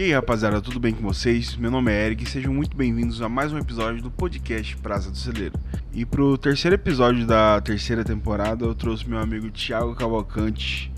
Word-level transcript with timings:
E 0.00 0.04
aí, 0.04 0.12
rapaziada, 0.14 0.62
tudo 0.62 0.80
bem 0.80 0.94
com 0.94 1.02
vocês? 1.02 1.54
Meu 1.56 1.70
nome 1.70 1.92
é 1.92 2.06
Eric 2.06 2.24
e 2.24 2.26
sejam 2.26 2.54
muito 2.54 2.74
bem-vindos 2.74 3.20
a 3.20 3.28
mais 3.28 3.52
um 3.52 3.58
episódio 3.58 4.02
do 4.02 4.10
podcast 4.10 4.74
Praça 4.78 5.10
do 5.10 5.16
Celeiro. 5.18 5.60
E 5.92 6.06
pro 6.06 6.38
terceiro 6.38 6.74
episódio 6.74 7.26
da 7.26 7.60
terceira 7.60 8.02
temporada, 8.02 8.64
eu 8.64 8.74
trouxe 8.74 9.06
meu 9.06 9.18
amigo 9.18 9.50
Thiago 9.50 9.94
Cavalcante, 9.94 10.90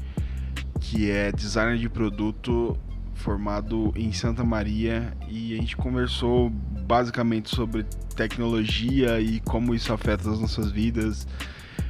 que 0.78 1.10
é 1.10 1.32
designer 1.32 1.78
de 1.78 1.88
produto 1.88 2.78
formado 3.14 3.92
em 3.96 4.12
Santa 4.12 4.44
Maria, 4.44 5.12
e 5.28 5.52
a 5.52 5.56
gente 5.56 5.76
conversou 5.76 6.48
basicamente 6.86 7.52
sobre 7.52 7.84
tecnologia 8.14 9.20
e 9.20 9.40
como 9.40 9.74
isso 9.74 9.92
afeta 9.92 10.30
as 10.30 10.38
nossas 10.38 10.70
vidas. 10.70 11.26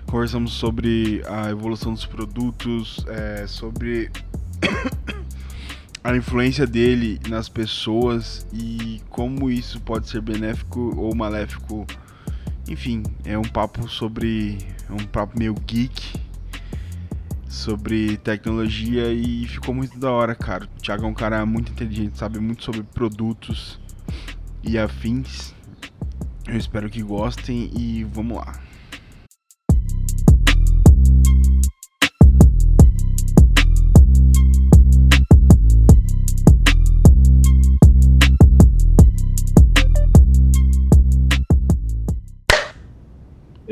Conversamos 0.07 0.55
sobre 0.55 1.21
a 1.29 1.51
evolução 1.51 1.93
dos 1.93 2.07
produtos, 2.07 3.05
é, 3.07 3.47
sobre 3.47 4.11
a 6.05 6.16
influência 6.16 6.66
dele 6.66 7.20
nas 7.29 7.48
pessoas 7.48 8.47
e 8.52 9.01
como 9.09 9.48
isso 9.51 9.80
pode 9.80 10.09
ser 10.09 10.20
benéfico 10.20 10.95
ou 10.97 11.15
maléfico. 11.15 11.87
Enfim, 12.69 13.02
é 13.25 13.38
um 13.38 13.42
papo 13.42 13.88
sobre. 13.88 14.59
É 14.88 14.92
um 14.92 15.06
papo 15.06 15.38
meio 15.38 15.55
geek 15.66 16.20
sobre 17.48 18.16
tecnologia 18.19 19.12
e 19.12 19.47
ficou 19.47 19.75
muito 19.75 19.98
da 19.98 20.11
hora, 20.11 20.34
cara. 20.34 20.65
O 20.65 20.83
Thiago 20.83 21.05
é 21.05 21.06
um 21.06 21.15
cara 21.15 21.45
muito 21.47 21.70
inteligente, 21.70 22.19
sabe 22.19 22.41
muito 22.41 22.64
sobre 22.64 22.83
produtos 22.83 23.78
e 24.62 24.78
afins. 24.78 25.55
Eu 26.47 26.56
espero 26.56 26.91
que 26.91 27.03
gostem 27.03 27.70
e 27.77 28.05
vamos 28.05 28.39
lá. 28.39 28.59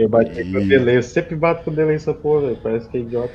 Eu 0.01 0.09
bati 0.09 0.43
com 0.51 0.57
o 0.57 0.67
delay, 0.67 0.97
eu 0.97 1.03
sempre 1.03 1.37
bato 1.37 1.63
com 1.63 1.71
o 1.71 1.75
delay 1.75 1.97
essa 1.97 2.15
porra, 2.15 2.47
véio. 2.47 2.59
parece 2.63 2.89
que 2.89 2.97
é 2.97 3.01
idiota. 3.01 3.35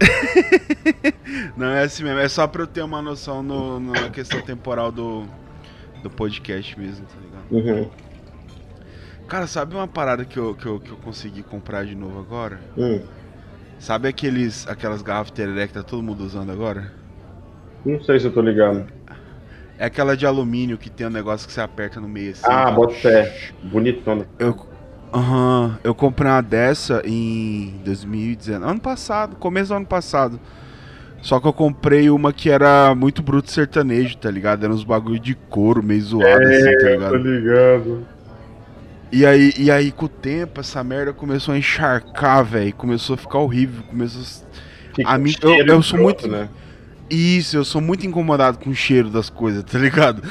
Não 1.58 1.66
é 1.66 1.82
assim 1.82 2.04
mesmo, 2.04 2.20
é 2.20 2.26
só 2.26 2.46
pra 2.46 2.62
eu 2.62 2.66
ter 2.66 2.80
uma 2.80 3.02
noção 3.02 3.42
no, 3.42 3.78
na 3.78 4.08
questão 4.08 4.40
temporal 4.40 4.90
do, 4.90 5.26
do 6.02 6.08
podcast 6.08 6.80
mesmo, 6.80 7.04
tá 7.04 7.16
ligado? 7.20 7.82
Uhum. 7.82 7.90
Cara, 9.28 9.46
sabe 9.46 9.74
uma 9.74 9.86
parada 9.86 10.24
que 10.24 10.38
eu, 10.38 10.54
que 10.54 10.64
eu, 10.64 10.80
que 10.80 10.90
eu 10.90 10.96
consegui 10.96 11.42
comprar 11.42 11.84
de 11.84 11.94
novo 11.94 12.18
agora? 12.18 12.58
Hum. 12.78 13.02
Sabe 13.78 14.08
aqueles, 14.08 14.66
aquelas 14.66 15.02
garrafas 15.02 15.32
tereré 15.32 15.66
que 15.66 15.74
tá 15.74 15.82
todo 15.82 16.02
mundo 16.02 16.24
usando 16.24 16.50
agora? 16.50 16.92
Não 17.84 18.02
sei 18.02 18.18
se 18.18 18.24
eu 18.24 18.32
tô 18.32 18.40
ligado. 18.40 18.86
É 19.78 19.84
aquela 19.84 20.16
de 20.16 20.24
alumínio 20.24 20.78
que 20.78 20.88
tem 20.88 21.06
um 21.06 21.10
negócio 21.10 21.46
que 21.46 21.52
você 21.52 21.60
aperta 21.60 22.00
no 22.00 22.08
meio 22.08 22.30
assim. 22.30 22.46
Ah, 22.46 22.70
bota 22.70 22.94
fé. 22.94 23.50
Bonitona. 23.62 24.26
Eu, 24.38 24.72
Aham, 25.14 25.78
eu 25.84 25.94
comprei 25.94 26.28
uma 26.30 26.40
dessa 26.40 27.00
em 27.04 27.80
2019, 27.84 28.64
ano 28.72 28.80
passado, 28.80 29.36
começo 29.36 29.68
do 29.68 29.76
ano 29.76 29.86
passado. 29.86 30.40
Só 31.22 31.38
que 31.40 31.46
eu 31.46 31.52
comprei 31.52 32.10
uma 32.10 32.32
que 32.32 32.50
era 32.50 32.94
muito 32.94 33.22
bruto 33.22 33.50
sertanejo, 33.50 34.16
tá 34.18 34.30
ligado? 34.30 34.64
Era 34.64 34.72
uns 34.74 34.82
bagulho 34.84 35.18
de 35.20 35.34
couro 35.34 35.82
meio 35.82 36.02
zoado, 36.02 36.42
é, 36.42 36.56
assim, 36.56 36.72
tá 36.72 36.78
tô 36.78 36.86
ligado? 36.88 37.16
ligado. 37.16 38.06
E 39.12 39.24
aí, 39.24 39.52
e 39.56 39.70
aí, 39.70 39.92
com 39.92 40.06
o 40.06 40.08
tempo, 40.08 40.60
essa 40.60 40.82
merda 40.82 41.12
começou 41.12 41.54
a 41.54 41.58
encharcar, 41.58 42.44
velho. 42.44 42.74
Começou 42.74 43.14
a 43.14 43.16
ficar 43.16 43.38
horrível. 43.38 43.84
Começou 43.84 44.20
a. 44.20 44.94
Fica 44.94 45.08
A 45.08 45.16
mim- 45.16 45.34
eu- 45.40 45.64
eu 45.64 45.82
sou 45.82 46.00
muito- 46.00 46.26
Né? 46.28 46.48
Isso, 47.10 47.56
eu 47.56 47.64
sou 47.64 47.80
muito 47.80 48.06
incomodado 48.06 48.58
com 48.58 48.70
o 48.70 48.74
cheiro 48.74 49.10
das 49.10 49.28
coisas, 49.28 49.62
tá 49.62 49.78
ligado? 49.78 50.22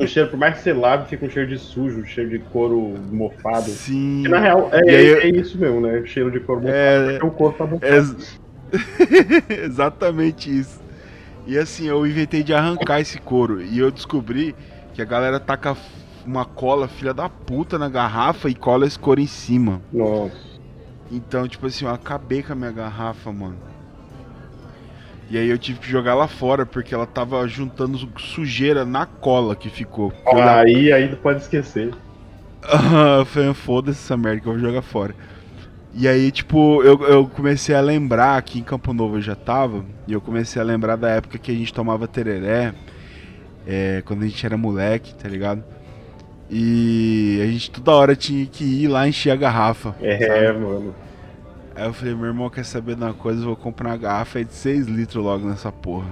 Um, 0.00 0.04
um 0.04 0.06
cheiro, 0.06 0.30
por 0.30 0.38
mais 0.38 0.56
que 0.56 0.62
você 0.62 0.72
lave, 0.72 1.08
fica 1.08 1.26
um 1.26 1.30
cheiro 1.30 1.48
de 1.48 1.58
sujo, 1.58 2.04
cheiro 2.06 2.30
de 2.30 2.38
couro 2.38 2.94
mofado. 3.12 3.70
Sim. 3.70 4.22
Que 4.24 4.28
na 4.30 4.38
real, 4.38 4.70
é, 4.72 4.78
aí- 4.90 5.12
é 5.14 5.28
isso 5.28 5.58
mesmo, 5.58 5.80
né? 5.80 6.02
Cheiro 6.06 6.30
de 6.30 6.40
couro 6.40 6.62
mofado, 6.62 6.76
É, 6.76 7.18
o 7.22 7.30
couro 7.30 7.54
tá 7.56 7.66
mofado. 7.66 7.86
Ex- 7.94 8.40
Exatamente 9.48 10.50
isso. 10.58 10.80
E 11.46 11.58
assim, 11.58 11.86
eu 11.86 12.06
inventei 12.06 12.42
de 12.42 12.54
arrancar 12.54 13.00
esse 13.00 13.18
couro. 13.18 13.60
E 13.62 13.78
eu 13.78 13.90
descobri 13.90 14.54
que 14.94 15.02
a 15.02 15.04
galera 15.04 15.38
taca 15.38 15.76
uma 16.24 16.44
cola 16.44 16.86
filha 16.88 17.12
da 17.12 17.28
puta 17.28 17.78
na 17.78 17.88
garrafa 17.88 18.48
e 18.48 18.54
cola 18.54 18.86
esse 18.86 18.98
couro 18.98 19.20
em 19.20 19.26
cima. 19.26 19.82
Nossa. 19.92 20.32
Então, 21.10 21.46
tipo 21.46 21.66
assim, 21.66 21.84
eu 21.84 21.90
acabei 21.90 22.42
com 22.42 22.52
a 22.52 22.56
minha 22.56 22.70
garrafa, 22.70 23.30
mano. 23.32 23.56
E 25.32 25.38
aí 25.38 25.48
eu 25.48 25.56
tive 25.56 25.78
que 25.80 25.88
jogar 25.88 26.14
lá 26.14 26.28
fora, 26.28 26.66
porque 26.66 26.94
ela 26.94 27.06
tava 27.06 27.48
juntando 27.48 27.98
sujeira 28.18 28.84
na 28.84 29.06
cola 29.06 29.56
que 29.56 29.70
ficou. 29.70 30.12
Eu 30.26 30.42
Aí, 30.42 30.92
aí 30.92 31.08
não 31.08 31.16
pode 31.16 31.40
esquecer. 31.40 31.90
Ah, 32.62 33.24
eu 33.34 33.54
foda-se 33.54 33.98
essa 33.98 34.14
merda 34.14 34.42
que 34.42 34.46
eu 34.46 34.52
vou 34.52 34.60
jogar 34.60 34.82
fora. 34.82 35.14
E 35.94 36.06
aí, 36.06 36.30
tipo, 36.30 36.82
eu, 36.82 37.00
eu 37.04 37.26
comecei 37.26 37.74
a 37.74 37.80
lembrar, 37.80 38.36
aqui 38.36 38.58
em 38.58 38.62
Campo 38.62 38.92
Novo 38.92 39.16
eu 39.16 39.22
já 39.22 39.34
tava, 39.34 39.86
e 40.06 40.12
eu 40.12 40.20
comecei 40.20 40.60
a 40.60 40.64
lembrar 40.66 40.96
da 40.96 41.08
época 41.08 41.38
que 41.38 41.50
a 41.50 41.54
gente 41.54 41.72
tomava 41.72 42.06
tereré, 42.06 42.74
é, 43.66 44.02
quando 44.04 44.24
a 44.24 44.26
gente 44.26 44.44
era 44.44 44.58
moleque, 44.58 45.14
tá 45.14 45.30
ligado? 45.30 45.64
E 46.50 47.40
a 47.42 47.46
gente 47.46 47.70
toda 47.70 47.92
hora 47.92 48.14
tinha 48.14 48.44
que 48.44 48.64
ir 48.64 48.88
lá 48.88 49.08
encher 49.08 49.30
a 49.30 49.36
garrafa. 49.36 49.96
É, 50.02 50.18
sabe? 50.18 50.58
mano. 50.58 50.94
Aí 51.74 51.86
eu 51.86 51.92
falei, 51.92 52.14
meu 52.14 52.26
irmão 52.26 52.50
quer 52.50 52.64
saber 52.64 52.96
de 52.96 53.02
uma 53.02 53.14
coisa, 53.14 53.40
eu 53.40 53.46
vou 53.46 53.56
comprar 53.56 53.90
uma 53.90 53.96
garrafa 53.96 54.44
de 54.44 54.52
6 54.52 54.86
litros 54.86 55.24
logo 55.24 55.46
nessa 55.46 55.72
porra. 55.72 56.10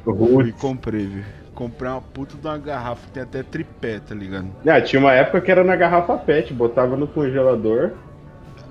E 0.00 0.12
Putz. 0.12 0.60
comprei, 0.60 1.06
viu? 1.06 1.24
Comprei 1.54 1.90
uma 1.90 2.00
puta 2.00 2.36
de 2.36 2.46
uma 2.46 2.56
garrafa 2.56 3.06
que 3.06 3.12
tem 3.12 3.22
até 3.22 3.42
tripé, 3.42 4.00
tá 4.00 4.14
ligado? 4.14 4.48
Ah, 4.66 4.80
tinha 4.80 4.98
uma 4.98 5.12
época 5.12 5.42
que 5.42 5.50
era 5.50 5.62
na 5.62 5.76
garrafa 5.76 6.16
PET, 6.16 6.54
botava 6.54 6.96
no 6.96 7.06
congelador. 7.06 7.90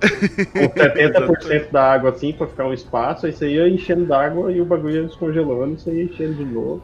Com 0.00 0.68
70% 0.68 1.70
da 1.70 1.92
água 1.92 2.10
assim 2.10 2.32
pra 2.32 2.46
ficar 2.46 2.66
um 2.66 2.72
espaço, 2.72 3.26
aí 3.26 3.32
você 3.32 3.48
ia 3.48 3.68
enchendo 3.68 4.06
d'água 4.06 4.50
e 4.50 4.60
o 4.60 4.64
bagulho 4.64 4.94
ia 4.94 5.02
descongelando, 5.04 5.78
você 5.78 5.92
ia 5.92 6.04
enchendo 6.04 6.34
de 6.34 6.44
novo. 6.44 6.82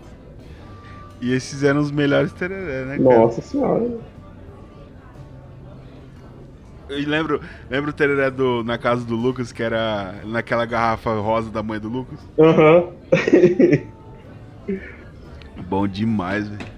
E 1.21 1.33
esses 1.33 1.65
eram 1.65 1.81
os 1.81 1.91
melhores 1.91 2.33
tereré, 2.33 2.85
né, 2.85 2.99
cara? 2.99 3.19
Nossa 3.19 3.41
senhora. 3.41 3.89
Eu 6.89 6.99
lembro, 7.09 7.41
lembro 7.69 7.91
o 7.91 7.95
tereré 7.95 8.31
do, 8.31 8.63
na 8.63 8.79
casa 8.79 9.05
do 9.05 9.17
Lucas, 9.17 9.53
que 9.53 9.63
era 9.63 10.21
naquela 10.25 10.65
garrafa 10.65 11.13
rosa 11.15 11.51
da 11.51 11.63
mãe 11.63 11.81
do 11.81 11.89
Lucas? 11.89 12.19
Aham. 12.39 12.93
Bom 15.69 15.89
demais, 15.89 16.49
velho. 16.49 16.77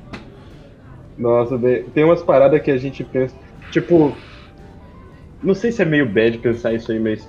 Nossa, 1.17 1.59
tem 1.93 2.05
umas 2.05 2.23
paradas 2.23 2.63
que 2.63 2.71
a 2.71 2.77
gente 2.77 3.05
pensa. 3.05 3.35
Tipo. 3.71 4.15
Não 5.43 5.55
sei 5.55 5.71
se 5.71 5.83
é 5.83 5.85
meio 5.85 6.11
bad 6.11 6.39
pensar 6.39 6.73
isso 6.73 6.91
aí, 6.91 6.99
mas. 6.99 7.29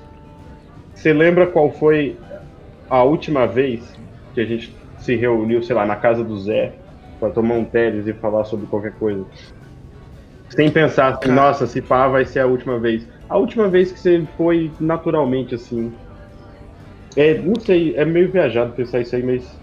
Você 0.94 1.13
lembra 1.13 1.47
qual 1.47 1.72
foi 1.72 2.19
a 2.90 3.03
última 3.03 3.46
vez 3.46 3.94
que 4.34 4.41
a 4.41 4.46
gente 4.46 4.75
se 4.97 5.16
reuniu, 5.16 5.63
sei 5.63 5.75
lá, 5.75 5.85
na 5.85 5.96
casa 5.96 6.23
do 6.23 6.38
Zé, 6.40 6.78
pra 7.19 7.29
tomar 7.31 7.56
um 7.56 7.66
teles 7.66 8.06
e 8.07 8.13
falar 8.13 8.46
sobre 8.46 8.67
qualquer 8.67 8.97
coisa? 8.97 9.25
Sem 10.49 10.69
pensar 10.71 11.09
assim, 11.09 11.21
Cara. 11.21 11.33
nossa, 11.33 11.67
se 11.67 11.81
pá, 11.81 12.07
vai 12.07 12.25
ser 12.25 12.39
a 12.39 12.47
última 12.47 12.79
vez. 12.79 13.07
A 13.29 13.37
última 13.37 13.67
vez 13.67 13.91
que 13.91 13.99
você 13.99 14.27
foi 14.37 14.71
naturalmente 14.79 15.55
assim. 15.55 15.93
É, 17.15 17.37
não 17.37 17.59
sei, 17.59 17.95
é 17.95 18.05
meio 18.05 18.31
viajado 18.31 18.73
pensar 18.73 18.99
isso 18.99 19.15
aí, 19.15 19.23
mas. 19.23 19.59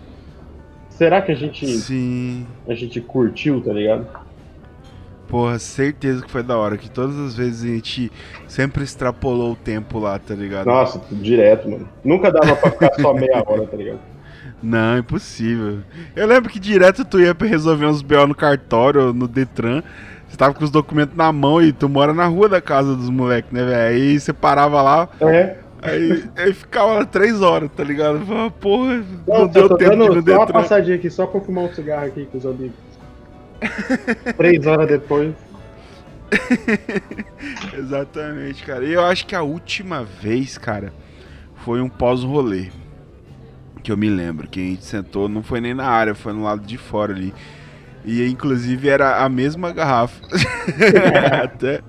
Será 0.90 1.20
que 1.20 1.30
a 1.30 1.34
gente, 1.34 1.66
Sim. 1.66 2.46
a 2.66 2.74
gente 2.74 3.00
curtiu, 3.00 3.60
tá 3.60 3.72
ligado? 3.72 4.06
Porra, 5.28 5.58
certeza 5.58 6.24
que 6.24 6.30
foi 6.30 6.42
da 6.42 6.56
hora. 6.56 6.78
Que 6.78 6.88
todas 6.88 7.18
as 7.18 7.34
vezes 7.34 7.64
a 7.64 7.74
gente 7.74 8.12
sempre 8.46 8.84
extrapolou 8.84 9.52
o 9.52 9.56
tempo 9.56 9.98
lá, 9.98 10.18
tá 10.18 10.34
ligado? 10.34 10.66
Nossa, 10.66 11.00
direto, 11.10 11.68
mano. 11.68 11.88
Nunca 12.04 12.30
dava 12.30 12.56
pra 12.56 12.70
ficar 12.70 12.94
só 12.94 13.12
meia 13.12 13.42
hora, 13.46 13.66
tá 13.66 13.76
ligado? 13.76 13.98
Não, 14.62 14.98
impossível. 14.98 15.80
Eu 16.14 16.26
lembro 16.26 16.48
que 16.50 16.58
direto 16.58 17.04
tu 17.04 17.20
ia 17.20 17.34
pra 17.34 17.46
resolver 17.46 17.86
uns 17.86 18.00
BO 18.00 18.26
no 18.26 18.34
cartório, 18.34 19.12
no 19.12 19.28
Detran. 19.28 19.82
Você 20.28 20.36
tava 20.36 20.54
com 20.54 20.64
os 20.64 20.70
documentos 20.70 21.16
na 21.16 21.32
mão 21.32 21.62
e 21.62 21.72
tu 21.72 21.88
mora 21.88 22.12
na 22.12 22.26
rua 22.26 22.48
da 22.48 22.60
casa 22.60 22.94
dos 22.94 23.08
moleques, 23.08 23.50
né, 23.52 23.64
velho? 23.64 23.94
Aí 23.96 24.18
você 24.20 24.32
parava 24.32 24.82
lá, 24.82 25.08
É. 25.20 25.56
aí, 25.82 26.24
aí 26.36 26.52
ficava 26.52 26.94
lá 26.94 27.04
três 27.04 27.40
horas, 27.40 27.70
tá 27.74 27.84
ligado? 27.84 28.18
Eu 28.18 28.26
falava, 28.26 28.50
porra, 28.50 29.04
não, 29.26 29.38
Não, 29.40 29.46
deu 29.46 29.68
tempo 29.76 29.90
de 29.92 29.96
dando 29.98 30.14
no 30.14 30.22
só 30.22 30.36
uma 30.38 30.46
passadinha 30.46 30.96
aqui, 30.96 31.10
só 31.10 31.26
pra 31.26 31.40
fumar 31.40 31.64
um 31.64 31.72
cigarro 31.72 32.06
aqui 32.06 32.26
com 32.26 32.38
os 32.38 32.46
amigos. 32.46 32.76
Três 34.36 34.66
horas 34.66 34.88
depois. 34.88 35.32
Exatamente, 37.78 38.64
cara. 38.64 38.84
E 38.84 38.92
eu 38.92 39.04
acho 39.04 39.26
que 39.26 39.34
a 39.34 39.42
última 39.42 40.04
vez, 40.04 40.58
cara, 40.58 40.92
foi 41.64 41.80
um 41.80 41.88
pós-rolê. 41.88 42.68
Que 43.82 43.92
eu 43.92 43.96
me 43.96 44.10
lembro, 44.10 44.48
que 44.48 44.58
a 44.60 44.64
gente 44.64 44.84
sentou, 44.84 45.28
não 45.28 45.42
foi 45.42 45.60
nem 45.60 45.72
na 45.72 45.86
área, 45.86 46.14
foi 46.14 46.32
no 46.32 46.42
lado 46.42 46.62
de 46.66 46.76
fora 46.76 47.12
ali. 47.12 47.32
E 48.06 48.24
inclusive 48.28 48.88
era 48.88 49.24
a 49.24 49.28
mesma 49.28 49.72
garrafa. 49.72 50.24
Até. 51.42 51.82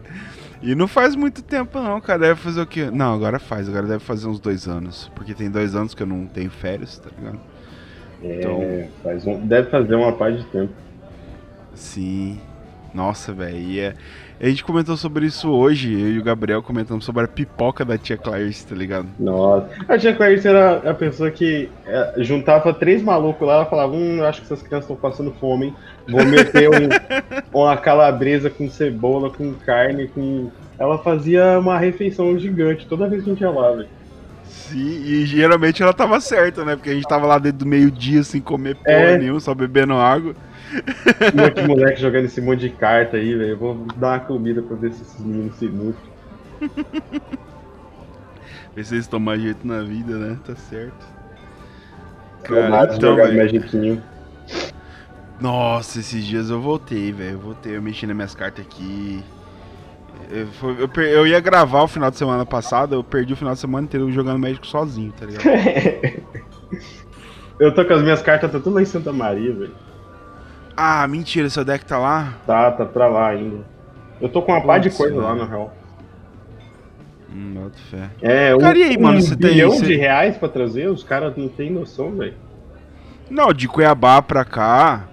E 0.62 0.74
não 0.74 0.88
faz 0.88 1.16
muito 1.16 1.44
tempo 1.44 1.80
não, 1.80 2.02
cara. 2.02 2.20
Deve 2.20 2.40
fazer 2.42 2.62
o 2.62 2.66
quê? 2.66 2.90
Não, 2.92 3.14
agora 3.14 3.38
faz, 3.38 3.70
agora 3.70 3.86
deve 3.86 4.04
fazer 4.04 4.28
uns 4.28 4.40
dois 4.40 4.68
anos. 4.68 5.12
Porque 5.16 5.36
tem 5.36 5.52
dois 5.52 5.76
anos 5.76 5.94
que 5.94 6.02
eu 6.02 6.08
não 6.08 6.26
tenho 6.26 6.50
férias, 6.50 6.98
tá 6.98 7.10
ligado? 7.16 7.40
É, 8.24 8.40
então, 8.40 8.90
faz 9.04 9.28
um, 9.28 9.46
deve 9.46 9.70
fazer 9.70 9.94
uma 9.94 10.12
parte 10.12 10.40
de 10.40 10.46
tempo. 10.46 10.74
Sim. 11.76 12.42
Nossa, 12.94 13.32
velho. 13.32 13.80
É... 13.80 13.94
A 14.40 14.48
gente 14.48 14.64
comentou 14.64 14.96
sobre 14.96 15.26
isso 15.26 15.50
hoje, 15.50 15.92
eu 15.92 16.12
e 16.12 16.20
o 16.20 16.24
Gabriel 16.24 16.62
comentamos 16.62 17.04
sobre 17.04 17.24
a 17.24 17.28
pipoca 17.28 17.84
da 17.84 17.98
tia 17.98 18.16
Clarice, 18.16 18.68
tá 18.68 18.76
ligado? 18.76 19.08
Nossa. 19.20 19.68
A 19.88 19.98
tia 19.98 20.14
Clarice 20.14 20.48
era 20.48 20.78
a 20.90 20.94
pessoa 20.94 21.32
que 21.32 21.68
é, 21.88 22.14
juntava 22.18 22.72
três 22.72 23.02
malucos 23.02 23.48
lá 23.48 23.64
e 23.64 23.70
falava: 23.70 23.94
Hum, 23.94 24.24
acho 24.24 24.42
que 24.42 24.46
essas 24.46 24.62
crianças 24.62 24.90
estão 24.90 24.96
passando 24.96 25.32
fome, 25.40 25.74
vou 26.08 26.24
meter 26.24 26.70
um, 26.70 26.88
uma 27.52 27.76
calabresa 27.78 28.48
com 28.48 28.70
cebola, 28.70 29.32
com 29.32 29.54
carne, 29.54 30.08
com. 30.08 30.52
Ela 30.78 31.00
fazia 31.00 31.58
uma 31.58 31.80
refeição 31.80 32.38
gigante 32.38 32.86
toda 32.86 33.10
vez 33.10 33.24
que 33.24 33.32
a 33.32 33.34
gente 33.34 33.42
ia 33.42 33.50
lá, 33.50 33.72
velho. 33.72 33.90
Sim, 34.46 35.02
e 35.04 35.26
geralmente 35.26 35.82
ela 35.82 35.94
tava 35.94 36.22
certa, 36.22 36.64
né? 36.64 36.76
Porque 36.76 36.92
a 36.92 36.94
gente 36.94 37.08
tava 37.08 37.26
lá 37.26 37.40
dentro 37.40 37.60
do 37.60 37.66
meio-dia 37.66 38.22
sem 38.24 38.40
comer 38.40 38.76
porra 38.76 38.92
é. 38.92 39.18
nenhuma, 39.18 39.40
só 39.40 39.56
bebendo 39.56 39.94
água. 39.94 40.36
Monte 41.34 41.62
de 41.62 41.68
moleque 41.68 42.02
jogando 42.02 42.26
esse 42.26 42.42
monte 42.42 42.62
de 42.62 42.70
carta 42.70 43.18
aí, 43.18 43.36
velho. 43.36 43.58
Vou 43.58 43.76
dar 43.96 44.14
uma 44.14 44.20
comida 44.20 44.62
pra 44.62 44.76
ver 44.76 44.92
se 44.92 45.02
esses 45.02 45.20
meninos 45.20 45.56
se 45.56 45.68
nutrem. 45.68 46.12
ver 48.76 48.86
se 48.86 48.96
eles 48.96 49.08
tomam 49.08 49.38
jeito 49.38 49.66
na 49.66 49.82
vida, 49.82 50.18
né? 50.18 50.38
Tá 50.46 50.56
certo. 50.56 51.18
Cara, 52.44 52.96
então, 52.96 53.16
véio... 53.16 54.02
Nossa, 55.40 56.00
esses 56.00 56.26
dias 56.26 56.50
eu 56.50 56.60
voltei, 56.60 57.12
velho. 57.12 57.34
Eu 57.34 57.40
voltei, 57.40 57.76
eu 57.76 57.82
mexi 57.82 58.08
nas 58.08 58.16
minhas 58.16 58.36
cartas 58.36 58.66
aqui. 58.66 59.24
Eu, 60.30 60.48
eu, 60.80 61.04
eu, 61.04 61.28
ia 61.28 61.40
gravar 61.40 61.84
o 61.84 61.88
final 61.88 62.12
de 62.12 62.18
semana 62.18 62.46
passado, 62.46 62.96
eu 62.96 63.04
perdi 63.04 63.34
o 63.34 63.38
final 63.38 63.54
de 63.54 63.60
semana 63.60 63.86
inteiro 63.86 64.12
jogando 64.12 64.40
Médico 64.40 64.66
sozinho, 64.66 65.14
tá 65.14 65.26
ligado? 65.26 65.46
eu 67.60 67.74
tô 67.74 67.86
com 67.86 67.94
as 67.94 68.02
minhas 68.02 68.22
cartas, 68.22 68.52
tá 68.52 68.60
tudo 68.60 68.76
lá 68.76 68.82
em 68.82 68.86
Santa 68.86 69.14
Maria, 69.14 69.54
velho. 69.54 69.87
Ah, 70.80 71.08
mentira, 71.08 71.50
seu 71.50 71.66
deck 71.66 71.84
tá 71.86 71.98
lá? 71.98 72.36
Tá, 72.46 72.72
tá 72.72 72.86
pra 72.86 73.08
lá 73.08 73.30
ainda. 73.30 73.66
Eu 74.22 74.30
tô 74.30 74.44
com 74.44 74.52
uma 74.52 74.62
par 74.62 74.80
de 74.80 74.92
coisa 74.92 75.20
lá, 75.20 75.34
na 75.34 75.46
real. 75.46 75.74
Hum, 77.34 77.54
boto 77.56 77.78
fé. 77.90 78.10
É, 78.22 78.56
um, 78.56 78.60
cara, 78.60 78.78
e 78.78 78.84
aí, 78.84 78.98
mano, 78.98 79.18
um 79.18 79.22
você 79.22 79.36
bilhão 79.36 79.72
tem, 79.72 79.82
de 79.82 79.96
reais 79.96 80.38
pra 80.38 80.48
trazer? 80.48 80.88
Os 80.88 81.04
caras 81.04 81.36
não 81.36 81.48
tem 81.48 81.72
noção, 81.72 82.12
velho. 82.12 82.36
Não, 83.30 83.52
de 83.52 83.68
Cuiabá 83.68 84.22
pra 84.22 84.46
cá, 84.46 85.08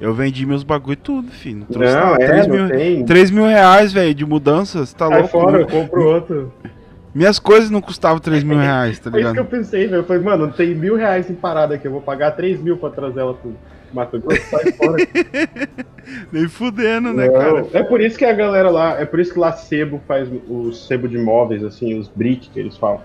eu 0.00 0.12
vendi 0.14 0.44
meus 0.46 0.62
bagulho 0.62 0.96
tudo, 0.96 1.30
filho. 1.30 1.66
Não, 1.70 1.80
não 1.80 2.14
é, 2.14 2.26
3 2.26 2.46
mil, 2.46 2.68
tem. 2.68 3.04
3 3.04 3.30
mil 3.30 3.46
reais, 3.46 3.92
velho, 3.92 4.14
de 4.14 4.24
mudanças, 4.26 4.92
tá 4.92 5.08
Sai 5.08 5.20
louco? 5.20 5.30
fora, 5.30 5.60
eu 5.60 5.66
compro 5.66 6.04
outro. 6.06 6.52
Minhas 7.14 7.38
coisas 7.38 7.70
não 7.70 7.80
custavam 7.80 8.18
3 8.18 8.44
mil 8.44 8.58
reais, 8.58 8.98
tá 8.98 9.08
ligado? 9.10 9.30
É 9.30 9.32
isso 9.32 9.34
que 9.34 9.40
eu 9.54 9.58
pensei, 9.58 9.86
velho. 9.88 10.00
Eu 10.00 10.04
falei, 10.04 10.22
mano, 10.22 10.52
tem 10.52 10.74
mil 10.74 10.96
reais 10.96 11.28
em 11.30 11.34
parada 11.34 11.74
aqui, 11.74 11.88
eu 11.88 11.92
vou 11.92 12.02
pagar 12.02 12.30
3 12.32 12.60
mil 12.60 12.76
pra 12.76 12.90
trazer 12.90 13.20
ela 13.20 13.34
tudo. 13.34 13.56
Mato 13.92 14.18
Grosso, 14.20 14.42
sai 14.50 14.72
fora. 14.72 14.96
Nem 16.32 16.48
fudendo, 16.48 17.12
né, 17.12 17.28
cara? 17.28 17.66
É 17.72 17.82
por 17.82 18.00
isso 18.00 18.18
que 18.18 18.24
a 18.24 18.32
galera 18.32 18.70
lá, 18.70 19.00
é 19.00 19.04
por 19.04 19.20
isso 19.20 19.32
que 19.32 19.38
lá 19.38 19.52
Sebo 19.52 20.00
faz 20.06 20.28
o 20.48 20.72
sebo 20.72 21.08
de 21.08 21.16
imóveis, 21.16 21.62
assim, 21.62 21.98
os 21.98 22.08
brick 22.08 22.48
que 22.50 22.58
eles 22.58 22.76
falam. 22.76 23.00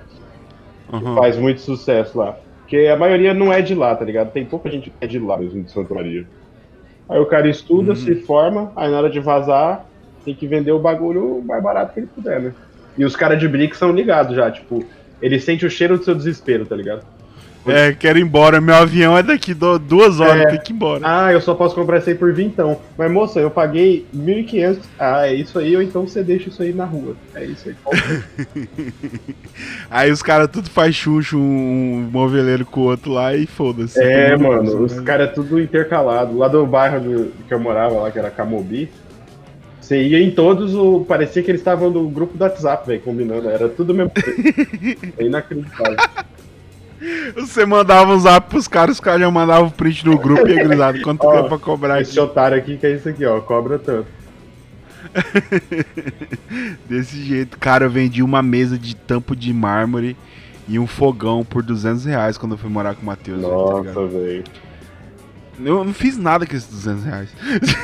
Uhum. 0.91 1.15
Faz 1.15 1.37
muito 1.37 1.61
sucesso 1.61 2.17
lá. 2.17 2.37
Porque 2.59 2.87
a 2.87 2.95
maioria 2.95 3.33
não 3.33 3.51
é 3.51 3.61
de 3.61 3.75
lá, 3.75 3.95
tá 3.95 4.05
ligado? 4.05 4.31
Tem 4.31 4.45
pouca 4.45 4.69
gente 4.69 4.89
que 4.89 4.95
é 5.01 5.07
de 5.07 5.19
lá 5.19 5.37
mesmo, 5.37 5.63
de 5.63 5.71
Santa 5.71 5.93
Maria. 5.93 6.25
Aí 7.09 7.19
o 7.19 7.25
cara 7.25 7.49
estuda, 7.49 7.91
uhum. 7.91 7.95
se 7.95 8.15
forma, 8.15 8.71
aí 8.75 8.89
na 8.89 8.97
hora 8.97 9.09
de 9.09 9.19
vazar, 9.19 9.85
tem 10.23 10.33
que 10.33 10.47
vender 10.47 10.71
o 10.71 10.79
bagulho 10.79 11.43
mais 11.45 11.61
barato 11.61 11.93
que 11.93 11.99
ele 11.99 12.07
puder, 12.07 12.41
né? 12.41 12.53
E 12.97 13.03
os 13.03 13.15
caras 13.15 13.39
de 13.39 13.47
brick 13.47 13.75
são 13.75 13.91
ligados 13.91 14.35
já, 14.35 14.49
tipo, 14.49 14.83
ele 15.21 15.39
sente 15.39 15.65
o 15.65 15.69
cheiro 15.69 15.97
do 15.97 16.03
seu 16.03 16.15
desespero, 16.15 16.65
tá 16.65 16.75
ligado? 16.75 17.05
É, 17.65 17.93
quero 17.93 18.19
ir 18.19 18.23
embora. 18.23 18.59
Meu 18.59 18.75
avião 18.75 19.17
é 19.17 19.23
daqui 19.23 19.53
duas 19.53 20.19
horas, 20.19 20.41
é. 20.41 20.45
tem 20.47 20.59
que 20.59 20.71
ir 20.71 20.75
embora. 20.75 21.01
Ah, 21.03 21.31
eu 21.31 21.41
só 21.41 21.53
posso 21.53 21.75
comprar 21.75 21.99
isso 21.99 22.09
aí 22.09 22.15
por 22.15 22.33
vintão. 22.33 22.79
Mas, 22.97 23.11
moça, 23.11 23.39
eu 23.39 23.49
paguei 23.49 24.05
1.500. 24.15 24.79
Ah, 24.99 25.27
é 25.27 25.33
isso 25.33 25.57
aí, 25.59 25.75
ou 25.75 25.81
então 25.81 26.05
você 26.07 26.23
deixa 26.23 26.49
isso 26.49 26.61
aí 26.61 26.73
na 26.73 26.85
rua. 26.85 27.15
É 27.33 27.45
isso 27.45 27.69
aí. 27.69 27.75
aí 29.89 30.11
os 30.11 30.21
caras 30.21 30.49
tudo 30.51 30.69
faz 30.69 30.95
chucho, 30.95 31.37
um 31.37 32.09
moveleiro 32.11 32.65
com 32.65 32.81
o 32.81 32.85
outro 32.85 33.11
lá 33.11 33.35
e 33.35 33.45
foda-se. 33.45 33.99
É, 34.01 34.35
mano, 34.35 34.63
isso, 34.63 34.77
os 34.77 34.95
né? 34.97 35.03
caras 35.03 35.33
tudo 35.33 35.59
intercalado. 35.59 36.37
Lá 36.37 36.47
do 36.47 36.65
bairro 36.65 36.99
do, 36.99 37.31
que 37.47 37.53
eu 37.53 37.59
morava, 37.59 37.95
lá 37.95 38.11
que 38.11 38.19
era 38.19 38.29
Camobi, 38.29 38.89
você 39.83 40.01
ia 40.01 40.19
em 40.19 40.31
todos, 40.31 40.73
o... 40.73 41.01
parecia 41.01 41.43
que 41.43 41.51
eles 41.51 41.59
estavam 41.61 41.89
no 41.89 42.09
grupo 42.09 42.37
do 42.37 42.43
WhatsApp, 42.43 42.87
velho, 42.87 43.01
combinando. 43.01 43.49
Era 43.49 43.67
tudo 43.67 43.93
mesmo. 43.93 44.11
é 45.17 45.25
inacreditável. 45.25 45.97
Você 47.35 47.65
mandava 47.65 48.13
um 48.13 48.19
zap 48.19 48.49
pros 48.49 48.67
caras, 48.67 48.95
os 48.95 48.99
caras 48.99 49.21
já 49.21 49.29
mandavam 49.29 49.67
o 49.67 49.71
print 49.71 50.05
no 50.05 50.17
grupo 50.17 50.47
e 50.47 50.55
grisado. 50.55 51.01
Quanto 51.01 51.29
tempo 51.29 51.49
pra 51.49 51.57
cobrar 51.57 52.01
Esse 52.01 52.11
aqui? 52.11 52.19
otário 52.19 52.57
aqui 52.57 52.77
que 52.77 52.85
é 52.85 52.91
isso 52.91 53.09
aqui, 53.09 53.25
ó. 53.25 53.39
Cobra 53.41 53.77
tanto. 53.77 54.07
Desse 56.87 57.21
jeito, 57.23 57.57
cara, 57.57 57.85
eu 57.85 57.89
vendi 57.89 58.23
uma 58.23 58.41
mesa 58.41 58.77
de 58.77 58.95
tampo 58.95 59.35
de 59.35 59.53
mármore 59.53 60.15
e 60.67 60.79
um 60.79 60.87
fogão 60.87 61.43
por 61.43 61.61
200 61.61 62.05
reais 62.05 62.37
quando 62.37 62.53
eu 62.53 62.57
fui 62.57 62.69
morar 62.69 62.95
com 62.95 63.01
o 63.01 63.05
Matheus. 63.05 63.41
Tá 63.41 63.47
Nossa, 63.47 64.07
velho. 64.07 64.43
Eu 65.63 65.83
não 65.83 65.93
fiz 65.93 66.17
nada 66.17 66.47
com 66.47 66.55
esses 66.55 66.69
200 66.69 67.03
reais. 67.03 67.29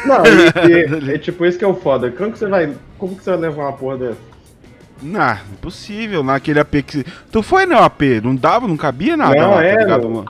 Não, 0.06 0.24
e, 0.26 1.06
e, 1.12 1.14
é 1.14 1.18
tipo 1.18 1.46
isso 1.46 1.58
que 1.58 1.64
é 1.64 1.68
o 1.68 1.76
foda. 1.76 2.10
Como 2.10 2.32
que 2.32 2.40
você 2.40 2.48
vai, 2.48 2.74
como 2.98 3.16
que 3.16 3.24
você 3.24 3.30
vai 3.32 3.40
levar 3.40 3.64
uma 3.64 3.74
porra 3.74 3.98
dessa? 3.98 4.30
Não, 5.02 5.38
impossível. 5.54 6.24
Naquele 6.24 6.60
AP 6.60 6.76
que. 6.86 7.06
Tu 7.32 7.44
foi 7.44 7.66
no 7.66 7.78
AP? 7.78 8.02
Não 8.24 8.36
dava, 8.36 8.68
não 8.68 8.78
cabia 8.78 9.16
nada? 9.16 9.36
Não, 9.36 9.52
lá, 9.52 9.58
tá 9.58 9.64
é. 9.64 9.76
Tá 9.76 9.82
ligado, 9.82 10.26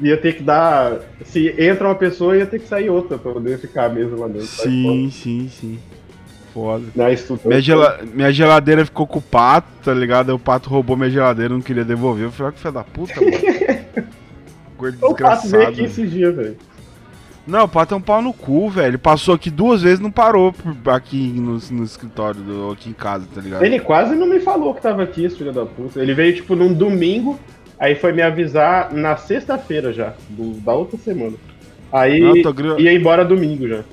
Ia 0.00 0.16
ter 0.16 0.34
que 0.34 0.42
dar. 0.42 1.00
Se 1.24 1.54
entra 1.58 1.88
uma 1.88 1.94
pessoa, 1.94 2.36
ia 2.36 2.46
ter 2.46 2.58
que 2.58 2.68
sair 2.68 2.88
outra 2.88 3.18
pra 3.18 3.32
poder 3.32 3.58
ficar 3.58 3.86
a 3.86 3.88
mesa 3.88 4.16
lá 4.16 4.26
dentro. 4.26 4.46
Sim, 4.46 5.10
sim, 5.10 5.50
sim. 5.50 5.78
Foda. 6.54 6.86
minha, 7.44 7.60
gela... 7.60 8.00
minha 8.14 8.32
geladeira 8.32 8.82
ficou 8.86 9.06
com 9.06 9.18
o 9.18 9.22
pato, 9.22 9.68
tá 9.84 9.92
ligado? 9.92 10.34
O 10.34 10.38
pato 10.38 10.70
roubou 10.70 10.96
minha 10.96 11.10
geladeira, 11.10 11.52
não 11.52 11.60
queria 11.60 11.84
devolver. 11.84 12.24
Eu 12.24 12.32
falei, 12.32 12.46
olha 12.46 12.54
que 12.54 12.60
filho 12.60 12.72
da 12.72 12.84
puta, 12.84 13.20
mano. 13.20 14.06
Gordo 14.78 14.98
desgraçado. 14.98 15.12
O 15.12 15.16
pato 15.16 15.48
veio 15.48 15.68
aqui 15.68 15.84
esses 15.84 16.10
dias, 16.10 16.34
velho. 16.34 16.56
Não, 17.46 17.64
o 17.64 17.68
Pato 17.68 17.94
é 17.94 17.96
um 17.96 18.00
pau 18.00 18.20
no 18.20 18.32
cu, 18.32 18.68
velho. 18.68 18.98
Passou 18.98 19.34
aqui 19.34 19.50
duas 19.50 19.82
vezes 19.82 20.00
não 20.00 20.10
parou 20.10 20.52
aqui 20.86 21.28
no, 21.28 21.58
no 21.70 21.84
escritório, 21.84 22.40
do, 22.40 22.70
aqui 22.72 22.90
em 22.90 22.92
casa, 22.92 23.26
tá 23.32 23.40
ligado? 23.40 23.64
Ele 23.64 23.78
quase 23.78 24.16
não 24.16 24.26
me 24.26 24.40
falou 24.40 24.74
que 24.74 24.82
tava 24.82 25.04
aqui, 25.04 25.24
esse 25.24 25.36
filho 25.36 25.52
da 25.52 25.64
puta. 25.64 26.00
Ele 26.00 26.12
veio, 26.12 26.34
tipo, 26.34 26.56
num 26.56 26.72
domingo, 26.72 27.38
aí 27.78 27.94
foi 27.94 28.12
me 28.12 28.20
avisar 28.22 28.92
na 28.92 29.16
sexta-feira 29.16 29.92
já, 29.92 30.14
do, 30.28 30.54
da 30.54 30.74
outra 30.74 30.98
semana. 30.98 31.36
Aí 31.92 32.18
não, 32.18 32.34
ia 32.78 32.92
embora 32.92 33.24
domingo 33.24 33.68
já. 33.68 33.84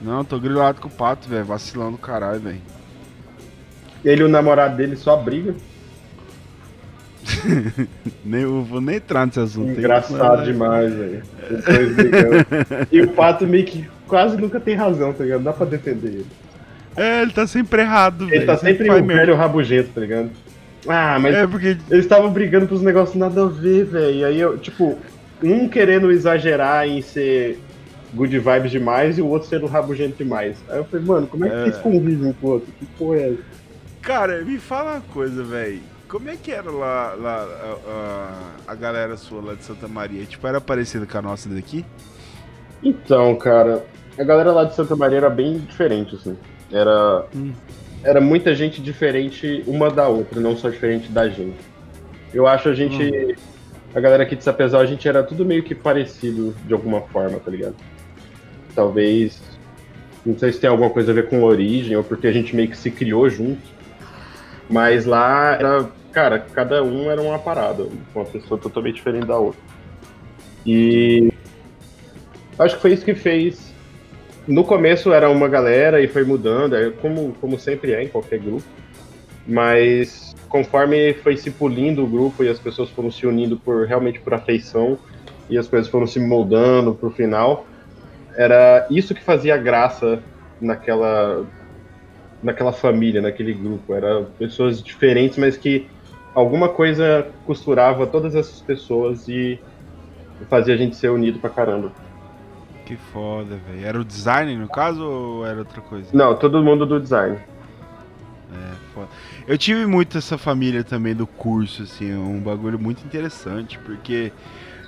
Não, 0.00 0.24
tô 0.24 0.38
grilado 0.38 0.80
com 0.80 0.88
o 0.88 0.90
Pato, 0.90 1.28
velho. 1.28 1.44
Vacilando 1.44 1.98
caralho, 1.98 2.40
velho. 2.40 2.60
Ele 4.04 4.20
e 4.20 4.24
o 4.24 4.28
namorado 4.28 4.76
dele 4.76 4.96
só 4.96 5.16
briga. 5.16 5.54
nem, 8.24 8.42
eu 8.42 8.62
vou 8.62 8.80
nem 8.80 8.96
entrar 8.96 9.26
nesse 9.26 9.40
assunto. 9.40 9.70
Engraçado 9.70 10.40
aí, 10.40 10.46
demais, 10.46 10.92
velho. 10.92 11.22
e 12.92 13.00
o 13.00 13.08
Pato 13.08 13.46
meio 13.46 13.64
que 13.64 13.88
quase 14.06 14.36
nunca 14.36 14.60
tem 14.60 14.74
razão, 14.74 15.12
tá 15.12 15.24
ligado? 15.24 15.42
Dá 15.42 15.52
pra 15.52 15.66
defender 15.66 16.08
ele. 16.08 16.26
É, 16.96 17.22
ele 17.22 17.32
tá 17.32 17.46
sempre 17.46 17.82
errado, 17.82 18.32
Ele 18.32 18.46
tá 18.46 18.56
sempre, 18.56 18.86
sempre 18.86 19.02
um 19.02 19.06
velho 19.06 19.34
rabugento, 19.34 19.90
tá 19.94 20.00
ligado? 20.00 20.30
Ah, 20.86 21.18
mas 21.18 21.34
é 21.34 21.46
porque... 21.46 21.76
eles 21.90 22.04
estavam 22.04 22.30
brigando 22.30 22.68
pros 22.68 22.82
negócios 22.82 23.16
nada 23.16 23.42
a 23.42 23.48
ver, 23.48 23.84
velho. 23.84 24.14
E 24.14 24.24
aí 24.24 24.40
eu, 24.40 24.58
tipo, 24.58 24.96
um 25.42 25.68
querendo 25.68 26.12
exagerar 26.12 26.86
em 26.86 27.02
ser 27.02 27.58
good 28.12 28.38
vibes 28.38 28.70
demais 28.70 29.18
e 29.18 29.22
o 29.22 29.26
outro 29.26 29.48
sendo 29.48 29.66
rabugento 29.66 30.18
demais. 30.18 30.56
Aí 30.68 30.78
eu 30.78 30.84
falei, 30.84 31.04
mano, 31.04 31.26
como 31.26 31.44
é 31.46 31.48
que 31.48 31.56
é... 31.56 31.62
eles 31.62 31.78
convivem 31.78 32.32
com 32.40 32.46
o 32.46 32.50
outro? 32.50 32.72
Que 32.78 32.86
porra 32.86 33.16
é 33.16 33.30
essa? 33.30 33.42
Cara, 34.02 34.44
me 34.44 34.58
fala 34.58 34.92
uma 34.92 35.00
coisa, 35.00 35.42
velho 35.42 35.93
como 36.14 36.30
é 36.30 36.36
que 36.36 36.52
era 36.52 36.70
lá, 36.70 37.12
lá 37.18 37.44
a, 37.88 38.70
a, 38.70 38.74
galera 38.76 39.16
sua 39.16 39.42
lá 39.42 39.54
de 39.54 39.64
Santa 39.64 39.88
Maria? 39.88 40.24
Tipo, 40.24 40.46
era 40.46 40.60
parecida 40.60 41.04
com 41.04 41.18
a 41.18 41.22
nossa 41.22 41.48
daqui? 41.48 41.84
Então, 42.84 43.34
cara, 43.34 43.84
a 44.16 44.22
galera 44.22 44.52
lá 44.52 44.62
de 44.62 44.76
Santa 44.76 44.94
Maria 44.94 45.18
era 45.18 45.28
bem 45.28 45.58
diferente, 45.58 46.14
assim. 46.14 46.38
Era, 46.70 47.26
hum. 47.34 47.52
era 48.04 48.20
muita 48.20 48.54
gente 48.54 48.80
diferente 48.80 49.64
uma 49.66 49.90
da 49.90 50.06
outra, 50.06 50.40
não 50.40 50.56
só 50.56 50.70
diferente 50.70 51.10
da 51.10 51.28
gente. 51.28 51.58
Eu 52.32 52.46
acho 52.46 52.68
a 52.68 52.74
gente. 52.74 53.02
Hum. 53.02 53.34
A 53.92 53.98
galera 53.98 54.22
aqui 54.22 54.36
de 54.36 54.44
Sapezal, 54.44 54.82
a 54.82 54.86
gente 54.86 55.08
era 55.08 55.20
tudo 55.20 55.44
meio 55.44 55.64
que 55.64 55.74
parecido 55.74 56.54
de 56.64 56.72
alguma 56.72 57.00
forma, 57.00 57.40
tá 57.40 57.50
ligado? 57.50 57.74
Talvez. 58.72 59.42
Não 60.24 60.38
sei 60.38 60.52
se 60.52 60.60
tem 60.60 60.70
alguma 60.70 60.90
coisa 60.90 61.10
a 61.10 61.14
ver 61.14 61.28
com 61.28 61.42
origem 61.42 61.96
ou 61.96 62.04
porque 62.04 62.28
a 62.28 62.32
gente 62.32 62.54
meio 62.54 62.68
que 62.68 62.76
se 62.76 62.92
criou 62.92 63.28
junto. 63.28 63.74
Mas 64.70 65.04
lá 65.04 65.56
era 65.56 65.90
cara, 66.14 66.38
cada 66.38 66.82
um 66.82 67.10
era 67.10 67.20
uma 67.20 67.38
parada, 67.38 67.86
uma 68.14 68.24
pessoa 68.24 68.58
totalmente 68.58 68.94
diferente 68.94 69.26
da 69.26 69.36
outra. 69.36 69.60
E 70.64 71.30
acho 72.58 72.76
que 72.76 72.80
foi 72.82 72.92
isso 72.92 73.04
que 73.04 73.14
fez. 73.14 73.74
No 74.46 74.62
começo 74.62 75.12
era 75.12 75.28
uma 75.28 75.48
galera 75.48 76.00
e 76.00 76.06
foi 76.06 76.24
mudando, 76.24 76.76
é 76.76 76.90
como, 76.90 77.34
como 77.40 77.58
sempre 77.58 77.92
é 77.92 78.02
em 78.02 78.08
qualquer 78.08 78.38
grupo. 78.38 78.64
Mas 79.46 80.34
conforme 80.48 81.14
foi 81.14 81.36
se 81.36 81.50
pulindo 81.50 82.04
o 82.04 82.06
grupo 82.06 82.44
e 82.44 82.48
as 82.48 82.58
pessoas 82.58 82.88
foram 82.90 83.10
se 83.10 83.26
unindo 83.26 83.58
por 83.58 83.86
realmente 83.86 84.20
por 84.20 84.32
afeição, 84.32 84.96
e 85.50 85.58
as 85.58 85.66
coisas 85.66 85.88
foram 85.90 86.06
se 86.06 86.20
moldando 86.20 86.94
pro 86.94 87.10
final. 87.10 87.66
Era 88.36 88.86
isso 88.90 89.14
que 89.14 89.22
fazia 89.22 89.56
graça 89.56 90.22
naquela 90.60 91.44
naquela 92.42 92.72
família, 92.72 93.22
naquele 93.22 93.52
grupo. 93.54 93.94
Era 93.94 94.22
pessoas 94.38 94.82
diferentes, 94.82 95.38
mas 95.38 95.56
que 95.56 95.86
alguma 96.34 96.68
coisa 96.68 97.28
costurava 97.46 98.06
todas 98.06 98.34
essas 98.34 98.60
pessoas 98.60 99.28
e 99.28 99.58
fazia 100.48 100.74
a 100.74 100.76
gente 100.76 100.96
ser 100.96 101.10
unido 101.10 101.38
pra 101.38 101.50
caramba. 101.50 101.92
Que 102.84 102.96
foda, 102.96 103.56
velho. 103.66 103.86
Era 103.86 104.00
o 104.00 104.04
design 104.04 104.56
no 104.56 104.68
caso 104.68 105.02
ou 105.02 105.46
era 105.46 105.58
outra 105.58 105.80
coisa? 105.80 106.08
Não, 106.12 106.36
todo 106.36 106.62
mundo 106.62 106.84
do 106.84 107.00
design. 107.00 107.38
É, 108.52 108.72
foda. 108.92 109.08
Eu 109.46 109.56
tive 109.56 109.86
muito 109.86 110.18
essa 110.18 110.36
família 110.36 110.84
também 110.84 111.14
do 111.14 111.26
curso, 111.26 111.84
assim, 111.84 112.12
é 112.12 112.16
um 112.16 112.40
bagulho 112.40 112.78
muito 112.78 113.04
interessante, 113.04 113.78
porque 113.78 114.32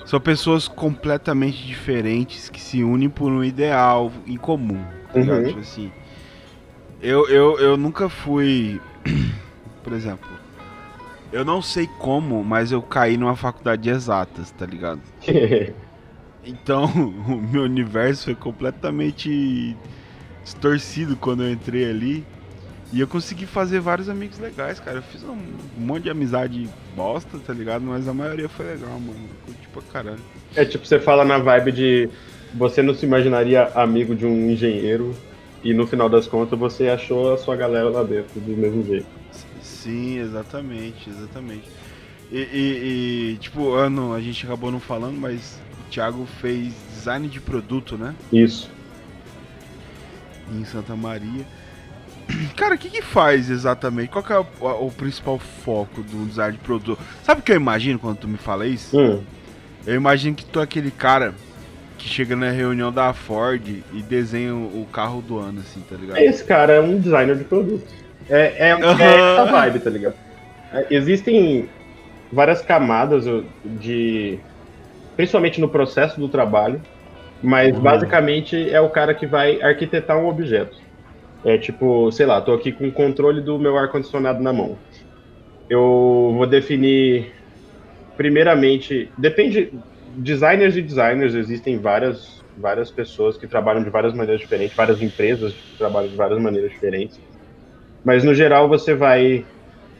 são 0.04 0.20
pessoas 0.20 0.68
completamente 0.68 1.66
diferentes 1.66 2.48
que 2.48 2.60
se 2.60 2.84
unem 2.84 3.08
por 3.08 3.30
um 3.32 3.42
ideal 3.42 4.12
em 4.26 4.36
comum. 4.36 4.84
Tá 5.12 5.18
uhum. 5.18 5.44
Tipo 5.44 5.60
assim, 5.60 5.90
eu, 7.00 7.28
eu, 7.28 7.58
eu 7.58 7.76
nunca 7.76 8.08
fui. 8.08 8.80
Por 9.82 9.92
exemplo, 9.92 10.28
eu 11.32 11.44
não 11.44 11.60
sei 11.60 11.86
como, 11.98 12.42
mas 12.44 12.72
eu 12.72 12.82
caí 12.82 13.16
numa 13.16 13.36
faculdade 13.36 13.82
de 13.82 13.90
exatas, 13.90 14.50
tá 14.52 14.66
ligado? 14.66 15.00
então, 16.44 16.84
o 17.28 17.40
meu 17.40 17.62
universo 17.62 18.24
foi 18.24 18.34
completamente 18.34 19.76
distorcido 20.44 21.16
quando 21.16 21.42
eu 21.42 21.52
entrei 21.52 21.88
ali. 21.90 22.24
E 22.92 23.00
eu 23.00 23.08
consegui 23.08 23.46
fazer 23.46 23.80
vários 23.80 24.08
amigos 24.08 24.38
legais, 24.38 24.78
cara. 24.78 24.98
Eu 24.98 25.02
fiz 25.02 25.22
um 25.24 25.36
monte 25.76 26.04
de 26.04 26.10
amizade 26.10 26.68
bosta, 26.94 27.36
tá 27.44 27.52
ligado? 27.52 27.82
Mas 27.82 28.06
a 28.06 28.14
maioria 28.14 28.48
foi 28.48 28.64
legal, 28.64 28.90
mano. 28.90 29.28
Curti 29.44 29.68
pra 29.72 29.82
caralho. 29.92 30.20
É 30.54 30.64
tipo, 30.64 30.86
você 30.86 31.00
fala 31.00 31.24
na 31.24 31.38
vibe 31.38 31.72
de 31.72 32.08
você 32.54 32.82
não 32.82 32.94
se 32.94 33.04
imaginaria 33.04 33.64
amigo 33.74 34.14
de 34.14 34.24
um 34.24 34.50
engenheiro 34.50 35.14
e 35.64 35.74
no 35.74 35.86
final 35.86 36.08
das 36.08 36.26
contas 36.28 36.58
você 36.58 36.88
achou 36.88 37.34
a 37.34 37.38
sua 37.38 37.56
galera 37.56 37.90
lá 37.90 38.04
dentro 38.04 38.40
do 38.40 38.56
mesmo 38.56 38.84
jeito. 38.84 39.06
Sim, 39.86 40.18
exatamente, 40.18 41.08
exatamente. 41.08 41.62
E, 42.30 42.38
e, 42.38 43.32
e, 43.32 43.36
tipo, 43.36 43.72
ano 43.72 44.12
a 44.12 44.20
gente 44.20 44.44
acabou 44.44 44.72
não 44.72 44.80
falando, 44.80 45.16
mas 45.16 45.60
o 45.80 45.90
Thiago 45.90 46.26
fez 46.40 46.74
design 46.92 47.28
de 47.28 47.40
produto, 47.40 47.96
né? 47.96 48.16
Isso. 48.32 48.68
Em 50.52 50.64
Santa 50.64 50.96
Maria. 50.96 51.46
Cara, 52.56 52.74
o 52.74 52.78
que, 52.78 52.90
que 52.90 53.00
faz 53.00 53.48
exatamente? 53.48 54.10
Qual 54.10 54.24
é 54.28 54.38
o, 54.40 54.86
o, 54.86 54.90
principal 54.90 55.38
foco 55.38 56.02
do 56.02 56.26
design 56.26 56.56
de 56.56 56.64
produto? 56.64 57.00
Sabe 57.22 57.40
o 57.40 57.44
que 57.44 57.52
eu 57.52 57.56
imagino 57.56 58.00
quando 58.00 58.18
tu 58.18 58.26
me 58.26 58.38
fala 58.38 58.66
isso? 58.66 58.98
Hum. 58.98 59.22
Eu 59.86 59.94
imagino 59.94 60.34
que 60.34 60.44
tu 60.44 60.58
é 60.58 60.64
aquele 60.64 60.90
cara 60.90 61.32
que 61.96 62.08
chega 62.08 62.34
na 62.34 62.50
reunião 62.50 62.92
da 62.92 63.12
Ford 63.12 63.68
e 63.92 64.02
desenha 64.02 64.52
o 64.52 64.84
carro 64.92 65.22
do 65.22 65.38
ano, 65.38 65.60
assim, 65.60 65.80
tá 65.88 65.94
ligado? 65.94 66.18
Esse 66.18 66.42
cara 66.42 66.72
é 66.72 66.80
um 66.80 66.98
designer 66.98 67.36
de 67.36 67.44
produto. 67.44 67.86
É, 68.28 68.70
é, 68.70 68.74
uhum. 68.74 68.82
é 68.82 69.32
essa 69.32 69.44
vibe, 69.44 69.78
tá 69.80 69.90
ligado? 69.90 70.14
É, 70.72 70.86
existem 70.90 71.68
várias 72.32 72.62
camadas 72.62 73.24
de. 73.64 74.38
Principalmente 75.16 75.60
no 75.60 75.68
processo 75.68 76.20
do 76.20 76.28
trabalho, 76.28 76.80
mas 77.42 77.74
uhum. 77.74 77.82
basicamente 77.82 78.70
é 78.70 78.80
o 78.80 78.90
cara 78.90 79.14
que 79.14 79.26
vai 79.26 79.60
arquitetar 79.62 80.18
um 80.18 80.28
objeto. 80.28 80.76
É 81.44 81.56
tipo, 81.56 82.10
sei 82.10 82.26
lá, 82.26 82.40
tô 82.40 82.52
aqui 82.52 82.72
com 82.72 82.88
o 82.88 82.92
controle 82.92 83.40
do 83.40 83.58
meu 83.58 83.78
ar-condicionado 83.78 84.42
na 84.42 84.52
mão. 84.52 84.76
Eu 85.70 86.34
vou 86.36 86.46
definir, 86.46 87.32
primeiramente, 88.16 89.10
depende, 89.16 89.72
designers 90.16 90.76
e 90.76 90.82
designers, 90.82 91.34
existem 91.34 91.78
várias, 91.78 92.44
várias 92.56 92.90
pessoas 92.90 93.36
que 93.36 93.46
trabalham 93.46 93.82
de 93.82 93.90
várias 93.90 94.12
maneiras 94.12 94.40
diferentes, 94.40 94.76
várias 94.76 95.00
empresas 95.00 95.52
que 95.52 95.78
trabalham 95.78 96.08
de 96.08 96.16
várias 96.16 96.40
maneiras 96.40 96.70
diferentes. 96.70 97.18
Mas 98.06 98.22
no 98.22 98.32
geral 98.32 98.68
você 98.68 98.94
vai 98.94 99.44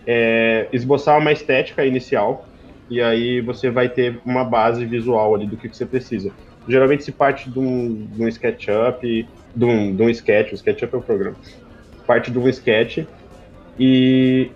é, 0.07 0.69
esboçar 0.73 1.19
uma 1.19 1.33
estética 1.33 1.85
inicial 1.85 2.47
e 2.89 3.03
aí 3.03 3.41
você 3.41 3.69
vai 3.69 3.89
ter 3.89 4.21
uma 4.25 4.45
base 4.45 4.87
visual 4.87 5.35
ali 5.35 5.45
do 5.45 5.57
que, 5.57 5.69
que 5.69 5.77
você 5.77 5.85
precisa. 5.85 6.31
Geralmente 6.69 7.03
se 7.03 7.11
parte 7.11 7.51
de 7.51 7.59
um, 7.59 8.07
de 8.07 8.23
um 8.23 8.29
SketchUp, 8.29 9.27
de 9.57 9.65
um, 9.65 9.97
de 9.97 10.03
um 10.05 10.09
sketch, 10.09 10.53
o 10.53 10.55
SketchUp 10.55 10.95
é 10.95 10.99
o 10.99 11.03
programa, 11.03 11.37
parte 12.07 12.31
de 12.31 12.39
um 12.39 12.49
sketch 12.49 13.05
e 13.77 14.53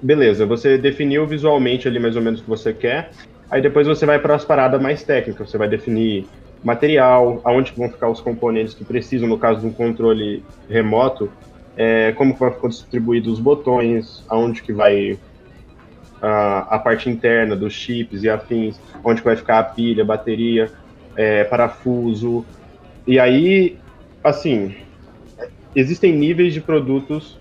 beleza, 0.00 0.46
você 0.46 0.78
definiu 0.78 1.26
visualmente 1.26 1.86
ali 1.86 1.98
mais 1.98 2.16
ou 2.16 2.22
menos 2.22 2.40
o 2.40 2.44
que 2.44 2.48
você 2.48 2.72
quer, 2.72 3.10
Aí 3.52 3.60
depois 3.60 3.86
você 3.86 4.06
vai 4.06 4.18
para 4.18 4.34
as 4.34 4.46
paradas 4.46 4.80
mais 4.80 5.02
técnicas, 5.02 5.50
você 5.50 5.58
vai 5.58 5.68
definir 5.68 6.24
material, 6.64 7.38
aonde 7.44 7.70
vão 7.76 7.90
ficar 7.90 8.08
os 8.08 8.18
componentes 8.18 8.72
que 8.72 8.82
precisam, 8.82 9.28
no 9.28 9.36
caso 9.36 9.60
de 9.60 9.66
um 9.66 9.70
controle 9.70 10.42
remoto, 10.70 11.30
é, 11.76 12.12
como 12.12 12.34
vão 12.34 12.50
ficar 12.52 12.68
distribuídos 12.68 13.34
os 13.34 13.40
botões, 13.40 14.24
aonde 14.28 14.62
que 14.62 14.72
vai 14.72 15.18
a, 16.20 16.76
a, 16.76 16.78
parte 16.78 17.08
interna 17.08 17.56
dos 17.56 17.72
chips 17.72 18.22
e 18.22 18.30
afins, 18.30 18.78
onde 19.02 19.20
que 19.20 19.26
vai 19.26 19.36
ficar 19.36 19.58
a 19.58 19.64
pilha, 19.64 20.04
bateria, 20.04 20.70
é, 21.16 21.44
parafuso. 21.44 22.44
E 23.06 23.18
aí, 23.18 23.78
assim, 24.22 24.74
existem 25.74 26.12
níveis 26.12 26.54
de 26.54 26.60
produtos, 26.60 27.38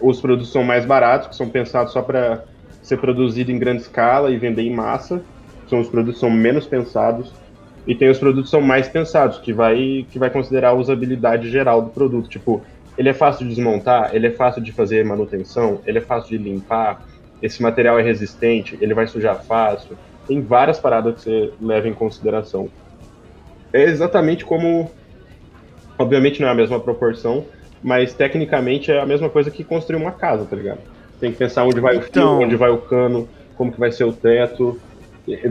os 0.00 0.20
produtos 0.20 0.52
são 0.52 0.64
mais 0.64 0.84
baratos, 0.84 1.28
que 1.28 1.36
são 1.36 1.48
pensados 1.48 1.92
só 1.92 2.02
para 2.02 2.44
ser 2.82 2.96
produzido 2.98 3.52
em 3.52 3.58
grande 3.58 3.82
escala 3.82 4.30
e 4.30 4.36
vender 4.36 4.62
em 4.62 4.74
massa. 4.74 5.22
São 5.68 5.80
os 5.80 5.88
produtos 5.88 6.20
são 6.20 6.30
menos 6.30 6.66
pensados. 6.66 7.32
E 7.86 7.94
tem 7.94 8.08
os 8.10 8.18
produtos 8.18 8.50
são 8.50 8.60
mais 8.60 8.88
pensados, 8.88 9.38
que 9.38 9.52
vai, 9.52 10.06
que 10.10 10.18
vai 10.18 10.30
considerar 10.30 10.70
a 10.70 10.74
usabilidade 10.74 11.50
geral 11.50 11.82
do 11.82 11.90
produto. 11.90 12.28
Tipo, 12.28 12.62
ele 12.96 13.08
é 13.08 13.14
fácil 13.14 13.46
de 13.46 13.54
desmontar, 13.54 14.14
ele 14.14 14.26
é 14.26 14.30
fácil 14.30 14.62
de 14.62 14.72
fazer 14.72 15.04
manutenção, 15.04 15.80
ele 15.86 15.98
é 15.98 16.00
fácil 16.00 16.36
de 16.36 16.38
limpar, 16.38 17.06
esse 17.42 17.62
material 17.62 17.98
é 17.98 18.02
resistente, 18.02 18.78
ele 18.80 18.94
vai 18.94 19.06
sujar 19.06 19.42
fácil. 19.42 19.96
Tem 20.26 20.40
várias 20.40 20.78
paradas 20.78 21.16
que 21.16 21.22
você 21.22 21.52
leva 21.60 21.88
em 21.88 21.94
consideração. 21.94 22.68
É 23.72 23.82
exatamente 23.82 24.44
como. 24.44 24.90
Obviamente 25.98 26.40
não 26.40 26.48
é 26.48 26.50
a 26.52 26.54
mesma 26.54 26.78
proporção, 26.78 27.44
mas 27.82 28.14
tecnicamente 28.14 28.90
é 28.90 29.00
a 29.00 29.06
mesma 29.06 29.28
coisa 29.28 29.50
que 29.50 29.64
construir 29.64 29.96
uma 29.96 30.12
casa, 30.12 30.44
tá 30.44 30.54
ligado? 30.54 30.80
Tem 31.20 31.32
que 31.32 31.38
pensar 31.38 31.64
onde 31.64 31.80
vai 31.80 31.96
então... 31.96 32.34
o 32.34 32.38
fio, 32.38 32.46
onde 32.46 32.56
vai 32.56 32.70
o 32.70 32.78
cano, 32.78 33.28
como 33.56 33.72
que 33.72 33.80
vai 33.80 33.90
ser 33.90 34.04
o 34.04 34.12
teto, 34.12 34.80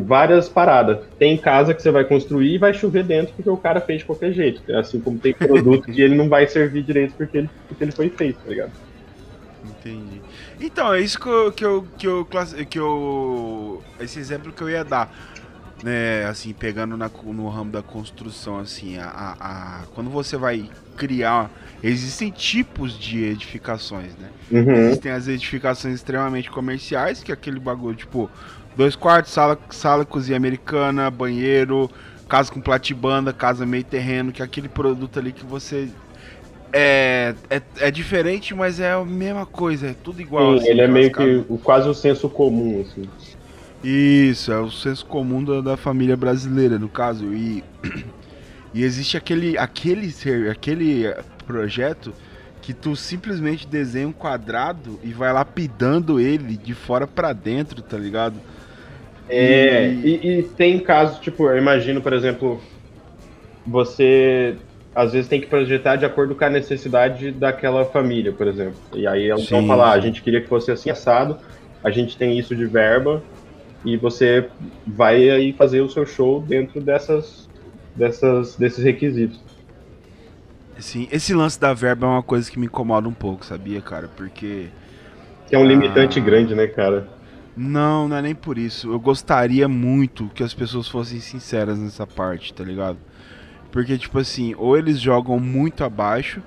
várias 0.03 0.49
paradas. 0.49 0.99
Tem 1.17 1.37
casa 1.37 1.73
que 1.73 1.81
você 1.81 1.91
vai 1.91 2.03
construir 2.03 2.55
e 2.55 2.57
vai 2.57 2.73
chover 2.73 3.03
dentro 3.03 3.33
porque 3.33 3.49
o 3.49 3.57
cara 3.57 3.79
fez 3.79 3.99
de 3.99 4.05
qualquer 4.05 4.33
jeito. 4.33 4.61
Assim 4.75 4.99
como 4.99 5.17
tem 5.17 5.33
produto 5.33 5.91
que 5.91 6.01
ele 6.01 6.15
não 6.15 6.27
vai 6.27 6.47
servir 6.47 6.83
direito 6.83 7.13
porque 7.15 7.37
ele, 7.39 7.49
porque 7.67 7.83
ele 7.83 7.91
foi 7.91 8.09
feito, 8.09 8.39
tá 8.43 8.49
ligado? 8.49 8.71
Entendi. 9.63 10.21
Então, 10.59 10.93
é 10.93 11.01
isso 11.01 11.19
que 11.19 11.27
eu, 11.27 11.51
que 11.51 11.65
eu, 11.65 11.87
que 11.97 12.07
eu, 12.07 12.27
que 12.69 12.79
eu 12.79 13.83
esse 13.99 14.19
exemplo 14.19 14.51
que 14.51 14.61
eu 14.61 14.69
ia 14.69 14.83
dar 14.83 15.11
né, 15.83 16.25
assim, 16.25 16.53
pegando 16.53 16.95
na, 16.95 17.09
no 17.25 17.49
ramo 17.49 17.71
da 17.71 17.81
construção, 17.81 18.59
assim, 18.59 18.97
a, 18.97 19.05
a, 19.07 19.31
a, 19.81 19.85
quando 19.93 20.09
você 20.09 20.37
vai 20.37 20.69
criar, 20.95 21.49
existem 21.81 22.29
tipos 22.29 22.97
de 22.97 23.23
edificações, 23.23 24.15
né? 24.17 24.29
Uhum. 24.51 24.71
Existem 24.71 25.11
as 25.11 25.27
edificações 25.27 25.95
extremamente 25.95 26.51
comerciais, 26.51 27.23
que 27.23 27.31
é 27.31 27.33
aquele 27.33 27.59
bagulho, 27.59 27.95
tipo, 27.95 28.29
dois 28.75 28.95
quartos, 28.95 29.31
sala, 29.31 29.57
sala 29.69 30.05
cozinha 30.05 30.37
americana, 30.37 31.09
banheiro, 31.09 31.89
casa 32.27 32.51
com 32.51 32.61
platibanda, 32.61 33.33
casa 33.33 33.65
meio 33.65 33.83
terreno, 33.83 34.31
que 34.31 34.41
é 34.41 34.45
aquele 34.45 34.69
produto 34.69 35.19
ali 35.19 35.31
que 35.31 35.45
você 35.45 35.89
é, 36.73 37.35
é, 37.49 37.61
é, 37.79 37.91
diferente, 37.91 38.55
mas 38.55 38.79
é 38.79 38.91
a 38.93 39.03
mesma 39.03 39.45
coisa, 39.45 39.87
é 39.87 39.93
tudo 39.93 40.21
igual. 40.21 40.53
Sim, 40.53 40.59
assim, 40.59 40.69
ele 40.69 40.81
é 40.81 40.87
meio 40.87 41.11
que 41.11 41.43
quase 41.63 41.89
o 41.89 41.93
senso 41.93 42.29
comum, 42.29 42.81
assim. 42.81 43.03
Isso, 43.83 44.51
é 44.51 44.59
o 44.59 44.69
senso 44.69 45.05
comum 45.05 45.43
da, 45.43 45.59
da 45.59 45.77
família 45.77 46.15
brasileira, 46.15 46.77
no 46.77 46.87
caso. 46.87 47.33
E, 47.33 47.63
e 48.73 48.83
existe 48.83 49.17
aquele, 49.17 49.57
aquele, 49.57 50.13
aquele 50.49 51.13
projeto 51.45 52.13
que 52.61 52.73
tu 52.73 52.95
simplesmente 52.95 53.67
desenha 53.67 54.07
um 54.07 54.13
quadrado 54.13 54.99
e 55.03 55.11
vai 55.11 55.33
lapidando 55.33 56.19
ele 56.19 56.55
de 56.55 56.75
fora 56.75 57.07
para 57.07 57.33
dentro, 57.33 57.81
tá 57.81 57.97
ligado? 57.97 58.35
É, 59.31 59.87
e... 59.87 60.19
E, 60.23 60.39
e 60.39 60.43
tem 60.43 60.79
casos, 60.79 61.19
tipo, 61.19 61.47
eu 61.47 61.57
imagino, 61.57 62.01
por 62.01 62.13
exemplo, 62.13 62.61
você 63.65 64.55
às 64.93 65.13
vezes 65.13 65.29
tem 65.29 65.39
que 65.39 65.47
projetar 65.47 65.95
de 65.95 66.05
acordo 66.05 66.35
com 66.35 66.43
a 66.43 66.49
necessidade 66.49 67.31
daquela 67.31 67.85
família, 67.85 68.33
por 68.33 68.47
exemplo. 68.47 68.75
E 68.93 69.07
aí 69.07 69.31
eles 69.31 69.49
vão 69.49 69.65
falar, 69.65 69.91
ah, 69.91 69.93
a 69.93 69.99
gente 69.99 70.21
queria 70.21 70.41
que 70.41 70.47
fosse 70.47 70.69
assim 70.69 70.89
assado, 70.89 71.37
a 71.83 71.89
gente 71.89 72.17
tem 72.17 72.37
isso 72.37 72.55
de 72.55 72.65
verba, 72.65 73.23
e 73.85 73.95
você 73.97 74.49
vai 74.85 75.29
aí 75.29 75.53
fazer 75.53 75.81
o 75.81 75.89
seu 75.89 76.05
show 76.05 76.41
dentro 76.41 76.81
dessas, 76.81 77.49
dessas 77.95 78.55
desses 78.55 78.83
requisitos. 78.83 79.39
Sim, 80.77 81.07
esse 81.11 81.33
lance 81.33 81.59
da 81.59 81.73
verba 81.73 82.07
é 82.07 82.09
uma 82.09 82.23
coisa 82.23 82.49
que 82.51 82.59
me 82.59 82.65
incomoda 82.65 83.07
um 83.07 83.13
pouco, 83.13 83.45
sabia, 83.45 83.81
cara? 83.81 84.09
Porque. 84.15 84.67
Que 85.47 85.55
é 85.55 85.59
um 85.59 85.65
limitante 85.65 86.19
ah, 86.19 86.23
grande, 86.23 86.55
né, 86.55 86.67
cara? 86.67 87.07
Não, 87.55 88.07
não 88.07 88.15
é 88.15 88.21
nem 88.21 88.35
por 88.35 88.57
isso. 88.57 88.91
Eu 88.91 88.99
gostaria 88.99 89.67
muito 89.67 90.29
que 90.33 90.43
as 90.43 90.53
pessoas 90.53 90.87
fossem 90.87 91.19
sinceras 91.19 91.77
nessa 91.77 92.07
parte, 92.07 92.53
tá 92.53 92.63
ligado? 92.63 92.97
Porque, 93.71 93.97
tipo 93.97 94.19
assim, 94.19 94.55
ou 94.57 94.77
eles 94.77 94.99
jogam 94.99 95.39
muito 95.39 95.83
abaixo, 95.83 96.41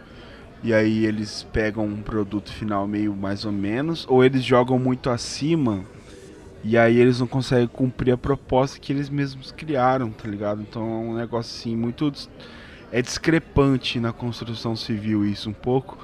e 0.62 0.73
aí 0.73 1.04
eles 1.04 1.46
pegam 1.52 1.84
um 1.84 2.00
produto 2.00 2.50
final 2.50 2.87
meio 2.87 3.14
mais 3.14 3.44
ou 3.44 3.52
menos, 3.52 4.06
ou 4.08 4.25
eles 4.25 4.42
jogam 4.42 4.78
muito 4.78 5.11
acima, 5.11 5.84
e 6.62 6.78
aí 6.78 6.99
eles 6.99 7.20
não 7.20 7.26
conseguem 7.26 7.66
cumprir 7.66 8.12
a 8.12 8.16
proposta 8.16 8.78
que 8.78 8.90
eles 8.92 9.11
mesmos 9.11 9.52
criaram, 9.52 10.11
tá 10.11 10.26
ligado? 10.26 10.62
Então 10.62 10.82
é 10.82 10.96
um 11.11 11.14
negócio 11.14 11.58
assim, 11.58 11.76
muito. 11.76 12.11
É 12.90 13.02
discrepante 13.02 13.99
na 13.99 14.12
construção 14.12 14.76
civil 14.76 15.25
isso 15.26 15.50
um 15.50 15.52
pouco 15.52 15.99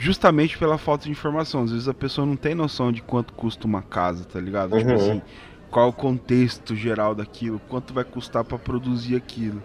justamente 0.00 0.56
pela 0.56 0.78
falta 0.78 1.04
de 1.04 1.10
informação. 1.10 1.64
Às 1.64 1.72
vezes 1.72 1.86
a 1.86 1.92
pessoa 1.92 2.26
não 2.26 2.34
tem 2.34 2.54
noção 2.54 2.90
de 2.90 3.02
quanto 3.02 3.34
custa 3.34 3.66
uma 3.66 3.82
casa, 3.82 4.24
tá 4.24 4.40
ligado? 4.40 4.76
Tipo 4.78 4.90
uhum. 4.90 4.96
Tipo 4.96 5.10
assim, 5.10 5.22
qual 5.70 5.90
o 5.90 5.92
contexto 5.92 6.74
geral 6.74 7.14
daquilo, 7.14 7.60
quanto 7.68 7.92
vai 7.92 8.02
custar 8.02 8.42
para 8.42 8.58
produzir 8.58 9.14
aquilo. 9.14 9.62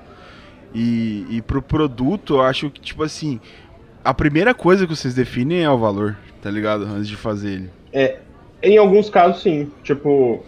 E, 0.73 1.25
e 1.29 1.41
pro 1.41 1.61
produto, 1.61 2.35
eu 2.35 2.41
acho 2.41 2.69
que, 2.69 2.81
tipo 2.81 3.01
assim, 3.01 3.39
a 4.03 4.13
primeira 4.13 4.53
coisa 4.53 4.85
que 4.85 4.93
vocês 4.93 5.15
definem 5.15 5.63
é 5.63 5.69
o 5.69 5.77
valor, 5.77 6.17
tá 6.41 6.51
ligado? 6.51 6.83
Antes 6.83 7.07
de 7.07 7.15
fazer 7.15 7.51
ele. 7.51 7.69
É, 7.93 8.19
em 8.61 8.77
alguns 8.77 9.09
casos, 9.09 9.41
sim. 9.41 9.71
Tipo, 9.83 10.43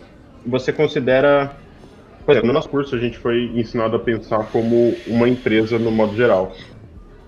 você 0.45 0.73
considera. 0.73 1.55
Por 2.25 2.33
exemplo, 2.33 2.47
no 2.47 2.53
nosso 2.53 2.67
curso 2.67 2.93
a 2.93 2.99
gente 2.99 3.17
foi 3.17 3.45
ensinado 3.55 3.95
a 3.95 3.99
pensar 3.99 4.43
como 4.47 4.93
uma 5.07 5.29
empresa 5.29 5.79
no 5.79 5.89
modo 5.89 6.13
geral. 6.13 6.53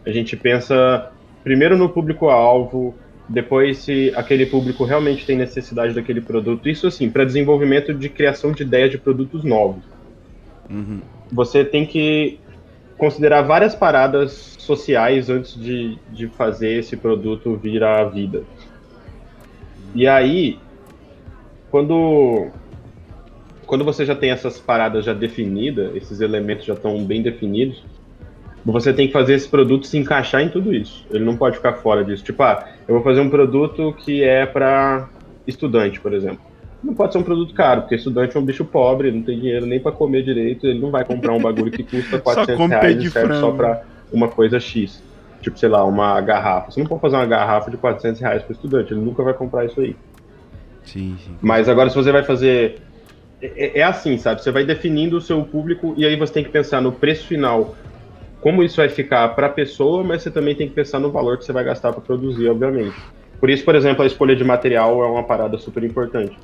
A 0.06 0.10
gente 0.10 0.36
pensa 0.36 1.10
primeiro 1.44 1.78
no 1.78 1.90
público-alvo, 1.90 2.96
depois 3.28 3.78
se 3.78 4.12
aquele 4.16 4.46
público 4.46 4.84
realmente 4.84 5.26
tem 5.26 5.38
necessidade 5.38 5.94
daquele 5.94 6.22
produto. 6.22 6.68
Isso, 6.68 6.88
assim, 6.88 7.10
para 7.10 7.24
desenvolvimento 7.24 7.94
de 7.94 8.10
criação 8.10 8.52
de 8.52 8.64
ideias 8.64 8.90
de 8.90 8.98
produtos 8.98 9.44
novos. 9.44 9.84
Uhum. 10.70 11.02
Você 11.32 11.64
tem 11.64 11.86
que 11.86 12.40
considerar 12.98 13.44
várias 13.44 13.76
paradas 13.76 14.32
sociais 14.60 15.30
antes 15.30 15.56
de, 15.56 15.98
de 16.12 16.28
fazer 16.28 16.80
esse 16.80 16.98
produto 16.98 17.56
vir 17.56 17.84
à 17.84 18.04
vida. 18.04 18.44
E 19.96 20.08
aí, 20.08 20.60
quando, 21.72 22.48
quando 23.66 23.84
você 23.86 24.06
já 24.06 24.16
tem 24.16 24.32
essas 24.32 24.60
paradas 24.60 25.06
já 25.06 25.14
definidas, 25.14 25.96
esses 25.96 26.20
elementos 26.20 26.66
já 26.66 26.74
estão 26.74 27.04
bem 27.04 27.22
definidos, 27.22 27.84
você 28.66 28.94
tem 28.94 29.08
que 29.08 29.14
fazer 29.14 29.34
esse 29.34 29.48
produto 29.48 29.88
se 29.88 29.98
encaixar 29.98 30.42
em 30.42 30.50
tudo 30.50 30.74
isso. 30.74 31.06
Ele 31.12 31.24
não 31.24 31.36
pode 31.36 31.58
ficar 31.58 31.74
fora 31.74 32.04
disso. 32.04 32.24
Tipo, 32.24 32.44
ah, 32.44 32.68
eu 32.88 32.96
vou 32.96 33.04
fazer 33.04 33.22
um 33.22 33.30
produto 33.30 33.94
que 33.98 34.24
é 34.24 34.46
para 34.46 35.08
estudante, 35.48 36.00
por 36.00 36.14
exemplo. 36.14 36.40
Não 36.84 36.94
pode 36.94 37.12
ser 37.12 37.20
um 37.20 37.24
produto 37.24 37.54
caro, 37.54 37.82
porque 37.82 37.96
estudante 37.96 38.38
é 38.38 38.40
um 38.40 38.46
bicho 38.46 38.64
pobre, 38.64 39.12
não 39.12 39.22
tem 39.22 39.38
dinheiro 39.38 39.66
nem 39.66 39.80
para 39.80 39.92
comer 39.92 40.24
direito, 40.24 40.66
ele 40.66 40.80
não 40.80 40.92
vai 40.92 41.04
comprar 41.04 41.34
um 41.34 41.42
bagulho 41.42 41.72
que 41.72 41.84
custa 41.84 42.20
400 42.22 42.70
reais 42.70 43.04
e 43.04 43.10
serve 43.10 43.28
frango. 43.28 43.42
só 43.42 43.52
para 43.52 43.84
uma 44.12 44.28
coisa 44.30 44.60
X. 44.60 45.04
Tipo, 45.42 45.58
sei 45.58 45.70
lá, 45.70 45.84
uma 45.84 46.20
garrafa. 46.22 46.72
Você 46.72 46.80
não 46.80 46.88
pode 46.88 47.02
fazer 47.02 47.16
uma 47.16 47.26
garrafa 47.26 47.72
de 47.72 47.78
400 47.78 48.22
reais 48.22 48.44
para 48.44 48.54
estudante, 48.54 48.94
ele 48.94 49.02
nunca 49.02 49.24
vai 49.24 49.34
comprar 49.34 49.66
isso 49.66 49.80
aí. 49.80 49.96
Sim, 50.84 51.18
sim. 51.24 51.36
Mas 51.42 51.68
agora, 51.70 51.90
se 51.90 51.96
você 51.96 52.12
vai 52.12 52.24
fazer. 52.24 52.80
É, 53.42 53.80
é 53.80 53.84
assim, 53.84 54.18
sabe? 54.18 54.42
Você 54.42 54.52
vai 54.52 54.66
definindo 54.66 55.18
o 55.18 55.22
seu 55.22 55.44
público 55.44 55.94
e 55.96 56.06
aí 56.06 56.16
você 56.16 56.34
tem 56.34 56.44
que 56.44 56.50
pensar 56.50 56.82
no 56.82 56.92
preço 56.92 57.26
final 57.26 57.76
como 58.42 58.64
isso 58.64 58.78
vai 58.78 58.90
ficar 58.90 59.28
para 59.30 59.48
a 59.48 59.50
pessoa, 59.50 60.04
mas 60.04 60.22
você 60.22 60.32
também 60.32 60.56
tem 60.56 60.68
que 60.68 60.74
pensar 60.74 61.00
no 61.00 61.12
valor 61.12 61.38
que 61.38 61.46
você 61.46 61.52
vai 61.52 61.64
gastar 61.64 61.92
para 61.92 62.02
produzir, 62.02 62.48
obviamente. 62.50 62.96
Por 63.40 63.50
isso, 63.50 63.64
por 63.64 63.76
exemplo, 63.76 64.04
a 64.04 64.08
escolha 64.08 64.36
de 64.36 64.44
material 64.44 65.04
é 65.04 65.08
uma 65.08 65.24
parada 65.24 65.58
super 65.58 65.84
importante. 65.84 66.38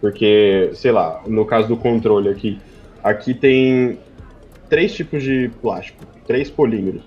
Porque, 0.00 0.70
sei 0.74 0.90
lá, 0.90 1.22
no 1.26 1.44
caso 1.44 1.68
do 1.68 1.76
controle 1.76 2.28
aqui, 2.28 2.58
aqui 3.02 3.34
tem 3.34 3.98
três 4.68 4.92
tipos 4.92 5.22
de 5.22 5.50
plástico, 5.60 6.04
três 6.26 6.50
polímeros. 6.50 7.02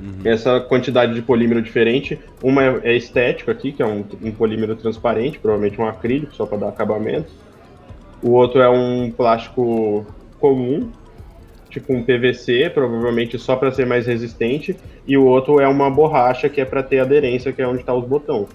Uhum. 0.00 0.20
Essa 0.24 0.58
quantidade 0.58 1.14
de 1.14 1.22
polímero 1.22 1.62
diferente, 1.62 2.18
uma 2.42 2.80
é 2.82 2.96
estético 2.96 3.52
aqui, 3.52 3.70
que 3.70 3.82
é 3.82 3.86
um, 3.86 4.04
um 4.20 4.32
polímero 4.32 4.74
transparente, 4.74 5.38
provavelmente 5.38 5.80
um 5.80 5.86
acrílico, 5.86 6.34
só 6.34 6.44
para 6.44 6.58
dar 6.58 6.68
acabamento. 6.68 7.30
O 8.20 8.30
outro 8.30 8.60
é 8.60 8.68
um 8.68 9.10
plástico 9.10 10.04
comum, 10.40 10.90
tipo 11.72 11.92
um 11.92 12.02
PVC, 12.02 12.70
provavelmente 12.70 13.38
só 13.38 13.56
para 13.56 13.72
ser 13.72 13.86
mais 13.86 14.06
resistente, 14.06 14.76
e 15.06 15.16
o 15.16 15.24
outro 15.24 15.58
é 15.60 15.66
uma 15.66 15.90
borracha 15.90 16.48
que 16.48 16.60
é 16.60 16.64
para 16.64 16.82
ter 16.82 17.00
aderência, 17.00 17.52
que 17.52 17.62
é 17.62 17.66
onde 17.66 17.80
está 17.80 17.94
os 17.94 18.04
botões. 18.04 18.48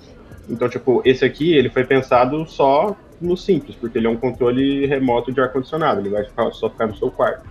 Então, 0.47 0.69
tipo, 0.69 1.01
esse 1.03 1.25
aqui, 1.25 1.53
ele 1.53 1.69
foi 1.69 1.83
pensado 1.83 2.45
só 2.45 2.95
no 3.19 3.35
simples, 3.35 3.75
porque 3.75 3.97
ele 3.97 4.07
é 4.07 4.09
um 4.09 4.15
controle 4.15 4.85
remoto 4.85 5.31
de 5.31 5.41
ar-condicionado, 5.41 5.99
ele 5.99 6.09
vai 6.09 6.23
ficar, 6.23 6.51
só 6.51 6.69
ficar 6.69 6.87
no 6.87 6.95
seu 6.95 7.09
quarto. 7.09 7.45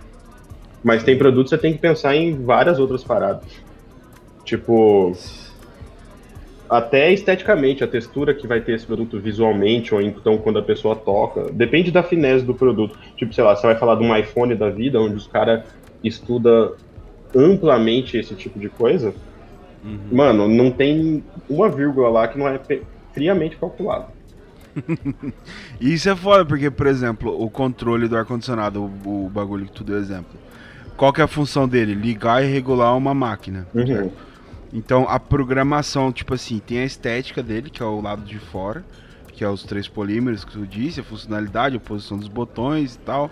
Mas 0.83 1.03
tem 1.03 1.17
produtos 1.17 1.51
que 1.51 1.57
você 1.57 1.61
tem 1.61 1.73
que 1.73 1.79
pensar 1.79 2.15
em 2.15 2.33
várias 2.33 2.79
outras 2.79 3.03
paradas. 3.03 3.43
Tipo, 4.45 5.13
até 6.69 7.11
esteticamente, 7.13 7.83
a 7.83 7.87
textura 7.87 8.33
que 8.33 8.47
vai 8.47 8.61
ter 8.61 8.73
esse 8.75 8.85
produto 8.85 9.19
visualmente, 9.19 9.93
ou 9.93 10.01
então 10.01 10.37
quando 10.37 10.59
a 10.59 10.63
pessoa 10.63 10.95
toca, 10.95 11.51
depende 11.51 11.91
da 11.91 12.03
finesse 12.03 12.43
do 12.43 12.53
produto. 12.53 12.97
Tipo, 13.15 13.33
sei 13.33 13.43
lá, 13.43 13.55
você 13.55 13.67
vai 13.67 13.75
falar 13.75 13.95
de 13.95 14.03
um 14.03 14.15
iPhone 14.15 14.53
da 14.55 14.69
vida, 14.69 14.99
onde 14.99 15.15
os 15.15 15.27
caras 15.27 15.63
estudam 16.03 16.73
amplamente 17.35 18.17
esse 18.17 18.35
tipo 18.35 18.59
de 18.59 18.69
coisa, 18.69 19.13
uhum. 19.83 19.99
mano, 20.11 20.47
não 20.47 20.71
tem 20.71 21.23
uma 21.49 21.69
vírgula 21.69 22.09
lá 22.09 22.27
que 22.27 22.37
não 22.37 22.47
é 22.47 22.59
friamente 23.13 23.55
calculado. 23.57 24.07
Isso 25.81 26.09
é 26.09 26.15
foda, 26.15 26.45
porque, 26.45 26.69
por 26.69 26.87
exemplo, 26.87 27.41
o 27.41 27.49
controle 27.49 28.07
do 28.07 28.15
ar-condicionado, 28.15 28.91
o, 29.05 29.25
o, 29.25 29.29
bagulho 29.29 29.65
que 29.65 29.71
tu 29.71 29.83
deu 29.83 29.97
exemplo, 29.97 30.37
qual 30.95 31.11
que 31.11 31.21
é 31.21 31.23
a 31.23 31.27
função 31.27 31.67
dele? 31.67 31.93
Ligar 31.93 32.43
e 32.43 32.47
regular 32.47 32.95
uma 32.95 33.13
máquina. 33.13 33.67
Uhum. 33.73 34.11
Então 34.73 35.05
a 35.07 35.19
programação, 35.19 36.11
tipo 36.11 36.33
assim, 36.33 36.59
tem 36.59 36.79
a 36.79 36.85
estética 36.85 37.41
dele, 37.41 37.69
que 37.69 37.81
é 37.81 37.85
o 37.85 38.01
lado 38.01 38.23
de 38.23 38.37
fora, 38.37 38.83
que 39.31 39.43
é 39.43 39.49
os 39.49 39.63
três 39.63 39.87
polímeros 39.87 40.43
que 40.43 40.51
tu 40.51 40.65
disse, 40.65 40.99
a 40.99 41.03
funcionalidade, 41.03 41.77
a 41.77 41.79
posição 41.79 42.17
dos 42.17 42.27
botões 42.27 42.95
e 42.95 42.99
tal. 42.99 43.29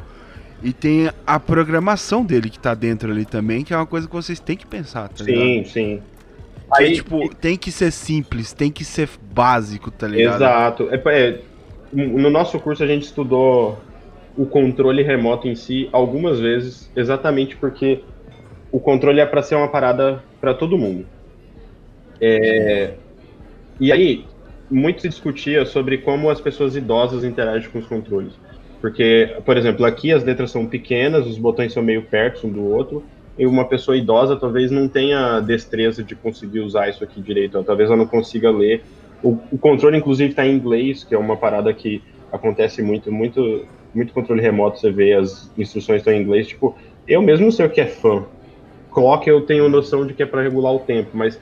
E 0.63 0.71
tem 0.71 1.12
a 1.28 1.39
programação 1.39 2.24
dele 2.24 2.50
que 2.50 2.60
tá 2.60 2.74
dentro 2.74 3.12
ali 3.12 3.26
também, 3.26 3.63
que 3.63 3.74
é 3.74 3.78
uma 3.78 3.86
coisa 3.86 4.08
que 4.08 4.13
vocês 4.13 4.39
têm 4.39 4.56
que 4.56 4.65
pensar, 4.65 5.10
tá 5.10 5.24
sim, 5.24 5.32
ligado? 5.32 5.45
Sim, 5.45 5.63
sim. 5.65 6.02
Aí, 6.71 6.93
tipo, 6.93 7.34
tem 7.36 7.58
que 7.58 7.71
ser 7.71 7.91
simples, 7.91 8.52
tem 8.52 8.71
que 8.71 8.84
ser 8.84 9.10
básico, 9.32 9.91
tá 9.91 10.08
ligado? 10.08 10.36
Exato. 10.36 10.89
É, 10.91 11.02
é, 11.06 11.41
no 11.93 12.30
nosso 12.30 12.60
curso 12.60 12.84
a 12.84 12.88
gente 12.88 13.04
estudou 13.04 13.78
o 14.38 14.45
controle 14.45 15.04
remoto 15.04 15.48
em 15.48 15.56
si 15.56 15.88
algumas 15.91 16.39
vezes, 16.39 16.91
exatamente 16.95 17.56
porque 17.56 18.04
o 18.71 18.80
controle 18.80 19.19
é 19.19 19.26
para 19.26 19.41
ser 19.41 19.56
uma 19.56 19.67
parada 19.67 20.24
para 20.41 20.54
todo 20.54 20.78
mundo. 20.78 21.06
É, 22.19 22.93
e 23.80 23.91
aí, 23.91 24.25
muito 24.69 25.01
se 25.01 25.10
discutia 25.10 25.65
sobre 25.65 25.99
como 25.99 26.30
as 26.30 26.39
pessoas 26.39 26.75
idosas 26.75 27.23
interagem 27.23 27.69
com 27.69 27.80
os 27.80 27.88
controles. 27.88 28.34
Porque, 28.82 29.36
por 29.45 29.58
exemplo, 29.58 29.86
aqui 29.86 30.12
as 30.12 30.23
letras 30.23 30.51
são 30.51 30.65
pequenas, 30.65 31.25
os 31.25 31.38
botões 31.38 31.73
são 31.73 31.84
meio 31.84 32.04
perto 32.04 32.47
um 32.47 32.51
do 32.51 32.63
outro, 32.63 33.04
e 33.38 33.45
uma 33.45 33.65
pessoa 33.65 33.97
idosa 33.97 34.36
talvez 34.36 34.71
não 34.71 34.88
tenha 34.88 35.39
destreza 35.39 36.04
de 36.04 36.15
conseguir 36.15 36.60
usar 36.60 36.89
isso 36.89 37.04
aqui 37.04 37.19
direito, 37.21 37.62
talvez 37.63 37.89
ela 37.89 37.97
não 37.97 38.08
consiga 38.08 38.49
ler. 38.49 38.84
O, 39.21 39.38
o 39.51 39.58
controle, 39.58 39.97
inclusive, 39.97 40.30
está 40.30 40.45
em 40.45 40.56
inglês, 40.56 41.04
que 41.04 41.15
é 41.15 41.17
uma 41.17 41.36
parada 41.36 41.73
que 41.73 42.01
acontece 42.32 42.82
muito, 42.82 43.12
muito, 43.12 43.65
muito 43.93 44.13
controle 44.13 44.41
remoto, 44.41 44.80
você 44.80 44.91
vê 44.91 45.13
as 45.13 45.51
instruções 45.58 45.99
estão 45.99 46.13
em 46.13 46.21
inglês. 46.21 46.47
Tipo, 46.47 46.75
eu 47.08 47.21
mesmo 47.21 47.45
não 47.45 47.51
sei 47.51 47.65
o 47.65 47.69
que 47.69 47.82
é 47.82 47.88
fã. 47.88 48.23
Clock 48.91 49.28
eu 49.28 49.41
tenho 49.41 49.67
noção 49.67 50.06
de 50.06 50.13
que 50.13 50.23
é 50.23 50.25
para 50.25 50.41
regular 50.41 50.73
o 50.73 50.80
tempo, 50.80 51.10
mas 51.13 51.39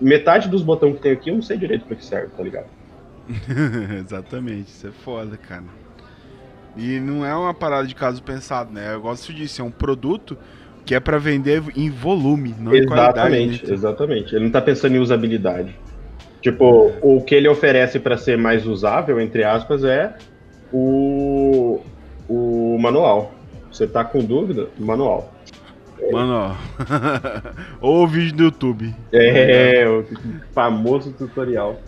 metade 0.00 0.48
dos 0.48 0.62
botões 0.62 0.96
que 0.96 1.02
tem 1.02 1.12
aqui 1.12 1.30
eu 1.30 1.34
não 1.34 1.42
sei 1.42 1.56
direito 1.56 1.84
para 1.84 1.96
que 1.96 2.04
serve, 2.04 2.28
tá 2.36 2.42
ligado? 2.42 2.66
Exatamente, 4.04 4.68
isso 4.68 4.86
é 4.86 4.92
foda, 4.92 5.36
cara. 5.36 5.64
E 6.76 6.98
não 6.98 7.24
é 7.24 7.34
uma 7.34 7.54
parada 7.54 7.86
de 7.86 7.94
caso 7.94 8.22
pensado, 8.22 8.72
né? 8.72 8.94
Eu 8.94 9.00
gosto 9.00 9.32
disso, 9.32 9.62
é 9.62 9.64
um 9.64 9.70
produto 9.70 10.36
que 10.84 10.94
é 10.94 11.00
para 11.00 11.18
vender 11.18 11.62
em 11.76 11.88
volume, 11.88 12.54
não 12.58 12.74
exatamente, 12.74 12.82
em 12.82 12.86
qualidade. 12.86 13.66
Né? 13.66 13.72
Exatamente, 13.72 14.34
ele 14.34 14.44
não 14.44 14.50
tá 14.50 14.60
pensando 14.60 14.96
em 14.96 14.98
usabilidade. 14.98 15.74
Tipo, 16.42 16.92
o 17.00 17.22
que 17.22 17.34
ele 17.34 17.48
oferece 17.48 17.98
para 17.98 18.18
ser 18.18 18.36
mais 18.36 18.66
usável, 18.66 19.18
entre 19.18 19.42
aspas, 19.44 19.82
é 19.82 20.14
o, 20.70 21.80
o 22.28 22.76
manual. 22.78 23.32
Você 23.72 23.86
tá 23.86 24.04
com 24.04 24.18
dúvida? 24.18 24.68
Manual. 24.78 25.33
Mano, 26.12 26.56
ou 27.80 28.04
o 28.04 28.06
vídeo 28.06 28.36
do 28.36 28.42
YouTube. 28.44 28.94
É, 29.12 29.86
o 29.86 30.04
famoso 30.52 31.12
tutorial. 31.12 31.80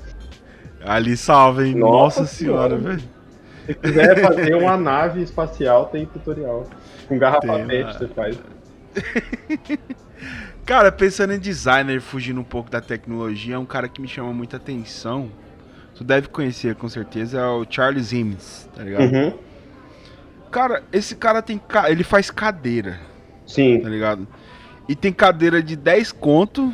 Ali 0.84 1.16
salve, 1.16 1.66
hein? 1.66 1.74
Nossa, 1.74 2.20
Nossa 2.20 2.34
senhora, 2.34 2.76
velho. 2.76 3.02
Se 3.66 3.74
quiser 3.74 4.20
fazer 4.20 4.54
uma 4.54 4.76
nave 4.76 5.22
espacial, 5.22 5.86
tem 5.86 6.06
tutorial. 6.06 6.68
Com 7.08 7.18
garrafa 7.18 7.58
pet 7.66 7.98
você 7.98 8.08
faz. 8.08 8.38
cara, 10.64 10.92
pensando 10.92 11.32
em 11.32 11.38
designer, 11.38 12.00
fugindo 12.00 12.40
um 12.40 12.44
pouco 12.44 12.70
da 12.70 12.80
tecnologia, 12.80 13.56
é 13.56 13.58
um 13.58 13.66
cara 13.66 13.88
que 13.88 14.00
me 14.00 14.06
chama 14.06 14.32
muita 14.32 14.56
atenção. 14.56 15.30
tu 15.94 16.04
deve 16.04 16.28
conhecer 16.28 16.76
com 16.76 16.88
certeza, 16.88 17.40
é 17.40 17.46
o 17.46 17.66
Charles 17.68 18.08
Sims, 18.08 18.68
tá 18.74 18.82
ligado? 18.82 19.12
Uhum. 19.12 19.38
Cara, 20.50 20.82
esse 20.92 21.16
cara 21.16 21.42
tem. 21.42 21.60
Ele 21.88 22.04
faz 22.04 22.30
cadeira. 22.30 23.00
Sim. 23.46 23.80
Tá 23.80 23.88
ligado? 23.88 24.26
E 24.88 24.94
tem 24.94 25.12
cadeira 25.12 25.62
de 25.62 25.76
10 25.76 26.12
conto 26.12 26.72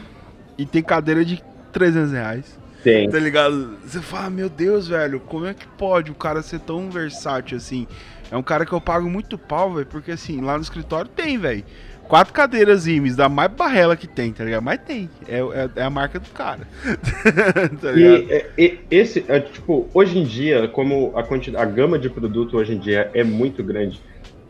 e 0.59 0.67
tem 0.67 0.83
cadeira 0.83 1.25
de 1.25 1.43
300 1.73 2.13
reais. 2.13 2.59
Tem. 2.83 3.09
Tá 3.09 3.19
ligado? 3.19 3.79
Você 3.85 4.01
fala, 4.01 4.29
meu 4.29 4.49
Deus, 4.49 4.89
velho, 4.89 5.21
como 5.21 5.47
é 5.47 5.55
que 5.55 5.67
pode 5.67 6.11
o 6.11 6.15
cara 6.15 6.43
ser 6.43 6.61
tão 6.61 6.91
versátil 6.91 7.57
assim? 7.57 7.87
É 8.31 8.37
um 8.37 8.43
cara 8.43 8.67
que 8.67 8.73
eu 8.73 8.81
pago 8.81 9.09
muito 9.09 9.39
pau, 9.39 9.75
velho, 9.75 9.87
porque 9.87 10.13
assim, 10.13 10.41
lá 10.41 10.57
no 10.57 10.63
escritório 10.63 11.09
tem, 11.09 11.39
velho. 11.39 11.65
Quatro 12.09 12.35
cadeiras 12.35 12.87
IMES, 12.87 13.17
da 13.17 13.29
mais 13.29 13.51
barrela 13.53 13.97
que 13.97 14.07
tem, 14.07 14.33
tá 14.33 14.45
ligado? 14.45 14.63
Mas 14.63 14.81
tem. 14.81 15.09
É, 15.29 15.39
é, 15.39 15.71
é 15.77 15.83
a 15.83 15.89
marca 15.89 16.19
do 16.19 16.29
cara. 16.31 16.61
tá 17.81 17.93
e, 17.93 18.27
é, 18.31 18.51
e, 18.59 18.79
esse, 18.91 19.25
é, 19.29 19.41
tipo, 19.41 19.89
hoje 19.95 20.19
em 20.19 20.25
dia, 20.25 20.69
como 20.69 21.13
a, 21.17 21.23
quantidade, 21.23 21.63
a 21.63 21.67
gama 21.67 21.99
de 21.99 22.11
produto 22.11 22.57
hoje 22.57 22.75
em 22.75 22.79
dia 22.79 23.11
é 23.15 23.23
muito 23.23 23.63
grande, 23.63 24.01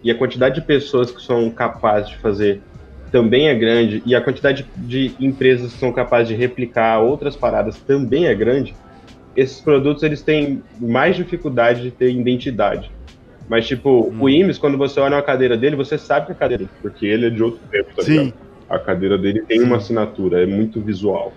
e 0.03 0.11
a 0.11 0.15
quantidade 0.15 0.57
de 0.57 0.67
pessoas 0.67 1.11
que 1.11 1.23
são 1.23 1.51
capazes 1.51 2.11
de 2.11 2.19
fazer 2.19 2.63
também 3.11 3.49
é 3.49 3.55
grande 3.55 4.03
e 4.07 4.15
a 4.15 4.21
quantidade 4.21 4.67
de 4.77 5.15
empresas 5.21 5.75
que 5.75 5.79
são 5.79 5.93
capazes 5.93 6.29
de 6.29 6.35
replicar 6.35 7.01
outras 7.01 7.37
paradas 7.37 7.77
também 7.79 8.27
é 8.27 8.35
grande, 8.35 8.75
esses 9.37 9.61
produtos 9.61 10.03
eles 10.03 10.23
têm 10.23 10.63
mais 10.81 11.17
dificuldade 11.17 11.83
de 11.83 11.91
ter 11.91 12.11
identidade. 12.11 12.91
Mas, 13.49 13.67
tipo, 13.67 14.09
hum. 14.09 14.17
o 14.21 14.29
IMES, 14.29 14.57
quando 14.57 14.79
você 14.79 15.01
olha 15.01 15.17
uma 15.17 15.23
cadeira 15.23 15.57
dele, 15.57 15.77
você 15.77 15.99
sabe 15.99 16.27
que 16.27 16.33
é 16.33 16.35
a 16.35 16.39
cadeira 16.39 16.65
dele, 16.65 16.79
porque 16.81 17.07
ele 17.07 17.27
é 17.27 17.31
de 17.31 17.43
outro 17.43 17.61
tempo, 17.71 17.91
tá 17.95 18.03
Sim. 18.03 18.13
Ligado? 18.13 18.35
A 18.69 18.79
cadeira 18.79 19.19
dele 19.19 19.43
tem 19.43 19.59
Sim. 19.59 19.67
uma 19.67 19.77
assinatura, 19.77 20.43
é 20.43 20.47
muito 20.47 20.81
visual. 20.81 21.35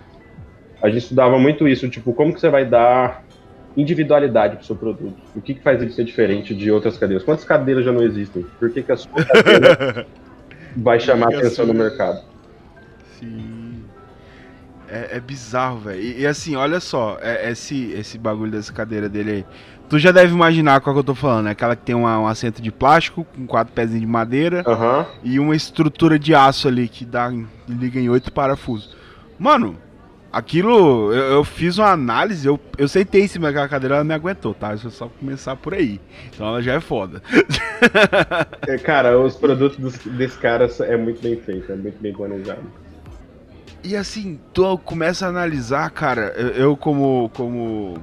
A 0.82 0.90
gente 0.90 1.04
estudava 1.04 1.38
muito 1.38 1.68
isso, 1.68 1.90
tipo, 1.90 2.14
como 2.14 2.34
que 2.34 2.40
você 2.40 2.50
vai 2.50 2.66
dar 2.66 3.25
individualidade 3.76 4.58
pro 4.58 4.66
seu 4.66 4.76
produto? 4.76 5.18
O 5.36 5.42
que, 5.42 5.54
que 5.54 5.62
faz 5.62 5.82
ele 5.82 5.92
ser 5.92 6.04
diferente 6.04 6.54
de 6.54 6.72
outras 6.72 6.98
cadeiras? 6.98 7.24
Quantas 7.24 7.46
cadeiras 7.46 7.86
já 7.86 7.92
não 7.92 8.04
existem? 8.04 8.46
Por 8.60 8.70
que, 8.72 8.84
que 8.84 8.92
a 8.92 8.98
sua 8.98 9.24
cadeira 9.24 10.08
vai 10.76 11.00
chamar 11.00 11.34
atenção 11.34 11.66
no 11.66 11.74
mercado. 11.74 12.22
Sim. 13.20 13.84
É, 14.88 15.18
é 15.18 15.20
bizarro, 15.20 15.80
velho. 15.80 16.02
E, 16.02 16.22
e, 16.22 16.28
assim, 16.28 16.56
olha 16.56 16.80
só, 16.80 17.18
é, 17.22 17.50
esse, 17.50 17.92
esse 17.92 18.18
bagulho 18.18 18.52
dessa 18.52 18.74
cadeira 18.74 19.08
dele 19.08 19.32
aí. 19.32 19.46
Tu 19.88 20.00
já 20.00 20.12
deve 20.12 20.34
imaginar 20.34 20.82
qual 20.82 20.96
que 20.96 21.00
eu 21.00 21.04
tô 21.04 21.16
falando, 21.16 21.46
né? 21.46 21.52
Aquela 21.52 21.76
que 21.76 21.84
tem 21.84 21.96
uma, 21.96 22.20
um 22.20 22.28
assento 22.28 22.62
de 22.62 22.72
plástico, 22.72 23.26
com 23.36 23.46
quatro 23.46 23.72
pezinhos 23.74 24.02
de 24.02 24.08
madeira 24.08 24.64
uhum. 24.68 25.06
e 25.24 25.40
uma 25.40 25.56
estrutura 25.56 26.18
de 26.18 26.34
aço 26.34 26.68
ali 26.68 26.88
que 26.88 27.06
dá, 27.06 27.32
liga 27.70 28.00
em 28.00 28.10
oito 28.10 28.32
parafusos. 28.32 28.96
Mano, 29.38 29.76
Aquilo, 30.36 31.14
eu, 31.14 31.32
eu, 31.32 31.44
fiz 31.46 31.78
uma 31.78 31.92
análise, 31.92 32.46
eu, 32.46 32.60
eu 32.78 32.90
sentei 32.90 33.22
em 33.22 33.28
cima 33.28 33.48
daquela 33.48 33.70
cadeira, 33.70 33.96
ela 33.96 34.04
me 34.04 34.14
aguentou, 34.14 34.54
tá? 34.54 34.72
Deixa 34.72 34.88
eu 34.88 34.92
só 34.92 35.08
começar 35.08 35.56
por 35.56 35.74
aí. 35.74 35.98
Então 36.28 36.46
ela 36.46 36.62
já 36.62 36.74
é 36.74 36.82
foda. 36.82 37.24
É, 38.68 38.78
cara, 38.78 39.20
os 39.20 39.36
produtos 39.36 39.78
dos, 39.78 39.98
desse 39.98 40.38
cara 40.38 40.68
é 40.82 40.98
muito 40.98 41.22
bem 41.22 41.40
feito, 41.40 41.72
é 41.72 41.76
muito 41.76 42.02
bem 42.02 42.14
planejado. 42.14 42.64
E 43.84 43.96
assim, 43.96 44.40
tu 44.54 44.78
começa 44.80 45.26
a 45.26 45.30
analisar, 45.30 45.90
cara, 45.92 46.34
eu, 46.36 46.48
eu 46.50 46.78
como, 46.78 47.30
como 47.34 47.94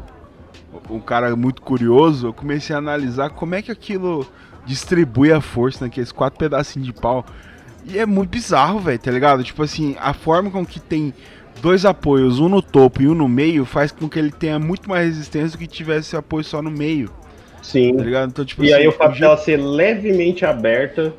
um 0.88 1.00
cara 1.00 1.34
muito 1.34 1.60
curioso, 1.60 2.28
eu 2.28 2.32
comecei 2.32 2.74
a 2.74 2.78
analisar 2.78 3.30
como 3.30 3.54
é 3.54 3.62
que 3.62 3.72
aquilo 3.72 4.26
distribui 4.64 5.32
a 5.32 5.40
força 5.40 5.84
naqueles 5.84 6.12
quatro 6.12 6.38
pedacinhos 6.38 6.86
de 6.86 6.94
pau. 6.94 7.26
E 7.84 7.98
é 7.98 8.06
muito 8.06 8.30
bizarro, 8.30 8.78
velho, 8.78 8.98
tá 8.98 9.10
ligado? 9.10 9.42
Tipo 9.42 9.64
assim, 9.64 9.96
a 10.00 10.14
forma 10.14 10.50
com 10.50 10.64
que 10.64 10.78
tem 10.78 11.12
dois 11.60 11.84
apoios, 11.84 12.40
um 12.40 12.48
no 12.48 12.62
topo 12.62 13.02
e 13.02 13.08
um 13.08 13.14
no 13.14 13.28
meio, 13.28 13.64
faz 13.64 13.92
com 13.92 14.08
que 14.08 14.18
ele 14.18 14.30
tenha 14.30 14.58
muito 14.58 14.88
mais 14.88 15.06
resistência 15.06 15.50
do 15.50 15.58
que 15.58 15.66
tivesse 15.66 16.16
apoio 16.16 16.44
só 16.44 16.62
no 16.62 16.70
meio. 16.70 17.10
Sim. 17.62 17.96
Tá 17.96 18.02
ligado? 18.02 18.30
Então, 18.30 18.44
tipo, 18.44 18.64
e 18.64 18.72
assim, 18.72 18.82
aí 18.82 18.88
o 18.88 18.92
fato 18.92 19.18
dela 19.18 19.36
ser 19.36 19.56
levemente 19.56 20.44
aberta 20.44 21.12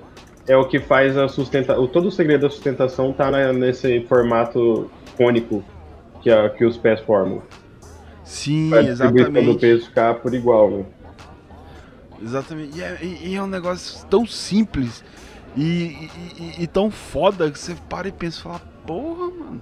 é 0.47 0.57
o 0.57 0.67
que 0.67 0.79
faz 0.79 1.17
a 1.17 1.27
sustentação. 1.27 1.87
Todo 1.87 2.07
o 2.07 2.11
segredo 2.11 2.41
da 2.41 2.49
sustentação 2.49 3.13
tá 3.13 3.31
na, 3.31 3.53
nesse 3.53 4.01
formato 4.01 4.89
cônico 5.15 5.63
que, 6.21 6.29
a, 6.29 6.49
que 6.49 6.65
os 6.65 6.77
pés 6.77 6.99
formam. 7.01 7.41
Sim, 8.23 8.69
pra 8.69 8.83
exatamente. 8.83 9.49
o 9.49 9.57
peso 9.57 9.85
ficar 9.85 10.15
por 10.15 10.33
igual, 10.33 10.69
né? 10.69 10.85
Exatamente. 12.21 12.77
E 12.77 12.81
é, 12.81 12.97
e 13.01 13.35
é 13.35 13.41
um 13.41 13.47
negócio 13.47 14.05
tão 14.07 14.25
simples 14.25 15.03
e, 15.55 16.09
e, 16.39 16.63
e, 16.63 16.67
tão 16.67 16.89
foda 16.89 17.51
que 17.51 17.59
você 17.59 17.75
para 17.89 18.07
e 18.07 18.11
pensa 18.11 18.39
e 18.39 18.43
fala, 18.43 18.61
porra, 18.87 19.29
mano. 19.29 19.61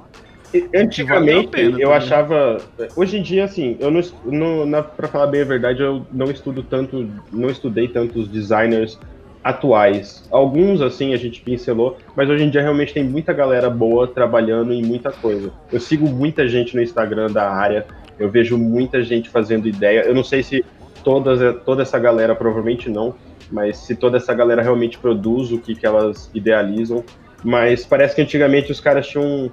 Antigamente, 0.75 1.47
pena, 1.47 1.79
eu 1.79 1.93
achava. 1.93 2.57
Hoje 2.95 3.17
em 3.17 3.21
dia, 3.21 3.45
assim, 3.45 3.77
eu 3.79 3.89
não, 4.25 4.65
na, 4.65 4.83
pra 4.83 5.07
falar 5.07 5.27
bem 5.27 5.41
a 5.41 5.45
verdade, 5.45 5.81
eu 5.81 6.05
não 6.11 6.29
estudo 6.29 6.61
tanto, 6.61 7.09
não 7.31 7.49
estudei 7.49 7.87
tantos 7.87 8.27
designers 8.27 8.99
atuais. 9.43 10.27
Alguns, 10.29 10.81
assim, 10.81 11.13
a 11.13 11.17
gente 11.17 11.41
pincelou, 11.41 11.97
mas 12.15 12.29
hoje 12.29 12.43
em 12.43 12.49
dia 12.49 12.61
realmente 12.61 12.93
tem 12.93 13.03
muita 13.03 13.33
galera 13.33 13.69
boa 13.69 14.07
trabalhando 14.07 14.73
em 14.73 14.83
muita 14.83 15.11
coisa. 15.11 15.51
Eu 15.71 15.79
sigo 15.79 16.07
muita 16.07 16.47
gente 16.47 16.75
no 16.75 16.81
Instagram 16.81 17.31
da 17.31 17.49
área, 17.49 17.85
eu 18.19 18.29
vejo 18.29 18.57
muita 18.57 19.01
gente 19.01 19.29
fazendo 19.29 19.67
ideia. 19.67 20.01
Eu 20.01 20.13
não 20.13 20.23
sei 20.23 20.43
se 20.43 20.63
todas, 21.03 21.39
toda 21.63 21.81
essa 21.81 21.97
galera, 21.97 22.35
provavelmente 22.35 22.89
não, 22.89 23.15
mas 23.49 23.77
se 23.77 23.95
toda 23.95 24.17
essa 24.17 24.33
galera 24.33 24.61
realmente 24.61 24.97
produz 24.97 25.51
o 25.51 25.57
que, 25.57 25.75
que 25.75 25.85
elas 25.85 26.29
idealizam. 26.33 27.03
Mas 27.43 27.85
parece 27.85 28.15
que 28.15 28.21
antigamente 28.21 28.71
os 28.71 28.79
caras 28.79 29.07
tinham 29.07 29.49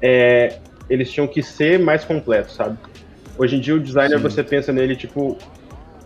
é, 0.00 0.58
eles 0.88 1.10
tinham 1.10 1.26
que 1.26 1.42
ser 1.42 1.78
mais 1.78 2.04
completos, 2.04 2.54
sabe? 2.54 2.76
Hoje 3.38 3.56
em 3.56 3.60
dia 3.60 3.74
o 3.74 3.80
designer 3.80 4.16
Sim. 4.16 4.22
você 4.22 4.42
pensa 4.42 4.72
nele 4.72 4.96
tipo 4.96 5.36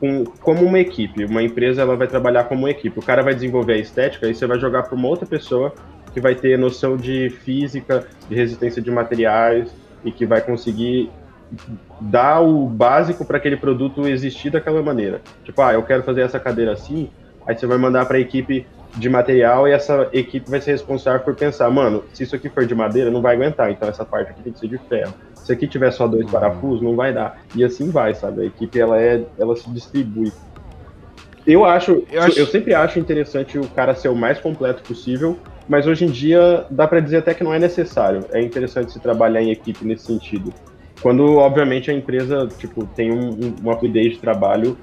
com, 0.00 0.24
como 0.24 0.64
uma 0.64 0.78
equipe. 0.78 1.24
Uma 1.24 1.42
empresa 1.42 1.82
ela 1.82 1.94
vai 1.94 2.08
trabalhar 2.08 2.44
como 2.44 2.62
uma 2.62 2.70
equipe. 2.70 2.98
O 2.98 3.02
cara 3.02 3.22
vai 3.22 3.34
desenvolver 3.34 3.74
a 3.74 3.78
estética 3.78 4.26
e 4.26 4.34
você 4.34 4.46
vai 4.46 4.58
jogar 4.58 4.84
para 4.84 4.94
uma 4.94 5.06
outra 5.06 5.26
pessoa 5.26 5.74
que 6.12 6.20
vai 6.20 6.34
ter 6.34 6.58
noção 6.58 6.96
de 6.96 7.30
física, 7.44 8.06
de 8.28 8.34
resistência 8.34 8.82
de 8.82 8.90
materiais 8.90 9.70
e 10.04 10.10
que 10.10 10.26
vai 10.26 10.40
conseguir 10.40 11.10
dar 12.00 12.40
o 12.40 12.66
básico 12.66 13.24
para 13.24 13.36
aquele 13.36 13.56
produto 13.56 14.08
existir 14.08 14.50
daquela 14.50 14.82
maneira. 14.82 15.20
Tipo, 15.44 15.62
ah, 15.62 15.74
eu 15.74 15.82
quero 15.82 16.02
fazer 16.02 16.22
essa 16.22 16.40
cadeira 16.40 16.72
assim, 16.72 17.10
aí 17.46 17.56
você 17.56 17.66
vai 17.66 17.78
mandar 17.78 18.06
para 18.06 18.16
a 18.16 18.20
equipe 18.20 18.66
de 18.96 19.08
material 19.08 19.68
e 19.68 19.72
essa 19.72 20.08
equipe 20.12 20.50
vai 20.50 20.60
ser 20.60 20.72
responsável 20.72 21.20
por 21.20 21.34
pensar, 21.34 21.70
mano, 21.70 22.04
se 22.12 22.24
isso 22.24 22.34
aqui 22.34 22.48
for 22.48 22.66
de 22.66 22.74
madeira, 22.74 23.10
não 23.10 23.22
vai 23.22 23.34
aguentar, 23.36 23.70
então 23.70 23.88
essa 23.88 24.04
parte 24.04 24.30
aqui 24.30 24.42
tem 24.42 24.52
que 24.52 24.58
ser 24.58 24.68
de 24.68 24.78
ferro. 24.78 25.14
Se 25.34 25.52
aqui 25.52 25.66
tiver 25.66 25.90
só 25.90 26.06
dois 26.06 26.24
uhum. 26.26 26.30
parafusos, 26.30 26.82
não 26.82 26.94
vai 26.94 27.12
dar. 27.12 27.40
E 27.54 27.64
assim 27.64 27.90
vai, 27.90 28.14
sabe? 28.14 28.42
A 28.42 28.44
equipe 28.44 28.78
ela 28.78 29.00
é, 29.00 29.22
ela 29.38 29.56
se 29.56 29.68
distribui. 29.70 30.32
Eu 31.46 31.64
acho, 31.64 32.04
eu, 32.10 32.22
acho... 32.22 32.38
eu 32.38 32.46
sempre 32.46 32.74
acho 32.74 32.98
interessante 32.98 33.58
o 33.58 33.66
cara 33.68 33.94
ser 33.94 34.08
o 34.08 34.14
mais 34.14 34.38
completo 34.38 34.82
possível, 34.82 35.38
mas 35.68 35.86
hoje 35.86 36.04
em 36.04 36.10
dia 36.10 36.66
dá 36.70 36.86
para 36.86 37.00
dizer 37.00 37.18
até 37.18 37.32
que 37.32 37.42
não 37.42 37.54
é 37.54 37.58
necessário. 37.58 38.24
É 38.32 38.40
interessante 38.40 38.92
se 38.92 39.00
trabalhar 39.00 39.42
em 39.42 39.50
equipe 39.50 39.84
nesse 39.84 40.06
sentido. 40.06 40.52
Quando, 41.00 41.36
obviamente, 41.36 41.90
a 41.90 41.94
empresa 41.94 42.46
tipo, 42.58 42.84
tem 42.94 43.10
um, 43.10 43.30
um, 43.30 43.54
uma 43.62 43.76
fluidez 43.76 44.12
de 44.12 44.18
trabalho 44.18 44.76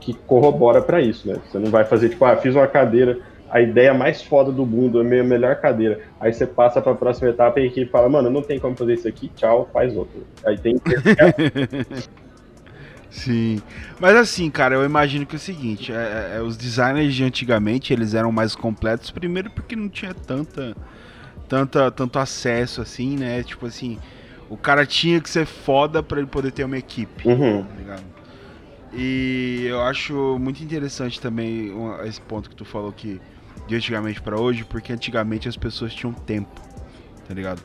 que 0.00 0.12
corrobora 0.12 0.82
para 0.82 1.00
isso, 1.00 1.26
né? 1.26 1.36
Você 1.44 1.58
não 1.58 1.70
vai 1.70 1.84
fazer, 1.84 2.10
tipo, 2.10 2.24
ah, 2.24 2.36
fiz 2.36 2.54
uma 2.54 2.66
cadeira 2.66 3.18
a 3.50 3.60
ideia 3.60 3.94
mais 3.94 4.22
foda 4.22 4.50
do 4.50 4.66
mundo, 4.66 5.00
a 5.00 5.04
minha 5.04 5.22
melhor 5.22 5.56
cadeira. 5.56 6.00
Aí 6.20 6.32
você 6.32 6.46
passa 6.46 6.80
para 6.80 6.92
a 6.92 6.96
próxima 6.96 7.30
etapa 7.30 7.60
e 7.60 7.64
a 7.64 7.66
equipe 7.66 7.90
fala, 7.90 8.08
mano, 8.08 8.30
não 8.30 8.42
tem 8.42 8.58
como 8.58 8.76
fazer 8.76 8.94
isso 8.94 9.08
aqui, 9.08 9.28
tchau, 9.34 9.68
faz 9.72 9.96
outro. 9.96 10.26
Aí 10.44 10.58
tem 10.58 10.78
que. 10.78 10.90
Sim, 13.08 13.62
mas 13.98 14.14
assim, 14.14 14.50
cara, 14.50 14.74
eu 14.74 14.84
imagino 14.84 15.24
que 15.24 15.36
é 15.36 15.38
o 15.38 15.40
seguinte, 15.40 15.90
é, 15.90 16.34
é, 16.36 16.42
os 16.42 16.54
designers 16.54 17.14
de 17.14 17.24
antigamente 17.24 17.90
eles 17.92 18.12
eram 18.12 18.30
mais 18.30 18.54
completos, 18.54 19.10
primeiro 19.10 19.48
porque 19.50 19.74
não 19.74 19.88
tinha 19.88 20.12
tanta, 20.12 20.76
tanta, 21.48 21.90
tanto 21.90 22.18
acesso 22.18 22.82
assim, 22.82 23.16
né? 23.16 23.42
Tipo 23.42 23.66
assim, 23.66 23.98
o 24.50 24.56
cara 24.56 24.84
tinha 24.84 25.18
que 25.18 25.30
ser 25.30 25.46
foda 25.46 26.02
para 26.02 26.18
ele 26.18 26.26
poder 26.26 26.52
ter 26.52 26.64
uma 26.64 26.76
equipe, 26.76 27.26
uhum. 27.26 27.64
tá 27.64 27.74
ligado? 27.78 28.04
E 28.92 29.64
eu 29.66 29.80
acho 29.82 30.38
muito 30.38 30.62
interessante 30.62 31.20
também 31.20 31.72
esse 32.04 32.20
ponto 32.20 32.50
que 32.50 32.56
tu 32.56 32.64
falou 32.64 32.92
que 32.92 33.20
de 33.66 33.76
antigamente 33.76 34.20
para 34.20 34.40
hoje, 34.40 34.64
porque 34.64 34.92
antigamente 34.92 35.48
as 35.48 35.56
pessoas 35.56 35.94
tinham 35.94 36.12
tempo, 36.12 36.60
tá 37.26 37.34
ligado? 37.34 37.62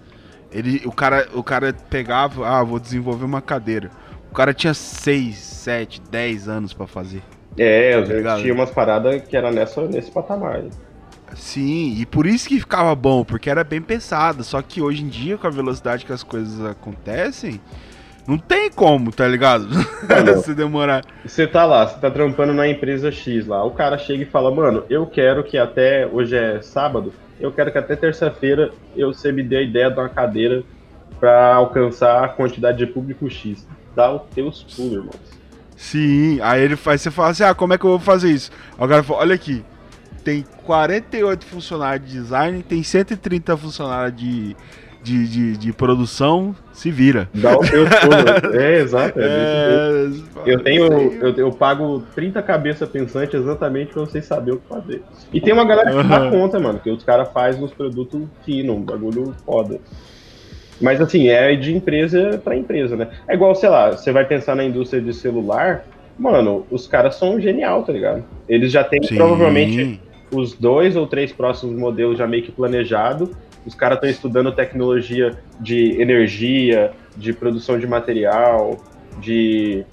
Ele, 0.52 0.82
o, 0.86 0.92
cara, 0.92 1.30
o 1.34 1.44
cara 1.44 1.74
pegava, 1.74 2.48
ah, 2.48 2.64
vou 2.64 2.80
desenvolver 2.80 3.26
uma 3.26 3.42
cadeira. 3.42 3.90
O 4.30 4.34
cara 4.34 4.54
tinha 4.54 4.74
6, 4.74 5.36
7, 5.36 6.02
10 6.10 6.48
anos 6.48 6.74
para 6.74 6.88
fazer. 6.88 7.22
É, 7.58 8.02
tá 8.24 8.38
tinha 8.38 8.54
umas 8.54 8.72
paradas 8.72 9.22
que 9.24 9.36
era 9.36 9.52
nessa, 9.52 9.82
nesse 9.88 10.12
patamar. 10.12 10.64
Sim, 11.36 11.96
e 11.98 12.06
por 12.06 12.26
isso 12.26 12.48
que 12.48 12.60
ficava 12.60 12.94
bom, 12.96 13.24
porque 13.24 13.50
era 13.50 13.64
bem 13.64 13.82
pesado. 13.82 14.44
Só 14.44 14.62
que 14.62 14.82
hoje 14.82 15.04
em 15.04 15.08
dia, 15.08 15.38
com 15.38 15.48
a 15.48 15.50
velocidade 15.50 16.06
que 16.06 16.12
as 16.12 16.24
coisas 16.24 16.64
acontecem, 16.66 17.60
não 18.32 18.38
tem 18.38 18.72
como, 18.72 19.12
tá 19.12 19.28
ligado? 19.28 19.68
Se 20.42 20.54
demorar. 20.54 21.04
Você 21.26 21.46
tá 21.46 21.66
lá, 21.66 21.86
você 21.86 22.00
tá 22.00 22.10
trampando 22.10 22.54
na 22.54 22.66
empresa 22.66 23.12
X 23.12 23.46
lá. 23.46 23.62
O 23.66 23.72
cara 23.72 23.98
chega 23.98 24.24
e 24.24 24.26
fala, 24.26 24.50
mano, 24.50 24.86
eu 24.90 25.06
quero 25.06 25.44
que 25.44 25.58
até. 25.58 26.08
Hoje 26.08 26.38
é 26.38 26.62
sábado, 26.62 27.14
eu 27.42 27.52
quero 27.52 27.72
que 27.74 27.78
até 27.78 27.94
terça-feira 27.94 28.72
eu 28.96 29.14
você 29.14 29.34
me 29.34 29.44
dê 29.44 29.58
a 29.58 29.62
ideia 29.62 29.92
de 29.92 30.00
uma 30.00 30.08
cadeira 30.08 30.64
para 31.20 31.56
alcançar 31.56 32.24
a 32.24 32.30
quantidade 32.30 32.78
de 32.78 32.88
público 32.88 33.30
X. 33.30 33.68
dar 33.94 34.14
os 34.14 34.22
teus 34.34 34.64
pulos, 34.64 34.94
irmão. 34.94 35.14
Sim, 35.76 36.40
aí 36.42 36.64
ele 36.64 36.78
faz, 36.78 37.02
você 37.02 37.12
fala 37.12 37.30
assim, 37.30 37.44
ah, 37.44 37.54
como 37.54 37.74
é 37.74 37.78
que 37.78 37.84
eu 37.84 37.90
vou 37.90 38.00
fazer 38.00 38.32
isso? 38.32 38.50
Aí 38.78 38.86
o 38.86 38.88
cara 38.88 39.04
fala, 39.04 39.20
olha 39.20 39.36
aqui, 39.36 39.66
tem 40.24 40.46
48 40.64 41.46
funcionários 41.46 42.08
de 42.08 42.14
design, 42.22 42.64
tem 42.64 42.82
130 42.82 43.58
funcionários 43.58 44.16
de, 44.16 44.56
de, 45.04 45.28
de, 45.28 45.58
de 45.58 45.74
produção, 45.74 46.56
se 46.72 46.92
vira. 46.92 47.28
Dá 47.34 47.58
o 47.58 47.62
teu 47.62 47.86
é, 48.54 48.80
exato. 48.80 49.20
É, 49.20 50.08
é, 50.46 50.54
eu 50.54 50.60
tenho, 50.60 50.86
eu, 51.22 51.36
eu 51.36 51.52
pago 51.52 52.04
30 52.16 52.42
cabeças 52.42 52.88
pensantes 52.88 53.40
exatamente 53.40 53.94
pra 53.94 54.02
vocês 54.02 54.26
saberem 54.26 54.56
o 54.56 54.62
que 54.62 54.68
fazer. 54.68 55.02
E 55.34 55.42
tem 55.42 55.54
uma 55.54 55.66
galera 55.66 55.92
que 55.92 56.08
dá 56.08 56.30
conta, 56.30 56.60
mano, 56.60 56.80
que 56.80 56.90
os 56.90 57.04
caras 57.04 57.30
fazem 57.32 57.64
uns 57.64 57.72
produtos 57.72 58.22
finos, 58.46 58.76
um 58.76 58.82
bagulho 58.82 59.34
foda. 59.46 59.80
Mas 60.80 61.00
assim, 61.00 61.30
é 61.30 61.56
de 61.56 61.76
empresa 61.76 62.42
para 62.44 62.56
empresa, 62.56 62.96
né? 62.96 63.10
É 63.28 63.36
igual, 63.36 63.54
sei 63.56 63.70
lá, 63.70 63.92
você 63.92 64.12
vai 64.12 64.26
pensar 64.26 64.56
na 64.56 64.64
indústria 64.64 65.02
de 65.02 65.14
celular, 65.14 65.86
mano, 66.18 66.66
os 66.72 66.88
caras 66.88 67.16
são 67.16 67.40
genial, 67.40 67.84
tá 67.84 67.94
ligado? 67.94 68.24
Eles 68.50 68.72
já 68.72 68.84
têm 68.84 69.02
Sim. 69.04 69.16
provavelmente 69.16 70.00
os 70.32 70.54
dois 70.54 70.96
ou 70.96 71.06
três 71.06 71.32
próximos 71.32 71.78
modelos 71.78 72.18
já 72.18 72.26
meio 72.26 72.44
que 72.44 72.52
planejado. 72.52 73.30
Os 73.66 73.76
caras 73.76 73.98
estão 73.98 74.10
estudando 74.10 74.52
tecnologia 74.52 75.38
de 75.60 76.02
energia, 76.02 76.94
de 77.16 77.32
produção 77.34 77.78
de 77.78 77.86
material, 77.86 78.80
de 79.20 79.86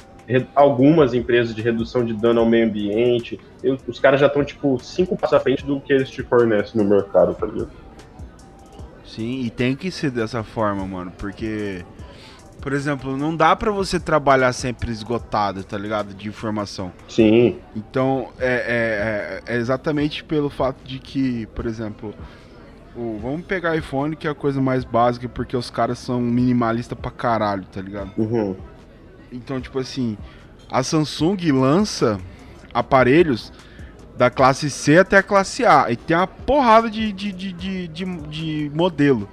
algumas 0.55 1.15
empresas 1.15 1.55
de 1.55 1.63
redução 1.63 2.05
de 2.05 2.13
dano 2.13 2.41
ao 2.41 2.47
meio 2.47 2.67
ambiente. 2.67 3.41
Eu, 3.63 3.79
os 3.87 3.99
caras 3.99 4.21
já 4.21 4.27
estão, 4.27 4.45
tipo, 4.45 4.79
cinco 4.79 5.17
passos 5.17 5.37
à 5.37 5.41
frente 5.41 5.65
do 5.65 5.81
que 5.81 5.93
eles 5.93 6.11
te 6.11 6.23
fornecem 6.23 6.83
no 6.83 6.89
mercado, 6.89 7.35
tá 7.35 7.47
ligado? 7.47 7.71
Sim, 9.05 9.41
e 9.41 9.51
tem 9.51 9.75
que 9.75 9.91
ser 9.91 10.11
dessa 10.11 10.43
forma, 10.45 10.87
mano, 10.87 11.13
porque, 11.17 11.85
por 12.61 12.73
exemplo, 12.73 13.17
não 13.17 13.35
dá 13.35 13.57
para 13.57 13.71
você 13.71 13.99
trabalhar 13.99 14.53
sempre 14.53 14.91
esgotado, 14.91 15.65
tá 15.65 15.79
ligado? 15.79 16.15
De 16.15 16.29
informação. 16.29 16.93
Sim. 17.09 17.59
Então, 17.75 18.29
é, 18.39 19.43
é, 19.47 19.55
é 19.55 19.57
exatamente 19.57 20.23
pelo 20.23 20.51
fato 20.51 20.85
de 20.85 20.99
que, 20.99 21.47
por 21.55 21.65
exemplo, 21.65 22.15
o, 22.99 23.19
vamos 23.23 23.47
pegar 23.47 23.77
iPhone, 23.77 24.17
que 24.17 24.27
é 24.27 24.31
a 24.31 24.35
coisa 24.35 24.61
mais 24.61 24.85
básica, 24.85 25.29
porque 25.29 25.57
os 25.57 25.71
caras 25.71 25.99
são 25.99 26.21
minimalistas 26.21 26.99
pra 26.99 27.11
caralho, 27.11 27.65
tá 27.65 27.81
ligado? 27.81 28.11
Uhum. 28.17 28.57
Então, 29.31 29.61
tipo 29.61 29.79
assim, 29.79 30.19
a 30.71 30.83
Samsung 30.83 31.37
lança 31.53 32.19
aparelhos 32.75 33.53
da 34.17 34.29
classe 34.29 34.69
C 34.69 34.99
até 34.99 35.19
a 35.19 35.23
classe 35.23 35.65
A. 35.65 35.87
E 35.91 35.97
tem 35.97 36.17
uma 36.17 36.27
porrada 36.27 36.91
de, 36.91 37.13
de, 37.13 37.33
de, 37.33 37.53
de, 37.53 37.89
de, 37.89 38.05
de 38.05 38.71
modelo. 38.75 39.29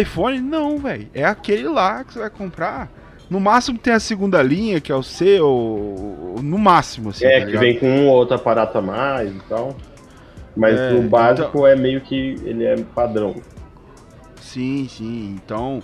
iPhone, 0.00 0.40
não, 0.40 0.78
velho. 0.78 1.08
É 1.12 1.24
aquele 1.24 1.68
lá 1.68 2.02
que 2.02 2.14
você 2.14 2.20
vai 2.20 2.30
comprar. 2.30 2.90
No 3.28 3.40
máximo 3.40 3.76
tem 3.76 3.92
a 3.92 4.00
segunda 4.00 4.42
linha, 4.42 4.80
que 4.80 4.90
é 4.90 4.94
o 4.94 5.02
C, 5.02 5.40
ou, 5.40 6.36
no 6.42 6.58
máximo, 6.58 7.10
assim. 7.10 7.26
É, 7.26 7.40
tá 7.40 7.46
que 7.46 7.58
vem 7.58 7.78
com 7.78 7.88
um 7.88 8.08
ou 8.08 8.14
outro 8.14 8.36
aparato 8.36 8.78
a 8.78 8.82
mais 8.82 9.30
e 9.30 9.40
tal. 9.48 9.76
Mas 10.56 10.78
é, 10.78 10.94
o 10.94 11.02
básico 11.02 11.48
então... 11.48 11.66
é 11.66 11.76
meio 11.76 12.00
que 12.00 12.36
ele 12.44 12.64
é 12.64 12.76
padrão. 12.94 13.34
Sim, 14.40 14.88
sim. 14.88 15.38
Então, 15.44 15.82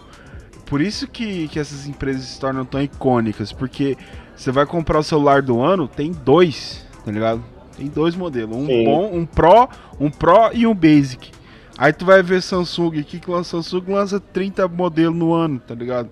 por 0.67 0.81
isso 0.81 1.07
que, 1.07 1.49
que 1.49 1.59
essas 1.59 1.87
empresas 1.87 2.23
se 2.23 2.41
tornam 2.41 2.65
tão 2.65 2.81
icônicas, 2.83 3.53
porque 3.53 3.97
você 4.35 4.51
vai 4.51 4.65
comprar 4.65 4.99
o 4.99 5.03
celular 5.03 5.43
do 5.43 5.61
ano, 5.61 5.87
tem 5.87 6.11
dois, 6.11 6.87
tá 7.05 7.13
ligado? 7.13 7.45
Tem 7.77 7.87
dois 7.87 8.15
modelos, 8.15 8.57
um 8.57 8.67
Sim. 8.67 8.85
bom, 8.85 9.11
um 9.13 9.27
Pro, 9.27 9.69
um 10.01 10.11
Pro 10.11 10.51
e 10.53 10.67
um 10.67 10.75
Basic. 10.75 11.31
Aí 11.77 11.93
tu 11.93 12.05
vai 12.05 12.23
ver 12.23 12.43
Samsung 12.43 13.01
aqui 13.01 13.19
que 13.19 13.31
lança 13.31 13.63
Samsung 13.63 13.93
lança 13.93 14.21
30 14.21 14.69
modelos 14.69 15.17
no 15.17 15.33
ano, 15.33 15.59
tá 15.59 15.75
ligado? 15.75 16.11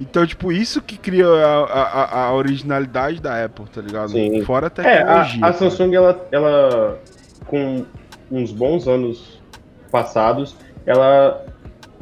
Então, 0.00 0.24
tipo, 0.26 0.52
isso 0.52 0.80
que 0.80 0.96
cria 0.96 1.26
a, 1.26 1.64
a, 1.64 2.24
a 2.26 2.34
originalidade 2.34 3.20
da 3.20 3.44
Apple, 3.44 3.64
tá 3.66 3.80
ligado? 3.80 4.10
Sim. 4.10 4.42
Fora 4.44 4.68
a 4.68 4.70
tecnologia. 4.70 5.40
É, 5.40 5.44
a, 5.44 5.48
a 5.48 5.52
Samsung, 5.52 5.94
ela, 5.94 6.28
ela, 6.30 7.00
com 7.46 7.84
uns 8.30 8.52
bons 8.52 8.86
anos 8.86 9.40
passados, 9.90 10.56
ela, 10.86 11.44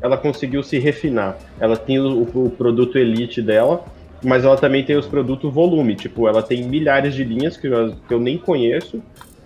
ela 0.02 0.16
conseguiu 0.16 0.62
se 0.62 0.78
refinar. 0.78 1.38
Ela 1.60 1.76
tem 1.76 1.98
o, 1.98 2.22
o 2.22 2.50
produto 2.50 2.98
Elite 2.98 3.40
dela, 3.40 3.84
mas 4.22 4.44
ela 4.44 4.56
também 4.56 4.84
tem 4.84 4.96
os 4.96 5.06
produtos 5.06 5.52
volume, 5.52 5.94
tipo, 5.94 6.26
ela 6.26 6.42
tem 6.42 6.64
milhares 6.64 7.14
de 7.14 7.24
linhas 7.24 7.56
que 7.56 7.66
eu, 7.66 7.94
que 8.08 8.14
eu 8.14 8.18
nem 8.18 8.38
conheço, 8.38 9.02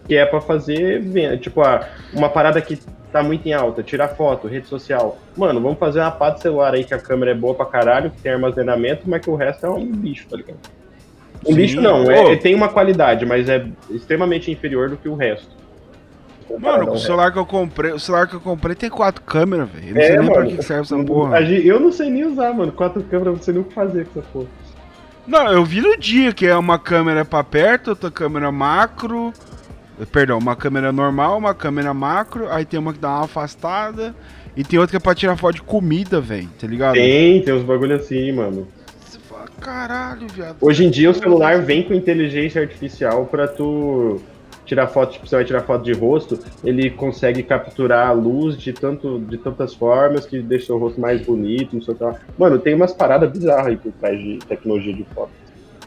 que 0.06 0.16
é 0.16 0.24
para 0.24 0.40
fazer, 0.40 1.38
tipo, 1.38 1.60
uma 2.14 2.28
parada 2.28 2.60
que 2.60 2.78
tá 3.12 3.22
muito 3.22 3.46
em 3.46 3.52
alta, 3.52 3.82
tirar 3.82 4.08
foto, 4.08 4.46
rede 4.46 4.68
social. 4.68 5.18
Mano, 5.36 5.60
vamos 5.60 5.78
fazer 5.78 6.00
uma 6.00 6.10
pá 6.10 6.30
de 6.30 6.40
celular 6.40 6.74
aí 6.74 6.84
que 6.84 6.94
a 6.94 6.98
câmera 6.98 7.32
é 7.32 7.34
boa 7.34 7.54
pra 7.54 7.66
caralho, 7.66 8.10
que 8.10 8.20
tem 8.22 8.32
armazenamento, 8.32 9.02
mas 9.06 9.20
que 9.20 9.30
o 9.30 9.34
resto 9.34 9.66
é 9.66 9.70
um 9.70 9.84
bicho, 9.84 10.26
tá 10.28 10.36
ligado? 10.36 10.58
Um 11.44 11.50
Sim. 11.50 11.54
bicho 11.54 11.80
não, 11.80 12.10
é, 12.10 12.36
tem 12.36 12.54
uma 12.54 12.68
qualidade, 12.68 13.24
mas 13.24 13.48
é 13.48 13.66
extremamente 13.90 14.50
inferior 14.50 14.90
do 14.90 14.96
que 14.96 15.08
o 15.08 15.14
resto. 15.14 15.59
Mano, 16.58 16.92
o 16.92 16.98
celular 16.98 17.32
que 17.32 17.38
eu 17.38 17.46
comprei, 17.46 17.92
o 17.92 17.98
celular 17.98 18.26
que 18.26 18.34
eu 18.34 18.40
comprei 18.40 18.74
tem 18.74 18.90
quatro 18.90 19.22
câmeras, 19.22 19.68
velho. 19.68 19.94
Não 19.94 20.00
é, 20.00 20.06
sei 20.06 20.16
nem 20.16 20.28
mano, 20.28 20.34
pra 20.34 20.56
que 20.56 20.62
serve 20.62 20.82
essa 20.82 21.04
porra. 21.04 21.40
Eu 21.40 21.80
não 21.80 21.92
sei 21.92 22.10
nem 22.10 22.24
usar, 22.24 22.52
mano. 22.52 22.72
Quatro 22.72 23.02
câmeras, 23.02 23.34
não 23.34 23.42
sei 23.42 23.54
nem 23.54 23.62
o 23.62 23.66
que 23.66 23.74
fazer 23.74 24.06
com 24.06 24.20
essa 24.20 24.28
porra. 24.32 24.46
Não, 25.26 25.52
eu 25.52 25.64
vi 25.64 25.80
no 25.80 25.96
dia 25.96 26.32
que 26.32 26.46
é 26.46 26.56
uma 26.56 26.78
câmera 26.78 27.24
pra 27.24 27.44
perto, 27.44 27.88
outra 27.88 28.10
câmera 28.10 28.50
macro. 28.50 29.32
Perdão, 30.10 30.38
uma 30.38 30.56
câmera 30.56 30.90
normal, 30.90 31.36
uma 31.36 31.54
câmera 31.54 31.92
macro, 31.92 32.50
aí 32.50 32.64
tem 32.64 32.80
uma 32.80 32.92
que 32.92 32.98
dá 32.98 33.10
uma 33.10 33.24
afastada. 33.24 34.14
E 34.56 34.64
tem 34.64 34.78
outra 34.78 34.92
que 34.92 34.96
é 34.96 35.00
pra 35.00 35.14
tirar 35.14 35.36
foto 35.36 35.56
de 35.56 35.62
comida, 35.62 36.20
velho, 36.20 36.48
tá 36.58 36.66
ligado? 36.66 36.94
Tem, 36.94 37.40
tem 37.42 37.54
uns 37.54 37.62
bagulho 37.62 37.94
assim, 37.94 38.32
mano. 38.32 38.66
Você 39.04 39.18
fala, 39.18 39.46
caralho, 39.60 40.26
viado. 40.26 40.56
Hoje 40.60 40.84
em 40.84 40.90
dia 40.90 41.10
o 41.10 41.14
celular 41.14 41.60
vem 41.62 41.82
com 41.82 41.94
inteligência 41.94 42.60
artificial 42.60 43.26
pra 43.26 43.46
tu 43.46 44.20
tirar 44.70 44.86
foto, 44.86 45.14
tipo, 45.14 45.26
você 45.26 45.34
vai 45.34 45.44
tirar 45.44 45.62
foto 45.62 45.82
de 45.82 45.92
rosto, 45.92 46.38
ele 46.62 46.90
consegue 46.90 47.42
capturar 47.42 48.06
a 48.06 48.12
luz 48.12 48.56
de, 48.56 48.72
tanto, 48.72 49.18
de 49.18 49.36
tantas 49.36 49.74
formas 49.74 50.24
que 50.26 50.40
deixa 50.40 50.72
o 50.72 50.78
rosto 50.78 51.00
mais 51.00 51.20
bonito, 51.20 51.74
não 51.74 51.82
sei 51.82 51.94
o 51.94 51.96
que 51.96 52.04
lá. 52.04 52.14
Mano, 52.38 52.56
tem 52.56 52.74
umas 52.74 52.92
paradas 52.92 53.32
bizarras 53.32 53.66
aí 53.66 53.76
por 53.76 53.90
trás 53.92 54.16
de 54.16 54.38
tecnologia 54.38 54.94
de 54.94 55.04
foto. 55.12 55.30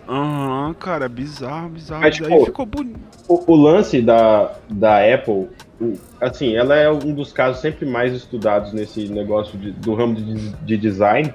Aham, 0.06 0.68
uhum, 0.68 0.74
cara, 0.74 1.08
bizarro, 1.08 1.70
bizarro. 1.70 2.02
Mas, 2.02 2.16
tipo, 2.16 2.46
ficou 2.46 2.66
bonito. 2.66 3.00
O, 3.26 3.54
o, 3.54 3.56
lance 3.56 4.02
da, 4.02 4.52
da 4.70 4.98
Apple, 5.14 5.48
assim, 6.20 6.54
ela 6.54 6.76
é 6.76 6.92
um 6.92 7.14
dos 7.14 7.32
casos 7.32 7.62
sempre 7.62 7.86
mais 7.86 8.14
estudados 8.14 8.74
nesse 8.74 9.08
negócio 9.08 9.58
de, 9.58 9.72
do 9.72 9.96
ramo 9.96 10.16
de, 10.16 10.50
de 10.50 10.78
design. 10.78 11.34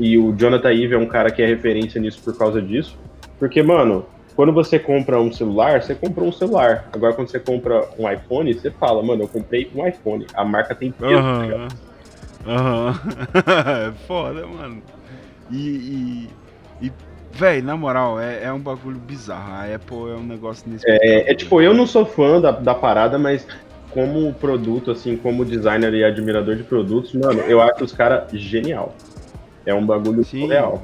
E 0.00 0.18
o 0.18 0.32
Jonathan 0.32 0.72
Ive 0.72 0.94
é 0.94 0.98
um 0.98 1.06
cara 1.06 1.30
que 1.30 1.40
é 1.40 1.46
referência 1.46 2.00
nisso 2.00 2.20
por 2.24 2.36
causa 2.36 2.60
disso. 2.60 2.98
Porque, 3.38 3.62
mano, 3.62 4.04
quando 4.38 4.52
você 4.52 4.78
compra 4.78 5.20
um 5.20 5.32
celular, 5.32 5.82
você 5.82 5.96
comprou 5.96 6.28
um 6.28 6.32
celular. 6.32 6.88
Agora, 6.92 7.12
quando 7.12 7.28
você 7.28 7.40
compra 7.40 7.88
um 7.98 8.08
iPhone, 8.08 8.54
você 8.54 8.70
fala, 8.70 9.02
mano, 9.02 9.24
eu 9.24 9.28
comprei 9.28 9.68
um 9.74 9.84
iPhone. 9.84 10.24
A 10.32 10.44
marca 10.44 10.76
tem 10.76 10.92
peso, 10.92 11.12
Aham. 11.12 11.68
Aham. 12.46 12.94
é 13.88 13.92
foda, 14.06 14.46
mano. 14.46 14.80
E. 15.50 16.28
e, 16.80 16.86
e 16.86 16.92
Véi, 17.32 17.60
na 17.60 17.76
moral, 17.76 18.20
é, 18.20 18.44
é 18.44 18.52
um 18.52 18.60
bagulho 18.60 19.00
bizarro. 19.00 19.54
A 19.54 19.74
Apple 19.74 20.12
é 20.12 20.16
um 20.16 20.24
negócio 20.24 20.70
nesse. 20.70 20.88
É, 20.88 21.32
é 21.32 21.34
tipo, 21.34 21.60
eu 21.60 21.74
não 21.74 21.84
sou 21.84 22.06
fã 22.06 22.40
da, 22.40 22.52
da 22.52 22.76
parada, 22.76 23.18
mas 23.18 23.44
como 23.90 24.32
produto, 24.34 24.92
assim, 24.92 25.16
como 25.16 25.44
designer 25.44 25.92
e 25.94 26.04
admirador 26.04 26.54
de 26.54 26.62
produtos, 26.62 27.12
mano, 27.12 27.40
eu 27.40 27.60
acho 27.60 27.82
os 27.82 27.92
caras 27.92 28.30
genial. 28.32 28.94
É 29.66 29.74
um 29.74 29.84
bagulho 29.84 30.24
Sim. 30.24 30.46
real. 30.46 30.80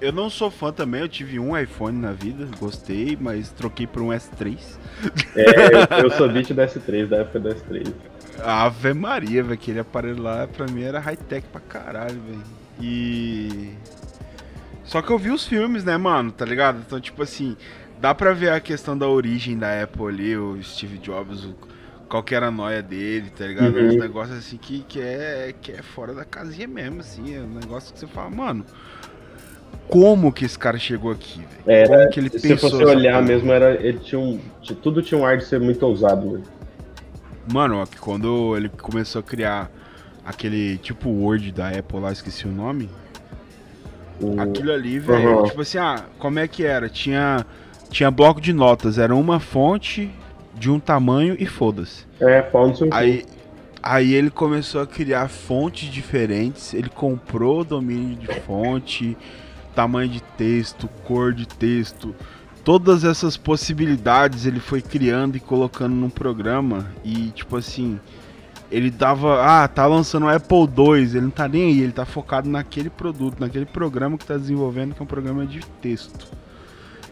Eu 0.00 0.12
não 0.12 0.30
sou 0.30 0.50
fã 0.50 0.72
também, 0.72 1.02
eu 1.02 1.08
tive 1.08 1.38
um 1.38 1.56
iPhone 1.56 1.98
na 1.98 2.12
vida, 2.12 2.48
gostei, 2.58 3.18
mas 3.20 3.50
troquei 3.50 3.86
por 3.86 4.00
um 4.00 4.08
S3. 4.08 4.58
É, 5.36 6.00
eu, 6.00 6.04
eu 6.04 6.10
sou 6.10 6.28
beat 6.28 6.48
do 6.48 6.62
S3, 6.62 7.06
da 7.06 7.18
época 7.18 7.38
do 7.38 7.48
S3. 7.50 7.92
Ave 8.42 8.94
Maria, 8.94 9.42
velho, 9.42 9.54
aquele 9.54 9.78
aparelho 9.80 10.22
lá 10.22 10.48
pra 10.48 10.66
mim 10.66 10.82
era 10.82 10.98
high-tech 10.98 11.46
pra 11.52 11.60
caralho, 11.60 12.18
velho. 12.20 12.42
E. 12.80 13.74
Só 14.84 15.02
que 15.02 15.10
eu 15.10 15.18
vi 15.18 15.30
os 15.30 15.46
filmes, 15.46 15.84
né, 15.84 15.98
mano, 15.98 16.32
tá 16.32 16.46
ligado? 16.46 16.82
Então, 16.84 16.98
tipo 16.98 17.22
assim, 17.22 17.54
dá 18.00 18.14
pra 18.14 18.32
ver 18.32 18.52
a 18.52 18.60
questão 18.60 18.96
da 18.96 19.06
origem 19.06 19.58
da 19.58 19.82
Apple 19.82 20.06
ali, 20.06 20.36
o 20.36 20.60
Steve 20.62 20.96
Jobs, 20.96 21.44
o... 21.44 21.54
qual 22.08 22.22
que 22.22 22.34
era 22.34 22.48
a 22.48 22.50
noia 22.50 22.82
dele, 22.82 23.28
tá 23.30 23.46
ligado? 23.46 23.76
Uhum. 23.76 23.98
Negócio 23.98 24.34
assim 24.34 24.56
que, 24.56 24.80
que, 24.80 25.00
é, 25.00 25.54
que 25.60 25.72
é 25.72 25.82
fora 25.82 26.14
da 26.14 26.24
casinha 26.24 26.66
mesmo, 26.66 27.00
assim. 27.00 27.36
É 27.36 27.40
um 27.40 27.54
negócio 27.60 27.92
que 27.92 28.00
você 28.00 28.06
fala, 28.06 28.30
mano 28.30 28.64
como 29.88 30.32
que 30.32 30.44
esse 30.44 30.58
cara 30.58 30.78
chegou 30.78 31.10
aqui, 31.10 31.44
velho. 31.66 31.88
Como 31.88 32.10
que 32.10 32.20
ele 32.20 32.30
se 32.30 32.48
pensou. 32.48 32.70
Se 32.70 32.76
você 32.76 32.84
olhar 32.84 33.14
coisa? 33.14 33.28
mesmo, 33.28 33.52
era, 33.52 33.74
ele 33.74 33.98
tinha 33.98 34.20
um, 34.20 34.38
tudo 34.80 35.02
tinha 35.02 35.20
um 35.20 35.26
ar 35.26 35.36
de 35.36 35.44
ser 35.44 35.58
muito 35.60 35.84
ousado, 35.84 36.30
velho. 36.30 36.44
Mano, 37.52 37.82
quando 38.00 38.56
ele 38.56 38.68
começou 38.68 39.20
a 39.20 39.22
criar 39.22 39.70
aquele 40.24 40.78
tipo 40.78 41.08
Word 41.08 41.50
da 41.50 41.68
Apple 41.68 41.98
lá, 41.98 42.12
esqueci 42.12 42.46
o 42.46 42.52
nome. 42.52 42.88
O... 44.20 44.40
Aquilo 44.40 44.70
ali, 44.72 44.98
velho, 44.98 45.38
uhum. 45.38 45.44
tipo 45.44 45.60
assim, 45.60 45.78
ah, 45.78 46.04
como 46.18 46.38
é 46.38 46.46
que 46.46 46.64
era? 46.64 46.88
Tinha, 46.88 47.44
tinha 47.88 48.10
bloco 48.10 48.40
de 48.40 48.52
notas, 48.52 48.98
era 48.98 49.14
uma 49.14 49.40
fonte 49.40 50.10
de 50.54 50.70
um 50.70 50.78
tamanho 50.78 51.34
e 51.38 51.46
foda-se. 51.46 52.04
É, 52.20 52.42
fonte 52.42 52.84
Aí, 52.92 53.24
aí 53.82 54.14
ele 54.14 54.30
começou 54.30 54.82
a 54.82 54.86
criar 54.86 55.28
fontes 55.28 55.90
diferentes, 55.90 56.74
ele 56.74 56.90
comprou 56.90 57.60
o 57.60 57.64
domínio 57.64 58.16
de 58.16 58.28
fonte 58.42 59.16
tamanho 59.74 60.08
de 60.08 60.22
texto, 60.22 60.88
cor 61.04 61.32
de 61.32 61.46
texto, 61.46 62.14
todas 62.64 63.04
essas 63.04 63.36
possibilidades 63.36 64.46
ele 64.46 64.60
foi 64.60 64.82
criando 64.82 65.36
e 65.36 65.40
colocando 65.40 65.94
no 65.94 66.10
programa 66.10 66.86
e 67.04 67.30
tipo 67.30 67.56
assim, 67.56 67.98
ele 68.70 68.90
dava, 68.90 69.42
ah, 69.42 69.66
tá 69.66 69.86
lançando 69.86 70.26
o 70.26 70.28
Apple 70.28 70.58
II, 70.58 71.02
ele 71.02 71.20
não 71.22 71.30
tá 71.30 71.48
nem 71.48 71.64
aí, 71.64 71.80
ele 71.80 71.92
tá 71.92 72.04
focado 72.04 72.48
naquele 72.48 72.88
produto, 72.88 73.40
naquele 73.40 73.66
programa 73.66 74.16
que 74.16 74.24
tá 74.24 74.36
desenvolvendo, 74.36 74.94
que 74.94 75.00
é 75.00 75.04
um 75.04 75.06
programa 75.06 75.44
de 75.44 75.60
texto. 75.82 76.28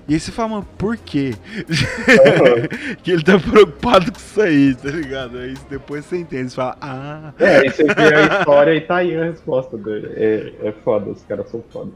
E 0.09 0.15
aí 0.15 0.21
você 0.21 0.33
fala, 0.33 0.49
mano, 0.49 0.67
por 0.79 0.97
quê? 0.97 1.35
Uhum. 1.69 2.97
que 3.03 3.11
ele 3.11 3.23
tá 3.23 3.39
preocupado 3.39 4.11
com 4.11 4.19
isso 4.19 4.41
aí, 4.41 4.75
tá 4.75 4.89
ligado? 4.91 5.37
Aí 5.37 5.55
depois 5.69 6.07
você 6.07 6.17
entende, 6.17 6.49
você 6.49 6.57
fala, 6.57 6.79
ah. 6.81 7.33
É, 7.39 7.59
aí 7.59 7.71
você 7.71 7.85
vê 7.85 8.15
a 8.15 8.39
história 8.39 8.75
e 8.75 8.81
tá 8.81 8.97
aí 8.97 9.15
a 9.15 9.25
resposta 9.25 9.77
dele. 9.77 10.11
É, 10.17 10.53
é 10.69 10.73
foda, 10.73 11.11
os 11.11 11.23
caras 11.25 11.51
são 11.51 11.63
foda. 11.69 11.91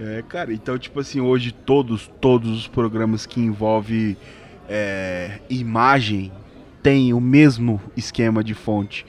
É, 0.00 0.22
cara, 0.28 0.52
então, 0.52 0.78
tipo 0.78 1.00
assim, 1.00 1.20
hoje 1.20 1.52
todos, 1.52 2.10
todos 2.20 2.50
os 2.50 2.68
programas 2.68 3.26
que 3.26 3.40
envolvem 3.40 4.16
é, 4.68 5.40
imagem 5.50 6.30
têm 6.82 7.12
o 7.12 7.20
mesmo 7.20 7.80
esquema 7.96 8.44
de 8.44 8.54
fonte, 8.54 9.04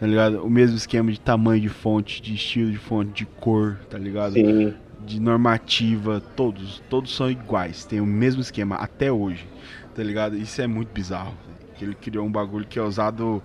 tá 0.00 0.06
ligado? 0.06 0.42
O 0.42 0.48
mesmo 0.48 0.76
esquema 0.76 1.12
de 1.12 1.20
tamanho 1.20 1.60
de 1.60 1.68
fonte, 1.68 2.22
de 2.22 2.34
estilo 2.34 2.70
de 2.70 2.78
fonte, 2.78 3.12
de 3.12 3.26
cor, 3.26 3.78
tá 3.90 3.98
ligado? 3.98 4.32
Sim 4.32 4.74
de 5.04 5.20
normativa, 5.20 6.22
todos, 6.36 6.82
todos 6.88 7.14
são 7.14 7.30
iguais, 7.30 7.84
tem 7.84 8.00
o 8.00 8.06
mesmo 8.06 8.40
esquema 8.40 8.76
até 8.76 9.10
hoje, 9.10 9.46
tá 9.94 10.02
ligado? 10.02 10.36
Isso 10.36 10.60
é 10.62 10.66
muito 10.66 10.92
bizarro, 10.92 11.34
que 11.76 11.84
ele 11.84 11.94
criou 11.94 12.26
um 12.26 12.30
bagulho 12.30 12.66
que 12.66 12.78
é 12.78 12.82
usado 12.82 13.42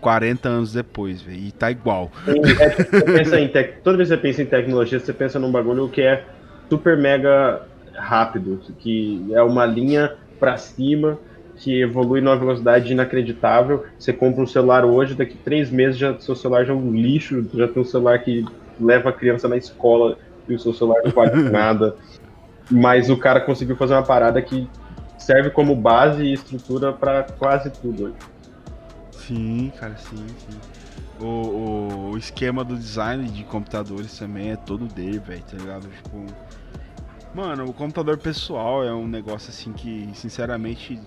40 0.00 0.48
anos 0.48 0.72
depois, 0.72 1.20
véio, 1.20 1.38
e 1.38 1.52
tá 1.52 1.70
igual. 1.70 2.10
É, 2.26 3.40
em 3.40 3.48
tec... 3.48 3.82
Toda 3.82 3.96
vez 3.96 4.08
que 4.08 4.14
você 4.14 4.20
pensa 4.20 4.42
em 4.42 4.46
tecnologia, 4.46 4.98
você 4.98 5.12
pensa 5.12 5.38
num 5.38 5.50
bagulho 5.50 5.88
que 5.88 6.02
é 6.02 6.24
super 6.68 6.96
mega 6.96 7.62
rápido, 7.94 8.60
que 8.78 9.26
é 9.32 9.42
uma 9.42 9.66
linha 9.66 10.14
para 10.38 10.56
cima, 10.56 11.18
que 11.56 11.82
evolui 11.82 12.20
numa 12.20 12.36
velocidade 12.36 12.92
inacreditável. 12.92 13.84
Você 13.98 14.12
compra 14.12 14.42
um 14.42 14.46
celular 14.46 14.84
hoje, 14.84 15.14
daqui 15.14 15.36
três 15.36 15.70
meses 15.70 15.98
já 15.98 16.18
seu 16.18 16.36
celular 16.36 16.64
já 16.64 16.72
é 16.72 16.76
um 16.76 16.92
lixo, 16.92 17.44
já 17.54 17.66
tem 17.66 17.82
um 17.82 17.84
celular 17.84 18.18
que 18.20 18.44
leva 18.80 19.10
a 19.10 19.12
criança 19.12 19.48
na 19.48 19.56
escola 19.56 20.16
e 20.48 20.54
o 20.54 20.58
seu 20.58 20.72
celular 20.72 21.02
não 21.04 21.10
vale 21.10 21.42
nada. 21.50 21.96
Mas 22.70 23.10
o 23.10 23.16
cara 23.16 23.40
conseguiu 23.40 23.76
fazer 23.76 23.94
uma 23.94 24.02
parada 24.02 24.40
que 24.40 24.68
serve 25.18 25.50
como 25.50 25.74
base 25.74 26.22
e 26.22 26.32
estrutura 26.32 26.92
para 26.92 27.24
quase 27.24 27.70
tudo 27.70 28.04
hoje. 28.04 28.14
Sim, 29.28 29.70
cara, 29.78 29.94
sim, 29.98 30.16
sim. 30.16 30.58
O, 31.20 32.12
o, 32.12 32.16
esquema 32.16 32.64
do 32.64 32.74
design 32.74 33.28
de 33.28 33.44
computadores 33.44 34.18
também 34.18 34.52
é 34.52 34.56
todo 34.56 34.86
dele, 34.86 35.18
velho, 35.18 35.42
tá 35.42 35.56
ligado? 35.58 35.86
Tipo. 36.02 36.24
Mano, 37.34 37.66
o 37.66 37.74
computador 37.74 38.16
pessoal 38.16 38.82
é 38.82 38.92
um 38.92 39.06
negócio 39.06 39.50
assim 39.50 39.72
que, 39.72 40.08
sinceramente, 40.14 40.98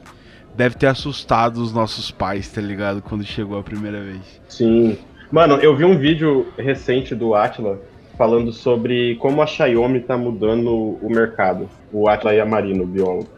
deve 0.55 0.75
ter 0.75 0.85
assustado 0.85 1.57
os 1.57 1.73
nossos 1.73 2.11
pais, 2.11 2.47
tá 2.47 2.61
ligado? 2.61 3.01
Quando 3.01 3.23
chegou 3.23 3.57
a 3.57 3.63
primeira 3.63 4.03
vez. 4.03 4.39
Sim. 4.47 4.99
Mano, 5.31 5.55
eu 5.55 5.75
vi 5.75 5.83
um 5.83 5.97
vídeo 5.97 6.45
recente 6.57 7.15
do 7.15 7.33
Atila 7.33 7.81
falando 8.17 8.53
sobre 8.53 9.15
como 9.15 9.41
a 9.41 9.47
Xiaomi 9.47 9.97
está 9.97 10.15
mudando 10.15 10.99
o 11.01 11.09
mercado. 11.09 11.67
O 11.91 12.07
Atila 12.07 12.35
Yamarino, 12.35 12.83
o 12.83 12.87
biólogo. 12.87 13.29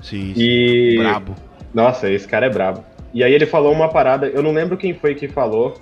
Sim, 0.00 0.32
sim. 0.32 0.40
E... 0.40 0.98
Brabo. 0.98 1.34
Nossa, 1.74 2.08
esse 2.08 2.28
cara 2.28 2.46
é 2.46 2.50
brabo. 2.50 2.84
E 3.16 3.24
aí 3.24 3.32
ele 3.32 3.46
falou 3.46 3.72
uma 3.72 3.88
parada, 3.88 4.26
eu 4.26 4.42
não 4.42 4.52
lembro 4.52 4.76
quem 4.76 4.92
foi 4.92 5.14
que 5.14 5.26
falou. 5.26 5.72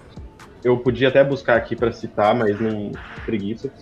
Eu 0.62 0.78
podia 0.78 1.08
até 1.08 1.24
buscar 1.24 1.56
aqui 1.56 1.74
para 1.74 1.90
citar, 1.90 2.32
mas 2.32 2.60
não 2.60 2.92
preguiça. 3.26 3.72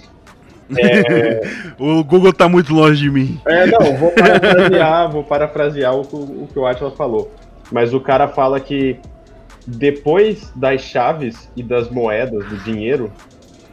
É... 0.74 1.42
o 1.78 2.02
Google 2.02 2.32
tá 2.32 2.48
muito 2.48 2.72
longe 2.72 3.02
de 3.02 3.10
mim. 3.10 3.38
É, 3.46 3.66
não, 3.66 3.94
vou 3.98 4.10
parafrasear, 4.16 5.12
vou 5.12 5.22
parafrasear 5.22 5.94
o, 5.94 6.00
o 6.00 6.48
que 6.50 6.58
o 6.58 6.64
Atila 6.64 6.92
falou. 6.92 7.30
Mas 7.70 7.92
o 7.92 8.00
cara 8.00 8.26
fala 8.26 8.58
que 8.58 8.98
depois 9.66 10.50
das 10.56 10.80
chaves 10.80 11.50
e 11.54 11.62
das 11.62 11.90
moedas, 11.90 12.46
do 12.46 12.56
dinheiro, 12.64 13.12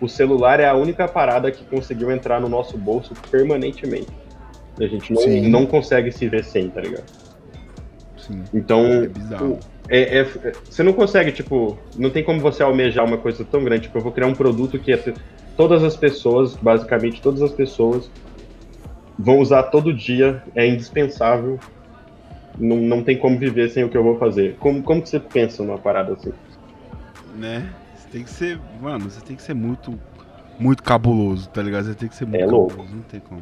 o 0.02 0.10
celular 0.10 0.60
é 0.60 0.68
a 0.68 0.74
única 0.74 1.08
parada 1.08 1.50
que 1.54 1.64
conseguiu 1.64 2.12
entrar 2.12 2.42
no 2.42 2.50
nosso 2.50 2.78
bolso 2.78 3.14
permanentemente. 3.32 4.12
A 4.78 4.88
gente 4.88 5.14
não, 5.14 5.62
não 5.62 5.66
consegue 5.66 6.12
se 6.12 6.28
ver 6.28 6.44
sem, 6.44 6.70
tá 6.70 6.82
ligado? 6.82 7.29
Sim. 8.30 8.44
Então, 8.54 8.86
é 8.86 9.08
bizarro. 9.08 9.60
É, 9.90 10.20
é, 10.20 10.24
você 10.70 10.84
não 10.84 10.94
consegue, 10.94 11.32
tipo, 11.32 11.78
não 11.98 12.12
tem 12.12 12.24
como 12.24 12.40
você 12.40 12.62
almejar 12.62 13.04
uma 13.04 13.18
coisa 13.18 13.44
tão 13.44 13.64
grande. 13.64 13.84
Tipo, 13.84 13.98
eu 13.98 14.04
vou 14.04 14.12
criar 14.12 14.28
um 14.28 14.36
produto 14.36 14.78
que 14.78 14.94
é, 14.94 15.14
todas 15.58 15.84
as 15.84 15.98
pessoas, 15.98 16.56
basicamente 16.56 17.22
todas 17.22 17.42
as 17.42 17.52
pessoas, 17.52 18.10
vão 19.18 19.40
usar 19.40 19.64
todo 19.64 19.94
dia, 19.94 20.44
é 20.56 20.68
indispensável. 20.68 21.60
Não, 22.58 22.78
não 22.78 23.04
tem 23.04 23.18
como 23.18 23.40
viver 23.40 23.70
sem 23.70 23.84
o 23.84 23.90
que 23.90 23.98
eu 23.98 24.04
vou 24.04 24.18
fazer. 24.18 24.56
Como, 24.60 24.84
como 24.84 25.02
que 25.02 25.10
você 25.10 25.20
pensa 25.20 25.64
numa 25.64 25.78
parada 25.78 26.14
assim? 26.14 26.32
Né? 27.36 27.70
tem 28.12 28.24
que 28.24 28.30
ser. 28.30 28.60
Mano, 28.82 29.10
você 29.10 29.22
tem 29.22 29.36
que 29.36 29.42
ser 29.42 29.54
muito. 29.54 29.98
Muito 30.60 30.84
cabuloso, 30.84 31.48
tá 31.50 31.62
ligado? 31.62 31.86
Você 31.86 31.96
tem 31.96 32.10
que 32.10 32.16
ser 32.16 32.26
muito 32.26 32.42
é 32.42 32.46
cabuloso, 32.46 32.76
louco. 32.76 32.94
não 32.94 33.02
tem 33.04 33.22
como. 33.22 33.42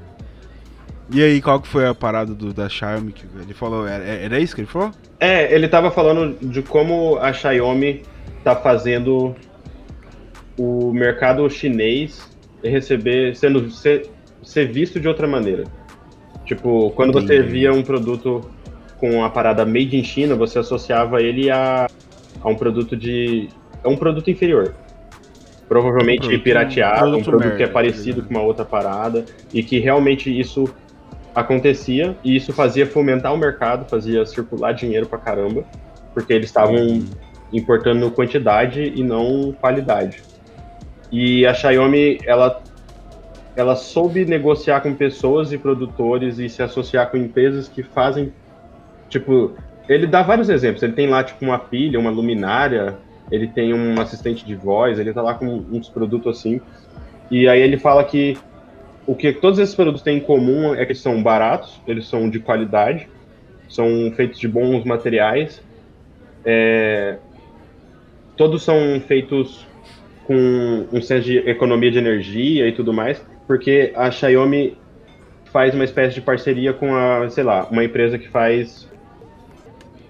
E 1.10 1.24
aí, 1.24 1.42
qual 1.42 1.62
que 1.62 1.68
foi 1.68 1.88
a 1.88 1.96
parada 1.96 2.34
do, 2.34 2.54
da 2.54 2.68
Xiaomi 2.68 3.14
que 3.14 3.26
ele 3.42 3.54
falou? 3.54 3.88
Era, 3.88 4.04
era 4.04 4.40
isso 4.40 4.54
que 4.54 4.62
ele 4.62 4.68
falou? 4.68 4.92
É, 5.20 5.54
ele 5.54 5.68
tava 5.68 5.90
falando 5.90 6.38
de 6.42 6.62
como 6.62 7.18
a 7.18 7.32
Xiaomi 7.32 8.04
tá 8.44 8.56
fazendo 8.56 9.36
o 10.58 10.92
mercado 10.92 11.50
chinês 11.50 12.30
receber, 12.64 13.36
sendo 13.36 13.70
ser, 13.72 14.10
ser 14.44 14.72
visto 14.72 15.00
de 15.00 15.08
outra 15.08 15.28
maneira. 15.28 15.64
Tipo, 16.46 16.92
quando 16.92 17.14
você 17.14 17.42
via 17.42 17.74
um 17.74 17.84
produto 17.84 18.50
com 18.98 19.24
a 19.24 19.30
parada 19.30 19.66
made 19.66 19.98
in 19.98 20.04
China, 20.04 20.36
você 20.36 20.60
associava 20.60 21.22
ele 21.22 21.50
a, 21.52 21.88
a 22.42 22.50
um 22.50 22.56
produto 22.56 22.96
de, 22.96 23.50
é 23.84 23.88
um 23.88 23.96
produto 23.96 24.30
inferior. 24.32 24.74
Provavelmente 25.68 26.26
um 26.26 26.30
produto, 26.30 26.44
pirateado, 26.44 26.96
um 26.96 27.00
produto, 27.00 27.20
um 27.20 27.24
produto 27.24 27.44
merda, 27.44 27.58
que 27.58 27.64
é 27.64 27.68
parecido 27.68 28.22
tá 28.22 28.28
com 28.28 28.34
uma 28.34 28.44
outra 28.44 28.64
parada, 28.64 29.26
e 29.54 29.62
que 29.62 29.80
realmente 29.80 30.38
isso 30.38 30.74
acontecia, 31.38 32.18
e 32.24 32.36
isso 32.36 32.52
fazia 32.52 32.88
fomentar 32.88 33.32
o 33.32 33.38
mercado, 33.38 33.88
fazia 33.88 34.26
circular 34.26 34.72
dinheiro 34.72 35.06
pra 35.06 35.20
caramba, 35.20 35.64
porque 36.12 36.34
eles 36.34 36.48
estavam 36.48 37.06
importando 37.54 38.10
quantidade 38.10 38.92
e 38.96 39.04
não 39.04 39.52
qualidade. 39.62 40.24
E 41.12 41.46
a 41.46 41.54
Xiaomi, 41.54 42.20
ela, 42.26 42.60
ela 43.56 43.76
soube 43.76 44.26
negociar 44.26 44.82
com 44.82 44.96
pessoas 44.96 45.54
e 45.54 45.60
produtores 45.60 46.40
e 46.40 46.50
se 46.50 46.64
associar 46.64 47.12
com 47.12 47.18
empresas 47.18 47.70
que 47.70 47.84
fazem, 47.84 48.34
tipo, 49.08 49.54
ele 49.88 50.08
dá 50.08 50.24
vários 50.24 50.50
exemplos. 50.50 50.82
Ele 50.82 50.94
tem 50.94 51.08
lá, 51.08 51.24
tipo, 51.24 51.46
uma 51.46 51.60
pilha, 51.60 52.00
uma 52.00 52.10
luminária, 52.10 52.98
ele 53.32 53.48
tem 53.48 53.76
um 53.76 54.02
assistente 54.02 54.44
de 54.44 54.56
voz, 54.56 54.98
ele 54.98 55.14
tá 55.14 55.22
lá 55.22 55.36
com 55.36 55.46
uns 55.46 55.88
produtos 55.88 56.40
assim. 56.40 56.60
E 57.30 57.48
aí 57.48 57.62
ele 57.62 57.78
fala 57.78 58.04
que 58.04 58.36
o 59.08 59.16
que 59.16 59.32
todos 59.32 59.58
esses 59.58 59.74
produtos 59.74 60.02
têm 60.02 60.18
em 60.18 60.20
comum 60.20 60.76
é 60.76 60.86
que 60.86 60.94
são 60.94 61.24
baratos, 61.24 61.82
eles 61.88 62.06
são 62.08 62.30
de 62.30 62.40
qualidade, 62.40 63.08
são 63.70 64.12
feitos 64.16 64.38
de 64.38 64.50
bons 64.50 64.84
materiais, 64.84 65.64
é, 66.44 67.18
todos 68.36 68.62
são 68.64 69.02
feitos 69.08 69.66
com 70.26 70.88
um 70.92 71.02
senso 71.02 71.26
de 71.26 71.38
economia 71.38 71.90
de 71.90 71.98
energia 71.98 72.68
e 72.68 72.74
tudo 72.74 72.94
mais, 72.94 73.26
porque 73.48 73.94
a 73.96 74.12
Xiaomi 74.12 74.78
faz 75.46 75.74
uma 75.74 75.86
espécie 75.86 76.16
de 76.16 76.22
parceria 76.22 76.74
com 76.74 76.94
a, 76.94 77.30
sei 77.30 77.46
lá, 77.46 77.66
uma 77.72 77.86
empresa 77.86 78.18
que 78.18 78.28
faz 78.28 78.92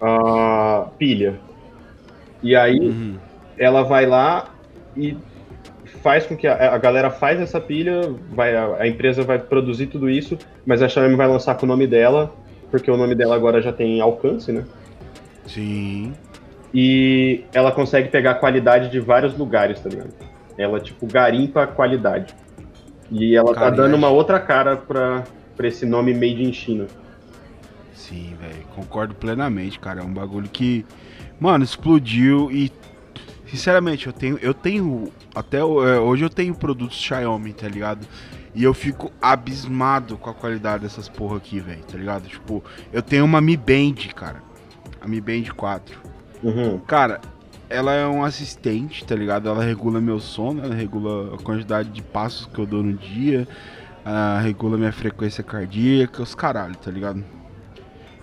uh, 0.01 0.89
pilha, 0.97 1.39
e 2.41 2.55
aí 2.55 2.79
uhum. 2.79 3.15
ela 3.59 3.83
vai 3.83 4.07
lá 4.07 4.55
e 4.95 5.15
faz 6.07 6.25
com 6.25 6.37
que 6.37 6.47
a, 6.47 6.73
a, 6.73 6.77
galera 6.77 7.09
faz 7.09 7.37
essa 7.37 7.59
pilha, 7.59 8.15
vai, 8.31 8.55
a, 8.55 8.77
a, 8.79 8.87
empresa 8.87 9.23
vai 9.23 9.37
produzir 9.37 9.87
tudo 9.87 10.09
isso, 10.09 10.37
mas 10.65 10.81
a 10.81 10.87
Xiaomi 10.87 11.17
vai 11.17 11.27
lançar 11.27 11.55
com 11.55 11.65
o 11.65 11.67
nome 11.67 11.85
dela, 11.85 12.33
porque 12.71 12.89
o 12.89 12.95
nome 12.95 13.13
dela 13.13 13.35
agora 13.35 13.61
já 13.61 13.73
tem 13.73 13.99
alcance, 13.99 14.49
né? 14.53 14.63
Sim. 15.45 16.13
E 16.73 17.43
ela 17.53 17.73
consegue 17.73 18.07
pegar 18.07 18.31
a 18.31 18.35
qualidade 18.35 18.89
de 18.89 19.01
vários 19.01 19.37
lugares, 19.37 19.81
tá 19.81 19.89
ligado? 19.89 20.13
Ela, 20.57 20.79
tipo, 20.79 21.05
garimpa 21.05 21.63
a 21.63 21.67
qualidade. 21.67 22.33
E 23.11 23.35
ela 23.35 23.53
tá 23.53 23.69
dando 23.69 23.95
uma 23.95 24.07
outra 24.07 24.39
cara 24.39 24.77
pra, 24.77 25.25
pra 25.57 25.67
esse 25.67 25.85
nome 25.85 26.13
Made 26.13 26.41
in 26.41 26.53
China. 26.53 26.87
Sim, 27.91 28.33
velho. 28.39 28.63
Concordo 28.73 29.13
plenamente, 29.13 29.77
cara. 29.77 29.99
É 29.99 30.03
um 30.03 30.13
bagulho 30.13 30.47
que 30.47 30.85
Mano, 31.39 31.63
explodiu 31.63 32.51
e 32.51 32.71
sinceramente, 33.57 34.07
eu 34.07 34.13
tenho 34.13 34.37
eu 34.39 34.53
tenho 34.53 35.11
até 35.35 35.57
é, 35.57 35.61
hoje 35.61 36.23
eu 36.23 36.29
tenho 36.29 36.53
produtos 36.55 36.97
Xiaomi, 36.97 37.53
tá 37.53 37.67
ligado? 37.67 38.07
E 38.53 38.63
eu 38.63 38.73
fico 38.73 39.11
abismado 39.21 40.17
com 40.17 40.29
a 40.29 40.33
qualidade 40.33 40.83
dessas 40.83 41.09
porra 41.09 41.37
aqui, 41.37 41.59
velho, 41.59 41.83
tá 41.83 41.97
ligado? 41.97 42.27
Tipo, 42.27 42.63
eu 42.91 43.01
tenho 43.01 43.25
uma 43.25 43.39
Mi 43.39 43.55
Band, 43.55 43.95
cara. 44.15 44.41
A 44.99 45.07
Mi 45.07 45.21
Band 45.21 45.53
4. 45.55 45.99
Uhum. 46.41 46.79
Cara, 46.79 47.21
ela 47.69 47.93
é 47.93 48.07
um 48.07 48.23
assistente, 48.23 49.05
tá 49.05 49.15
ligado? 49.15 49.47
Ela 49.47 49.63
regula 49.63 50.01
meu 50.01 50.19
sono, 50.19 50.63
ela 50.63 50.73
regula 50.73 51.35
a 51.35 51.37
quantidade 51.37 51.89
de 51.89 52.01
passos 52.01 52.47
que 52.47 52.59
eu 52.59 52.65
dou 52.65 52.81
no 52.81 52.93
dia, 52.93 53.47
regula 54.41 54.77
minha 54.77 54.91
frequência 54.91 55.43
cardíaca, 55.43 56.23
os 56.23 56.33
caralho, 56.33 56.75
tá 56.77 56.89
ligado? 56.89 57.23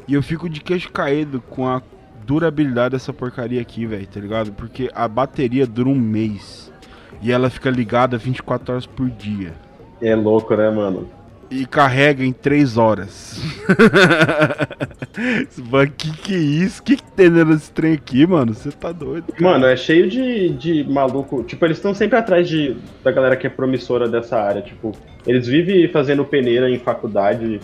E 0.08 0.14
eu 0.14 0.22
fico 0.22 0.48
de 0.48 0.60
queixo 0.60 0.90
caído 0.90 1.40
com 1.40 1.68
a 1.68 1.80
durabilidade 2.24 2.92
dessa 2.92 3.12
porcaria 3.12 3.60
aqui, 3.60 3.86
velho, 3.86 4.06
tá 4.06 4.20
ligado? 4.20 4.52
Porque 4.52 4.90
a 4.94 5.06
bateria 5.06 5.66
dura 5.66 5.88
um 5.88 5.94
mês 5.94 6.72
e 7.20 7.32
ela 7.32 7.50
fica 7.50 7.70
ligada 7.70 8.18
24 8.18 8.72
horas 8.72 8.86
por 8.86 9.08
dia. 9.10 9.52
É 10.00 10.14
louco, 10.14 10.54
né, 10.56 10.70
mano? 10.70 11.08
E 11.50 11.66
carrega 11.66 12.24
em 12.24 12.32
3 12.32 12.76
horas. 12.76 13.40
que 15.96 16.12
que 16.12 16.34
é 16.34 16.38
isso? 16.38 16.82
Que 16.82 16.96
que 16.96 17.12
tem 17.12 17.30
nesse 17.30 17.70
trem 17.70 17.92
aqui, 17.92 18.26
mano? 18.26 18.54
Você 18.54 18.72
tá 18.72 18.90
doido? 18.90 19.32
Cara. 19.32 19.42
Mano, 19.42 19.66
é 19.66 19.76
cheio 19.76 20.08
de, 20.08 20.48
de 20.50 20.84
maluco. 20.84 21.44
Tipo, 21.44 21.64
eles 21.64 21.76
estão 21.76 21.94
sempre 21.94 22.18
atrás 22.18 22.48
de, 22.48 22.76
da 23.02 23.12
galera 23.12 23.36
que 23.36 23.46
é 23.46 23.50
promissora 23.50 24.08
dessa 24.08 24.40
área. 24.40 24.62
Tipo, 24.62 24.92
eles 25.26 25.46
vivem 25.46 25.86
fazendo 25.88 26.24
peneira 26.24 26.68
em 26.68 26.78
faculdade, 26.78 27.60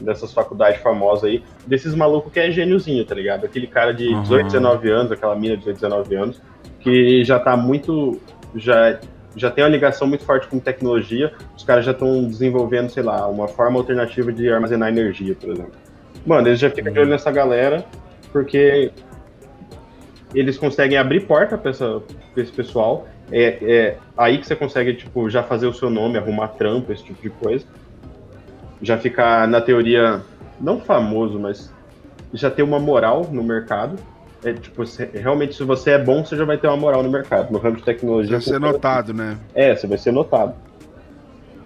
dessas 0.00 0.32
faculdades 0.32 0.80
famosas 0.80 1.24
aí, 1.24 1.42
desses 1.66 1.94
malucos 1.94 2.32
que 2.32 2.40
é 2.40 2.50
gêniozinho, 2.50 3.04
tá 3.04 3.14
ligado? 3.14 3.44
Aquele 3.44 3.66
cara 3.66 3.92
de 3.92 4.08
uhum. 4.08 4.22
18, 4.22 4.46
19 4.46 4.90
anos, 4.90 5.12
aquela 5.12 5.34
mina 5.34 5.56
de 5.56 5.60
18, 5.60 5.76
19 5.80 6.14
anos, 6.16 6.40
que 6.80 7.24
já 7.24 7.38
tá 7.38 7.56
muito. 7.56 8.20
Já 8.54 8.98
já 9.36 9.50
tem 9.50 9.64
uma 9.64 9.70
ligação 9.70 10.06
muito 10.06 10.24
forte 10.24 10.46
com 10.46 10.58
tecnologia, 10.58 11.32
os 11.56 11.64
caras 11.64 11.84
já 11.84 11.90
estão 11.90 12.24
desenvolvendo, 12.24 12.88
sei 12.88 13.02
lá, 13.02 13.26
uma 13.26 13.48
forma 13.48 13.78
alternativa 13.78 14.32
de 14.32 14.48
armazenar 14.48 14.88
energia, 14.88 15.34
por 15.34 15.50
exemplo. 15.50 15.72
Mano, 16.24 16.48
eles 16.48 16.60
já 16.60 16.70
ficam 16.70 16.92
de 16.92 17.00
olho 17.00 17.10
nessa 17.10 17.30
galera, 17.30 17.84
porque 18.32 18.92
eles 20.34 20.56
conseguem 20.56 20.98
abrir 20.98 21.26
porta 21.26 21.58
para 21.58 21.70
esse 21.70 22.52
pessoal. 22.52 23.06
É, 23.30 23.58
é, 23.62 23.96
aí 24.16 24.38
que 24.38 24.46
você 24.46 24.54
consegue, 24.54 24.94
tipo, 24.94 25.28
já 25.28 25.42
fazer 25.42 25.66
o 25.66 25.72
seu 25.72 25.90
nome, 25.90 26.18
arrumar 26.18 26.48
trampo, 26.48 26.92
esse 26.92 27.04
tipo 27.04 27.20
de 27.22 27.30
coisa. 27.30 27.66
Já 28.82 28.98
ficar, 28.98 29.48
na 29.48 29.60
teoria, 29.60 30.22
não 30.60 30.80
famoso, 30.80 31.38
mas 31.38 31.72
já 32.32 32.50
ter 32.50 32.62
uma 32.62 32.78
moral 32.78 33.28
no 33.30 33.42
mercado 33.42 33.96
é, 34.44 34.52
tipo, 34.52 34.86
se, 34.86 35.06
realmente, 35.06 35.54
se 35.54 35.64
você 35.64 35.92
é 35.92 35.98
bom, 35.98 36.22
você 36.22 36.36
já 36.36 36.44
vai 36.44 36.58
ter 36.58 36.68
uma 36.68 36.76
moral 36.76 37.02
no 37.02 37.10
mercado. 37.10 37.50
No 37.50 37.58
ramo 37.58 37.76
de 37.76 37.82
tecnologia. 37.82 38.32
Vai 38.32 38.42
ser 38.42 38.60
notado, 38.60 39.12
assim. 39.12 39.20
né? 39.20 39.38
É, 39.54 39.74
você 39.74 39.86
vai 39.86 39.96
ser 39.96 40.12
notado. 40.12 40.54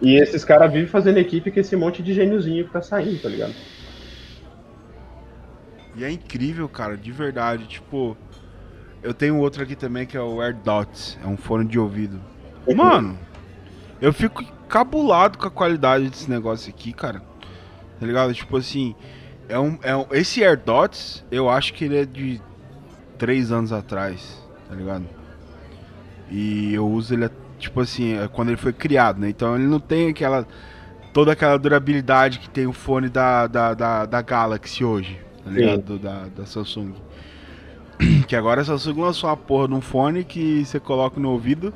E 0.00 0.14
esses 0.14 0.44
caras 0.44 0.72
vivem 0.72 0.86
fazendo 0.86 1.18
equipe 1.18 1.50
com 1.50 1.58
esse 1.58 1.74
monte 1.74 2.04
de 2.04 2.14
gêniozinho 2.14 2.64
que 2.66 2.72
tá 2.72 2.80
saindo, 2.80 3.20
tá 3.20 3.28
ligado? 3.28 3.54
E 5.96 6.04
é 6.04 6.10
incrível, 6.10 6.68
cara, 6.68 6.96
de 6.96 7.10
verdade. 7.10 7.66
Tipo, 7.66 8.16
eu 9.02 9.12
tenho 9.12 9.36
outro 9.38 9.60
aqui 9.60 9.74
também 9.74 10.06
que 10.06 10.16
é 10.16 10.20
o 10.20 10.40
AirDots. 10.40 11.18
É 11.22 11.26
um 11.26 11.36
fone 11.36 11.64
de 11.64 11.80
ouvido. 11.80 12.20
Uhum. 12.64 12.76
Mano, 12.76 13.18
eu 14.00 14.12
fico 14.12 14.44
cabulado 14.68 15.38
com 15.38 15.48
a 15.48 15.50
qualidade 15.50 16.08
desse 16.08 16.30
negócio 16.30 16.70
aqui, 16.70 16.92
cara. 16.92 17.22
Tá 17.98 18.06
ligado? 18.06 18.32
Tipo 18.32 18.56
assim, 18.58 18.94
é 19.48 19.58
um, 19.58 19.78
é 19.82 19.96
um, 19.96 20.06
esse 20.12 20.44
AirDots, 20.44 21.24
eu 21.30 21.48
acho 21.48 21.72
que 21.72 21.84
ele 21.84 21.96
é 21.96 22.04
de 22.04 22.40
três 23.16 23.50
anos 23.50 23.72
atrás, 23.72 24.40
tá 24.68 24.74
ligado? 24.74 25.04
E 26.30 26.74
eu 26.74 26.86
uso 26.86 27.14
ele, 27.14 27.28
tipo 27.58 27.80
assim, 27.80 28.18
é 28.18 28.28
quando 28.28 28.48
ele 28.48 28.56
foi 28.56 28.72
criado, 28.72 29.18
né? 29.18 29.28
Então 29.28 29.56
ele 29.56 29.66
não 29.66 29.80
tem 29.80 30.10
aquela. 30.10 30.46
toda 31.12 31.32
aquela 31.32 31.58
durabilidade 31.58 32.38
que 32.38 32.48
tem 32.48 32.66
o 32.66 32.72
fone 32.72 33.08
da, 33.08 33.46
da, 33.46 33.74
da, 33.74 34.06
da 34.06 34.22
Galaxy 34.22 34.84
hoje, 34.84 35.18
tá 35.42 35.50
ligado? 35.50 35.98
Da, 35.98 36.26
da 36.28 36.46
Samsung. 36.46 36.94
Que 38.28 38.36
agora 38.36 38.60
a 38.60 38.64
Samsung 38.64 39.00
lançou 39.00 39.28
uma 39.28 39.36
porra 39.36 39.66
de 39.66 39.74
um 39.74 39.80
fone 39.80 40.22
que 40.22 40.64
você 40.64 40.78
coloca 40.78 41.18
no 41.18 41.30
ouvido 41.30 41.74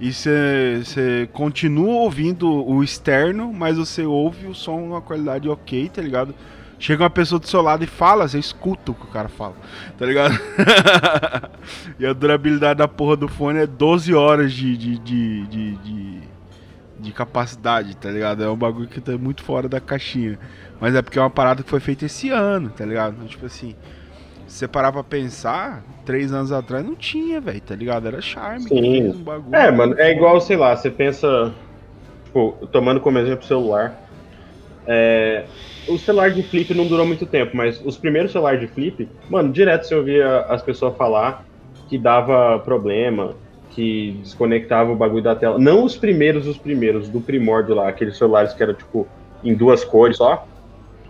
e 0.00 0.12
você 0.14 1.28
continua 1.30 2.00
ouvindo 2.00 2.50
o 2.50 2.82
externo, 2.82 3.52
mas 3.52 3.76
você 3.76 4.02
ouve 4.02 4.46
o 4.46 4.54
som 4.54 4.80
numa 4.80 5.02
qualidade 5.02 5.46
ok, 5.46 5.90
tá 5.90 6.00
ligado? 6.00 6.34
Chega 6.78 7.02
uma 7.02 7.10
pessoa 7.10 7.38
do 7.38 7.46
seu 7.46 7.60
lado 7.60 7.84
e 7.84 7.86
fala, 7.86 8.26
você 8.26 8.38
escuta 8.38 8.92
o 8.92 8.94
que 8.94 9.04
o 9.04 9.08
cara 9.08 9.28
fala, 9.28 9.54
tá 9.98 10.06
ligado? 10.06 10.40
e 12.00 12.06
a 12.06 12.14
durabilidade 12.14 12.78
da 12.78 12.88
porra 12.88 13.16
do 13.16 13.28
fone 13.28 13.58
é 13.58 13.66
12 13.66 14.14
horas 14.14 14.54
de, 14.54 14.74
de, 14.78 14.98
de, 14.98 15.46
de, 15.46 15.76
de, 15.76 16.20
de 16.98 17.12
capacidade, 17.12 17.94
tá 17.94 18.10
ligado? 18.10 18.42
É 18.42 18.48
um 18.48 18.56
bagulho 18.56 18.88
que 18.88 19.02
tá 19.02 19.12
muito 19.18 19.42
fora 19.42 19.68
da 19.68 19.78
caixinha. 19.78 20.38
Mas 20.80 20.94
é 20.94 21.02
porque 21.02 21.18
é 21.18 21.22
uma 21.22 21.28
parada 21.28 21.62
que 21.62 21.68
foi 21.68 21.80
feita 21.80 22.06
esse 22.06 22.30
ano, 22.30 22.70
tá 22.70 22.86
ligado? 22.86 23.22
Tipo 23.26 23.44
assim, 23.44 23.76
se 24.46 24.56
você 24.60 24.66
parar 24.66 24.90
pra 24.90 25.04
pensar, 25.04 25.84
três 26.10 26.32
anos 26.32 26.50
atrás 26.50 26.84
não 26.84 26.96
tinha, 26.96 27.40
velho, 27.40 27.60
tá 27.60 27.76
ligado? 27.76 28.08
Era 28.08 28.20
charme. 28.20 28.64
Sim. 28.64 29.10
Um 29.10 29.22
bagulho, 29.22 29.54
é, 29.54 29.70
mano, 29.70 29.94
é 29.96 30.10
igual, 30.10 30.40
sei 30.40 30.56
lá, 30.56 30.74
você 30.74 30.90
pensa, 30.90 31.52
tipo, 32.24 32.58
tomando 32.72 32.98
como 32.98 33.16
exemplo 33.16 33.44
o 33.44 33.46
celular. 33.46 33.94
É, 34.88 35.44
o 35.86 35.96
celular 35.96 36.32
de 36.32 36.42
flip 36.42 36.74
não 36.74 36.88
durou 36.88 37.06
muito 37.06 37.24
tempo, 37.26 37.56
mas 37.56 37.80
os 37.84 37.96
primeiros 37.96 38.32
celulares 38.32 38.60
de 38.60 38.66
flip, 38.66 39.08
mano, 39.28 39.52
direto 39.52 39.86
você 39.86 39.94
ouvia 39.94 40.40
as 40.48 40.60
pessoas 40.62 40.96
falar 40.96 41.44
que 41.88 41.96
dava 41.96 42.58
problema, 42.58 43.36
que 43.70 44.18
desconectava 44.20 44.90
o 44.90 44.96
bagulho 44.96 45.22
da 45.22 45.36
tela. 45.36 45.60
Não 45.60 45.84
os 45.84 45.96
primeiros, 45.96 46.48
os 46.48 46.58
primeiros, 46.58 47.08
do 47.08 47.20
primórdio 47.20 47.72
lá, 47.76 47.88
aqueles 47.88 48.18
celulares 48.18 48.52
que 48.52 48.60
eram, 48.60 48.74
tipo, 48.74 49.06
em 49.44 49.54
duas 49.54 49.84
cores 49.84 50.16
só. 50.16 50.44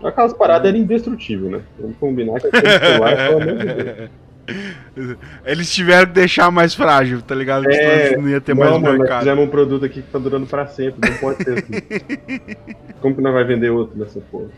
Aquelas 0.03 0.33
paradas 0.33 0.69
eram 0.69 0.77
indestrutíveis, 0.77 1.51
né? 1.51 1.61
Vamos 1.79 1.97
combinar 1.97 2.39
que 2.39 2.47
aquele 2.47 2.79
celular, 2.79 3.15
pelo 3.15 3.41
amor 3.41 3.57
de 3.57 3.83
Deus. 3.83 4.09
Eles 5.45 5.73
tiveram 5.73 6.07
que 6.07 6.13
deixar 6.13 6.51
mais 6.51 6.73
frágil, 6.73 7.21
tá 7.21 7.35
ligado? 7.35 7.69
É, 7.69 8.15
não 8.17 8.29
ia 8.29 8.41
ter 8.41 8.55
não, 8.55 8.63
mais 8.63 8.81
mano, 8.81 8.99
mercado. 8.99 9.09
Nós 9.09 9.19
fizemos 9.19 9.45
um 9.45 9.49
produto 9.49 9.85
aqui 9.85 10.01
que 10.01 10.11
tá 10.11 10.19
durando 10.19 10.47
pra 10.47 10.67
sempre, 10.67 11.09
não 11.09 11.17
pode 11.17 11.43
ser 11.43 11.59
assim. 11.59 12.55
Como 13.01 13.15
que 13.15 13.21
nós 13.21 13.33
vai 13.33 13.43
vender 13.43 13.69
outro 13.69 13.97
dessa 13.97 14.19
porra? 14.19 14.49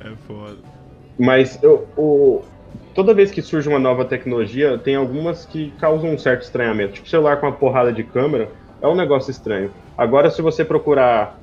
É 0.00 0.10
foda. 0.26 0.56
Mas 1.18 1.58
eu, 1.62 1.88
o, 1.96 2.44
toda 2.94 3.14
vez 3.14 3.30
que 3.30 3.42
surge 3.42 3.68
uma 3.68 3.78
nova 3.78 4.04
tecnologia, 4.04 4.78
tem 4.78 4.94
algumas 4.94 5.44
que 5.44 5.72
causam 5.80 6.10
um 6.10 6.18
certo 6.18 6.42
estranhamento. 6.42 6.94
Tipo, 6.94 7.08
celular 7.08 7.38
com 7.38 7.46
uma 7.46 7.52
porrada 7.52 7.92
de 7.92 8.04
câmera 8.04 8.48
é 8.80 8.86
um 8.86 8.94
negócio 8.94 9.30
estranho. 9.30 9.70
Agora, 9.96 10.30
se 10.30 10.40
você 10.40 10.64
procurar 10.64 11.38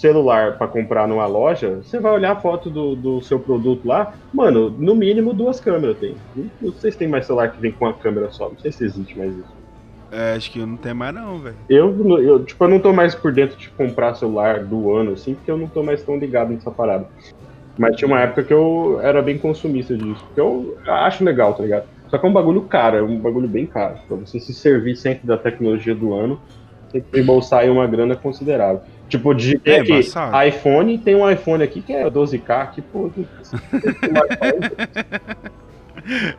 celular 0.00 0.58
para 0.58 0.66
comprar 0.66 1.06
numa 1.06 1.26
loja, 1.26 1.76
você 1.76 2.00
vai 2.00 2.12
olhar 2.12 2.32
a 2.32 2.40
foto 2.40 2.70
do, 2.70 2.96
do 2.96 3.20
seu 3.22 3.38
produto 3.38 3.86
lá, 3.86 4.14
mano, 4.32 4.70
no 4.70 4.94
mínimo 4.94 5.34
duas 5.34 5.60
câmeras 5.60 5.98
tem. 5.98 6.16
Não 6.60 6.72
sei 6.72 6.90
se 6.90 6.98
tem 6.98 7.08
mais 7.08 7.26
celular 7.26 7.50
que 7.50 7.60
vem 7.60 7.72
com 7.72 7.84
uma 7.84 7.94
câmera 7.94 8.30
só, 8.30 8.48
não 8.48 8.58
sei 8.58 8.72
se 8.72 8.84
existe 8.84 9.18
mais 9.18 9.32
isso. 9.32 9.60
É, 10.12 10.34
acho 10.34 10.50
que 10.50 10.58
não 10.58 10.76
tem 10.76 10.92
mais 10.92 11.14
não, 11.14 11.38
velho. 11.38 11.56
Eu, 11.68 12.20
eu, 12.20 12.44
tipo, 12.44 12.64
eu 12.64 12.68
não 12.68 12.80
tô 12.80 12.92
mais 12.92 13.14
por 13.14 13.32
dentro 13.32 13.56
de 13.56 13.70
comprar 13.70 14.14
celular 14.14 14.64
do 14.64 14.92
ano, 14.92 15.12
assim, 15.12 15.34
porque 15.34 15.50
eu 15.50 15.56
não 15.56 15.68
tô 15.68 15.82
mais 15.84 16.02
tão 16.02 16.18
ligado 16.18 16.52
nessa 16.52 16.70
parada. 16.70 17.06
Mas 17.78 17.96
tinha 17.96 18.08
uma 18.08 18.20
época 18.20 18.42
que 18.42 18.52
eu 18.52 19.00
era 19.00 19.22
bem 19.22 19.38
consumista 19.38 19.96
disso, 19.96 20.22
porque 20.26 20.40
eu 20.40 20.76
acho 20.86 21.24
legal, 21.24 21.54
tá 21.54 21.62
ligado? 21.62 21.84
Só 22.08 22.18
que 22.18 22.26
é 22.26 22.28
um 22.28 22.32
bagulho 22.32 22.62
caro, 22.62 22.96
é 22.96 23.02
um 23.02 23.20
bagulho 23.20 23.48
bem 23.48 23.66
caro. 23.66 23.94
Pra 24.08 24.16
você 24.16 24.40
se 24.40 24.52
servir 24.52 24.96
sempre 24.96 25.26
da 25.26 25.38
tecnologia 25.38 25.94
do 25.94 26.12
ano, 26.12 26.40
tem 26.90 27.00
que 27.00 27.20
embolsar 27.20 27.60
aí 27.60 27.70
uma 27.70 27.86
grana 27.86 28.16
considerável. 28.16 28.82
Tipo, 29.10 29.34
de 29.34 29.60
é, 29.64 29.82
que 29.82 30.00
iPhone 30.48 30.96
tem 30.98 31.16
um 31.16 31.28
iPhone 31.28 31.64
aqui 31.64 31.82
que 31.82 31.92
é 31.92 32.08
12K, 32.08 32.70
que 32.70 32.80
pô. 32.80 33.10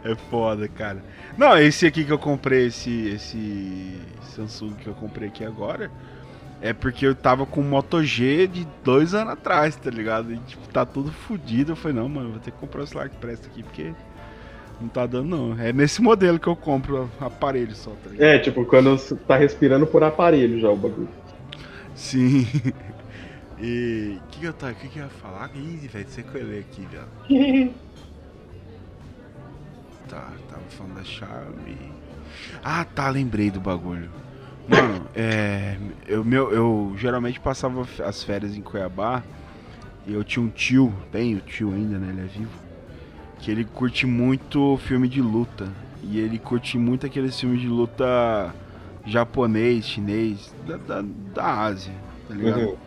é 0.05 0.15
foda, 0.30 0.67
cara. 0.69 1.03
Não, 1.38 1.57
esse 1.57 1.86
aqui 1.86 2.05
que 2.05 2.11
eu 2.11 2.17
comprei, 2.17 2.67
esse, 2.67 3.09
esse 3.09 3.99
Samsung 4.36 4.74
que 4.76 4.88
eu 4.88 4.93
comprei 4.93 5.28
aqui 5.28 5.43
agora, 5.43 5.91
é 6.61 6.72
porque 6.72 7.05
eu 7.05 7.13
tava 7.13 7.45
com 7.45 7.61
Moto 7.61 8.01
G 8.01 8.47
de 8.47 8.65
dois 8.84 9.13
anos 9.13 9.34
atrás, 9.34 9.76
tá 9.76 9.89
ligado? 9.89 10.32
E 10.34 10.38
tipo, 10.38 10.65
tá 10.69 10.86
tudo 10.86 11.11
fodido. 11.11 11.74
Eu 11.74 11.76
falei, 11.76 11.97
não, 11.97 12.07
mano, 12.07 12.32
vou 12.32 12.39
ter 12.39 12.51
que 12.51 12.57
comprar 12.57 12.84
o 12.84 12.88
celular 12.88 13.09
que 13.09 13.17
presta 13.17 13.47
aqui, 13.47 13.63
porque 13.63 13.91
não 14.80 14.88
tá 14.88 15.05
dando 15.05 15.28
não. 15.28 15.59
É 15.59 15.74
nesse 15.74 16.01
modelo 16.01 16.39
que 16.39 16.47
eu 16.47 16.55
compro 16.55 17.09
aparelho 17.19 17.76
só, 17.76 17.91
tá 17.91 18.09
ligado? 18.09 18.28
É, 18.28 18.39
tipo, 18.39 18.65
quando 18.65 18.97
tá 19.28 19.36
respirando 19.36 19.86
por 19.86 20.03
aparelho 20.03 20.59
já 20.59 20.69
o 20.69 20.76
bagulho. 20.76 21.09
Sim. 22.01 22.47
E. 23.63 24.17
O 24.17 24.27
que, 24.29 24.43
eu 24.43 24.53
tava. 24.53 24.71
O 24.71 24.75
que, 24.75 24.87
que 24.87 24.97
eu 24.97 25.03
ia 25.03 25.09
falar? 25.09 25.51
Ih, 25.53 25.87
velho, 25.87 26.09
você 26.09 26.23
colheu 26.23 26.59
aqui, 26.59 26.87
velho. 26.87 27.05
tá, 30.09 30.31
tava 30.49 30.63
falando 30.69 30.95
da 30.95 31.03
chave. 31.03 31.77
Ah, 32.63 32.83
tá, 32.83 33.07
lembrei 33.07 33.51
do 33.51 33.59
bagulho. 33.59 34.09
Mano, 34.67 35.07
é. 35.13 35.77
Eu, 36.07 36.25
meu, 36.25 36.51
eu 36.51 36.95
geralmente 36.97 37.39
passava 37.39 37.87
as 38.03 38.23
férias 38.23 38.57
em 38.57 38.61
Cuiabá 38.61 39.21
e 40.07 40.13
eu 40.13 40.23
tinha 40.23 40.43
um 40.43 40.49
tio, 40.49 40.91
tenho 41.11 41.39
tio 41.41 41.71
ainda, 41.71 41.99
né? 41.99 42.09
Ele 42.09 42.21
é 42.21 42.25
vivo. 42.25 42.59
Que 43.37 43.51
ele 43.51 43.63
curte 43.63 44.07
muito 44.07 44.75
filme 44.87 45.07
de 45.07 45.21
luta. 45.21 45.71
E 46.01 46.19
ele 46.19 46.39
curte 46.39 46.79
muito 46.79 47.05
aqueles 47.05 47.39
filmes 47.39 47.61
de 47.61 47.67
luta 47.67 48.51
japonês, 49.05 49.85
chinês, 49.85 50.53
da, 50.67 50.77
da, 50.77 51.03
da 51.33 51.61
Ásia 51.63 51.93
tá 52.31 52.35
ligado? 52.35 52.61
Uhum. 52.61 52.77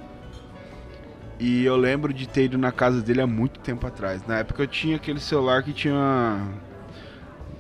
E 1.39 1.65
eu 1.65 1.77
lembro 1.77 2.13
de 2.13 2.27
ter 2.27 2.45
ido 2.45 2.57
na 2.57 2.73
casa 2.73 3.03
dele 3.03 3.21
há 3.21 3.27
muito 3.27 3.61
tempo 3.61 3.87
atrás. 3.87 4.27
Na 4.27 4.39
época 4.39 4.63
eu 4.63 4.67
tinha 4.67 4.97
aquele 4.97 5.21
celular 5.21 5.63
que 5.63 5.73
tinha 5.73 6.41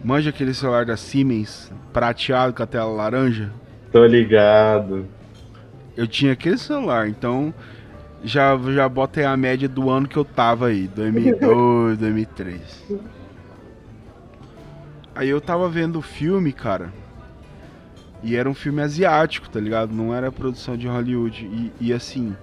Manja 0.02 0.30
aquele 0.30 0.54
celular 0.54 0.84
da 0.84 0.96
Siemens, 0.96 1.72
prateado 1.92 2.52
com 2.52 2.62
a 2.62 2.66
tela 2.66 2.90
laranja? 2.90 3.50
Tô 3.90 4.04
ligado. 4.04 5.06
Eu 5.96 6.06
tinha 6.06 6.32
aquele 6.32 6.58
celular, 6.58 7.08
então 7.08 7.54
já, 8.22 8.56
já 8.74 8.88
botei 8.88 9.24
a 9.24 9.36
média 9.36 9.68
do 9.68 9.88
ano 9.88 10.08
que 10.08 10.16
eu 10.16 10.24
tava 10.24 10.66
aí, 10.66 10.88
2002, 10.88 11.98
2003. 11.98 12.84
Aí 15.16 15.28
eu 15.28 15.40
tava 15.40 15.68
vendo 15.68 16.00
o 16.00 16.02
filme, 16.02 16.52
cara. 16.52 16.92
E 18.24 18.34
era 18.34 18.48
um 18.48 18.54
filme 18.54 18.80
asiático, 18.80 19.48
tá 19.48 19.60
ligado? 19.60 19.92
Não 19.94 20.14
era 20.14 20.32
produção 20.32 20.76
de 20.76 20.88
Hollywood. 20.88 21.44
E, 21.44 21.72
e 21.88 21.92
assim, 21.92 22.34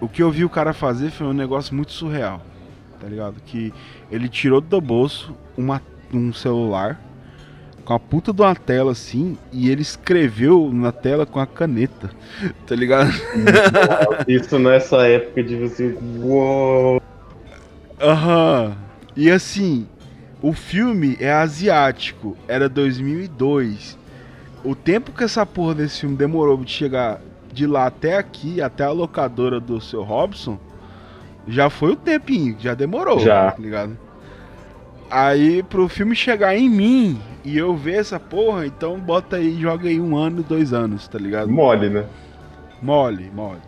o 0.00 0.08
que 0.08 0.22
eu 0.22 0.30
vi 0.30 0.44
o 0.44 0.48
cara 0.48 0.72
fazer 0.72 1.10
foi 1.10 1.26
um 1.26 1.32
negócio 1.32 1.74
muito 1.74 1.92
surreal, 1.92 2.40
tá 2.98 3.06
ligado? 3.06 3.36
Que 3.44 3.72
ele 4.10 4.28
tirou 4.28 4.60
do 4.60 4.80
bolso 4.80 5.36
uma, 5.56 5.80
um 6.12 6.32
celular 6.32 6.98
com 7.84 7.92
a 7.92 8.00
puta 8.00 8.32
de 8.32 8.40
uma 8.40 8.54
tela 8.54 8.92
assim 8.92 9.36
e 9.52 9.68
ele 9.68 9.82
escreveu 9.82 10.70
na 10.72 10.90
tela 10.90 11.26
com 11.26 11.38
a 11.38 11.46
caneta, 11.46 12.10
tá 12.66 12.74
ligado? 12.74 13.12
Isso 14.26 14.58
nessa 14.58 15.06
época 15.06 15.42
de 15.42 15.56
você. 15.56 15.96
Uou! 16.18 17.02
Aham. 18.00 18.76
E 19.16 19.30
assim, 19.30 19.86
o 20.42 20.52
filme 20.52 21.16
é 21.20 21.30
asiático, 21.30 22.36
era 22.48 22.68
2002. 22.68 23.98
O 24.64 24.74
tempo 24.74 25.12
que 25.12 25.22
essa 25.22 25.44
porra 25.44 25.74
desse 25.74 26.00
filme 26.00 26.16
demorou 26.16 26.56
de 26.56 26.70
chegar 26.70 27.20
de 27.52 27.66
lá 27.66 27.86
até 27.86 28.16
aqui, 28.16 28.60
até 28.60 28.84
a 28.84 28.90
locadora 28.90 29.60
do 29.60 29.80
seu 29.80 30.02
Robson, 30.02 30.58
já 31.46 31.68
foi 31.68 31.92
o 31.92 31.96
tempinho, 31.96 32.56
já 32.58 32.74
demorou, 32.74 33.20
Já. 33.20 33.52
tá 33.52 33.60
ligado? 33.60 33.96
Aí 35.10 35.62
pro 35.62 35.88
filme 35.88 36.16
chegar 36.16 36.56
em 36.56 36.68
mim 36.68 37.20
e 37.44 37.56
eu 37.56 37.76
ver 37.76 37.96
essa 37.96 38.18
porra, 38.18 38.66
então 38.66 38.98
bota 38.98 39.36
aí, 39.36 39.60
joga 39.60 39.88
aí 39.88 40.00
um 40.00 40.16
ano, 40.16 40.42
dois 40.42 40.72
anos, 40.72 41.06
tá 41.06 41.18
ligado? 41.18 41.48
Mole, 41.50 41.90
né? 41.90 42.06
Mole, 42.82 43.30
mole. 43.32 43.60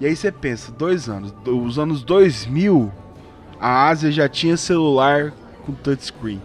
E 0.00 0.06
aí 0.06 0.16
você 0.16 0.32
pensa, 0.32 0.72
dois 0.72 1.08
anos, 1.08 1.32
os 1.46 1.78
anos 1.78 2.02
2000, 2.02 2.90
a 3.60 3.88
Ásia 3.88 4.10
já 4.10 4.28
tinha 4.28 4.56
celular 4.56 5.32
com 5.64 5.72
touchscreen. 5.72 6.40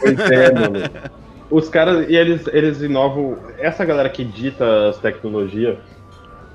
Pois 0.00 0.18
é, 0.18 0.52
mano. 0.52 1.10
Os 1.50 1.68
caras, 1.68 2.08
e 2.08 2.16
eles, 2.16 2.46
eles 2.52 2.80
inovam. 2.80 3.36
Essa 3.58 3.84
galera 3.84 4.08
que 4.08 4.24
dita 4.24 4.88
as 4.88 4.98
tecnologias, 4.98 5.78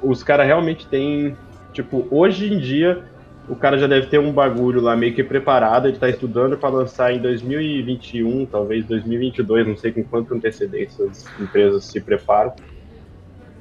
os 0.01 0.23
caras 0.23 0.47
realmente 0.47 0.87
têm. 0.87 1.35
Tipo, 1.73 2.07
hoje 2.09 2.53
em 2.53 2.57
dia, 2.57 3.03
o 3.49 3.55
cara 3.55 3.77
já 3.77 3.85
deve 3.85 4.07
ter 4.07 4.17
um 4.17 4.31
bagulho 4.31 4.79
lá 4.79 4.95
meio 4.95 5.13
que 5.13 5.23
preparado, 5.23 5.87
ele 5.87 5.97
tá 5.97 6.07
estudando 6.07 6.57
pra 6.57 6.69
lançar 6.69 7.13
em 7.13 7.19
2021, 7.19 8.45
talvez 8.45 8.85
2022, 8.85 9.67
não 9.67 9.75
sei 9.75 9.91
com 9.91 10.03
quanto 10.03 10.33
antecedência 10.33 11.05
as 11.05 11.27
empresas 11.39 11.83
se 11.85 11.99
preparam. 11.99 12.53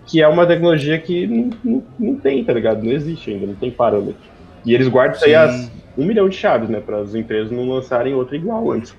Que 0.06 0.22
é 0.22 0.28
uma 0.28 0.46
tecnologia 0.46 0.98
que 0.98 1.26
não, 1.26 1.50
não, 1.64 1.82
não 1.98 2.16
tem, 2.16 2.44
tá 2.44 2.52
ligado? 2.52 2.84
Não 2.84 2.92
existe 2.92 3.32
ainda, 3.32 3.46
não 3.46 3.54
tem 3.56 3.70
parâmetro. 3.70 4.22
E 4.64 4.74
eles 4.74 4.86
guardam 4.86 5.16
isso 5.16 5.24
aí 5.24 5.32
Sim. 5.32 5.36
as 5.36 5.70
um 5.96 6.04
milhão 6.04 6.28
de 6.28 6.36
chaves, 6.36 6.68
né? 6.68 6.80
Para 6.80 6.98
as 6.98 7.14
empresas 7.14 7.50
não 7.50 7.68
lançarem 7.68 8.14
outra 8.14 8.36
igual 8.36 8.70
antes. 8.70 8.94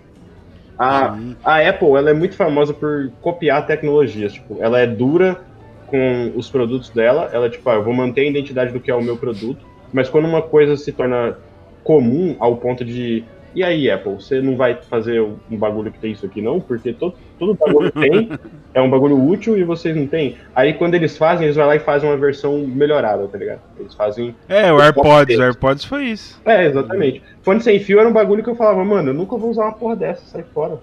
A, 0.78 1.16
Sim. 1.16 1.36
a 1.44 1.70
Apple, 1.70 1.96
ela 1.96 2.10
é 2.10 2.14
muito 2.14 2.36
famosa 2.36 2.74
por 2.74 3.12
copiar 3.22 3.66
tecnologias. 3.66 4.34
Tipo, 4.34 4.58
ela 4.60 4.80
é 4.80 4.88
dura 4.88 5.42
com 5.88 6.34
os 6.36 6.50
produtos 6.50 6.90
dela. 6.90 7.30
Ela, 7.32 7.50
tipo, 7.50 7.70
ah, 7.70 7.76
eu 7.76 7.84
vou 7.84 7.94
manter 7.94 8.22
a 8.22 8.30
identidade 8.30 8.74
do 8.74 8.80
que 8.80 8.92
é 8.92 8.96
o 8.96 9.02
meu 9.02 9.18
produto. 9.18 9.66
Mas 9.94 10.10
quando 10.10 10.26
uma 10.26 10.42
coisa 10.42 10.76
se 10.76 10.92
torna 10.92 11.38
comum 11.84 12.36
ao 12.40 12.58
ponto 12.58 12.84
de. 12.84 13.24
E 13.56 13.64
aí, 13.64 13.90
Apple, 13.90 14.14
você 14.16 14.42
não 14.42 14.58
vai 14.58 14.76
fazer 14.76 15.22
um 15.22 15.58
bagulho 15.58 15.92
que 15.92 15.98
tem 15.98 16.12
isso 16.12 16.26
aqui, 16.26 16.42
não? 16.42 16.60
Porque 16.60 16.92
todo, 16.92 17.16
todo 17.40 17.54
bagulho 17.56 17.90
tem, 17.92 18.30
é 18.74 18.82
um 18.82 18.90
bagulho 18.90 19.18
útil 19.26 19.58
e 19.58 19.64
vocês 19.64 19.96
não 19.96 20.06
têm. 20.06 20.36
Aí 20.54 20.74
quando 20.74 20.94
eles 20.96 21.18
fazem, 21.18 21.46
eles 21.46 21.56
vão 21.56 21.66
lá 21.66 21.76
e 21.76 21.80
fazem 21.80 22.10
uma 22.10 22.18
versão 22.18 22.58
melhorada, 22.60 23.26
tá 23.28 23.38
ligado? 23.38 23.62
Eles 23.80 23.94
fazem 23.94 24.36
É, 24.50 24.72
o 24.74 24.80
AirPods, 24.82 25.38
o 25.38 25.42
AirPods 25.42 25.86
foi 25.86 26.04
isso. 26.06 26.40
é, 26.46 26.66
exatamente. 26.68 27.24
Fone 27.42 27.62
sem 27.62 27.80
fio 27.80 28.00
era 28.00 28.10
um 28.10 28.14
bagulho 28.14 28.44
que 28.44 28.50
eu 28.50 28.56
falava, 28.56 28.84
mano, 28.84 29.12
eu 29.12 29.14
nunca 29.14 29.38
vou 29.38 29.50
usar 29.50 29.64
uma 29.64 29.74
porra 29.74 29.96
dessa, 29.96 30.26
sai 30.26 30.44
fora. 30.54 30.78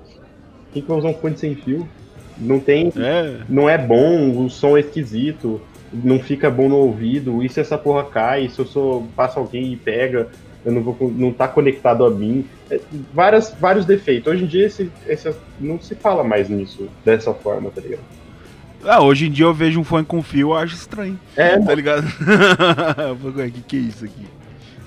Quem 0.73 0.81
que 0.83 0.89
vai 0.89 0.97
usar 0.99 1.09
um 1.09 1.14
fone 1.14 1.37
sem 1.37 1.55
fio? 1.55 1.87
Não 2.39 2.59
tem. 2.59 2.91
É, 2.97 3.37
Não 3.49 3.68
é 3.68 3.77
bom, 3.77 4.43
o 4.43 4.49
som 4.49 4.77
é 4.77 4.81
esquisito, 4.81 5.61
não 5.93 6.18
fica 6.18 6.51
bom 6.51 6.68
no 6.70 6.77
ouvido, 6.77 7.43
e 7.43 7.49
se 7.51 7.61
essa 7.61 7.77
porra 7.77 8.05
cai, 8.05 8.49
se 8.49 8.59
eu 8.59 8.64
sou. 8.64 9.07
passa 9.14 9.39
alguém 9.39 9.73
e 9.75 9.77
pega, 9.77 10.29
eu 10.64 10.72
não 10.72 10.82
vou 10.82 10.96
não 11.16 11.32
tá 11.32 11.46
conectado 11.48 12.04
a 12.04 12.10
mim. 12.10 12.44
É, 12.70 12.80
várias, 13.12 13.54
vários 13.60 13.84
defeitos. 13.84 14.32
Hoje 14.32 14.44
em 14.44 14.46
dia 14.46 14.66
esse, 14.66 14.90
esse- 15.06 15.34
não 15.60 15.80
se 15.80 15.94
fala 15.94 16.22
mais 16.24 16.48
nisso 16.48 16.88
dessa 17.04 17.32
forma, 17.34 17.70
tá 17.70 17.80
ligado? 17.80 18.02
Ah, 18.84 19.00
hoje 19.00 19.26
em 19.26 19.30
dia 19.30 19.44
eu 19.44 19.54
vejo 19.54 19.78
um 19.80 19.84
fone 19.84 20.04
com 20.04 20.22
fio, 20.22 20.48
eu 20.50 20.54
acho 20.54 20.74
estranho. 20.74 21.18
É, 21.36 21.58
Tá 21.58 21.74
ligado? 21.74 22.04
"Ué, 23.36 23.50
que 23.50 23.60
que 23.62 23.76
é 23.76 23.80
isso 23.80 24.04
aqui? 24.04 24.26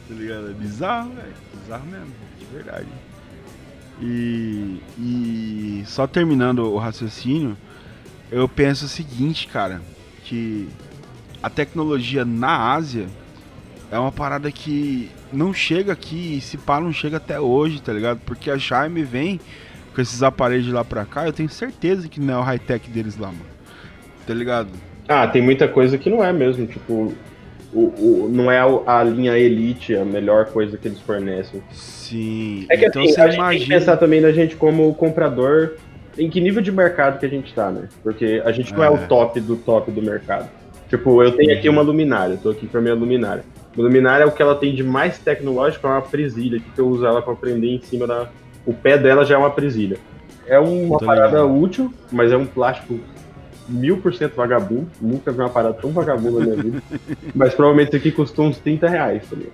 Tá 0.10 0.14
ligado? 0.16 0.50
É 0.50 0.54
bizarro, 0.54 1.12
velho. 1.12 1.34
Bizarro 1.62 1.86
mesmo, 1.86 2.08
de 2.40 2.46
verdade. 2.54 2.88
E, 4.02 4.82
e 5.00 5.84
só 5.86 6.06
terminando 6.06 6.60
o 6.60 6.78
raciocínio, 6.78 7.56
eu 8.32 8.48
penso 8.50 8.86
o 8.86 8.90
seguinte, 8.90 9.48
cara, 9.48 9.82
que 10.26 10.68
a 11.42 11.50
tecnologia 11.50 12.26
na 12.26 12.74
Ásia 12.74 13.08
é 13.90 13.98
uma 13.98 14.12
parada 14.12 14.52
que 14.52 15.10
não 15.36 15.54
chega 15.54 15.94
aqui, 15.94 16.38
e 16.38 16.42
se 16.42 16.58
pá, 16.58 16.80
não 16.80 16.92
chega 16.94 17.18
até 17.18 17.40
hoje, 17.40 17.82
tá 17.82 17.92
ligado? 17.94 18.20
Porque 18.26 18.50
a 18.50 18.58
Xiaomi 18.58 19.04
vem 19.04 19.40
com 19.94 20.02
esses 20.02 20.22
aparelhos 20.24 20.66
de 20.66 20.72
lá 20.72 20.84
pra 20.84 21.06
cá, 21.06 21.26
eu 21.26 21.34
tenho 21.34 21.50
certeza 21.50 22.08
que 22.10 22.20
não 22.20 22.34
é 22.34 22.38
o 22.38 22.42
high-tech 22.42 22.90
deles 22.90 23.18
lá, 23.18 23.28
mano. 23.28 23.46
Tá 24.28 24.34
ligado? 24.34 24.70
Ah, 25.08 25.28
tem 25.28 25.42
muita 25.42 25.68
coisa 25.68 25.98
que 25.98 26.10
não 26.10 26.24
é 26.24 26.34
mesmo, 26.34 26.66
tipo, 26.66 27.14
o, 27.74 27.80
o- 27.80 28.30
não 28.32 28.50
é 28.52 28.60
a, 28.60 29.00
a 29.00 29.04
linha 29.04 29.38
Elite 29.38 29.96
a 29.96 30.04
melhor 30.04 30.46
coisa 30.48 30.78
que 30.78 30.88
eles 30.88 31.00
fornecem. 31.00 31.62
Sim. 31.72 32.66
É 32.70 32.76
que 32.78 32.86
então 32.86 33.04
assim, 33.04 33.14
você 33.14 33.22
a 33.22 33.26
gente 33.30 33.32
tem 33.40 33.50
que 33.50 33.56
imagina. 33.56 33.80
pensar 33.80 33.98
também 33.98 34.22
na 34.22 34.32
gente 34.32 34.56
como 34.56 34.94
comprador, 34.96 35.74
em 36.18 36.30
que 36.30 36.40
nível 36.42 36.62
de 36.62 36.72
mercado 36.72 37.20
que 37.20 37.26
a 37.26 37.30
gente 37.30 37.54
tá, 37.54 37.70
né? 37.72 37.88
Porque 38.04 38.42
a 38.46 38.52
gente 38.52 38.74
não 38.74 38.84
é, 38.84 38.88
É. 38.88 38.90
o 38.90 38.98
top 39.08 39.40
do 39.40 39.56
top 39.58 39.92
do 39.92 40.02
mercado. 40.02 40.50
Tipo, 40.90 41.22
eu 41.24 41.32
tenho 41.32 41.52
aqui 41.58 41.68
uma 41.70 41.82
luminária, 41.82 42.38
tô 42.42 42.50
aqui 42.52 42.68
com 42.68 42.78
a 42.78 42.82
minha 42.82 42.94
luminária. 42.96 43.44
Luminária 43.78 44.24
é 44.24 44.28
o 44.28 44.32
que 44.32 44.42
ela 44.42 44.56
tem 44.56 44.74
de 44.74 44.84
mais 44.84 45.18
tecnológico, 45.20 45.86
é 45.88 45.90
uma 45.90 46.02
presilha, 46.02 46.60
que 46.60 46.80
eu 46.80 46.88
uso 46.88 47.06
ela 47.06 47.22
pra 47.22 47.36
prender 47.36 47.72
em 47.72 47.82
cima 47.82 48.08
da... 48.08 48.30
O 48.66 48.74
pé 48.74 48.98
dela 48.98 49.26
já 49.26 49.36
é 49.36 49.38
uma 49.38 49.52
presilha. 49.52 49.98
É 50.48 50.58
uma 50.60 50.98
Tô 50.98 51.06
parada 51.06 51.38
ligado. 51.42 51.60
útil, 51.62 51.94
mas 52.12 52.32
é 52.32 52.38
um 52.38 52.46
plástico 52.46 53.00
mil 53.68 53.98
por 53.98 54.14
cento 54.14 54.36
vagabundo. 54.36 54.88
Nunca 55.02 55.32
vi 55.32 55.40
uma 55.40 55.50
parada 55.50 55.74
tão 55.74 55.92
vagabunda 55.92 56.40
na 56.40 56.46
minha 56.46 56.64
vida. 56.64 56.84
Mas 57.34 57.54
provavelmente 57.56 57.90
isso 57.90 57.98
aqui 57.98 58.12
custou 58.12 58.46
uns 58.46 58.58
30 58.60 58.88
reais, 58.88 59.24
tá 59.28 59.36
ligado? 59.36 59.54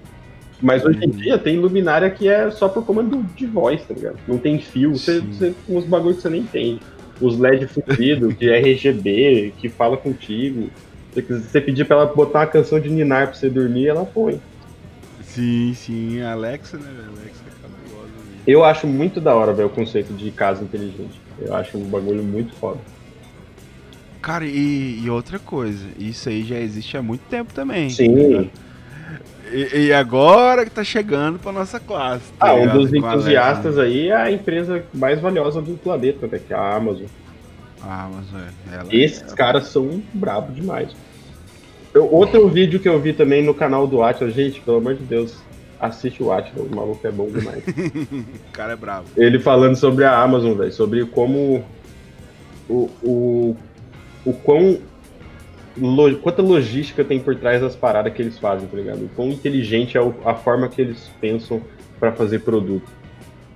Mas 0.62 0.84
hoje 0.86 1.00
em 1.04 1.06
Uhum. 1.10 1.12
dia 1.12 1.38
tem 1.38 1.58
luminária 1.58 2.10
que 2.10 2.28
é 2.28 2.52
só 2.52 2.68
por 2.70 2.86
comando 2.86 3.24
de 3.36 3.46
voz, 3.48 3.82
tá 3.86 3.94
ligado? 3.94 4.18
Não 4.28 4.38
tem 4.38 4.60
fio, 4.60 4.92
você, 4.92 5.20
você 5.22 5.54
tem 5.66 5.78
uns 5.78 5.86
bagulhos 5.86 6.18
que 6.18 6.24
você 6.24 6.30
nem 6.30 6.42
entende. 6.42 6.80
Os 7.22 7.38
LED 7.40 7.68
fudido, 7.68 8.36
que 8.36 8.50
é 8.50 8.60
RGB, 8.60 9.54
que 9.58 9.70
fala 9.70 9.96
contigo. 9.98 10.70
Se 11.14 11.22
você- 11.22 11.60
pedir 11.62 11.86
pra 11.86 11.98
ela 11.98 12.06
botar 12.06 12.40
uma 12.40 12.48
canção 12.48 12.80
de 12.80 12.90
Ninar 12.90 13.28
pra 13.28 13.36
você 13.36 13.50
dormir, 13.50 13.88
ela 13.88 14.06
põe. 14.06 14.40
Sim, 15.24 15.74
sim. 15.76 16.22
A 16.22 16.32
Alexa, 16.34 16.78
né, 16.78 16.86
velho? 16.88 17.10
Alexa 17.10 17.42
é 17.48 17.62
cabulosa. 17.62 18.10
Eu 18.48 18.64
acho 18.64 18.88
muito 18.88 19.20
da 19.20 19.36
hora, 19.36 19.54
velho, 19.54 19.68
o 19.68 19.72
conceito 19.72 20.14
de 20.14 20.32
casa 20.32 20.64
inteligente. 20.64 21.20
Eu 21.40 21.54
acho 21.56 21.78
um 21.78 21.84
bagulho 21.86 22.24
muito 22.24 22.54
foda. 22.56 22.80
Cara, 24.22 24.46
e, 24.46 25.02
e 25.04 25.10
outra 25.10 25.40
coisa, 25.40 25.84
isso 25.98 26.30
aí 26.30 26.44
já 26.44 26.58
existe 26.60 26.96
há 26.96 27.02
muito 27.02 27.22
tempo 27.30 27.54
também. 27.54 27.90
Sim. 27.90 28.50
E, 29.52 29.88
e 29.88 29.94
agora 29.94 30.64
que 30.64 30.72
tá 30.72 30.84
chegando 30.84 31.40
pra 31.40 31.52
nossa 31.52 31.80
classe. 31.80 32.24
tá 32.40 32.50
Ah, 32.50 32.54
um 32.54 32.68
dos 32.72 32.94
entusiastas 32.94 33.78
aí 33.78 34.08
é 34.10 34.16
a 34.16 34.32
empresa 34.32 34.84
mais 34.94 35.20
valiosa 35.20 35.62
do 35.62 35.74
planeta, 35.78 36.28
né? 36.28 36.40
Que 36.46 36.54
é 36.54 36.56
a 36.56 36.76
Amazon. 36.76 37.06
Ah, 37.84 38.10
mas 38.14 38.26
é. 38.42 38.76
Ela, 38.76 38.86
Esses 38.96 39.32
é- 39.32 39.36
caras 39.36 39.68
são 39.68 40.02
bravos 40.14 40.56
demais. 40.56 40.90
Eu- 41.94 42.12
outro 42.12 42.48
vídeo 42.48 42.80
que 42.80 42.88
eu 42.88 43.00
vi 43.00 43.12
também 43.14 43.44
no 43.44 43.54
canal 43.54 43.86
do 43.88 44.02
Atlas, 44.04 44.34
gente, 44.34 44.62
pelo 44.62 44.78
amor 44.78 44.96
de 44.96 45.04
Deus, 45.04 45.38
assiste 45.80 46.22
o 46.24 46.32
Atlas, 46.32 46.66
o 46.72 46.76
maluco 46.76 47.06
é 47.06 47.12
bom 47.12 47.28
demais. 47.30 47.64
O 48.48 48.52
cara 48.54 48.74
é 48.74 48.76
bravo. 48.76 49.08
Ele 49.18 49.40
falando 49.40 49.76
sobre 49.76 50.06
a 50.06 50.18
Amazon, 50.22 50.54
velho, 50.58 50.72
sobre 50.72 51.06
como 51.06 51.64
o, 52.70 52.90
o, 53.04 53.56
o 54.26 54.34
quão 54.34 54.78
lo- 55.78 56.18
quanta 56.18 56.42
logística 56.42 57.04
tem 57.04 57.20
por 57.20 57.36
trás 57.36 57.62
das 57.62 57.76
paradas 57.76 58.14
que 58.14 58.22
eles 58.22 58.38
fazem, 58.38 58.68
tá 58.68 58.78
ligado? 58.78 59.06
O 59.06 59.10
quão 59.10 59.30
inteligente 59.30 59.98
é 59.98 60.02
a 60.26 60.36
forma 60.36 60.70
que 60.70 60.82
eles 60.82 61.10
pensam 61.20 61.62
pra 62.00 62.12
fazer 62.12 62.40
produto. 62.40 62.90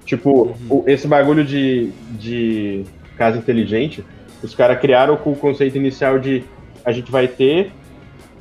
Tipo, 0.05 0.55
o- 0.69 0.83
esse 0.87 1.07
bagulho 1.07 1.43
de, 1.45 1.91
de 2.19 2.83
casa 3.17 3.37
inteligente, 3.37 4.03
os 4.43 4.53
caras 4.53 4.79
criaram 4.79 5.17
com 5.17 5.31
o 5.31 5.35
conceito 5.35 5.77
inicial 5.77 6.19
de 6.19 6.43
a 6.83 6.91
gente 6.91 7.11
vai 7.11 7.27
ter 7.27 7.71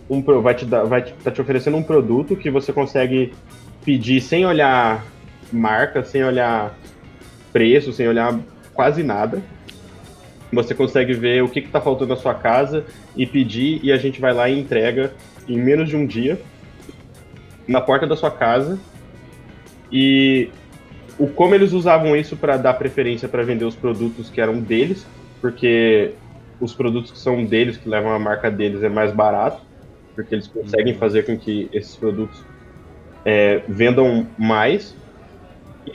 um 0.08 0.22
vai 0.42 0.54
te 0.54 0.66
dar, 0.66 0.84
vai 0.84 1.02
te, 1.02 1.12
tá 1.14 1.30
te 1.30 1.40
oferecendo 1.40 1.76
um 1.76 1.82
produto 1.82 2.36
que 2.36 2.50
você 2.50 2.72
consegue 2.72 3.32
pedir 3.84 4.20
sem 4.20 4.44
olhar 4.44 5.04
marca, 5.52 6.04
sem 6.04 6.22
olhar 6.24 6.76
preço, 7.52 7.92
sem 7.92 8.08
olhar 8.08 8.38
quase 8.72 9.02
nada. 9.02 9.42
Você 10.52 10.74
consegue 10.74 11.14
ver 11.14 11.42
o 11.42 11.48
que 11.48 11.60
está 11.60 11.80
faltando 11.80 12.14
na 12.14 12.20
sua 12.20 12.34
casa 12.34 12.84
e 13.16 13.26
pedir, 13.26 13.80
e 13.82 13.90
a 13.90 13.96
gente 13.96 14.20
vai 14.20 14.32
lá 14.32 14.48
e 14.48 14.58
entrega 14.58 15.12
em 15.48 15.58
menos 15.58 15.88
de 15.88 15.96
um 15.96 16.06
dia 16.06 16.40
na 17.66 17.80
porta 17.80 18.06
da 18.06 18.16
sua 18.16 18.30
casa. 18.30 18.78
E 19.90 20.50
o 21.18 21.26
como 21.26 21.54
eles 21.54 21.72
usavam 21.72 22.16
isso 22.16 22.36
para 22.36 22.56
dar 22.56 22.74
preferência 22.74 23.28
para 23.28 23.42
vender 23.42 23.64
os 23.64 23.74
produtos 23.74 24.30
que 24.30 24.40
eram 24.40 24.60
deles, 24.60 25.06
porque 25.44 26.14
os 26.58 26.72
produtos 26.72 27.10
que 27.10 27.18
são 27.18 27.44
deles, 27.44 27.76
que 27.76 27.86
levam 27.86 28.14
a 28.14 28.18
marca 28.18 28.50
deles, 28.50 28.82
é 28.82 28.88
mais 28.88 29.12
barato, 29.12 29.60
porque 30.14 30.34
eles 30.34 30.46
conseguem 30.46 30.94
fazer 30.94 31.26
com 31.26 31.36
que 31.36 31.68
esses 31.70 31.94
produtos 31.96 32.42
é, 33.26 33.60
vendam 33.68 34.26
mais. 34.38 34.96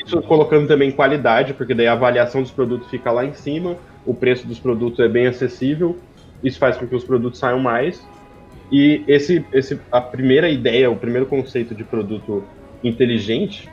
Isso 0.05 0.21
colocando 0.21 0.67
também 0.67 0.91
qualidade, 0.91 1.55
porque 1.55 1.73
daí 1.73 1.87
a 1.87 1.93
avaliação 1.93 2.43
dos 2.43 2.51
produtos 2.51 2.91
fica 2.91 3.11
lá 3.11 3.25
em 3.25 3.33
cima, 3.33 3.75
o 4.05 4.13
preço 4.13 4.45
dos 4.45 4.59
produtos 4.59 4.99
é 4.99 5.07
bem 5.07 5.25
acessível, 5.25 5.97
isso 6.43 6.59
faz 6.59 6.77
com 6.77 6.85
que 6.85 6.95
os 6.95 7.03
produtos 7.03 7.39
saiam 7.39 7.59
mais. 7.59 8.07
E 8.71 9.03
esse, 9.07 9.43
esse, 9.51 9.79
a 9.91 9.99
primeira 9.99 10.47
ideia, 10.47 10.91
o 10.91 10.95
primeiro 10.95 11.25
conceito 11.25 11.73
de 11.73 11.83
produto 11.83 12.43
inteligente 12.83 13.67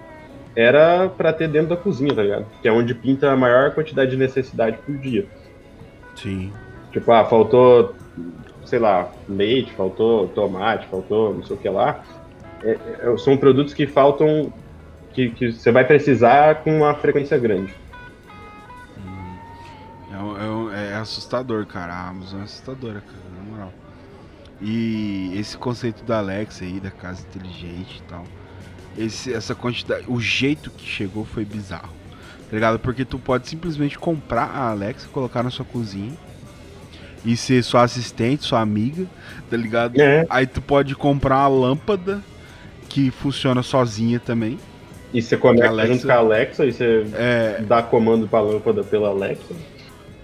era 0.56 1.06
para 1.10 1.34
ter 1.34 1.48
dentro 1.48 1.68
da 1.68 1.76
cozinha, 1.76 2.14
tá 2.14 2.22
ligado? 2.22 2.46
Que 2.62 2.68
é 2.68 2.72
onde 2.72 2.94
pinta 2.94 3.30
a 3.30 3.36
maior 3.36 3.74
quantidade 3.74 4.12
de 4.12 4.16
necessidade 4.16 4.78
por 4.78 4.96
dia. 4.96 5.26
Sim. 6.16 6.52
Tipo, 6.92 7.12
ah, 7.12 7.24
faltou, 7.24 7.94
sei 8.64 8.78
lá, 8.78 9.10
leite, 9.28 9.72
faltou 9.74 10.28
tomate, 10.28 10.86
faltou 10.88 11.34
não 11.34 11.44
sei 11.44 11.56
o 11.56 11.58
que 11.58 11.68
lá. 11.68 12.02
É, 12.62 12.78
é, 13.00 13.16
são 13.18 13.36
produtos 13.36 13.74
que 13.74 13.86
faltam, 13.86 14.52
que, 15.12 15.30
que 15.30 15.52
você 15.52 15.70
vai 15.70 15.84
precisar 15.84 16.62
com 16.62 16.78
uma 16.78 16.94
frequência 16.94 17.38
grande. 17.38 17.74
Hum. 18.98 19.36
É, 20.72 20.78
é, 20.78 20.92
é 20.92 20.94
assustador, 20.94 21.66
cara. 21.66 21.92
A 21.92 22.08
Amazon 22.08 22.40
é 22.40 22.44
assustadora, 22.44 23.00
cara, 23.00 23.18
na 23.36 23.50
moral. 23.50 23.72
E 24.60 25.32
esse 25.36 25.56
conceito 25.58 26.02
da 26.04 26.18
Alexa 26.18 26.64
aí, 26.64 26.80
da 26.80 26.90
casa 26.90 27.22
inteligente 27.28 27.98
e 27.98 28.02
tal. 28.08 28.24
Esse, 28.96 29.32
essa 29.34 29.54
quantidade. 29.54 30.04
O 30.08 30.18
jeito 30.18 30.70
que 30.70 30.86
chegou 30.86 31.26
foi 31.26 31.44
bizarro. 31.44 31.95
Tá 32.48 32.54
ligado? 32.54 32.78
Porque 32.78 33.04
tu 33.04 33.18
pode 33.18 33.48
simplesmente 33.48 33.98
comprar 33.98 34.44
a 34.44 34.70
Alexa, 34.70 35.08
colocar 35.08 35.42
na 35.42 35.50
sua 35.50 35.64
cozinha 35.64 36.12
e 37.24 37.36
ser 37.36 37.62
sua 37.64 37.82
assistente, 37.82 38.44
sua 38.44 38.60
amiga, 38.60 39.06
tá 39.50 39.56
ligado? 39.56 40.00
É. 40.00 40.24
Aí 40.30 40.46
tu 40.46 40.62
pode 40.62 40.94
comprar 40.94 41.38
uma 41.40 41.48
lâmpada 41.48 42.22
que 42.88 43.10
funciona 43.10 43.62
sozinha 43.62 44.20
também. 44.20 44.58
E 45.12 45.20
você 45.20 45.36
conecta 45.36 45.70
Alexa... 45.70 45.92
junto 45.92 46.06
com 46.06 46.12
a 46.12 46.16
Alexa 46.16 46.64
e 46.64 46.72
você 46.72 47.06
é... 47.14 47.62
dá 47.66 47.82
comando 47.82 48.28
pra 48.28 48.40
lâmpada 48.40 48.84
pela 48.84 49.08
Alexa. 49.08 49.54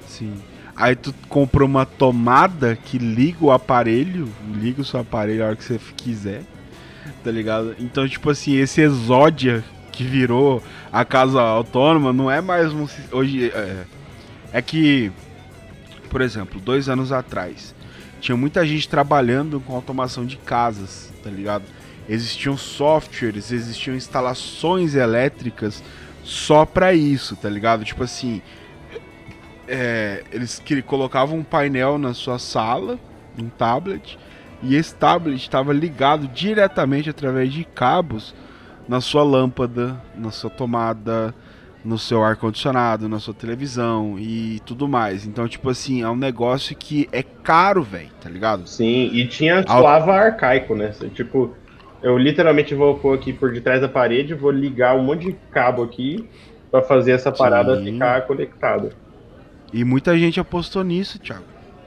Sim. 0.07 0.35
Aí 0.77 0.95
tu 0.95 1.13
compra 1.29 1.65
uma 1.65 1.85
tomada 1.85 2.77
que 2.77 2.99
liga 2.99 3.39
o 3.45 3.51
aparelho, 3.51 4.29
liga 4.55 4.81
o 4.81 4.85
seu 4.85 5.01
aparelho 5.01 5.43
a 5.45 5.49
hora 5.49 5.57
que 5.57 5.65
você 5.65 5.79
quiser, 5.97 6.43
tá 7.23 7.31
ligado? 7.31 7.75
Então, 7.79 8.09
tipo 8.09 8.31
assim, 8.31 8.57
esse 8.57 8.81
Exódia 8.81 9.63
que 9.93 10.03
virou 10.03 10.63
a 10.91 11.05
casa 11.05 11.41
autônoma 11.41 12.13
não 12.13 12.31
é 12.31 12.41
mais 12.41 12.73
um. 12.73 12.89
Hoje. 13.13 13.51
É, 13.51 13.85
é 14.55 14.61
que, 14.61 15.11
por 16.11 16.21
exemplo, 16.21 16.61
dois 16.61 16.89
anos 16.89 17.11
atrás, 17.13 17.75
tinha 18.21 18.37
muita 18.37 18.67
gente 18.67 18.89
trabalhando 18.89 19.61
com 19.61 19.75
automação 19.75 20.27
de 20.27 20.37
casas, 20.37 21.13
tá 21.23 21.31
ligado? 21.31 21.65
Existiam 22.09 22.57
softwares, 22.57 23.51
existiam 23.51 23.97
instalações 23.97 24.95
elétricas 24.95 25.83
só 26.23 26.67
para 26.67 26.93
isso, 26.93 27.35
tá 27.37 27.49
ligado? 27.49 27.85
Tipo 27.85 28.05
assim, 28.05 28.43
é, 29.67 30.23
eles 30.31 30.63
colocavam 30.87 31.39
um 31.39 31.45
painel 31.45 31.97
na 31.97 32.13
sua 32.13 32.39
sala, 32.39 32.99
um 33.39 33.49
tablet, 33.49 34.19
e 34.63 34.77
esse 34.77 34.95
tablet 34.95 35.41
estava 35.41 35.73
ligado 35.73 36.29
diretamente 36.29 37.09
através 37.09 37.53
de 37.53 37.65
cabos 37.65 38.35
na 38.89 39.01
sua 39.01 39.23
lâmpada, 39.23 40.01
na 40.17 40.31
sua 40.31 40.51
tomada, 40.51 41.35
no 41.85 41.99
seu 41.99 42.23
ar 42.23 42.37
condicionado, 42.37 43.09
na 43.09 43.19
sua 43.19 43.35
televisão 43.35 44.17
e 44.19 44.61
tudo 44.65 44.87
mais. 44.87 45.27
Então, 45.27 45.49
tipo 45.49 45.69
assim, 45.69 46.03
é 46.03 46.09
um 46.09 46.17
negócio 46.17 46.77
que 46.77 47.09
é 47.13 47.23
caro, 47.23 47.83
velho, 47.83 48.11
tá 48.21 48.29
ligado? 48.29 48.67
Sim, 48.69 49.11
e 49.13 49.27
tinha 49.27 49.63
suava 49.67 50.13
arcaico, 50.13 50.75
né? 50.75 50.93
Tipo, 51.15 51.55
eu 52.03 52.17
literalmente 52.17 52.75
vou 52.75 52.97
pôr 52.99 53.15
aqui 53.15 53.33
por 53.33 53.53
detrás 53.53 53.81
da 53.81 53.89
parede, 53.89 54.35
vou 54.35 54.51
ligar 54.51 54.97
um 54.97 55.03
monte 55.03 55.27
de 55.27 55.33
cabo 55.51 55.83
aqui 55.83 56.29
para 56.71 56.83
fazer 56.83 57.13
essa 57.13 57.31
parada 57.31 57.77
Sim. 57.77 57.93
ficar 57.93 58.23
conectada. 58.27 58.93
E 59.73 59.85
muita 59.85 60.17
gente 60.19 60.39
apostou 60.39 60.85
nisso, 60.85 61.19
Thiago. 61.19 61.45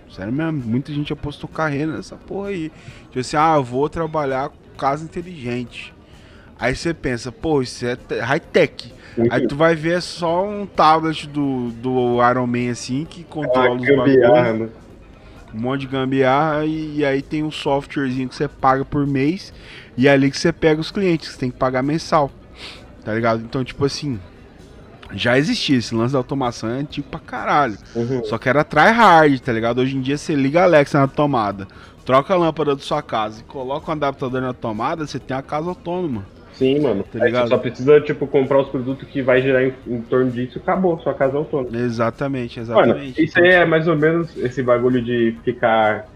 Sério 0.10 0.32
mesmo, 0.32 0.64
muita 0.66 0.94
gente 0.94 1.12
apostou 1.12 1.50
carreira 1.50 1.92
nessa 1.92 2.16
porra 2.16 2.50
aí. 2.50 2.72
Tipo 3.06 3.20
assim, 3.20 3.38
ah, 3.38 3.56
eu 3.58 3.64
vou 3.64 3.90
trabalhar 3.90 4.50
com 4.50 4.78
casa 4.78 5.04
inteligente. 5.04 5.94
Aí 6.58 6.76
você 6.76 6.94
pensa, 6.94 7.32
pô, 7.32 7.62
isso 7.62 7.86
é 7.86 7.98
high-tech. 8.22 8.94
Uhum. 9.18 9.28
Aí 9.30 9.48
tu 9.48 9.56
vai 9.56 9.76
ver 9.76 10.02
só 10.02 10.46
um 10.46 10.66
tablet 10.66 11.28
do, 11.28 11.70
do 11.72 12.18
Iron 12.30 12.48
Man 12.48 12.72
assim 12.72 13.06
que 13.06 13.24
controla 13.24 13.70
ah, 13.70 13.74
os 13.74 13.88
bagulhos. 13.88 14.60
Né? 14.60 14.70
Um 15.54 15.60
monte 15.60 15.82
de 15.82 15.88
gambiarra 15.88 16.66
e, 16.66 16.98
e, 16.98 17.06
aí 17.06 17.22
tem 17.22 17.42
um 17.42 17.52
softwarezinho 17.52 18.28
que 18.28 18.36
você 18.36 18.48
paga 18.48 18.84
por 18.84 19.08
mês 19.08 19.54
e 19.96 20.08
é 20.08 20.12
ali 20.12 20.30
que 20.30 20.38
você 20.38 20.52
pega 20.52 20.82
os 20.82 20.92
clientes, 20.92 21.30
você 21.30 21.38
tem 21.38 21.50
que 21.50 21.58
pagar 21.58 21.82
mensal. 21.82 22.30
Tá 23.06 23.14
ligado? 23.14 23.42
Então, 23.42 23.64
tipo 23.64 23.86
assim, 23.86 24.20
já 25.14 25.38
existia 25.38 25.78
esse 25.78 25.96
lance 25.96 26.12
da 26.12 26.20
automação 26.20 26.70
é 26.70 26.74
antigo 26.74 27.08
pra 27.10 27.20
caralho. 27.20 27.78
Uhum. 27.96 28.24
Só 28.26 28.38
que 28.38 28.50
era 28.50 28.64
tryhard, 28.64 29.40
tá 29.42 29.54
ligado? 29.54 29.80
Hoje 29.80 29.96
em 29.96 30.02
dia 30.02 30.18
você 30.18 30.36
liga 30.36 30.62
a 30.62 30.64
Alexa 30.64 31.00
na 31.00 31.08
tomada, 31.08 31.68
troca 32.06 32.34
a 32.34 32.38
lâmpada 32.38 32.76
da 32.76 32.82
sua 32.82 33.02
casa 33.02 33.40
e 33.40 33.44
coloca 33.44 33.90
um 33.90 33.94
adaptador 33.94 34.42
na 34.42 34.54
tomada, 34.54 35.08
você 35.08 35.20
tem 35.20 35.38
a 35.38 35.42
casa 35.42 35.70
autônoma. 35.70 36.26
Sim, 36.56 36.80
mano. 36.80 37.04
Tá 37.04 37.24
ligado? 37.24 37.44
Você 37.44 37.50
só 37.50 37.58
precisa, 37.58 38.02
tipo, 38.02 38.28
comprar 38.28 38.60
os 38.60 38.70
produtos 38.70 39.08
que 39.08 39.22
vai 39.22 39.42
gerar 39.42 39.64
em, 39.64 39.74
em 39.88 40.02
torno 40.02 40.32
disso 40.32 40.58
e 40.58 40.62
acabou, 40.62 41.00
sua 41.00 41.14
casa 41.14 41.34
é 41.34 41.38
autônoma. 41.38 41.78
Exatamente, 41.78 42.60
exatamente. 42.60 42.98
Mano, 42.98 43.14
isso 43.18 43.40
aí 43.40 43.50
é 43.50 43.66
mais 43.66 43.88
ou 43.88 43.96
menos 43.96 44.36
esse 44.38 44.64
bagulho 44.64 45.02
de 45.02 45.36
ficar 45.44 46.08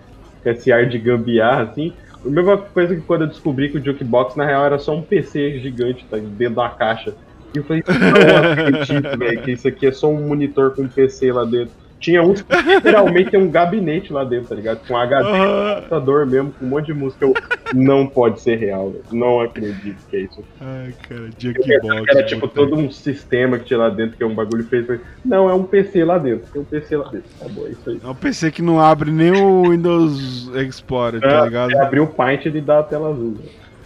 com 0.41 0.49
esse 0.49 0.71
ar 0.71 0.85
de 0.85 0.97
gambiarra, 0.97 1.63
assim. 1.63 1.93
A 2.25 2.29
mesma 2.29 2.57
coisa 2.57 2.95
que 2.95 3.01
quando 3.01 3.21
eu 3.21 3.27
descobri 3.27 3.69
que 3.69 3.77
o 3.77 3.83
Jukebox, 3.83 4.35
na 4.35 4.45
real, 4.45 4.65
era 4.65 4.79
só 4.79 4.95
um 4.95 5.01
PC 5.01 5.59
gigante, 5.59 6.05
tá? 6.09 6.17
Dentro 6.17 6.55
da 6.55 6.69
caixa. 6.69 7.13
E 7.53 7.57
eu 7.57 7.63
falei, 7.63 7.83
não 7.87 8.51
acredito, 8.51 9.17
velho, 9.17 9.41
que 9.41 9.51
isso 9.51 9.67
aqui 9.67 9.87
é 9.87 9.91
só 9.91 10.09
um 10.09 10.27
monitor 10.27 10.75
com 10.75 10.83
um 10.83 10.87
PC 10.87 11.31
lá 11.31 11.45
dentro. 11.45 11.73
Tinha 11.99 12.23
uns 12.23 12.41
que 12.41 12.55
literalmente 12.55 13.31
tem 13.31 13.39
um 13.39 13.51
gabinete 13.51 14.13
lá 14.13 14.23
dentro, 14.23 14.49
tá 14.49 14.55
ligado? 14.55 14.87
Com 14.87 14.95
HD, 14.95 15.29
uhum. 15.29 15.75
computador 15.75 16.25
mesmo, 16.25 16.51
com 16.51 16.65
um 16.65 16.69
monte 16.69 16.87
de 16.87 16.93
música. 16.93 17.25
Eu, 17.25 17.33
não 17.73 18.07
pode 18.07 18.39
ser 18.41 18.57
real, 18.57 18.91
velho. 18.91 19.03
Não 19.11 19.41
acredito 19.41 19.97
que 20.09 20.17
é 20.17 20.21
isso. 20.21 20.43
Ai, 20.61 20.93
cara, 21.07 21.29
Jukebox. 21.37 22.07
Era 22.09 22.25
tipo 22.25 22.47
todo 22.47 22.75
um 22.75 22.89
sistema 22.89 23.59
que 23.59 23.65
tinha 23.65 23.77
lá 23.79 23.89
dentro, 23.89 24.15
que 24.17 24.23
é 24.23 24.25
um 24.25 24.33
bagulho 24.33 24.63
feito. 24.63 24.99
Não, 25.23 25.47
é 25.49 25.53
um 25.53 25.63
PC 25.63 26.05
lá 26.05 26.17
dentro. 26.17 26.51
Tem 26.51 26.61
um 26.61 26.65
PC 26.65 26.97
lá 26.97 27.09
dentro. 27.09 27.29
Tá 27.39 27.47
bom, 27.49 27.67
é 27.67 27.71
isso 27.71 27.89
aí. 27.89 27.99
É 28.03 28.07
um 28.07 28.15
PC 28.15 28.51
que 28.51 28.61
não 28.61 28.79
abre 28.79 29.11
nem 29.11 29.31
o 29.31 29.69
Windows 29.69 30.49
Explorer, 30.55 31.21
tá 31.21 31.41
é, 31.41 31.43
ligado? 31.43 31.71
É 31.71 31.81
abrir 31.81 31.99
o 31.99 32.07
Paint 32.07 32.45
e 32.45 32.61
dá 32.61 32.79
a 32.79 32.83
tela 32.83 33.09
azul. 33.09 33.37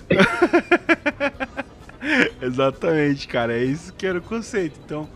Exatamente, 2.41 3.28
cara. 3.28 3.53
É 3.53 3.64
isso 3.64 3.93
que 3.93 4.05
era 4.05 4.20
o 4.20 4.22
conceito. 4.22 4.78
Então, 4.86 5.07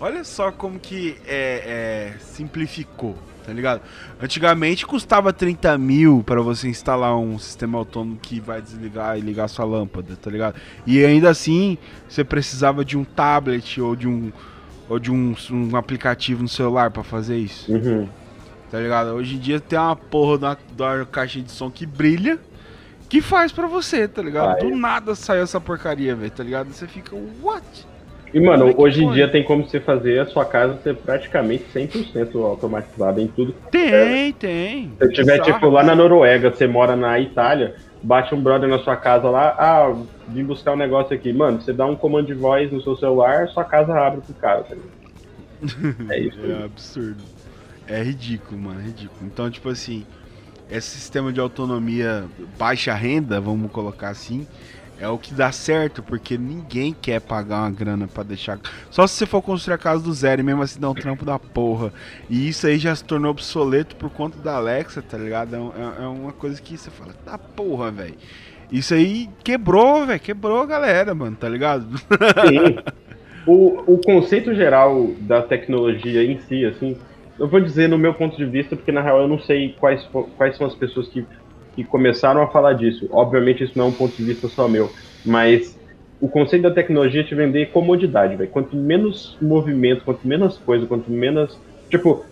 olha 0.00 0.24
só 0.24 0.50
como 0.52 0.78
que 0.78 1.16
é, 1.26 2.14
é, 2.14 2.18
simplificou, 2.18 3.16
tá 3.44 3.52
ligado? 3.52 3.80
Antigamente 4.20 4.86
custava 4.86 5.32
30 5.32 5.76
mil 5.78 6.22
para 6.24 6.40
você 6.40 6.68
instalar 6.68 7.16
um 7.16 7.38
sistema 7.38 7.78
autônomo 7.78 8.18
que 8.20 8.40
vai 8.40 8.60
desligar 8.60 9.18
e 9.18 9.20
ligar 9.20 9.48
sua 9.48 9.64
lâmpada, 9.64 10.16
tá 10.16 10.30
ligado? 10.30 10.56
E 10.86 11.04
ainda 11.04 11.30
assim, 11.30 11.78
você 12.08 12.24
precisava 12.24 12.84
de 12.84 12.96
um 12.96 13.04
tablet 13.04 13.80
ou 13.80 13.96
de 13.96 14.08
um, 14.08 14.32
ou 14.88 14.98
de 14.98 15.10
um, 15.10 15.34
um 15.50 15.76
aplicativo 15.76 16.42
no 16.42 16.48
celular 16.48 16.90
para 16.90 17.02
fazer 17.02 17.38
isso. 17.38 17.72
Uhum. 17.72 18.08
Tá 18.70 18.80
ligado? 18.80 19.08
Hoje 19.10 19.36
em 19.36 19.38
dia 19.38 19.60
tem 19.60 19.78
uma 19.78 19.96
porra 19.96 20.38
da, 20.38 20.56
da 20.76 21.06
caixa 21.06 21.40
de 21.40 21.50
som 21.50 21.70
que 21.70 21.86
brilha 21.86 22.38
que 23.08 23.20
faz 23.20 23.52
para 23.52 23.68
você, 23.68 24.08
tá 24.08 24.20
ligado? 24.20 24.58
Do 24.58 24.76
nada 24.76 25.14
sai 25.14 25.40
essa 25.40 25.60
porcaria, 25.60 26.14
velho, 26.16 26.30
tá 26.30 26.42
ligado? 26.42 26.72
Você 26.72 26.86
fica, 26.88 27.14
what? 27.40 27.86
E, 28.36 28.40
mano, 28.40 28.74
hoje 28.76 29.02
em 29.02 29.10
dia 29.12 29.26
tem 29.26 29.42
como 29.42 29.66
você 29.66 29.80
fazer 29.80 30.18
a 30.18 30.26
sua 30.26 30.44
casa 30.44 30.78
ser 30.82 30.94
praticamente 30.94 31.64
100% 31.74 32.34
automatizada 32.44 33.18
em 33.18 33.28
tudo. 33.28 33.54
Tem, 33.70 34.30
tem. 34.34 34.92
Se 35.00 35.08
tiver, 35.08 35.40
tipo, 35.40 35.70
lá 35.70 35.82
na 35.82 35.94
Noruega, 35.94 36.50
você 36.50 36.66
mora 36.66 36.94
na 36.94 37.18
Itália, 37.18 37.76
bate 38.02 38.34
um 38.34 38.42
brother 38.42 38.68
na 38.68 38.78
sua 38.80 38.94
casa 38.94 39.30
lá, 39.30 39.56
ah, 39.58 39.96
vim 40.28 40.44
buscar 40.44 40.74
um 40.74 40.76
negócio 40.76 41.16
aqui. 41.16 41.32
Mano, 41.32 41.62
você 41.62 41.72
dá 41.72 41.86
um 41.86 41.96
comando 41.96 42.26
de 42.26 42.34
voz 42.34 42.70
no 42.70 42.82
seu 42.82 42.94
celular, 42.94 43.48
sua 43.48 43.64
casa 43.64 43.98
abre 43.98 44.20
pro 44.20 44.34
cara, 44.34 44.64
tá 44.64 44.74
ligado? 44.74 46.10
É 46.12 46.18
isso. 46.20 46.38
é 46.44 46.64
absurdo. 46.64 47.24
É 47.88 48.02
ridículo, 48.02 48.60
mano, 48.60 48.80
é 48.80 48.84
ridículo. 48.84 49.20
Então, 49.22 49.50
tipo 49.50 49.70
assim, 49.70 50.04
esse 50.70 50.90
sistema 50.90 51.32
de 51.32 51.40
autonomia 51.40 52.26
baixa 52.58 52.92
renda, 52.92 53.40
vamos 53.40 53.72
colocar 53.72 54.10
assim, 54.10 54.46
é 54.98 55.08
o 55.08 55.18
que 55.18 55.34
dá 55.34 55.52
certo, 55.52 56.02
porque 56.02 56.38
ninguém 56.38 56.94
quer 56.94 57.20
pagar 57.20 57.62
uma 57.62 57.70
grana 57.70 58.08
para 58.08 58.22
deixar. 58.22 58.58
Só 58.90 59.06
se 59.06 59.14
você 59.14 59.26
for 59.26 59.42
construir 59.42 59.74
a 59.74 59.78
casa 59.78 60.02
do 60.02 60.12
zero 60.12 60.40
e 60.40 60.44
mesmo 60.44 60.62
assim 60.62 60.80
dá 60.80 60.88
um 60.90 60.94
trampo 60.94 61.24
da 61.24 61.38
porra. 61.38 61.92
E 62.30 62.48
isso 62.48 62.66
aí 62.66 62.78
já 62.78 62.94
se 62.94 63.04
tornou 63.04 63.30
obsoleto 63.30 63.96
por 63.96 64.10
conta 64.10 64.38
da 64.38 64.56
Alexa, 64.56 65.02
tá 65.02 65.18
ligado? 65.18 65.54
É, 65.54 65.58
é, 65.58 66.04
é 66.04 66.06
uma 66.06 66.32
coisa 66.32 66.60
que 66.60 66.76
você 66.76 66.90
fala, 66.90 67.12
tá 67.24 67.36
porra, 67.36 67.90
velho. 67.90 68.14
Isso 68.70 68.94
aí 68.94 69.28
quebrou, 69.44 70.06
velho. 70.06 70.20
Quebrou 70.20 70.62
a 70.62 70.66
galera, 70.66 71.14
mano, 71.14 71.36
tá 71.36 71.48
ligado? 71.48 71.86
Sim. 71.98 72.78
O, 73.46 73.94
o 73.94 73.98
conceito 73.98 74.52
geral 74.54 75.12
da 75.20 75.40
tecnologia 75.40 76.24
em 76.24 76.38
si, 76.40 76.64
assim, 76.64 76.96
eu 77.38 77.46
vou 77.46 77.60
dizer 77.60 77.88
no 77.88 77.96
meu 77.96 78.12
ponto 78.12 78.36
de 78.36 78.44
vista, 78.44 78.74
porque 78.74 78.90
na 78.90 79.00
real 79.00 79.20
eu 79.20 79.28
não 79.28 79.38
sei 79.38 79.76
quais, 79.78 80.02
quais 80.36 80.56
são 80.56 80.66
as 80.66 80.74
pessoas 80.74 81.06
que 81.08 81.24
que 81.76 81.84
começaram 81.84 82.42
a 82.42 82.48
falar 82.48 82.72
disso. 82.72 83.06
Obviamente 83.12 83.62
isso 83.62 83.76
não 83.76 83.84
é 83.84 83.88
um 83.88 83.92
ponto 83.92 84.16
de 84.16 84.24
vista 84.24 84.48
só 84.48 84.66
meu, 84.66 84.90
mas 85.24 85.78
o 86.20 86.28
conceito 86.28 86.62
da 86.62 86.70
tecnologia 86.70 87.20
é 87.20 87.24
te 87.24 87.34
vender 87.34 87.66
comodidade, 87.66 88.34
velho. 88.34 88.50
Quanto 88.50 88.74
menos 88.74 89.36
movimento, 89.40 90.02
quanto 90.02 90.26
menos 90.26 90.56
coisa, 90.58 90.86
quanto 90.86 91.10
menos. 91.10 91.60
Tipo, 91.90 92.24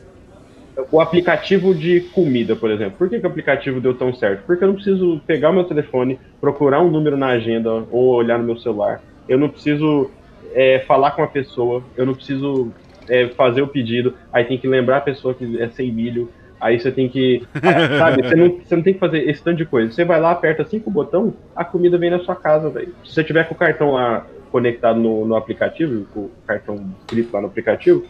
o 0.91 1.01
aplicativo 1.01 1.75
de 1.75 2.01
comida, 2.01 2.57
por 2.57 2.71
exemplo. 2.71 2.97
Por 2.97 3.09
que, 3.09 3.21
que 3.21 3.27
o 3.27 3.29
aplicativo 3.29 3.81
deu 3.81 3.95
tão 3.95 4.15
certo? 4.15 4.45
Porque 4.47 4.65
eu 4.65 4.69
não 4.69 4.75
preciso 4.75 5.21
pegar 5.27 5.51
o 5.51 5.53
meu 5.53 5.65
telefone, 5.65 6.19
procurar 6.41 6.81
um 6.81 6.91
número 6.91 7.17
na 7.17 7.29
agenda 7.29 7.71
ou 7.91 8.15
olhar 8.15 8.39
no 8.39 8.45
meu 8.45 8.57
celular. 8.57 9.03
Eu 9.29 9.39
não 9.39 9.49
preciso 9.49 10.11
é, 10.55 10.81
falar 10.81 11.11
com 11.13 11.23
a 11.23 11.27
pessoa, 11.27 11.83
eu 11.97 12.07
não 12.07 12.15
preciso 12.15 12.73
é, 13.09 13.29
fazer 13.29 13.63
o 13.63 13.69
pedido, 13.69 14.15
aí 14.33 14.45
tem 14.45 14.59
que 14.59 14.67
lembrar 14.67 14.99
a 14.99 15.03
pessoa 15.03 15.35
que 15.35 15.61
é 15.61 15.69
sem 15.69 15.93
milho, 15.93 16.31
Aí 16.65 16.81
você 16.81 16.91
tem 16.91 17.11
que. 17.11 17.43
Sabe, 17.99 18.23
você 18.23 18.35
não, 18.35 18.59
você 18.59 18.75
não 18.75 18.83
tem 18.83 18.95
que 18.95 18.99
fazer 18.99 19.29
esse 19.29 19.43
tanto 19.43 19.59
de 19.59 19.67
coisa. 19.67 19.93
Você 19.93 20.03
vai 20.03 20.19
lá, 20.19 20.31
aperta 20.31 20.65
cinco 20.65 20.91
botão, 20.91 21.35
a 21.55 21.63
comida 21.63 21.99
vem 21.99 22.09
na 22.09 22.21
sua 22.21 22.35
casa, 22.35 22.71
velho. 22.71 22.95
Se 23.05 23.13
você 23.13 23.23
tiver 23.23 23.47
com 23.47 23.55
o 23.55 23.59
cartão 23.59 23.93
lá 23.93 24.27
conectado 24.51 24.99
no, 24.99 25.27
no 25.27 25.37
aplicativo, 25.37 26.07
com 26.15 26.21
o 26.21 26.31
cartão 26.47 26.83
escrito 27.01 27.35
lá 27.35 27.43
no 27.43 27.49
aplicativo, 27.49 28.07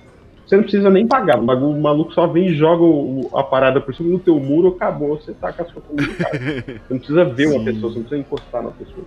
você 0.46 0.54
não 0.54 0.62
precisa 0.62 0.88
nem 0.88 1.04
pagar. 1.04 1.36
O 1.40 1.80
maluco 1.80 2.12
só 2.12 2.28
vem 2.28 2.46
e 2.46 2.54
joga 2.54 2.84
o, 2.84 3.28
a 3.34 3.42
parada 3.42 3.80
por 3.80 3.92
cima 3.92 4.10
do 4.10 4.20
teu 4.20 4.38
muro, 4.38 4.68
acabou, 4.68 5.18
você 5.18 5.32
tá 5.32 5.52
com 5.52 5.62
a 5.62 5.66
sua 5.66 5.82
comida 5.82 6.12
em 6.12 6.14
casa. 6.14 6.38
Você 6.86 6.94
não 6.94 6.98
precisa 6.98 7.24
ver 7.24 7.48
Sim. 7.48 7.56
uma 7.56 7.64
pessoa, 7.64 7.92
você 7.92 7.98
não 7.98 8.04
precisa 8.04 8.20
encostar 8.20 8.62
na 8.62 8.70
pessoa. 8.70 9.04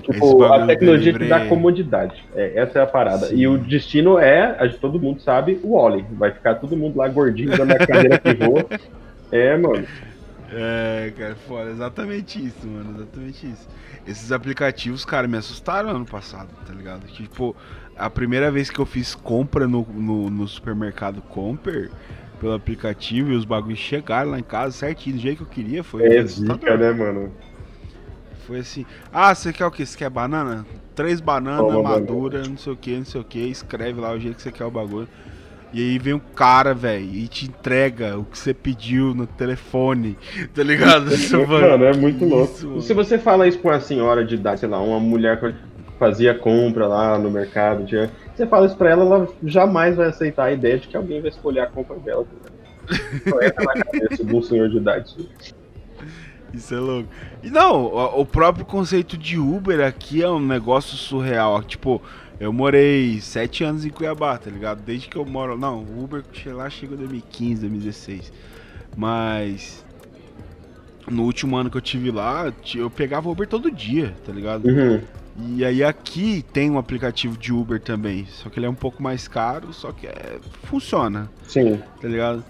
Tipo, 0.00 0.44
a 0.44 0.66
tecnologia 0.66 1.12
te 1.12 1.24
dá 1.26 1.46
comodidade. 1.46 2.22
É, 2.34 2.60
essa 2.60 2.78
é 2.78 2.82
a 2.82 2.86
parada. 2.86 3.26
Sim. 3.26 3.36
E 3.36 3.48
o 3.48 3.56
destino 3.58 4.18
é, 4.18 4.68
todo 4.80 5.00
mundo 5.00 5.20
sabe, 5.20 5.60
o 5.62 5.74
Wally. 5.74 6.04
Vai 6.12 6.30
ficar 6.32 6.56
todo 6.56 6.76
mundo 6.76 6.98
lá 6.98 7.08
gordinho 7.08 7.56
dando 7.56 7.72
a 7.72 7.78
cadeira 7.78 8.18
pivô. 8.18 8.64
É, 9.32 9.56
mano. 9.56 9.84
É, 10.52 11.12
cara, 11.18 11.34
foda. 11.34 11.70
Exatamente 11.70 12.38
isso, 12.38 12.64
mano. 12.64 12.94
Exatamente 12.96 13.44
isso. 13.44 13.68
Esses 14.06 14.30
aplicativos, 14.30 15.04
cara, 15.04 15.26
me 15.26 15.36
assustaram 15.36 15.90
ano 15.90 16.06
passado, 16.06 16.48
tá 16.64 16.72
ligado? 16.72 17.08
Tipo, 17.08 17.56
a 17.96 18.08
primeira 18.08 18.50
vez 18.52 18.70
que 18.70 18.78
eu 18.78 18.86
fiz 18.86 19.16
compra 19.16 19.66
no, 19.66 19.84
no, 19.92 20.30
no 20.30 20.46
supermercado 20.46 21.20
Comper 21.22 21.90
pelo 22.40 22.52
aplicativo 22.52 23.32
e 23.32 23.34
os 23.34 23.44
bagulhos 23.44 23.78
chegaram 23.78 24.30
lá 24.30 24.38
em 24.38 24.42
casa 24.42 24.72
certinho, 24.72 25.16
do 25.16 25.22
jeito 25.22 25.38
que 25.38 25.42
eu 25.42 25.64
queria, 25.64 25.82
foi. 25.82 26.06
É 26.06 26.24
zica, 26.24 26.76
né, 26.76 26.92
mano? 26.92 27.32
Foi 28.46 28.60
assim, 28.60 28.86
ah, 29.12 29.34
você 29.34 29.52
quer 29.52 29.66
o 29.66 29.70
que? 29.70 29.84
Você 29.84 29.98
quer 29.98 30.08
banana? 30.08 30.64
Três 30.94 31.20
bananas 31.20 31.82
maduras, 31.82 32.48
não 32.48 32.56
sei 32.56 32.72
o 32.72 32.76
que, 32.76 32.96
não 32.96 33.04
sei 33.04 33.20
o 33.20 33.24
que, 33.24 33.40
escreve 33.40 34.00
lá 34.00 34.12
o 34.12 34.20
jeito 34.20 34.36
que 34.36 34.42
você 34.42 34.52
quer 34.52 34.64
o 34.64 34.70
bagulho. 34.70 35.08
E 35.72 35.80
aí 35.80 35.98
vem 35.98 36.14
um 36.14 36.18
cara, 36.18 36.72
velho, 36.72 37.04
e 37.04 37.26
te 37.26 37.46
entrega 37.46 38.16
o 38.16 38.24
que 38.24 38.38
você 38.38 38.54
pediu 38.54 39.12
no 39.14 39.26
telefone, 39.26 40.16
tá 40.54 40.62
ligado? 40.62 41.06
mano, 41.48 41.84
é 41.84 41.92
muito 41.92 42.24
louco. 42.24 42.80
Se 42.80 42.94
você 42.94 43.18
fala 43.18 43.48
isso 43.48 43.58
com 43.58 43.68
uma 43.68 43.80
senhora 43.80 44.24
de 44.24 44.36
idade, 44.36 44.60
sei 44.60 44.68
lá, 44.68 44.80
uma 44.80 45.00
mulher 45.00 45.40
que 45.40 45.52
fazia 45.98 46.32
compra 46.32 46.86
lá 46.86 47.18
no 47.18 47.30
mercado, 47.30 47.84
tinha... 47.84 48.10
você 48.34 48.46
fala 48.46 48.66
isso 48.66 48.76
pra 48.76 48.90
ela, 48.90 49.04
ela 49.04 49.28
jamais 49.42 49.96
vai 49.96 50.08
aceitar 50.08 50.44
a 50.44 50.52
ideia 50.52 50.78
de 50.78 50.86
que 50.86 50.96
alguém 50.96 51.20
vai 51.20 51.30
escolher 51.30 51.60
a 51.60 51.66
compra 51.66 51.96
dela. 51.96 52.24
Tá 52.24 52.50
Não 53.26 53.42
entra 53.42 53.64
na 53.64 53.72
cabeça 53.82 54.22
um 54.22 54.42
senhor 54.42 54.68
de 54.68 54.76
idade. 54.76 55.16
Isso 56.56 56.74
é 56.74 56.78
louco. 56.78 57.08
E 57.42 57.50
não, 57.50 57.84
o, 57.84 58.24
próprio 58.24 58.64
conceito 58.64 59.16
de 59.16 59.38
Uber 59.38 59.80
aqui 59.80 60.22
é 60.22 60.28
um 60.28 60.40
negócio 60.40 60.96
surreal. 60.96 61.62
Tipo, 61.62 62.00
eu 62.40 62.52
morei 62.52 63.20
sete 63.20 63.62
anos 63.64 63.84
em 63.84 63.90
Cuiabá, 63.90 64.38
tá 64.38 64.50
ligado? 64.50 64.82
Desde 64.82 65.08
que 65.08 65.16
eu 65.16 65.24
moro. 65.24 65.56
Não, 65.58 65.82
o 65.82 66.04
Uber 66.04 66.24
lá 66.46 66.68
chegou 66.70 66.96
em 66.96 67.00
2015, 67.00 67.60
2016. 67.60 68.32
Mas. 68.96 69.84
No 71.08 71.22
último 71.22 71.56
ano 71.56 71.70
que 71.70 71.76
eu 71.76 71.80
tive 71.80 72.10
lá, 72.10 72.52
eu 72.74 72.90
pegava 72.90 73.28
Uber 73.30 73.46
todo 73.46 73.70
dia, 73.70 74.12
tá 74.24 74.32
ligado? 74.32 74.66
Uhum. 74.66 75.00
E 75.38 75.64
aí 75.64 75.84
aqui 75.84 76.44
tem 76.52 76.68
um 76.70 76.78
aplicativo 76.78 77.36
de 77.36 77.52
Uber 77.52 77.80
também. 77.80 78.26
Só 78.26 78.48
que 78.48 78.58
ele 78.58 78.66
é 78.66 78.70
um 78.70 78.74
pouco 78.74 79.00
mais 79.02 79.28
caro, 79.28 79.72
só 79.72 79.92
que 79.92 80.06
é, 80.06 80.38
funciona. 80.64 81.30
Sim. 81.46 81.80
Tá 82.00 82.08
ligado? 82.08 82.44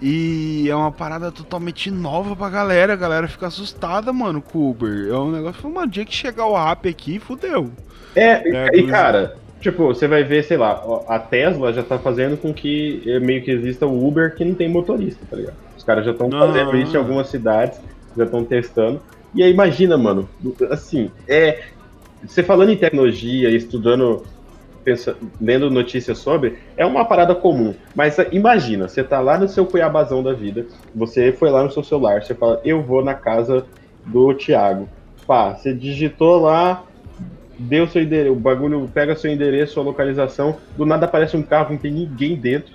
E 0.00 0.68
é 0.68 0.76
uma 0.76 0.92
parada 0.92 1.32
totalmente 1.32 1.90
nova 1.90 2.36
pra 2.36 2.50
galera. 2.50 2.92
A 2.92 2.96
galera 2.96 3.28
fica 3.28 3.46
assustada, 3.46 4.12
mano, 4.12 4.42
com 4.42 4.58
o 4.58 4.70
Uber. 4.70 5.08
É 5.08 5.18
um 5.18 5.30
negócio, 5.30 5.68
mano, 5.70 5.90
dia 5.90 6.04
que 6.04 6.14
chegar 6.14 6.46
o 6.46 6.54
rap 6.54 6.88
aqui, 6.88 7.18
fudeu. 7.18 7.70
É, 8.14 8.48
é 8.48 8.76
e 8.76 8.86
cara, 8.86 9.36
tipo, 9.60 9.86
você 9.86 10.06
vai 10.06 10.24
ver, 10.24 10.44
sei 10.44 10.56
lá, 10.56 10.82
a 11.08 11.18
Tesla 11.18 11.72
já 11.72 11.82
tá 11.82 11.98
fazendo 11.98 12.36
com 12.36 12.52
que 12.52 13.02
eh, 13.06 13.20
meio 13.20 13.42
que 13.42 13.50
exista 13.50 13.86
o 13.86 14.06
Uber 14.06 14.34
que 14.34 14.44
não 14.44 14.54
tem 14.54 14.68
motorista, 14.68 15.24
tá 15.30 15.36
ligado? 15.36 15.56
Os 15.76 15.84
caras 15.84 16.04
já 16.04 16.12
estão 16.12 16.30
fazendo 16.30 16.76
isso 16.76 16.94
em 16.94 16.98
algumas 16.98 17.28
cidades, 17.28 17.80
já 18.16 18.24
estão 18.24 18.44
testando. 18.44 19.00
E 19.34 19.42
aí 19.42 19.50
imagina, 19.50 19.96
mano, 19.96 20.28
assim, 20.70 21.10
é. 21.28 21.62
Você 22.26 22.42
falando 22.42 22.70
em 22.70 22.76
tecnologia, 22.76 23.50
estudando 23.50 24.24
lendo 25.40 25.70
notícias 25.70 26.18
sobre, 26.18 26.58
é 26.76 26.84
uma 26.86 27.04
parada 27.04 27.34
comum. 27.34 27.74
Mas 27.94 28.16
imagina, 28.30 28.88
você 28.88 29.02
tá 29.02 29.20
lá 29.20 29.38
no 29.38 29.48
seu 29.48 29.66
Cuiabazão 29.66 30.22
da 30.22 30.32
vida, 30.32 30.66
você 30.94 31.32
foi 31.32 31.50
lá 31.50 31.64
no 31.64 31.70
seu 31.70 31.82
celular, 31.82 32.22
você 32.22 32.34
fala, 32.34 32.60
eu 32.64 32.82
vou 32.82 33.04
na 33.04 33.14
casa 33.14 33.64
do 34.04 34.32
Thiago. 34.34 34.88
Pá, 35.26 35.54
você 35.54 35.74
digitou 35.74 36.40
lá, 36.40 36.84
deu 37.58 37.88
seu 37.88 38.02
endereço, 38.02 38.32
o 38.32 38.38
bagulho 38.38 38.88
pega 38.92 39.16
seu 39.16 39.30
endereço, 39.30 39.74
sua 39.74 39.82
localização, 39.82 40.56
do 40.76 40.86
nada 40.86 41.06
aparece 41.06 41.36
um 41.36 41.42
carro, 41.42 41.72
não 41.72 41.78
tem 41.78 41.90
ninguém 41.90 42.36
dentro. 42.36 42.74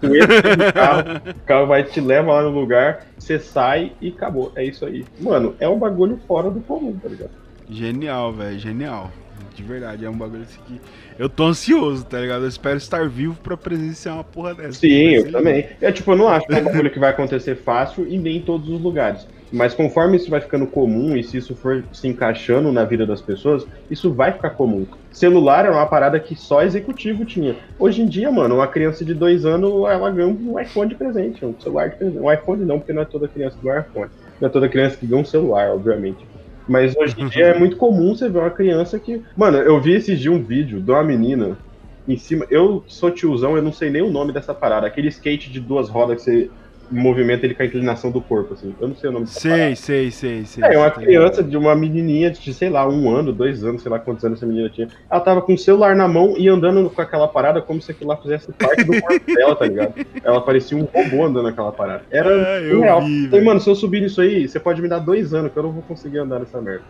Tu 0.00 0.14
entra 0.14 0.56
no 0.56 0.72
carro, 0.72 1.02
o 1.30 1.46
carro 1.46 1.66
vai 1.66 1.82
te 1.82 2.00
leva 2.00 2.32
lá 2.32 2.42
no 2.42 2.50
lugar, 2.50 3.06
você 3.18 3.38
sai 3.38 3.92
e 4.00 4.08
acabou. 4.08 4.52
É 4.54 4.64
isso 4.64 4.84
aí. 4.84 5.04
Mano, 5.18 5.56
é 5.58 5.68
um 5.68 5.78
bagulho 5.78 6.20
fora 6.28 6.50
do 6.50 6.60
comum, 6.60 6.96
tá 6.96 7.08
ligado? 7.08 7.30
Genial, 7.68 8.32
velho, 8.32 8.58
genial. 8.58 9.10
De 9.58 9.64
verdade, 9.64 10.04
é 10.04 10.08
um 10.08 10.16
bagulho 10.16 10.42
assim 10.42 10.60
que. 10.68 10.80
Eu 11.18 11.28
tô 11.28 11.46
ansioso, 11.46 12.04
tá 12.04 12.20
ligado? 12.20 12.42
Eu 12.42 12.48
espero 12.48 12.76
estar 12.76 13.08
vivo 13.08 13.36
pra 13.42 13.56
presenciar 13.56 14.14
uma 14.14 14.22
porra 14.22 14.54
dessa. 14.54 14.78
Sim, 14.78 15.14
eu 15.14 15.32
também. 15.32 15.66
É 15.80 15.90
tipo, 15.90 16.12
eu 16.12 16.16
não 16.16 16.28
acho 16.28 16.46
que 16.46 16.54
é 16.54 16.58
um 16.58 16.64
bagulho 16.64 16.88
que 16.92 16.98
vai 17.00 17.10
acontecer 17.10 17.56
fácil 17.56 18.06
e 18.06 18.16
nem 18.16 18.36
em 18.36 18.40
todos 18.40 18.68
os 18.68 18.80
lugares. 18.80 19.26
Mas 19.50 19.74
conforme 19.74 20.16
isso 20.16 20.30
vai 20.30 20.40
ficando 20.40 20.64
comum 20.64 21.16
e 21.16 21.24
se 21.24 21.38
isso 21.38 21.56
for 21.56 21.84
se 21.92 22.06
encaixando 22.06 22.70
na 22.70 22.84
vida 22.84 23.04
das 23.04 23.20
pessoas, 23.20 23.66
isso 23.90 24.12
vai 24.12 24.30
ficar 24.30 24.50
comum. 24.50 24.86
Celular 25.10 25.66
é 25.66 25.70
uma 25.70 25.86
parada 25.86 26.20
que 26.20 26.36
só 26.36 26.62
executivo 26.62 27.24
tinha. 27.24 27.56
Hoje 27.80 28.00
em 28.02 28.06
dia, 28.06 28.30
mano, 28.30 28.54
uma 28.54 28.68
criança 28.68 29.04
de 29.04 29.12
dois 29.12 29.44
anos, 29.44 29.72
ela 29.90 30.08
ganha 30.12 30.28
um 30.28 30.60
iPhone 30.60 30.88
de 30.88 30.94
presente, 30.94 31.44
um 31.44 31.58
celular 31.58 31.88
de 31.88 31.96
presente. 31.96 32.20
Um 32.20 32.32
iPhone 32.32 32.64
não, 32.64 32.78
porque 32.78 32.92
não 32.92 33.02
é 33.02 33.06
toda 33.06 33.26
criança 33.26 33.56
que 33.58 33.66
ganha 33.66 33.78
um 33.78 33.80
iPhone. 33.80 34.10
Não 34.40 34.48
é 34.48 34.52
toda 34.52 34.68
criança 34.68 34.96
que 34.96 35.06
ganha 35.06 35.22
um 35.22 35.24
celular, 35.24 35.70
obviamente. 35.70 36.24
Mas 36.68 36.94
hoje 36.96 37.14
em 37.18 37.28
dia 37.28 37.46
é 37.46 37.58
muito 37.58 37.76
comum 37.76 38.14
você 38.14 38.28
ver 38.28 38.40
uma 38.40 38.50
criança 38.50 38.98
que. 38.98 39.22
Mano, 39.34 39.56
eu 39.58 39.80
vi 39.80 39.94
esses 39.94 40.20
dias 40.20 40.34
um 40.34 40.42
vídeo 40.42 40.80
de 40.80 40.90
uma 40.90 41.02
menina 41.02 41.58
em 42.06 42.16
cima. 42.16 42.46
Eu 42.50 42.84
sou 42.86 43.10
tiozão, 43.10 43.56
eu 43.56 43.62
não 43.62 43.72
sei 43.72 43.90
nem 43.90 44.02
o 44.02 44.10
nome 44.10 44.32
dessa 44.32 44.54
parada. 44.54 44.86
Aquele 44.86 45.08
skate 45.08 45.50
de 45.50 45.60
duas 45.60 45.88
rodas 45.88 46.22
que 46.22 46.30
você 46.30 46.50
movimenta 46.90 47.46
ele 47.46 47.54
com 47.54 47.62
a 47.62 47.66
inclinação 47.66 48.10
do 48.10 48.20
corpo, 48.20 48.54
assim. 48.54 48.74
Eu 48.80 48.88
não 48.88 48.96
sei 48.96 49.10
o 49.10 49.12
nome 49.12 49.26
Sei, 49.26 49.50
parada. 49.50 49.76
sei, 49.76 50.10
sei, 50.10 50.44
sei. 50.44 50.64
É, 50.64 50.78
uma 50.78 50.90
criança 50.90 51.42
de 51.42 51.56
uma 51.56 51.74
menininha 51.74 52.30
de, 52.30 52.54
sei 52.54 52.68
lá, 52.68 52.88
um 52.88 53.10
ano, 53.14 53.32
dois 53.32 53.64
anos, 53.64 53.82
sei 53.82 53.90
lá 53.90 53.98
quantos 53.98 54.24
anos 54.24 54.38
essa 54.38 54.46
menina 54.46 54.68
tinha. 54.68 54.88
Ela 55.10 55.20
tava 55.20 55.42
com 55.42 55.54
o 55.54 55.58
celular 55.58 55.94
na 55.94 56.08
mão 56.08 56.34
e 56.36 56.48
andando 56.48 56.88
com 56.90 57.00
aquela 57.00 57.28
parada 57.28 57.60
como 57.60 57.80
se 57.80 57.90
aquilo 57.90 58.10
lá 58.10 58.16
fizesse 58.16 58.52
parte 58.52 58.84
do 58.84 59.00
corpo 59.00 59.26
dela, 59.34 59.56
tá 59.56 59.66
ligado? 59.66 59.94
Ela 60.22 60.40
parecia 60.40 60.76
um 60.76 60.84
robô 60.84 61.24
andando 61.24 61.44
naquela 61.44 61.72
parada. 61.72 62.02
Era 62.10 62.30
é, 62.30 62.60
real. 62.60 63.02
Então, 63.02 63.42
mano, 63.44 63.60
se 63.60 63.68
eu 63.68 63.74
subir 63.74 64.00
nisso 64.00 64.20
aí, 64.20 64.48
você 64.48 64.58
pode 64.58 64.80
me 64.80 64.88
dar 64.88 64.98
dois 64.98 65.34
anos 65.34 65.52
que 65.52 65.58
eu 65.58 65.62
não 65.62 65.72
vou 65.72 65.82
conseguir 65.82 66.18
andar 66.18 66.38
nessa 66.40 66.60
merda. 66.60 66.84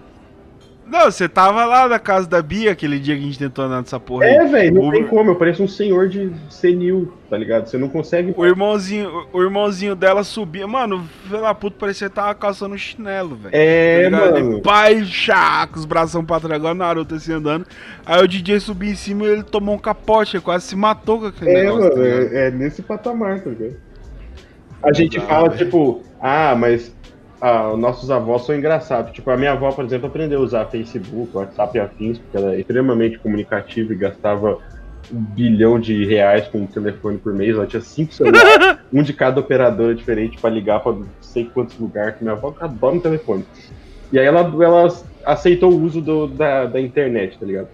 Não, 0.89 1.11
você 1.11 1.29
tava 1.29 1.65
lá 1.67 1.87
na 1.87 1.99
casa 1.99 2.27
da 2.27 2.41
Bia 2.41 2.73
aquele 2.73 2.99
dia 2.99 3.15
que 3.15 3.21
a 3.21 3.25
gente 3.25 3.39
tentou 3.39 3.65
andar 3.67 3.81
nessa 3.81 4.01
porra 4.01 4.25
É, 4.25 4.45
velho, 4.47 4.75
não 4.75 4.89
o... 4.89 4.91
tem 4.91 5.05
como, 5.05 5.31
eu 5.31 5.37
pareço 5.37 5.63
um 5.63 5.69
senhor 5.69 6.09
de 6.09 6.33
senil, 6.49 7.13
tá 7.29 7.37
ligado? 7.37 7.67
Você 7.67 7.77
não 7.77 7.89
consegue. 7.89 8.33
O 8.35 8.47
irmãozinho, 8.47 9.27
o 9.33 9.43
irmãozinho 9.43 9.95
dela 9.95 10.25
subia. 10.25 10.67
Mano, 10.67 11.07
pela 11.31 11.55
puta, 11.55 11.77
parecia 11.79 12.09
que 12.09 12.15
tava 12.15 12.35
calçando 12.35 12.75
um 12.75 12.79
chinelo, 12.79 13.37
velho. 13.37 13.55
É, 13.55 14.09
tá 14.09 14.17
mano. 14.17 14.63
pai, 14.63 15.05
chaco, 15.05 15.79
os 15.79 15.85
bração 15.85 16.25
pra 16.25 16.41
trás, 16.41 16.59
igual 16.59 16.75
Naruto 16.75 17.15
assim 17.15 17.33
andando. 17.33 17.67
Aí 18.07 18.23
o 18.23 18.27
DJ 18.27 18.59
subiu 18.61 18.91
em 18.91 18.97
cima 18.97 19.25
e 19.27 19.29
ele 19.29 19.43
tomou 19.43 19.75
um 19.75 19.79
capote, 19.79 20.41
quase 20.41 20.67
se 20.67 20.77
matou 20.77 21.21
com 21.21 21.27
aquele 21.27 21.51
é, 21.51 21.65
negócio. 21.65 21.83
Mano, 21.83 21.95
tá 21.95 22.07
é, 22.07 22.47
é, 22.47 22.51
nesse 22.51 22.83
patamar, 22.83 23.41
tá 23.41 23.51
ligado? 23.51 23.77
A 24.83 24.93
gente 24.93 25.21
fala, 25.21 25.51
tipo, 25.51 26.03
ah, 26.21 26.55
mas 26.57 26.97
ah, 27.41 27.75
nossos 27.77 28.11
avós 28.11 28.45
são 28.45 28.57
engraçados. 28.57 29.13
Tipo, 29.13 29.31
a 29.31 29.37
minha 29.37 29.53
avó, 29.53 29.71
por 29.71 29.85
exemplo, 29.85 30.09
aprendeu 30.09 30.41
a 30.41 30.43
usar 30.43 30.65
Facebook, 30.67 31.37
WhatsApp 31.37 31.77
e 31.77 31.81
afins, 31.81 32.19
porque 32.19 32.37
ela 32.37 32.55
é 32.55 32.61
extremamente 32.61 33.19
comunicativa 33.19 33.93
e 33.93 33.97
gastava 33.97 34.59
um 35.13 35.21
bilhão 35.21 35.79
de 35.79 36.05
reais 36.05 36.49
com 36.49 36.59
um 36.59 36.67
telefone 36.67 37.19
por 37.19 37.33
mês. 37.33 37.55
Ela 37.55 37.67
tinha 37.67 37.81
cinco 37.81 38.13
celulares, 38.13 38.79
um 38.93 39.03
de 39.03 39.13
cada 39.13 39.41
operadora 39.41 39.95
diferente 39.95 40.39
para 40.39 40.51
ligar 40.51 40.81
para 40.81 40.93
não 40.93 41.07
sei 41.21 41.45
quantos 41.45 41.79
lugares. 41.79 42.17
Que 42.17 42.25
minha 42.25 42.35
avó 42.35 42.55
adora 42.61 42.97
um 42.97 43.01
telefone. 43.01 43.45
E 44.13 44.19
aí 44.19 44.27
ela, 44.27 44.41
ela 44.41 44.89
aceitou 45.25 45.73
o 45.73 45.81
uso 45.83 46.01
do, 46.01 46.27
da, 46.27 46.67
da 46.67 46.81
internet, 46.81 47.39
tá 47.39 47.47
ligado? 47.47 47.69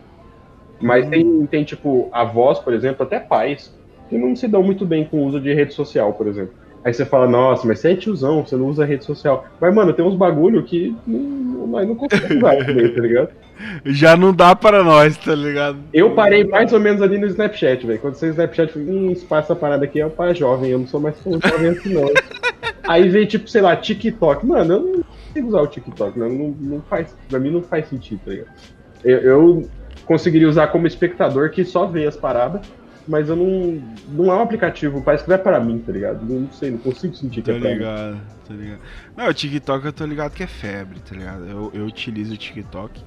Mas 0.80 1.08
tem, 1.08 1.46
tem, 1.46 1.64
tipo, 1.64 2.08
avós, 2.12 2.58
por 2.58 2.74
exemplo, 2.74 3.04
até 3.04 3.18
pais, 3.18 3.72
que 4.10 4.18
não 4.18 4.36
se 4.36 4.46
dão 4.46 4.62
muito 4.62 4.84
bem 4.84 5.04
com 5.04 5.18
o 5.18 5.24
uso 5.24 5.40
de 5.40 5.54
rede 5.54 5.72
social, 5.72 6.12
por 6.12 6.26
exemplo. 6.26 6.52
Aí 6.84 6.92
você 6.92 7.06
fala, 7.06 7.26
nossa, 7.26 7.66
mas 7.66 7.78
você 7.78 7.92
é 7.92 7.96
tiozão, 7.96 8.44
você 8.44 8.56
não 8.56 8.66
usa 8.66 8.84
rede 8.84 9.06
social. 9.06 9.46
Mas, 9.58 9.74
mano, 9.74 9.94
tem 9.94 10.04
uns 10.04 10.14
bagulho 10.14 10.62
que 10.62 10.94
nós 11.06 11.88
não 11.88 11.94
conseguimos 11.94 12.36
usar 12.36 12.56
também, 12.66 12.88
tá 12.92 13.00
ligado? 13.00 13.28
Já 13.86 14.16
não 14.16 14.34
dá 14.34 14.54
para 14.54 14.84
nós, 14.84 15.16
tá 15.16 15.34
ligado? 15.34 15.78
Eu 15.94 16.10
parei 16.10 16.44
mais 16.44 16.72
ou 16.74 16.80
menos 16.80 17.00
ali 17.00 17.16
no 17.16 17.26
Snapchat, 17.26 17.86
velho. 17.86 17.98
Quando 17.98 18.16
você 18.16 18.28
Snapchat, 18.28 18.68
eu 18.68 18.72
falei, 18.74 18.88
hum, 18.88 19.10
espaço 19.10 19.52
essa 19.52 19.56
parada 19.56 19.86
aqui 19.86 20.00
é 20.00 20.08
para 20.10 20.34
jovem, 20.34 20.70
eu 20.70 20.78
não 20.78 20.86
sou 20.86 21.00
mais 21.00 21.18
tão 21.20 21.32
jovem 21.40 21.68
assim, 21.68 21.94
não. 21.94 22.04
Aí 22.86 23.08
veio, 23.08 23.26
tipo, 23.26 23.48
sei 23.48 23.62
lá, 23.62 23.74
TikTok. 23.74 24.44
Mano, 24.44 24.74
eu 24.74 24.80
não 24.82 25.04
consigo 25.28 25.48
usar 25.48 25.62
o 25.62 25.66
TikTok, 25.66 26.18
não, 26.18 26.28
não, 26.28 26.48
não 26.60 26.82
faz, 26.82 27.16
pra 27.30 27.38
mim 27.38 27.50
não 27.50 27.62
faz 27.62 27.88
sentido, 27.88 28.20
tá 28.26 28.30
ligado? 28.30 28.50
Eu, 29.02 29.18
eu 29.20 29.68
conseguiria 30.04 30.48
usar 30.48 30.66
como 30.66 30.86
espectador 30.86 31.50
que 31.50 31.64
só 31.64 31.86
vê 31.86 32.06
as 32.06 32.16
paradas, 32.16 32.60
mas 33.06 33.28
eu 33.28 33.36
não. 33.36 33.82
Não 34.08 34.32
é 34.32 34.36
um 34.36 34.42
aplicativo, 34.42 35.02
parece 35.02 35.24
que 35.24 35.30
não 35.30 35.36
é 35.36 35.38
para 35.38 35.60
mim, 35.60 35.78
tá 35.78 35.92
ligado? 35.92 36.24
Não, 36.24 36.50
sei, 36.52 36.70
não 36.70 36.78
consigo 36.78 37.14
sentir 37.14 37.42
que 37.42 37.50
tô 37.50 37.56
é 37.56 37.60
pra 37.60 37.70
ligado, 37.70 38.14
mim. 38.14 38.20
Tô 38.46 38.54
ligado. 38.54 38.80
Não, 39.16 39.28
o 39.28 39.34
TikTok 39.34 39.86
eu 39.86 39.92
tô 39.92 40.06
ligado 40.06 40.32
que 40.32 40.42
é 40.42 40.46
febre, 40.46 41.00
tá 41.00 41.14
ligado? 41.14 41.46
Eu, 41.46 41.70
eu 41.74 41.84
utilizo 41.84 42.34
o 42.34 42.36
TikTok. 42.36 43.02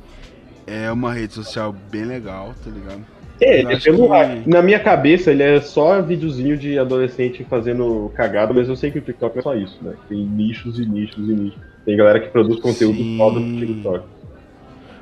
É 0.66 0.92
uma 0.92 1.14
rede 1.14 1.34
social 1.34 1.74
bem 1.92 2.04
legal, 2.04 2.54
tá 2.64 2.70
ligado? 2.70 3.06
É, 3.40 3.60
ele 3.60 3.74
é 3.74 3.80
pelo, 3.80 4.10
que... 4.10 4.50
na 4.50 4.62
minha 4.62 4.80
cabeça 4.80 5.32
ele 5.32 5.44
é 5.44 5.62
só 5.62 6.02
videozinho 6.02 6.58
de 6.58 6.78
adolescente 6.80 7.44
fazendo 7.44 8.12
cagada, 8.16 8.54
mas 8.54 8.68
eu 8.68 8.76
sei 8.76 8.90
que 8.90 8.98
o 8.98 9.02
TikTok 9.02 9.38
é 9.38 9.42
só 9.42 9.56
isso, 9.56 9.78
né? 9.82 9.94
Tem 10.10 10.26
nichos 10.26 10.80
e 10.80 10.86
nichos 10.86 11.30
e 11.30 11.34
nichos. 11.34 11.60
Tem 11.86 11.96
galera 11.96 12.20
que 12.20 12.30
produz 12.30 12.60
conteúdo 12.60 12.98
Sim. 12.98 13.18
foda 13.18 13.40
no 13.40 13.60
TikTok. 13.60 14.06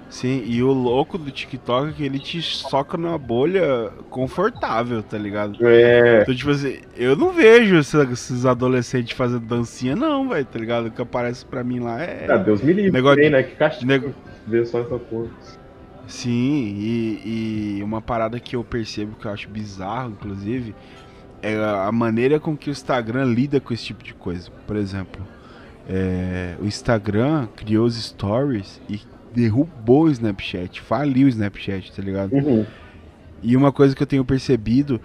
Sim, 0.10 0.44
e 0.46 0.62
o 0.62 0.72
louco 0.72 1.18
do 1.18 1.32
TikTok 1.32 1.90
é 1.90 1.92
que 1.94 2.04
ele 2.04 2.20
te 2.20 2.42
soca 2.42 2.96
numa 2.98 3.18
bolha 3.18 3.92
confortável, 4.10 5.02
tá 5.02 5.18
ligado? 5.18 5.58
É. 5.68 6.22
Então, 6.22 6.36
tipo 6.36 6.52
assim, 6.52 6.80
eu 6.96 7.16
não 7.16 7.34
vejo 7.34 7.76
esses 7.78 8.46
adolescentes 8.46 9.18
fazendo 9.18 9.46
dancinha, 9.46 9.96
não, 9.96 10.30
velho, 10.30 10.46
tá 10.46 10.60
ligado? 10.60 10.88
O 10.88 10.92
que 10.92 11.02
aparece 11.02 11.46
pra 11.46 11.64
mim 11.64 11.80
lá 11.80 12.02
é. 12.02 12.28
Ah, 12.30 12.38
Deus 12.38 12.62
me 12.62 12.72
livre, 12.72 12.92
negócio 12.92 13.20
tem, 13.20 13.30
né? 13.30 13.44
Que 13.44 13.56
castigo. 13.56 13.92
Nego... 13.92 14.14
Ver 14.48 14.66
só 14.68 14.80
essa 14.82 14.98
porra. 14.98 15.28
Sim, 16.08 16.76
e, 16.78 17.78
e 17.80 17.84
uma 17.84 18.00
parada 18.00 18.40
que 18.40 18.56
eu 18.56 18.64
percebo 18.64 19.16
que 19.16 19.26
eu 19.26 19.32
acho 19.32 19.50
bizarro, 19.50 20.12
inclusive, 20.12 20.76
é 21.42 21.56
a 21.56 21.92
maneira 21.92 22.40
com 22.40 22.56
que 22.56 22.70
o 22.70 22.72
Instagram 22.72 23.26
lida 23.26 23.60
com 23.60 23.74
esse 23.74 23.86
tipo 23.86 24.04
de 24.04 24.14
coisa. 24.14 24.52
Por 24.68 24.76
exemplo, 24.76 25.26
é, 25.90 26.56
o 26.60 26.66
Instagram 26.66 27.48
criou 27.56 27.86
os 27.86 27.96
stories 27.96 28.80
e 28.88 29.00
derrubou 29.36 30.04
o 30.04 30.10
Snapchat, 30.10 30.82
faliu 30.82 31.28
o 31.28 31.30
Snapchat, 31.30 31.92
tá 31.92 32.02
ligado? 32.02 32.34
Uhum. 32.34 32.66
E 33.44 33.56
uma 33.56 33.72
coisa 33.72 33.96
que 33.96 34.02
eu 34.02 34.08
tenho 34.08 34.24
percebido 34.24 35.00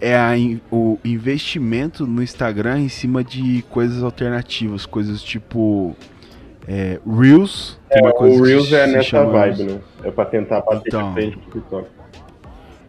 é 0.00 0.16
a, 0.16 0.32
o 0.70 0.98
investimento 1.04 2.06
no 2.06 2.22
Instagram 2.22 2.80
em 2.80 2.88
cima 2.88 3.24
de 3.24 3.64
coisas 3.70 4.02
alternativas, 4.02 4.84
coisas 4.84 5.22
tipo 5.22 5.96
é, 6.68 6.98
Reels. 7.06 7.78
É, 7.88 8.00
o 8.06 8.42
Reels 8.42 8.72
é 8.72 8.86
nessa 8.86 9.24
vibe, 9.24 9.62
né? 9.62 9.80
É 10.04 10.10
pra 10.10 10.24
tentar 10.26 10.60
bater 10.60 10.88
então, 10.88 11.08
de 11.08 11.14
frente 11.14 11.38
pro 11.38 11.60
TikTok. 11.60 11.95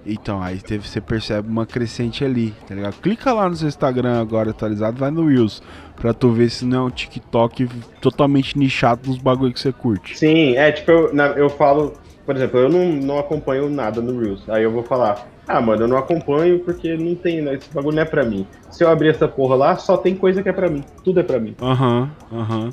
Então, 0.08 0.42
aí 0.42 0.60
teve, 0.60 0.88
você 0.88 1.02
percebe 1.02 1.50
uma 1.50 1.66
crescente 1.66 2.24
ali, 2.24 2.54
tá 2.66 2.74
ligado? 2.74 2.96
Clica 3.02 3.34
lá 3.34 3.50
no 3.50 3.56
seu 3.56 3.68
Instagram 3.68 4.22
agora 4.22 4.52
atualizado, 4.52 4.98
vai 4.98 5.12
no 5.12 5.28
Reels, 5.28 5.62
pra 5.96 6.14
tu 6.14 6.32
ver 6.32 6.50
se 6.50 6.66
não 6.66 6.78
é 6.78 6.82
um 6.88 6.90
TikTok 6.90 7.68
totalmente 8.02 8.58
nichado 8.58 9.10
nos 9.10 9.18
bagulho 9.18 9.54
que 9.54 9.60
você 9.60 9.74
curte. 9.74 10.18
Sim, 10.18 10.56
é 10.56 10.72
tipo, 10.72 10.92
eu, 10.92 11.14
eu 11.36 11.50
falo, 11.50 11.94
por 12.26 12.36
exemplo, 12.36 12.60
eu 12.60 12.70
não, 12.70 12.86
não 12.94 13.20
acompanho 13.20 13.70
nada 13.70 14.02
no 14.02 14.20
Reels, 14.20 14.50
aí 14.50 14.64
eu 14.64 14.72
vou 14.72 14.84
falar, 14.84 15.28
ah, 15.48 15.62
mano, 15.62 15.84
eu 15.84 15.88
não 15.88 15.98
acompanho 15.98 16.60
porque 16.60 16.96
não 16.98 17.16
tem, 17.16 17.42
né? 17.42 17.56
Esse 17.56 17.70
bagulho 17.74 17.96
não 17.96 18.02
é 18.02 18.06
pra 18.06 18.26
mim. 18.26 18.46
Se 18.70 18.84
eu 18.84 18.90
abrir 18.90 19.10
essa 19.10 19.28
porra 19.28 19.56
lá, 19.56 19.76
só 19.78 19.96
tem 19.96 20.14
coisa 20.14 20.44
que 20.44 20.50
é 20.50 20.54
pra 20.54 20.70
mim. 20.70 20.84
Tudo 21.04 21.22
é 21.22 21.24
pra 21.24 21.40
mim. 21.40 21.56
Aham, 21.62 22.12
uhum, 22.30 22.40
aham. 22.42 22.64
Uhum. 22.66 22.72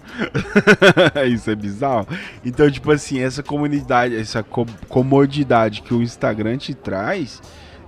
Isso 1.33 1.51
é 1.51 1.55
bizarro. 1.55 2.09
Então, 2.45 2.69
tipo 2.69 2.91
assim, 2.91 3.21
essa 3.21 3.43
comunidade, 3.43 4.17
essa 4.17 4.43
co 4.43 4.67
comodidade 4.89 5.83
que 5.83 5.95
o 5.95 6.03
Instagram 6.03 6.57
te 6.57 6.75
traz. 6.75 7.41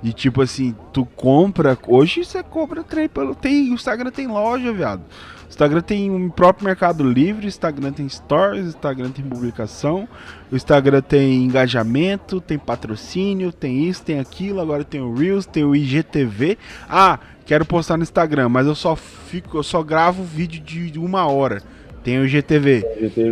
E 0.02 0.12
tipo 0.12 0.40
assim, 0.40 0.74
tu 0.92 1.04
compra. 1.16 1.76
Hoje 1.88 2.24
você 2.24 2.42
compra 2.42 2.84
trem 2.84 3.08
pelo. 3.08 3.34
Tem, 3.34 3.70
o 3.70 3.74
Instagram 3.74 4.10
tem 4.10 4.28
loja, 4.28 4.72
viado. 4.72 5.02
Instagram 5.48 5.80
tem 5.80 6.10
um 6.10 6.28
próprio 6.28 6.66
Mercado 6.66 7.04
Livre, 7.04 7.46
Instagram 7.46 7.92
tem 7.92 8.08
stories, 8.08 8.66
Instagram 8.66 9.10
tem 9.10 9.24
publicação, 9.24 10.08
o 10.50 10.56
Instagram 10.56 11.00
tem 11.00 11.44
engajamento, 11.44 12.40
tem 12.40 12.58
patrocínio, 12.58 13.52
tem 13.52 13.84
isso, 13.84 14.02
tem 14.02 14.18
aquilo, 14.18 14.60
agora 14.60 14.84
tem 14.84 15.00
o 15.00 15.14
Reels, 15.14 15.46
tem 15.46 15.64
o 15.64 15.74
IGTV. 15.74 16.58
Ah, 16.88 17.18
quero 17.44 17.64
postar 17.64 17.96
no 17.96 18.02
Instagram, 18.02 18.48
mas 18.48 18.66
eu 18.66 18.74
só 18.74 18.96
fico, 18.96 19.58
eu 19.58 19.62
só 19.62 19.82
gravo 19.82 20.22
vídeo 20.22 20.62
de 20.62 20.98
uma 20.98 21.26
hora. 21.26 21.62
Tem 22.06 22.20
o 22.20 22.24
IGTV. 22.24 22.84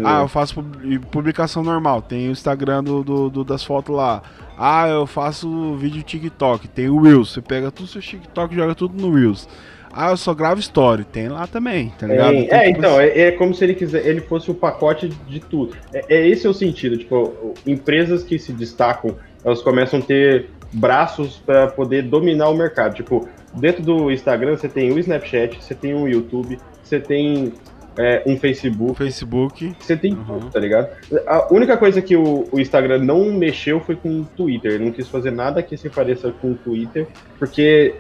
Ah, 0.05 0.23
eu 0.23 0.27
faço 0.27 0.61
publicação 1.09 1.62
normal. 1.62 2.03
Tem 2.03 2.29
o 2.29 2.33
Instagram 2.33 2.83
do, 2.83 3.05
do, 3.05 3.31
do, 3.31 3.45
das 3.45 3.62
fotos 3.62 3.95
lá. 3.95 4.21
Ah, 4.59 4.89
eu 4.89 5.07
faço 5.07 5.77
vídeo 5.77 6.03
TikTok. 6.03 6.67
Tem 6.67 6.89
o 6.89 7.01
Reels. 7.01 7.33
Você 7.33 7.41
pega 7.41 7.71
tudo 7.71 7.87
seu 7.87 8.03
TikTok 8.03 8.53
e 8.53 8.57
joga 8.57 8.75
tudo 8.75 9.01
no 9.01 9.15
Reels. 9.15 9.49
Ah, 9.97 10.11
eu 10.11 10.16
só 10.16 10.34
gravo 10.34 10.61
story. 10.61 11.05
Tem 11.05 11.28
lá 11.28 11.47
também, 11.47 11.92
tá 11.99 12.07
ligado? 12.07 12.34
É, 12.34 12.66
é 12.66 12.70
então, 12.70 13.01
é, 13.01 13.20
é, 13.20 13.32
como 13.32 13.55
se 13.55 13.64
ele 13.64 13.74
quiser, 13.74 14.05
ele 14.07 14.20
fosse 14.20 14.51
o 14.51 14.55
pacote 14.55 15.09
de 15.09 15.40
tudo. 15.40 15.76
É, 15.92 16.16
é 16.16 16.28
esse 16.28 16.47
é 16.47 16.51
o 16.51 16.55
sentido. 16.55 16.97
Tipo, 16.99 17.55
empresas 17.66 18.24
que 18.24 18.38
se 18.38 18.53
destacam, 18.53 19.16
elas 19.45 19.62
começam 19.62 20.01
a 20.01 20.03
ter 20.03 20.51
braços 20.72 21.40
para 21.45 21.68
poder 21.68 22.03
dominar 22.03 22.49
o 22.49 22.57
mercado. 22.57 22.95
Tipo, 22.95 23.28
dentro 23.55 23.82
do 23.82 24.11
Instagram 24.11 24.57
você 24.57 24.68
tem 24.68 24.92
o 24.92 24.99
Snapchat, 24.99 25.62
você 25.62 25.74
tem 25.74 25.95
o 25.95 26.09
YouTube, 26.09 26.59
você 26.82 26.99
tem 26.99 27.53
é, 27.97 28.22
um 28.26 28.36
Facebook. 28.36 28.97
Facebook. 28.97 29.76
Você 29.78 29.97
tem 29.97 30.14
uhum. 30.14 30.24
tudo, 30.24 30.51
tá 30.51 30.59
ligado? 30.59 30.88
A 31.26 31.53
única 31.53 31.76
coisa 31.76 32.03
que 32.03 32.16
o, 32.16 32.47
o, 32.51 32.61
Instagram 32.61 32.99
não 32.99 33.32
mexeu 33.32 33.80
foi 33.80 33.95
com 33.95 34.20
o 34.20 34.24
Twitter. 34.24 34.72
Ele 34.72 34.84
não 34.84 34.92
quis 34.92 35.09
fazer 35.09 35.30
nada 35.30 35.62
que 35.62 35.76
se 35.76 35.88
pareça 35.88 36.32
com 36.32 36.53
o 36.53 36.55
Twitter, 36.55 37.07
porque 37.38 37.95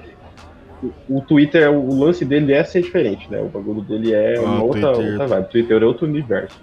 o 1.08 1.20
Twitter, 1.20 1.70
o 1.70 1.98
lance 1.98 2.24
dele 2.24 2.52
é 2.52 2.64
ser 2.64 2.82
diferente, 2.82 3.30
né? 3.30 3.40
O 3.40 3.48
bagulho 3.48 3.82
dele 3.82 4.12
é 4.12 4.36
ah, 4.36 4.42
uma 4.42 4.62
outra, 4.62 4.88
outra 4.90 5.26
vibe. 5.26 5.44
O 5.44 5.48
Twitter 5.48 5.82
é 5.82 5.84
outro 5.84 6.06
universo. 6.06 6.60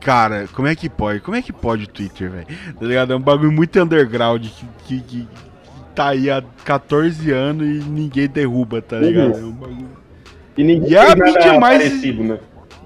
Cara, 0.00 0.46
como 0.54 0.68
é 0.68 0.74
que 0.74 0.88
pode? 0.88 1.20
Como 1.20 1.36
é 1.36 1.42
que 1.42 1.52
pode 1.52 1.84
o 1.84 1.88
Twitter, 1.88 2.30
velho? 2.30 2.46
Tá 2.78 2.86
ligado? 2.86 3.12
É 3.12 3.16
um 3.16 3.20
bagulho 3.20 3.52
muito 3.52 3.80
underground 3.80 4.46
que, 4.46 5.00
que, 5.00 5.00
que, 5.00 5.28
tá 5.94 6.08
aí 6.10 6.30
há 6.30 6.42
14 6.64 7.30
anos 7.32 7.66
e 7.66 7.88
ninguém 7.88 8.28
derruba, 8.28 8.80
tá 8.80 8.98
ligado? 8.98 9.34
Uhum. 9.34 9.40
É 9.40 9.44
um 9.44 9.52
bagulho. 9.52 9.88
E 10.56 10.64
ninguém 10.64 10.90
e 10.90 10.94
é 10.94 11.12
a 11.12 11.16
mídia 11.16 11.60
mais 11.60 11.82
parecido, 11.82 12.24
né? 12.24 12.38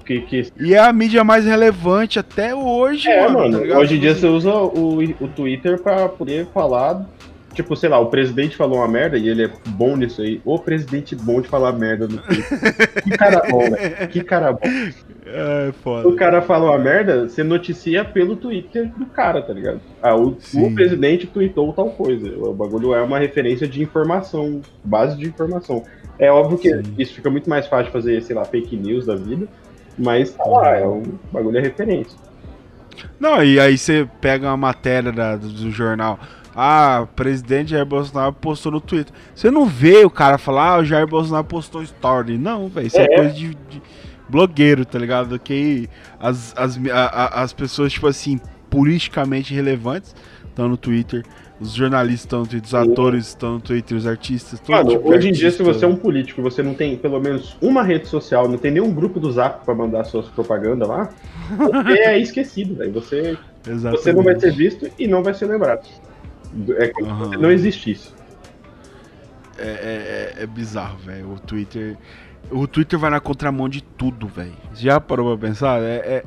Que, 0.05 0.21
que... 0.21 0.51
E 0.59 0.73
é 0.73 0.79
a 0.79 0.91
mídia 0.91 1.23
mais 1.23 1.45
relevante 1.45 2.19
até 2.19 2.53
hoje, 2.53 3.07
é, 3.07 3.29
mano. 3.29 3.57
mano 3.57 3.67
tá 3.67 3.79
hoje 3.79 3.95
em 3.95 3.99
dia 3.99 4.13
você 4.13 4.27
usa 4.27 4.51
o, 4.51 5.01
o 5.01 5.27
Twitter 5.29 5.81
pra 5.81 6.09
poder 6.09 6.47
falar 6.53 7.05
Tipo, 7.53 7.75
sei 7.75 7.89
lá, 7.89 7.99
o 7.99 8.07
presidente 8.07 8.55
falou 8.55 8.79
uma 8.79 8.87
merda 8.87 9.17
e 9.17 9.29
ele 9.29 9.45
é 9.45 9.51
bom 9.67 9.95
nisso 9.95 10.21
aí. 10.21 10.41
O 10.43 10.57
presidente 10.57 11.15
bom 11.15 11.39
de 11.39 11.47
falar 11.47 11.71
merda 11.73 12.07
no 12.07 12.17
Twitter. 12.17 13.03
que 13.03 13.09
cara 13.11 13.43
bom? 13.49 13.63
Que 14.11 14.23
cara 14.23 14.53
bom. 14.53 14.59
É, 15.25 15.71
foda. 15.83 16.07
O 16.07 16.15
cara 16.15 16.41
falou 16.41 16.69
uma 16.69 16.79
merda, 16.79 17.29
você 17.29 17.43
noticia 17.43 18.03
pelo 18.03 18.35
Twitter 18.35 18.91
do 18.97 19.05
cara, 19.05 19.41
tá 19.41 19.53
ligado? 19.53 19.79
Ah, 20.01 20.15
o, 20.15 20.37
o 20.55 20.75
presidente 20.75 21.27
tweetou 21.27 21.71
tal 21.73 21.91
coisa. 21.91 22.27
O 22.37 22.53
bagulho 22.53 22.93
é 22.93 23.01
uma 23.01 23.19
referência 23.19 23.67
de 23.67 23.81
informação, 23.81 24.61
base 24.83 25.17
de 25.17 25.27
informação. 25.27 25.83
É 26.17 26.31
óbvio 26.31 26.57
que 26.57 26.69
Sim. 26.69 26.93
isso 26.97 27.13
fica 27.13 27.29
muito 27.29 27.49
mais 27.49 27.67
fácil 27.67 27.85
de 27.87 27.91
fazer, 27.91 28.21
sei 28.21 28.35
lá, 28.35 28.45
fake 28.45 28.75
news 28.75 29.05
da 29.05 29.15
vida, 29.15 29.47
mas 29.97 30.31
tá 30.31 30.43
lá, 30.45 30.75
é 30.75 30.87
um 30.87 31.03
bagulho 31.31 31.57
é 31.57 31.61
referência. 31.61 32.17
Não, 33.19 33.43
e 33.43 33.59
aí 33.59 33.77
você 33.77 34.07
pega 34.21 34.47
uma 34.47 34.57
matéria 34.57 35.11
da, 35.11 35.35
do 35.35 35.71
jornal 35.71 36.19
ah, 36.55 37.07
presidente 37.15 37.71
Jair 37.71 37.85
Bolsonaro 37.85 38.33
postou 38.33 38.71
no 38.71 38.81
Twitter. 38.81 39.13
Você 39.33 39.49
não 39.49 39.65
vê 39.65 40.05
o 40.05 40.09
cara 40.09 40.37
falar, 40.37 40.75
ah, 40.75 40.79
o 40.79 40.85
Jair 40.85 41.07
Bolsonaro 41.07 41.45
postou 41.45 41.81
story. 41.83 42.37
Não, 42.37 42.67
velho. 42.67 42.87
Isso 42.87 42.97
é, 42.97 43.05
é 43.05 43.15
coisa 43.15 43.33
de, 43.33 43.55
de, 43.69 43.81
blogueiro, 44.29 44.85
tá 44.85 44.99
ligado? 44.99 45.37
Que 45.39 45.89
as, 46.19 46.53
as, 46.55 46.79
a, 46.91 47.05
a, 47.05 47.43
as 47.43 47.53
pessoas, 47.53 47.93
tipo 47.93 48.07
assim, 48.07 48.39
politicamente 48.69 49.53
relevantes, 49.53 50.15
estão 50.47 50.69
no 50.69 50.77
Twitter, 50.77 51.23
os 51.59 51.71
jornalistas 51.73 52.25
estão 52.25 52.39
no 52.39 52.47
Twitter, 52.47 52.67
os 52.67 52.73
atores 52.73 53.27
estão 53.27 53.53
no 53.53 53.59
Twitter, 53.59 53.97
os 53.97 54.05
artistas. 54.05 54.59
Todo 54.59 54.75
Mano, 54.75 54.89
tipo 54.91 55.09
hoje 55.09 55.29
em 55.29 55.31
dia, 55.31 55.51
se 55.51 55.63
você 55.63 55.85
é 55.85 55.87
um 55.87 55.95
político 55.95 56.41
você 56.41 56.61
não 56.61 56.73
tem 56.73 56.97
pelo 56.97 57.19
menos 57.19 57.57
uma 57.61 57.83
rede 57.83 58.07
social, 58.07 58.47
não 58.47 58.57
tem 58.57 58.71
nenhum 58.71 58.91
grupo 58.91 59.19
do 59.19 59.31
Zap 59.31 59.63
pra 59.65 59.73
mandar 59.73 60.03
suas 60.03 60.27
propagandas 60.27 60.87
lá, 60.87 61.09
você 61.57 61.99
é 61.99 62.17
esquecido, 62.19 62.75
velho. 62.75 62.91
Você, 62.93 63.37
Exatamente. 63.67 64.03
você 64.03 64.13
não 64.13 64.23
vai 64.23 64.39
ser 64.39 64.51
visto 64.51 64.89
e 64.99 65.07
não 65.07 65.23
vai 65.23 65.33
ser 65.33 65.45
lembrado. 65.45 65.87
É 66.77 66.87
como 66.89 67.09
Aham. 67.09 67.29
se 67.31 67.37
não 67.37 67.51
existisse. 67.51 68.11
É, 69.57 69.63
é- 69.67 70.33
é- 70.39 70.43
é 70.43 70.47
bizarro, 70.47 70.97
velho. 70.97 71.31
O 71.33 71.39
Twitter. 71.39 71.95
O 72.51 72.67
Twitter 72.67 72.99
vai 72.99 73.09
na 73.09 73.19
contramão 73.19 73.69
de 73.69 73.81
tudo, 73.81 74.27
velho. 74.27 74.53
Já 74.75 74.99
parou 74.99 75.37
pra 75.37 75.47
pensar? 75.49 75.81
É, 75.81 75.95
é, 75.95 76.23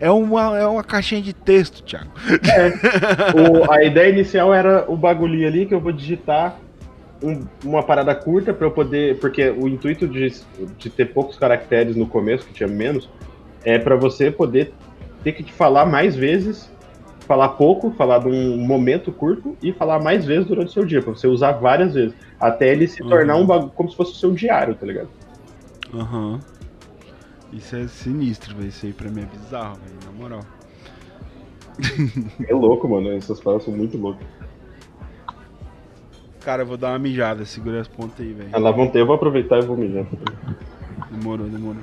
é 0.00 0.10
uma, 0.10 0.58
é 0.58 0.66
uma 0.66 0.82
caixinha 0.82 1.20
de 1.20 1.32
texto, 1.32 1.82
Thiago. 1.82 2.10
O- 3.34 3.70
a 3.70 3.82
ideia 3.84 4.10
inicial 4.10 4.52
era 4.54 4.84
o 4.90 4.96
bagulhinho 4.96 5.46
ali 5.46 5.66
que 5.66 5.74
eu 5.74 5.80
vou 5.80 5.92
digitar 5.92 6.56
um- 7.22 7.44
uma 7.64 7.82
parada 7.82 8.14
curta 8.14 8.54
pra 8.54 8.66
eu 8.66 8.70
poder. 8.70 9.18
Porque 9.18 9.50
o 9.50 9.68
intuito 9.68 10.08
de, 10.08 10.32
de 10.78 10.90
ter 10.90 11.06
poucos 11.12 11.36
caracteres 11.36 11.94
no 11.96 12.06
começo, 12.06 12.46
que 12.46 12.52
tinha 12.54 12.68
menos, 12.68 13.08
é 13.64 13.78
pra 13.78 13.96
você 13.96 14.30
poder 14.30 14.72
ter 15.22 15.32
que 15.32 15.42
te 15.42 15.52
falar 15.52 15.84
mais 15.84 16.16
vezes, 16.16 16.70
falar 17.30 17.50
pouco, 17.50 17.92
falar 17.92 18.18
de 18.18 18.26
um 18.28 18.56
momento 18.66 19.12
curto 19.12 19.56
e 19.62 19.72
falar 19.72 20.00
mais 20.02 20.24
vezes 20.24 20.48
durante 20.48 20.70
o 20.70 20.72
seu 20.72 20.84
dia, 20.84 21.00
pra 21.00 21.14
você 21.14 21.28
usar 21.28 21.52
várias 21.52 21.94
vezes. 21.94 22.12
Até 22.40 22.72
ele 22.72 22.88
se 22.88 23.00
Uhum. 23.04 23.08
tornar 23.08 23.36
um 23.36 23.46
bagulho 23.46 23.70
como 23.70 23.88
se 23.88 23.96
fosse 23.96 24.14
o 24.14 24.16
seu 24.16 24.32
diário, 24.32 24.74
tá 24.74 24.84
ligado? 24.84 25.08
Aham. 25.94 26.40
Isso 27.52 27.76
é 27.76 27.86
sinistro, 27.86 28.56
velho. 28.56 28.68
Isso 28.68 28.84
aí 28.84 28.92
pra 28.92 29.08
mim 29.08 29.22
é 29.22 29.26
bizarro, 29.26 29.76
velho. 29.76 29.96
Na 30.04 30.10
moral. 30.10 30.40
É 32.48 32.52
louco, 32.52 32.88
mano. 32.88 33.12
Essas 33.12 33.38
paradas 33.38 33.64
são 33.64 33.76
muito 33.76 33.96
loucas. 33.96 34.26
Cara, 36.40 36.62
eu 36.62 36.66
vou 36.66 36.76
dar 36.76 36.88
uma 36.88 36.98
mijada. 36.98 37.44
Segura 37.44 37.80
as 37.80 37.86
pontas 37.86 38.26
aí, 38.26 38.32
velho. 38.32 38.60
Lá 38.60 38.72
vão 38.72 38.88
ter, 38.88 39.02
eu 39.02 39.06
vou 39.06 39.14
aproveitar 39.14 39.58
e 39.58 39.62
vou 39.62 39.76
mijar. 39.76 40.04
Demorou, 41.12 41.46
demorou. 41.46 41.82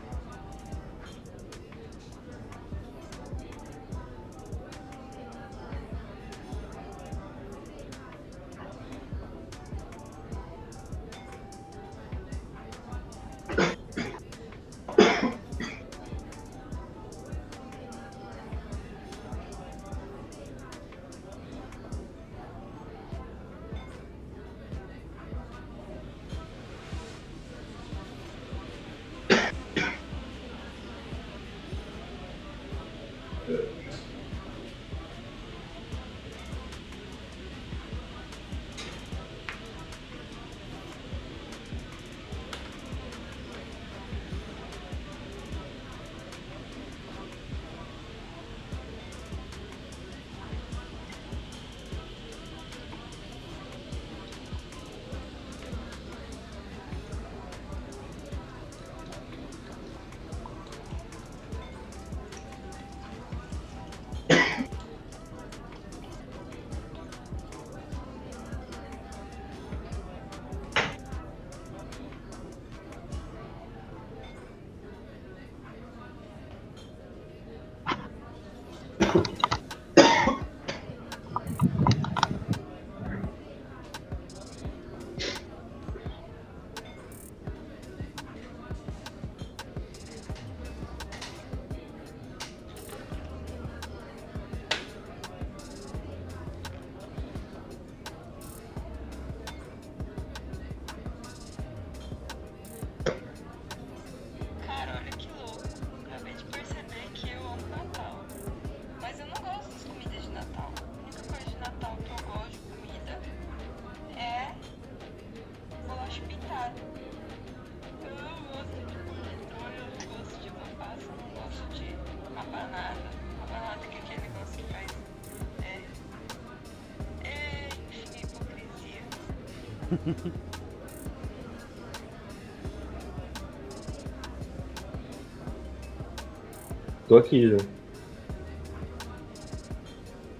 Tô 137.07 137.17
aqui 137.17 137.49
já. 137.49 137.57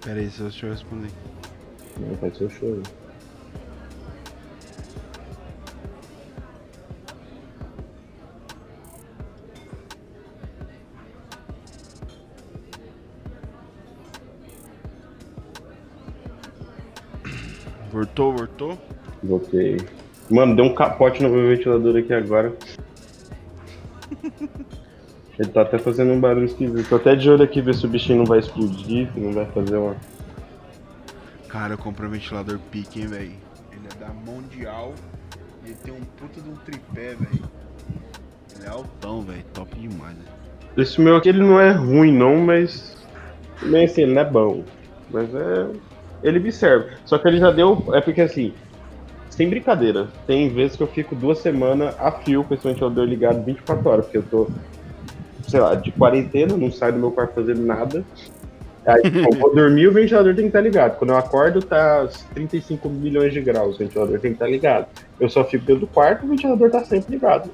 Pera 0.00 0.18
aí, 0.18 0.28
deixa 0.28 0.66
eu 0.66 0.70
responder. 0.72 1.10
Não, 1.98 2.16
faz 2.16 2.36
seu 2.36 2.50
show. 2.50 2.76
né? 2.76 2.82
Voltou, 17.92 18.34
voltou? 18.34 18.78
Voltei. 19.22 19.78
Mano, 20.28 20.56
deu 20.56 20.64
um 20.64 20.74
capote 20.74 21.22
no 21.22 21.28
meu 21.28 21.48
ventilador 21.48 21.96
aqui 21.96 22.12
agora. 22.12 22.52
Ele 25.38 25.48
tá 25.48 25.62
até 25.62 25.78
fazendo 25.78 26.12
um 26.12 26.20
barulho 26.20 26.46
esquisito. 26.46 26.88
Tô 26.88 26.96
até 26.96 27.14
de 27.14 27.28
olho 27.28 27.42
aqui 27.42 27.60
ver 27.60 27.74
se 27.74 27.86
o 27.86 27.88
bichinho 27.88 28.18
não 28.18 28.26
vai 28.26 28.38
explodir, 28.38 29.10
se 29.12 29.20
não 29.20 29.32
vai 29.32 29.46
fazer 29.46 29.76
uma. 29.76 29.96
Cara, 31.48 31.74
eu 31.74 31.78
comprei 31.78 32.08
um 32.08 32.12
ventilador 32.12 32.58
pique, 32.70 33.00
hein, 33.00 33.06
velho. 33.06 33.32
Ele 33.72 33.86
é 33.90 33.98
da 33.98 34.08
Mundial 34.10 34.94
e 35.64 35.68
ele 35.68 35.76
tem 35.82 35.92
um 35.92 36.00
puta 36.00 36.40
de 36.40 36.48
um 36.48 36.54
tripé, 36.56 37.14
velho. 37.14 37.44
Ele 38.56 38.66
é 38.66 38.68
altão, 38.68 39.22
velho. 39.22 39.44
Top 39.52 39.74
demais, 39.74 40.16
velho. 40.16 40.42
Esse 40.76 41.00
meu 41.00 41.16
aqui 41.16 41.28
ele 41.28 41.40
não 41.40 41.60
é 41.60 41.72
ruim 41.72 42.12
não, 42.12 42.38
mas. 42.38 42.96
Nem 43.62 43.84
assim, 43.84 44.02
ele 44.02 44.14
não 44.14 44.22
é 44.22 44.24
bom. 44.24 44.64
Mas 45.10 45.34
é. 45.34 45.66
Ele 46.22 46.38
me 46.38 46.52
serve. 46.52 46.94
Só 47.04 47.18
que 47.18 47.26
ele 47.28 47.38
já 47.38 47.50
deu. 47.50 47.84
É 47.92 48.00
porque 48.00 48.20
assim. 48.20 48.54
Sem 49.32 49.48
brincadeira. 49.48 50.08
Tem 50.26 50.50
vezes 50.50 50.76
que 50.76 50.82
eu 50.82 50.86
fico 50.86 51.14
duas 51.14 51.38
semanas 51.38 51.94
a 51.98 52.12
fio 52.12 52.44
com 52.44 52.52
esse 52.52 52.68
ventilador 52.68 53.06
ligado 53.06 53.42
24 53.42 53.88
horas, 53.88 54.04
porque 54.04 54.18
eu 54.18 54.22
tô. 54.22 54.46
Sei 55.48 55.58
lá, 55.58 55.74
de 55.74 55.90
quarentena, 55.90 56.54
não 56.54 56.70
saio 56.70 56.92
do 56.92 56.98
meu 56.98 57.10
quarto 57.10 57.34
fazendo 57.34 57.62
nada. 57.62 58.04
Aí, 58.86 59.00
eu 59.24 59.38
vou 59.38 59.54
dormir, 59.54 59.86
o 59.88 59.92
ventilador 59.92 60.34
tem 60.34 60.44
que 60.44 60.48
estar 60.48 60.60
ligado. 60.60 60.98
Quando 60.98 61.10
eu 61.10 61.16
acordo, 61.16 61.62
tá 61.62 62.06
35 62.34 62.90
milhões 62.90 63.32
de 63.32 63.40
graus, 63.40 63.76
o 63.76 63.78
ventilador 63.78 64.20
tem 64.20 64.32
que 64.32 64.36
estar 64.36 64.48
ligado. 64.48 64.86
Eu 65.18 65.30
só 65.30 65.42
fico 65.44 65.64
dentro 65.64 65.80
do 65.80 65.86
quarto, 65.86 66.26
o 66.26 66.28
ventilador 66.28 66.70
tá 66.70 66.84
sempre 66.84 67.12
ligado. 67.14 67.50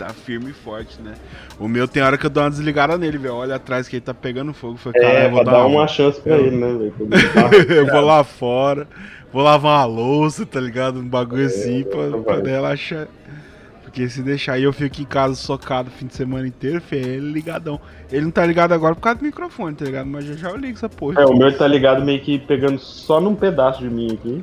Tá 0.00 0.14
firme 0.14 0.48
e 0.48 0.54
forte, 0.54 0.98
né? 1.02 1.12
O 1.58 1.68
meu 1.68 1.86
tem 1.86 2.02
hora 2.02 2.16
que 2.16 2.24
eu 2.24 2.30
dou 2.30 2.42
uma 2.42 2.48
desligada 2.48 2.96
nele, 2.96 3.18
velho. 3.18 3.34
Olha 3.34 3.56
atrás 3.56 3.86
que 3.86 3.96
ele 3.96 4.00
tá 4.00 4.14
pegando 4.14 4.54
fogo. 4.54 4.78
Falei, 4.78 4.98
cara, 4.98 5.12
É, 5.12 5.26
eu 5.26 5.30
vou 5.30 5.44
dar 5.44 5.52
dar 5.52 5.58
uma 5.66 5.80
uma 5.80 5.86
chance 5.86 6.18
pra 6.18 6.38
ele, 6.38 6.56
né, 6.56 6.68
velho? 6.68 6.94
Eu 7.68 7.86
vou 7.86 8.00
lá 8.00 8.24
fora, 8.24 8.88
vou 9.30 9.42
lavar 9.42 9.76
uma 9.76 9.84
louça, 9.84 10.46
tá 10.46 10.58
ligado? 10.58 11.00
Um 11.00 11.06
bagulho 11.06 11.42
É, 11.42 11.46
assim 11.46 11.84
pra 11.84 12.34
poder 12.34 12.50
relaxar. 12.50 13.08
Porque 13.82 14.08
se 14.08 14.22
deixar 14.22 14.54
aí 14.54 14.62
eu 14.62 14.72
fico 14.72 15.02
em 15.02 15.04
casa 15.04 15.34
socado 15.34 15.88
o 15.88 15.90
fim 15.90 16.06
de 16.06 16.14
semana 16.14 16.46
inteiro, 16.46 16.80
filho, 16.80 17.06
ele 17.06 17.32
ligadão. 17.32 17.78
Ele 18.10 18.22
não 18.22 18.30
tá 18.30 18.46
ligado 18.46 18.72
agora 18.72 18.94
por 18.94 19.02
causa 19.02 19.18
do 19.18 19.24
microfone, 19.26 19.74
tá 19.76 19.84
ligado? 19.84 20.06
Mas 20.06 20.24
já 20.24 20.34
já 20.34 20.48
eu 20.48 20.56
ligo 20.56 20.78
essa 20.78 20.88
porra. 20.88 21.20
É, 21.20 21.26
o 21.26 21.36
meu 21.36 21.54
tá 21.54 21.66
ligado 21.66 22.02
meio 22.02 22.20
que 22.20 22.38
pegando 22.38 22.78
só 22.78 23.20
num 23.20 23.34
pedaço 23.34 23.80
de 23.80 23.90
mim 23.90 24.14
aqui. 24.14 24.42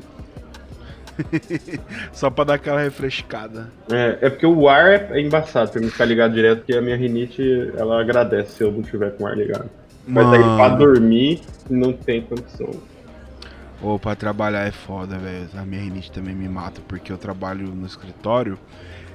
Só 2.11 2.30
pra 2.30 2.43
dar 2.43 2.53
aquela 2.55 2.82
refrescada. 2.82 3.70
É, 3.91 4.18
é 4.22 4.30
porque 4.30 4.45
o 4.45 4.68
ar 4.68 5.11
é 5.11 5.20
embaçado 5.20 5.72
pra 5.72 5.82
mim 5.82 5.89
ficar 5.89 6.05
ligado 6.05 6.34
direto, 6.34 6.59
porque 6.59 6.76
a 6.76 6.82
minha 6.82 6.95
rinite, 6.95 7.72
ela 7.76 8.01
agradece 8.01 8.53
se 8.53 8.63
eu 8.63 8.72
não 8.72 8.82
tiver 8.82 9.11
com 9.11 9.24
o 9.24 9.28
ar 9.28 9.38
ligado. 9.38 9.70
Mas 10.07 10.26
aí 10.34 10.41
pra 10.41 10.70
dormir, 10.70 11.41
não 11.70 11.91
tem 11.91 12.22
condição. 12.22 12.72
Ou 13.82 13.99
pra 13.99 14.15
trabalhar 14.15 14.65
é 14.65 14.72
foda, 14.72 15.18
velho. 15.18 15.47
A 15.55 15.65
minha 15.65 15.82
rinite 15.82 16.11
também 16.11 16.34
me 16.34 16.47
mata, 16.47 16.82
porque 16.88 17.11
eu 17.11 17.18
trabalho 17.18 17.68
no 17.68 17.86
escritório 17.86 18.57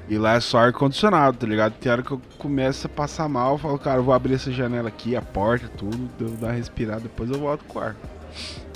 e 0.09 0.19
lá 0.19 0.35
é 0.35 0.41
só 0.41 0.59
ar-condicionado, 0.59 1.39
tá 1.39 1.47
ligado? 1.47 1.73
Tem 1.75 1.91
hora 1.91 2.03
que 2.03 2.11
eu 2.11 2.21
começo 2.39 2.87
a 2.87 2.91
passar 2.91 3.29
mal, 3.29 3.53
eu 3.53 3.59
falo, 3.59 3.79
cara, 3.79 3.99
eu 3.99 4.05
vou 4.05 4.13
abrir 4.13 4.35
essa 4.35 4.51
janela 4.51 4.89
aqui, 4.89 5.17
a 5.17 5.23
porta, 5.23 5.69
tudo, 5.77 6.11
eu 6.21 6.29
dar 6.31 6.49
uma 6.49 6.53
respirada, 6.53 7.01
depois 7.01 7.31
eu 7.31 7.39
volto 7.39 7.65
com 7.65 7.79
o 7.79 7.83
ar. 7.83 7.97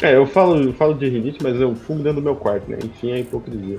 É, 0.03 0.15
eu 0.15 0.27
falo, 0.27 0.63
eu 0.63 0.73
falo 0.75 0.95
de 0.95 1.09
rinite, 1.09 1.39
mas 1.43 1.61
eu 1.61 1.75
fumo 1.75 2.03
dentro 2.03 2.21
do 2.21 2.25
meu 2.25 2.37
quarto, 2.37 2.71
né? 2.71 2.79
Enfim, 2.85 3.13
é 3.13 3.21
hipocrisia. 3.21 3.79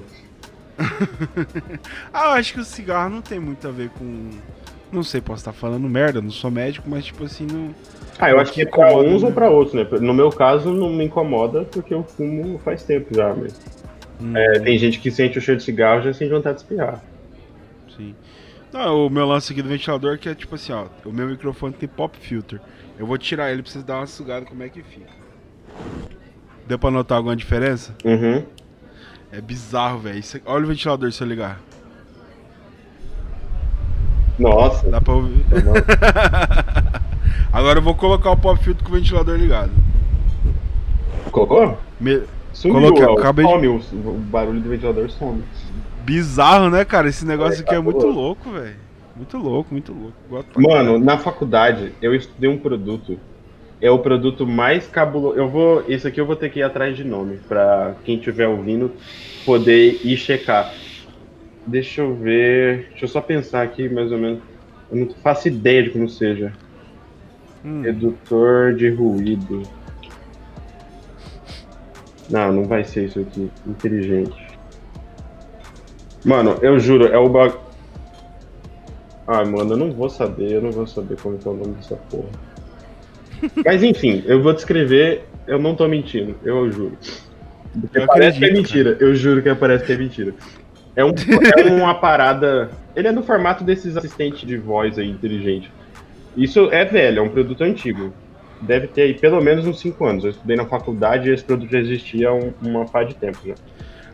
ah, 2.13 2.25
eu 2.25 2.31
acho 2.31 2.53
que 2.53 2.59
o 2.59 2.65
cigarro 2.65 3.09
não 3.09 3.21
tem 3.21 3.39
muito 3.39 3.67
a 3.67 3.71
ver 3.71 3.89
com. 3.89 4.29
Não 4.91 5.03
sei, 5.03 5.19
posso 5.19 5.41
estar 5.41 5.53
falando 5.53 5.87
merda, 5.89 6.21
não 6.21 6.31
sou 6.31 6.49
médico, 6.49 6.89
mas 6.89 7.05
tipo 7.05 7.23
assim, 7.23 7.45
não. 7.51 7.73
Ah, 8.19 8.29
eu 8.29 8.39
acho 8.39 8.53
que 8.53 8.61
é 8.61 8.65
pra 8.65 8.95
uns 8.95 9.21
ou 9.21 9.31
pra 9.31 9.49
outros, 9.49 9.75
né? 9.75 9.87
No 9.99 10.13
meu 10.13 10.29
caso, 10.29 10.71
não 10.71 10.89
me 10.89 11.05
incomoda 11.05 11.65
porque 11.65 11.93
eu 11.93 12.03
fumo 12.03 12.57
faz 12.59 12.83
tempo 12.83 13.13
já, 13.13 13.33
mas. 13.33 13.59
Hum. 14.21 14.35
É, 14.35 14.59
tem 14.59 14.77
gente 14.77 14.99
que 14.99 15.11
sente 15.11 15.37
o 15.37 15.41
cheiro 15.41 15.59
de 15.59 15.63
cigarro 15.63 16.01
e 16.01 16.05
já 16.05 16.13
sente 16.13 16.31
vontade 16.31 16.57
de 16.57 16.63
espirrar. 16.63 17.03
Sim. 17.95 18.15
Não, 18.71 19.07
o 19.07 19.09
meu 19.09 19.25
lance 19.25 19.51
aqui 19.51 19.61
do 19.61 19.69
ventilador 19.69 20.17
que 20.17 20.29
é 20.29 20.35
tipo 20.35 20.55
assim, 20.55 20.71
ó. 20.71 20.87
O 21.05 21.11
meu 21.11 21.27
microfone 21.27 21.73
tem 21.73 21.87
pop 21.87 22.17
filter. 22.17 22.59
Eu 22.97 23.05
vou 23.05 23.17
tirar 23.17 23.51
ele 23.51 23.61
pra 23.61 23.71
vocês 23.71 23.83
dar 23.83 23.97
uma 23.97 24.07
sugada 24.07 24.45
como 24.45 24.63
é 24.63 24.69
que 24.69 24.81
fica. 24.81 25.16
Deu 26.67 26.77
pra 26.77 26.91
notar 26.91 27.17
alguma 27.17 27.35
diferença? 27.35 27.95
Uhum. 28.03 28.43
É 29.31 29.41
bizarro, 29.41 29.99
velho. 29.99 30.23
Olha 30.45 30.65
o 30.65 30.67
ventilador 30.67 31.11
se 31.11 31.21
eu 31.21 31.27
ligar. 31.27 31.59
Nossa. 34.37 34.89
Dá 34.89 35.01
pra 35.01 35.13
ouvir? 35.13 35.43
Tá 35.49 37.01
Agora 37.51 37.79
eu 37.79 37.83
vou 37.83 37.95
colocar 37.95 38.31
o 38.31 38.37
pop 38.37 38.61
filter 38.63 38.83
com 38.83 38.91
o 38.91 38.95
ventilador 38.95 39.37
ligado. 39.37 39.71
Colocou? 41.31 41.77
Me... 41.99 42.21
Sumiu, 42.53 42.81
Coloquei, 42.81 43.05
ó, 43.05 43.19
acabei 43.19 43.45
some, 43.45 43.61
de... 43.79 43.95
o 43.95 44.13
barulho 44.13 44.59
do 44.59 44.69
ventilador 44.69 45.09
some. 45.09 45.43
Bizarro, 46.03 46.69
né, 46.69 46.83
cara? 46.83 47.07
Esse 47.07 47.25
negócio 47.25 47.59
é, 47.59 47.63
aqui 47.63 47.75
é 47.75 47.79
muito 47.79 48.07
louco, 48.07 48.49
velho. 48.51 48.75
Muito 49.15 49.37
louco, 49.37 49.69
muito 49.71 49.93
louco. 49.93 50.61
Mano, 50.61 50.97
na 50.99 51.17
faculdade 51.17 51.93
eu 52.01 52.15
estudei 52.15 52.49
um 52.49 52.57
produto 52.57 53.19
é 53.81 53.91
o 53.91 53.99
produto 53.99 54.45
mais 54.45 54.87
cabuloso. 54.87 55.37
Eu 55.37 55.47
vou, 55.47 55.83
esse 55.87 56.07
aqui 56.07 56.19
eu 56.19 56.25
vou 56.25 56.35
ter 56.35 56.49
que 56.49 56.59
ir 56.59 56.63
atrás 56.63 56.95
de 56.95 57.03
nome 57.03 57.37
para 57.47 57.95
quem 58.03 58.15
estiver 58.15 58.47
ouvindo 58.47 58.91
poder 59.45 59.99
ir 60.03 60.17
checar. 60.17 60.73
Deixa 61.65 62.01
eu 62.01 62.15
ver, 62.15 62.87
deixa 62.89 63.05
eu 63.05 63.09
só 63.09 63.21
pensar 63.21 63.61
aqui 63.61 63.89
mais 63.89 64.11
ou 64.11 64.17
menos. 64.17 64.39
Eu 64.89 64.97
não 64.97 65.09
faço 65.15 65.47
ideia 65.47 65.83
de 65.83 65.89
como 65.89 66.09
seja. 66.09 66.53
Hum. 67.63 67.81
Redutor 67.81 68.73
de 68.73 68.89
ruído. 68.89 69.63
Não, 72.29 72.51
não 72.51 72.63
vai 72.65 72.83
ser 72.83 73.05
isso 73.05 73.19
aqui. 73.19 73.51
Inteligente. 73.65 74.47
Mano, 76.25 76.57
eu 76.61 76.79
juro, 76.79 77.07
é 77.07 77.17
o 77.17 77.29
bag. 77.29 77.55
Ah, 79.25 79.43
mano, 79.45 79.73
eu 79.73 79.77
não 79.77 79.91
vou 79.91 80.09
saber, 80.09 80.53
eu 80.53 80.61
não 80.61 80.71
vou 80.71 80.87
saber 80.87 81.17
como 81.21 81.37
é 81.37 81.49
o 81.49 81.53
nome 81.53 81.75
dessa 81.75 81.95
porra. 81.95 82.46
Mas 83.65 83.83
enfim, 83.83 84.23
eu 84.25 84.41
vou 84.41 84.53
descrever, 84.53 85.25
eu 85.47 85.59
não 85.59 85.75
tô 85.75 85.87
mentindo, 85.87 86.35
eu 86.43 86.71
juro. 86.71 86.97
Porque 87.79 87.99
eu 87.99 88.07
parece 88.07 88.37
acredito, 88.37 88.39
que 88.39 88.45
é 88.45 88.53
mentira, 88.53 88.93
cara. 88.93 89.05
eu 89.05 89.15
juro 89.15 89.41
que 89.41 89.55
parece 89.55 89.85
que 89.85 89.93
é 89.93 89.97
mentira. 89.97 90.33
É, 90.95 91.05
um, 91.05 91.13
é 91.57 91.71
uma 91.71 91.93
parada. 91.99 92.71
Ele 92.95 93.07
é 93.07 93.11
no 93.11 93.21
formato 93.21 93.63
desses 93.63 93.95
assistentes 93.95 94.47
de 94.47 94.57
voz 94.57 94.97
aí, 94.97 95.09
inteligente. 95.09 95.71
Isso 96.35 96.69
é 96.71 96.83
velho, 96.85 97.19
é 97.19 97.21
um 97.21 97.29
produto 97.29 97.63
antigo. 97.63 98.13
Deve 98.59 98.87
ter 98.87 99.03
aí 99.03 99.13
pelo 99.13 99.39
menos 99.41 99.67
uns 99.67 99.79
5 99.79 100.05
anos. 100.05 100.23
Eu 100.23 100.31
estudei 100.31 100.55
na 100.55 100.65
faculdade 100.65 101.29
e 101.29 101.33
esse 101.33 101.43
produto 101.43 101.71
já 101.71 101.79
existia 101.79 102.29
há 102.29 102.33
um, 102.33 102.51
uma 102.61 102.85
par 102.85 103.05
de 103.05 103.15
tempo 103.15 103.37
já. 103.45 103.53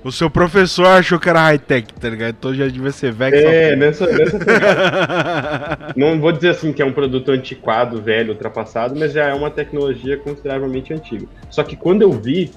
O 0.03 0.11
seu 0.11 0.29
professor 0.29 0.87
achou 0.87 1.17
que 1.17 1.29
era 1.29 1.39
high-tech, 1.39 1.93
tá 1.93 2.09
ligado? 2.09 2.35
Então 2.37 2.53
já 2.53 2.67
devia 2.67 2.91
ser 2.91 3.13
velho. 3.13 3.35
É, 3.35 3.75
nessa, 3.75 4.05
nessa 4.07 4.37
Não 5.95 6.19
vou 6.19 6.31
dizer 6.33 6.49
assim 6.49 6.73
que 6.73 6.81
é 6.81 6.85
um 6.85 6.91
produto 6.91 7.31
antiquado, 7.31 8.01
velho, 8.01 8.33
ultrapassado, 8.33 8.99
mas 8.99 9.13
já 9.13 9.27
é 9.27 9.33
uma 9.33 9.49
tecnologia 9.49 10.17
consideravelmente 10.17 10.93
antiga. 10.93 11.25
Só 11.49 11.63
que 11.63 11.77
quando 11.77 12.01
eu 12.01 12.11
vi, 12.11 12.51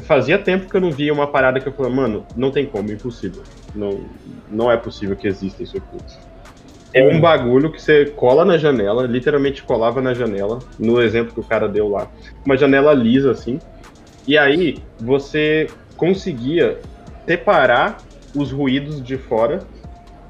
fazia 0.00 0.38
tempo 0.38 0.68
que 0.68 0.76
eu 0.76 0.80
não 0.80 0.90
via 0.90 1.12
uma 1.12 1.28
parada 1.28 1.60
que 1.60 1.68
eu 1.68 1.72
falei, 1.72 1.92
mano, 1.92 2.26
não 2.36 2.50
tem 2.50 2.66
como, 2.66 2.90
impossível. 2.90 3.42
Não, 3.74 4.00
não 4.50 4.70
é 4.70 4.76
possível 4.76 5.14
que 5.14 5.28
exista 5.28 5.62
isso 5.62 5.76
aqui. 5.76 6.04
É 6.92 7.06
um 7.06 7.20
bagulho 7.20 7.70
que 7.70 7.80
você 7.80 8.06
cola 8.06 8.44
na 8.44 8.58
janela, 8.58 9.06
literalmente 9.06 9.62
colava 9.62 10.00
na 10.00 10.14
janela, 10.14 10.58
no 10.78 11.00
exemplo 11.00 11.32
que 11.32 11.40
o 11.40 11.44
cara 11.44 11.68
deu 11.68 11.88
lá. 11.88 12.08
Uma 12.44 12.56
janela 12.56 12.92
lisa, 12.92 13.30
assim. 13.30 13.60
E 14.26 14.36
aí, 14.36 14.78
você 14.98 15.68
conseguia 15.98 16.80
separar 17.26 17.98
os 18.34 18.50
ruídos 18.50 19.02
de 19.02 19.18
fora 19.18 19.58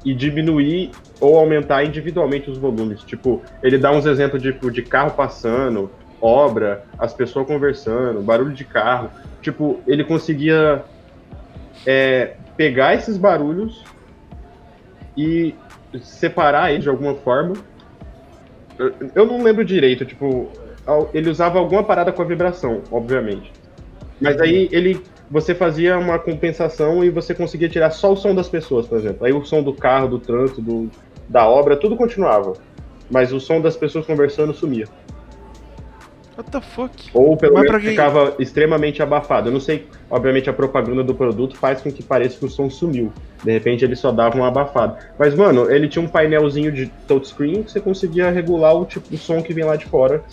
e 0.03 0.13
diminuir 0.13 0.91
ou 1.21 1.37
aumentar 1.37 1.83
individualmente 1.83 2.49
os 2.49 2.57
volumes. 2.57 3.03
Tipo, 3.03 3.41
ele 3.63 3.77
dá 3.77 3.91
uns 3.91 4.05
exemplos 4.05 4.41
de, 4.41 4.51
tipo, 4.51 4.71
de 4.71 4.81
carro 4.81 5.11
passando, 5.11 5.91
obra, 6.19 6.83
as 6.97 7.13
pessoas 7.13 7.47
conversando, 7.47 8.21
barulho 8.21 8.53
de 8.53 8.65
carro. 8.65 9.09
Tipo, 9.41 9.79
ele 9.87 10.03
conseguia 10.03 10.83
é, 11.85 12.35
pegar 12.57 12.95
esses 12.95 13.17
barulhos 13.17 13.83
e 15.15 15.55
separar 16.01 16.71
eles 16.71 16.83
de 16.83 16.89
alguma 16.89 17.15
forma. 17.15 17.53
Eu 19.13 19.25
não 19.25 19.43
lembro 19.43 19.63
direito, 19.63 20.05
tipo, 20.05 20.49
ele 21.13 21.29
usava 21.29 21.59
alguma 21.59 21.83
parada 21.83 22.11
com 22.11 22.21
a 22.21 22.25
vibração, 22.25 22.81
obviamente. 22.89 23.51
Mas 24.21 24.39
aí 24.39 24.69
ele 24.71 25.01
você 25.29 25.53
fazia 25.53 25.97
uma 25.97 26.17
compensação 26.17 27.03
e 27.03 27.09
você 27.09 27.35
conseguia 27.35 27.69
tirar 27.69 27.91
só 27.91 28.11
o 28.11 28.15
som 28.15 28.33
das 28.33 28.49
pessoas, 28.49 28.87
por 28.87 28.97
exemplo. 28.97 29.25
Aí 29.25 29.33
o 29.33 29.45
som 29.45 29.61
do 29.61 29.73
carro, 29.73 30.07
do 30.07 30.19
trânsito, 30.19 30.61
do, 30.61 30.89
da 31.27 31.47
obra, 31.47 31.77
tudo 31.77 31.95
continuava. 31.95 32.53
Mas 33.09 33.31
o 33.31 33.39
som 33.39 33.61
das 33.61 33.75
pessoas 33.75 34.05
conversando 34.05 34.53
sumia. 34.53 34.87
What 36.37 36.51
the 36.51 36.61
fuck? 36.61 37.09
Ou 37.13 37.35
pelo 37.35 37.55
Mas 37.55 37.63
menos 37.69 37.83
ficava 37.83 38.33
extremamente 38.39 39.03
abafado. 39.03 39.49
Eu 39.49 39.53
não 39.53 39.59
sei, 39.59 39.87
obviamente 40.09 40.49
a 40.49 40.53
propaganda 40.53 41.03
do 41.03 41.13
produto 41.13 41.57
faz 41.57 41.81
com 41.81 41.91
que 41.91 42.01
pareça 42.01 42.39
que 42.39 42.45
o 42.45 42.49
som 42.49 42.69
sumiu. 42.69 43.11
De 43.43 43.51
repente 43.51 43.83
ele 43.83 43.95
só 43.95 44.11
dava 44.11 44.37
um 44.37 44.45
abafado. 44.45 44.95
Mas, 45.17 45.35
mano, 45.35 45.69
ele 45.69 45.89
tinha 45.89 46.03
um 46.03 46.07
painelzinho 46.07 46.71
de 46.71 46.87
touchscreen 47.07 47.63
que 47.63 47.71
você 47.71 47.81
conseguia 47.81 48.31
regular 48.31 48.73
o 48.73 48.85
tipo 48.85 49.09
de 49.09 49.17
som 49.17 49.41
que 49.41 49.53
vinha 49.53 49.65
lá 49.65 49.75
de 49.75 49.85
fora 49.85 50.23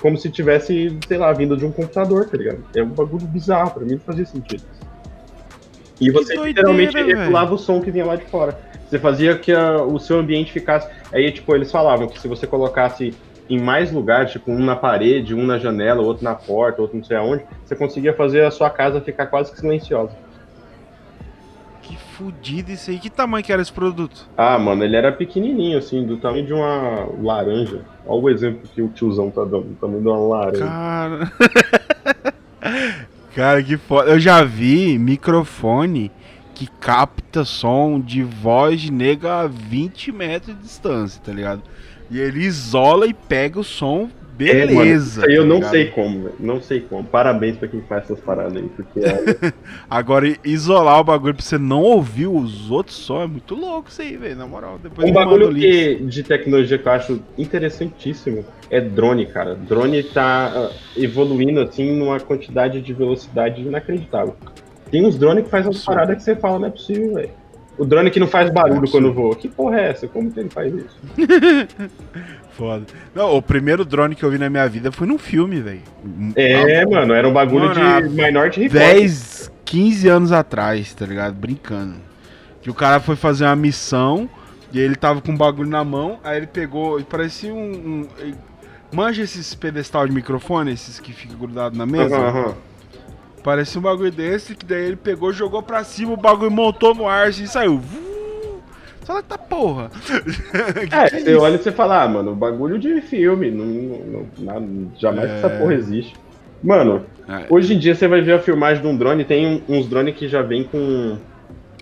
como 0.00 0.16
se 0.16 0.30
tivesse, 0.30 0.96
sei 1.06 1.18
lá, 1.18 1.32
vindo 1.32 1.56
de 1.56 1.64
um 1.64 1.72
computador, 1.72 2.26
tá 2.28 2.36
ligado? 2.36 2.64
É 2.74 2.82
um 2.82 2.88
bagulho 2.88 3.26
bizarro, 3.26 3.70
pra 3.70 3.84
mim 3.84 3.92
não 3.92 4.00
fazia 4.00 4.24
sentido. 4.24 4.62
E 6.00 6.10
você 6.10 6.34
doideira, 6.34 6.70
literalmente 6.70 6.96
regulava 6.96 7.54
o 7.54 7.58
som 7.58 7.80
que 7.80 7.90
vinha 7.90 8.04
lá 8.04 8.16
de 8.16 8.24
fora. 8.26 8.58
Você 8.88 8.98
fazia 8.98 9.36
que 9.36 9.52
a, 9.52 9.82
o 9.82 9.98
seu 9.98 10.18
ambiente 10.18 10.52
ficasse. 10.52 10.88
Aí, 11.12 11.30
tipo, 11.32 11.54
eles 11.54 11.70
falavam 11.70 12.06
que 12.06 12.20
se 12.20 12.28
você 12.28 12.46
colocasse 12.46 13.12
em 13.50 13.60
mais 13.60 13.90
lugares, 13.90 14.30
tipo, 14.30 14.52
um 14.52 14.64
na 14.64 14.76
parede, 14.76 15.34
um 15.34 15.44
na 15.44 15.58
janela, 15.58 16.02
outro 16.02 16.22
na 16.22 16.34
porta, 16.34 16.80
outro 16.80 16.96
não 16.96 17.04
sei 17.04 17.16
aonde, 17.16 17.44
você 17.64 17.74
conseguia 17.74 18.14
fazer 18.14 18.44
a 18.44 18.50
sua 18.50 18.70
casa 18.70 19.00
ficar 19.00 19.26
quase 19.26 19.50
que 19.50 19.58
silenciosa 19.58 20.27
fudido 22.18 22.72
isso 22.72 22.90
aí. 22.90 22.98
Que 22.98 23.08
tamanho 23.08 23.44
que 23.44 23.52
era 23.52 23.62
esse 23.62 23.72
produto? 23.72 24.28
Ah, 24.36 24.58
mano, 24.58 24.82
ele 24.82 24.96
era 24.96 25.12
pequenininho, 25.12 25.78
assim, 25.78 26.04
do 26.04 26.16
tamanho 26.16 26.44
de 26.44 26.52
uma 26.52 27.06
laranja. 27.22 27.82
Olha 28.04 28.22
o 28.22 28.30
exemplo 28.30 28.68
que 28.74 28.82
o 28.82 28.88
tiozão 28.88 29.30
tá 29.30 29.44
dando, 29.44 29.68
do 29.68 29.74
tamanho 29.76 30.02
de 30.02 30.08
uma 30.08 30.18
laranja. 30.18 30.64
Cara... 30.66 31.32
Cara, 33.34 33.62
que 33.62 33.76
foda. 33.76 34.10
Eu 34.10 34.18
já 34.18 34.42
vi 34.42 34.98
microfone 34.98 36.10
que 36.54 36.66
capta 36.80 37.44
som 37.44 38.00
de 38.00 38.20
voz 38.20 38.80
de 38.80 38.90
nega 38.90 39.42
a 39.42 39.46
20 39.46 40.10
metros 40.10 40.56
de 40.56 40.62
distância, 40.62 41.22
tá 41.24 41.32
ligado? 41.32 41.62
E 42.10 42.18
ele 42.18 42.40
isola 42.40 43.06
e 43.06 43.14
pega 43.14 43.60
o 43.60 43.64
som 43.64 44.10
Beleza. 44.38 45.26
É, 45.26 45.36
eu 45.36 45.42
tá 45.42 45.48
não 45.48 45.56
ligado? 45.56 45.70
sei 45.72 45.86
como, 45.86 46.22
velho. 46.22 46.34
Não 46.38 46.60
sei 46.60 46.80
como. 46.80 47.02
Parabéns 47.02 47.56
pra 47.56 47.66
quem 47.66 47.82
faz 47.82 48.04
essas 48.04 48.20
paradas 48.20 48.56
aí. 48.56 48.68
Porque 48.68 49.00
é... 49.00 49.52
Agora, 49.90 50.32
isolar 50.44 51.00
o 51.00 51.04
bagulho 51.04 51.34
pra 51.34 51.44
você 51.44 51.58
não 51.58 51.82
ouvir 51.82 52.28
os 52.28 52.70
outros 52.70 52.96
só 52.96 53.24
é 53.24 53.26
muito 53.26 53.56
louco 53.56 53.88
isso 53.88 54.00
aí, 54.00 54.16
velho. 54.16 54.36
Na 54.36 54.46
moral. 54.46 54.78
Depois 54.80 55.10
um 55.10 55.12
bagulho 55.12 55.52
que, 55.52 55.96
de 55.96 56.22
tecnologia 56.22 56.78
que 56.78 56.86
eu 56.86 56.92
acho 56.92 57.20
interessantíssimo 57.36 58.44
é 58.70 58.80
drone, 58.80 59.26
cara. 59.26 59.56
Drone 59.56 60.04
tá 60.04 60.70
uh, 60.70 61.02
evoluindo 61.02 61.60
assim 61.60 61.96
numa 61.96 62.20
quantidade 62.20 62.80
de 62.80 62.92
velocidade 62.92 63.60
inacreditável. 63.60 64.36
Tem 64.88 65.04
uns 65.04 65.18
drones 65.18 65.44
que 65.44 65.50
fazem 65.50 65.68
umas 65.68 65.84
paradas 65.84 66.16
que 66.16 66.22
você 66.22 66.36
fala, 66.36 66.60
não 66.60 66.68
é 66.68 66.70
possível, 66.70 67.14
velho. 67.14 67.30
O 67.76 67.84
drone 67.84 68.10
que 68.10 68.18
não 68.18 68.26
faz 68.26 68.50
barulho 68.50 68.90
quando 68.90 69.12
voa. 69.12 69.36
Que 69.36 69.48
porra 69.48 69.80
é 69.80 69.90
essa? 69.90 70.08
Como 70.08 70.30
que 70.30 70.40
ele 70.40 70.50
faz 70.50 70.72
isso? 70.74 70.98
Foda. 72.58 72.84
Não, 73.14 73.36
o 73.36 73.40
primeiro 73.40 73.84
drone 73.84 74.16
que 74.16 74.24
eu 74.24 74.30
vi 74.30 74.36
na 74.36 74.50
minha 74.50 74.68
vida 74.68 74.90
foi 74.90 75.06
num 75.06 75.16
filme, 75.16 75.60
velho. 75.60 75.80
É, 76.34 76.84
mano, 76.84 77.14
era 77.14 77.28
um 77.28 77.32
bagulho 77.32 77.66
Mano, 77.72 78.08
de 78.08 78.14
Minority 78.14 78.62
Report. 78.62 78.80
10, 78.82 79.52
15 79.64 80.08
anos 80.08 80.32
atrás, 80.32 80.92
tá 80.92 81.06
ligado? 81.06 81.34
Brincando. 81.34 81.94
Que 82.60 82.68
o 82.68 82.74
cara 82.74 82.98
foi 82.98 83.14
fazer 83.14 83.44
uma 83.44 83.54
missão 83.54 84.28
e 84.72 84.80
ele 84.80 84.96
tava 84.96 85.20
com 85.20 85.30
um 85.30 85.36
bagulho 85.36 85.70
na 85.70 85.84
mão, 85.84 86.18
aí 86.24 86.36
ele 86.38 86.48
pegou 86.48 86.98
e 86.98 87.04
parecia 87.04 87.54
um. 87.54 87.60
um- 88.02 88.34
manja 88.92 89.22
esses 89.22 89.54
pedestal 89.54 90.08
de 90.08 90.12
microfone, 90.12 90.72
esses 90.72 90.98
que 90.98 91.12
ficam 91.12 91.38
grudados 91.38 91.78
na 91.78 91.86
mesa? 91.86 92.16
Aham, 92.16 92.26
aham. 92.40 92.54
Parecia 93.44 93.78
um 93.78 93.82
bagulho 93.82 94.10
desse, 94.10 94.56
que 94.56 94.66
daí 94.66 94.84
ele 94.86 94.96
pegou, 94.96 95.32
jogou 95.32 95.62
pra 95.62 95.84
cima, 95.84 96.12
o 96.12 96.16
bagulho 96.16 96.50
montou 96.50 96.92
no 96.92 97.06
ar 97.06 97.28
assim, 97.28 97.44
e 97.44 97.46
saiu. 97.48 97.78
Vuu. 97.78 98.17
Só 99.08 99.22
tá 99.22 99.38
porra. 99.38 99.90
É, 100.92 101.08
você 101.08 101.30
isso? 101.32 101.40
olha 101.40 101.54
e 101.54 101.58
você 101.58 101.72
fala, 101.72 102.02
ah, 102.02 102.08
mano, 102.08 102.34
bagulho 102.34 102.78
de 102.78 103.00
filme. 103.00 103.50
Não, 103.50 103.64
não- 103.64 104.26
nada- 104.38 104.66
jamais 104.98 105.30
É. 105.30 105.38
essa 105.38 105.48
porra 105.48 105.72
existe. 105.72 106.14
Mano, 106.62 107.06
É. 107.26 107.46
hoje 107.48 107.72
em 107.74 107.78
dia 107.78 107.94
você 107.94 108.06
vai 108.06 108.20
ver 108.20 108.32
a 108.34 108.38
filmagem 108.38 108.82
de 108.82 108.86
um 108.88 108.94
drone, 108.94 109.24
tem 109.24 109.62
uns 109.66 109.88
drones 109.88 110.14
que 110.14 110.28
já 110.28 110.42
vem 110.42 110.62
com. 110.64 111.16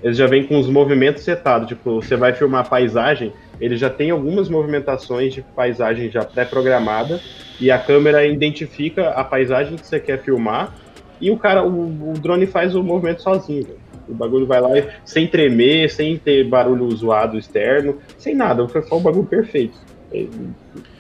Eles 0.04 0.16
já 0.16 0.26
vêm 0.28 0.44
com 0.46 0.56
os 0.60 0.68
movimentos 0.68 1.24
setados. 1.24 1.66
Tipo, 1.66 2.00
você 2.00 2.14
vai 2.14 2.32
filmar 2.32 2.60
a 2.64 2.68
paisagem, 2.68 3.32
ele 3.60 3.76
já 3.76 3.90
tem 3.90 4.10
algumas 4.12 4.48
movimentações 4.48 5.34
de 5.34 5.42
paisagem 5.42 6.08
já 6.08 6.22
pré-programada. 6.24 7.18
E 7.60 7.72
a 7.72 7.78
câmera 7.78 8.24
identifica 8.24 9.08
a 9.10 9.24
paisagem 9.24 9.76
que 9.76 9.84
você 9.86 9.98
quer 9.98 10.22
filmar. 10.22 10.72
E 11.20 11.28
o 11.30 11.36
cara, 11.36 11.64
o, 11.64 12.10
o 12.10 12.12
drone 12.12 12.46
faz 12.46 12.76
o 12.76 12.84
movimento 12.84 13.22
sozinho. 13.22 13.64
velho. 13.64 13.78
O 14.08 14.14
bagulho 14.14 14.46
vai 14.46 14.60
lá 14.60 14.68
sem 15.04 15.26
tremer, 15.26 15.90
sem 15.90 16.16
ter 16.16 16.44
barulho 16.44 16.90
zoado 16.94 17.38
externo, 17.38 17.98
sem 18.18 18.34
nada. 18.34 18.66
Foi 18.68 18.82
só 18.82 18.96
o 18.96 19.00
bagulho 19.00 19.26
perfeito. 19.26 19.76
É, 20.12 20.26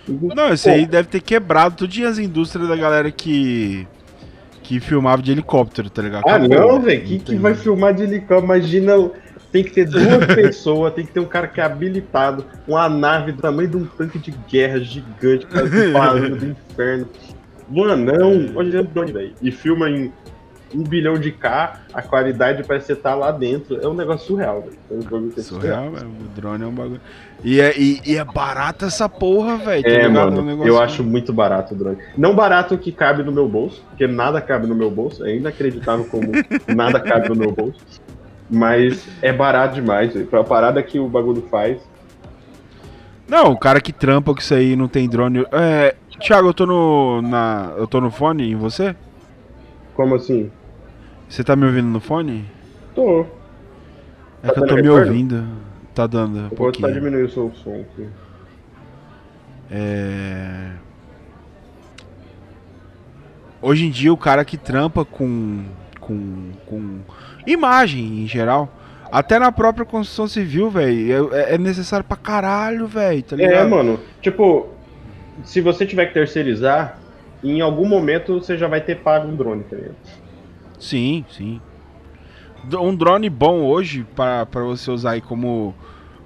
Não, 0.08 0.52
isso 0.52 0.68
aí 0.68 0.86
deve 0.86 1.08
ter 1.08 1.20
quebrado 1.20 1.76
tudinho 1.76 2.08
as 2.08 2.18
indústrias 2.18 2.68
da 2.68 2.76
galera 2.76 3.10
que. 3.10 3.86
que 4.62 4.80
filmava 4.80 5.22
de 5.22 5.32
helicóptero, 5.32 5.88
tá 5.88 6.02
ligado? 6.02 6.24
Ah, 6.26 6.36
Acabou, 6.36 6.72
não, 6.72 6.80
velho. 6.80 7.04
Quem 7.04 7.18
que 7.18 7.36
vai 7.36 7.54
filmar 7.54 7.94
de 7.94 8.02
helicóptero? 8.02 8.44
Imagina. 8.44 9.10
Tem 9.52 9.62
que 9.62 9.70
ter 9.70 9.86
duas 9.86 10.26
pessoas, 10.34 10.92
tem 10.92 11.06
que 11.06 11.12
ter 11.12 11.20
um 11.20 11.24
cara 11.24 11.46
que 11.46 11.60
é 11.60 11.64
habilitado, 11.64 12.44
uma 12.66 12.88
nave 12.88 13.32
do 13.32 13.40
tamanho 13.40 13.68
de 13.68 13.76
um 13.76 13.86
tanque 13.86 14.18
de 14.18 14.32
guerra 14.50 14.80
gigante, 14.80 15.46
barulho 15.92 16.36
do 16.36 16.46
inferno. 16.46 17.08
Mano, 17.68 18.12
não, 18.12 18.56
olha 18.56 18.80
o 18.80 18.84
drone, 18.84 19.12
velho. 19.12 19.32
E 19.40 19.50
filma 19.50 19.88
em 19.88 20.12
um 20.74 20.82
bilhão 20.82 21.14
de 21.18 21.30
K, 21.30 21.80
a 21.94 22.02
qualidade 22.02 22.64
parece 22.64 22.86
você 22.88 22.96
tá 22.96 23.14
lá 23.14 23.30
dentro. 23.30 23.80
É 23.80 23.86
um 23.86 23.94
negócio 23.94 24.26
surreal, 24.26 24.62
velho. 24.62 24.76
É 24.90 24.94
um 25.14 25.28
que 25.30 25.40
é 25.40 25.42
Surreal, 25.42 25.90
velho. 25.90 26.08
O 26.08 26.28
drone 26.40 26.64
é 26.64 26.66
um 26.66 26.72
bagulho. 26.72 27.00
E 27.44 27.60
é, 27.60 27.78
e, 27.78 28.00
e 28.04 28.16
é 28.16 28.24
barato 28.24 28.84
essa 28.84 29.08
porra, 29.08 29.56
velho. 29.56 29.82
tá 29.82 29.88
É, 29.88 30.08
mano, 30.08 30.42
negócio- 30.42 30.68
eu 30.68 30.80
acho 30.80 31.04
muito 31.04 31.32
barato 31.32 31.74
o 31.74 31.76
drone. 31.76 31.98
Não 32.16 32.34
barato 32.34 32.76
que 32.76 32.90
cabe 32.90 33.22
no 33.22 33.30
meu 33.32 33.48
bolso, 33.48 33.82
porque 33.90 34.06
nada 34.06 34.40
cabe 34.40 34.66
no 34.66 34.74
meu 34.74 34.90
bolso. 34.90 35.24
É 35.24 35.36
inacreditável 35.36 36.04
como 36.06 36.30
nada 36.74 36.98
cabe 37.00 37.28
no 37.28 37.36
meu 37.36 37.52
bolso. 37.52 37.78
Mas 38.50 39.06
é 39.22 39.32
barato 39.32 39.74
demais, 39.74 40.12
velho. 40.14 40.26
Pra 40.26 40.42
parada 40.44 40.82
que 40.82 40.98
o 40.98 41.08
bagulho 41.08 41.42
faz. 41.50 41.78
Não, 43.28 43.50
o 43.52 43.58
cara 43.58 43.80
que 43.80 43.92
trampa 43.92 44.32
com 44.32 44.40
isso 44.40 44.54
aí 44.54 44.76
não 44.76 44.88
tem 44.88 45.08
drone. 45.08 45.44
É. 45.52 45.94
Thiago, 46.20 46.48
eu 46.48 46.54
tô 46.54 46.64
no. 46.64 47.20
Na, 47.22 47.72
eu 47.76 47.86
tô 47.86 48.00
no 48.00 48.10
fone 48.10 48.50
em 48.52 48.56
você? 48.56 48.94
Como 49.96 50.14
assim? 50.14 50.50
Você 51.28 51.42
tá 51.42 51.56
me 51.56 51.64
ouvindo 51.64 51.88
no 51.88 52.00
fone? 52.00 52.44
Tô. 52.94 53.26
É 54.42 54.48
Tá 54.48 54.52
que 54.54 54.60
eu 54.60 54.66
tô 54.66 54.74
me 54.76 54.82
retorno? 54.82 55.06
ouvindo. 55.08 55.48
Tá 55.94 56.06
dando. 56.06 56.38
Um 56.38 56.48
Eu 56.50 56.56
vou 56.56 56.70
tentar 56.70 56.90
diminuir 56.90 57.22
o 57.24 57.30
seu 57.30 57.50
som 57.64 57.80
aqui. 57.80 58.06
É... 59.70 60.70
Hoje 63.60 63.86
em 63.86 63.90
dia 63.90 64.12
o 64.12 64.16
cara 64.16 64.44
que 64.44 64.56
trampa 64.56 65.04
com, 65.04 65.64
com, 65.98 66.50
com 66.66 67.00
imagem 67.46 68.22
em 68.22 68.26
geral, 68.26 68.68
até 69.10 69.38
na 69.38 69.50
própria 69.50 69.84
construção 69.84 70.28
civil, 70.28 70.70
velho, 70.70 71.34
é, 71.34 71.54
é 71.54 71.58
necessário 71.58 72.04
pra 72.04 72.16
caralho, 72.16 72.86
velho, 72.86 73.22
tá 73.22 73.34
ligado? 73.34 73.54
É, 73.54 73.64
mano. 73.66 73.98
Tipo, 74.20 74.68
se 75.42 75.60
você 75.60 75.84
tiver 75.86 76.06
que 76.06 76.14
terceirizar, 76.14 76.98
em 77.50 77.60
algum 77.60 77.86
momento 77.86 78.34
você 78.34 78.56
já 78.56 78.66
vai 78.66 78.80
ter 78.80 78.96
pago 78.96 79.28
um 79.28 79.36
drone, 79.36 79.64
tá 79.64 79.76
ligado? 79.76 79.96
Sim, 80.78 81.24
sim. 81.30 81.60
Um 82.72 82.94
drone 82.94 83.30
bom 83.30 83.62
hoje 83.64 84.04
para 84.14 84.44
você 84.64 84.90
usar 84.90 85.12
aí 85.12 85.20
como, 85.20 85.74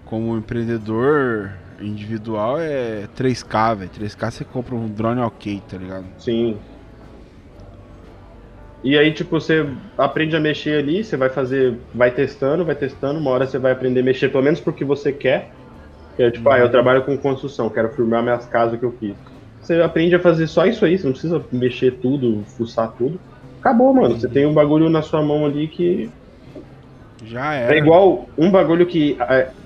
como 0.06 0.36
empreendedor 0.36 1.52
individual 1.80 2.58
é 2.58 3.06
3K, 3.16 3.76
velho. 3.76 3.90
3K 3.90 4.30
você 4.30 4.44
compra 4.44 4.74
um 4.74 4.88
drone 4.88 5.20
ok, 5.20 5.62
tá 5.68 5.76
ligado? 5.76 6.06
Sim. 6.18 6.56
E 8.82 8.96
aí, 8.96 9.12
tipo, 9.12 9.38
você 9.38 9.66
aprende 9.98 10.34
a 10.34 10.40
mexer 10.40 10.78
ali, 10.78 11.04
você 11.04 11.16
vai 11.16 11.28
fazer, 11.28 11.78
vai 11.94 12.10
testando, 12.10 12.64
vai 12.64 12.74
testando, 12.74 13.20
uma 13.20 13.30
hora 13.30 13.46
você 13.46 13.58
vai 13.58 13.72
aprender 13.72 14.00
a 14.00 14.02
mexer, 14.02 14.30
pelo 14.30 14.42
menos 14.42 14.60
porque 14.60 14.84
você 14.84 15.12
quer. 15.12 15.50
Que 16.16 16.22
é, 16.22 16.30
tipo, 16.30 16.48
ah, 16.48 16.58
eu 16.58 16.70
trabalho 16.70 17.04
com 17.04 17.16
construção, 17.18 17.68
quero 17.68 17.90
filmar 17.90 18.22
minhas 18.22 18.46
casas 18.46 18.78
que 18.78 18.84
eu 18.84 18.92
fiz. 18.92 19.14
Você 19.70 19.80
aprende 19.82 20.16
a 20.16 20.18
fazer 20.18 20.48
só 20.48 20.66
isso 20.66 20.84
aí, 20.84 20.98
você 20.98 21.04
não 21.04 21.12
precisa 21.12 21.40
mexer 21.52 21.92
tudo, 22.02 22.42
fuçar 22.56 22.90
tudo. 22.98 23.20
Acabou, 23.60 23.94
mano. 23.94 24.18
Você 24.18 24.26
tem 24.26 24.44
um 24.44 24.52
bagulho 24.52 24.90
na 24.90 25.00
sua 25.00 25.22
mão 25.22 25.46
ali 25.46 25.68
que. 25.68 26.10
Já 27.24 27.54
era. 27.54 27.72
É 27.76 27.78
igual 27.78 28.28
um 28.36 28.50
bagulho 28.50 28.84
que 28.84 29.16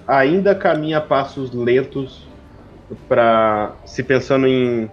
ainda 0.06 0.54
caminha 0.54 0.98
a 0.98 1.00
passos 1.00 1.54
lentos 1.54 2.26
para 3.08 3.72
se 3.86 4.02
pensando 4.02 4.46
em 4.46 4.90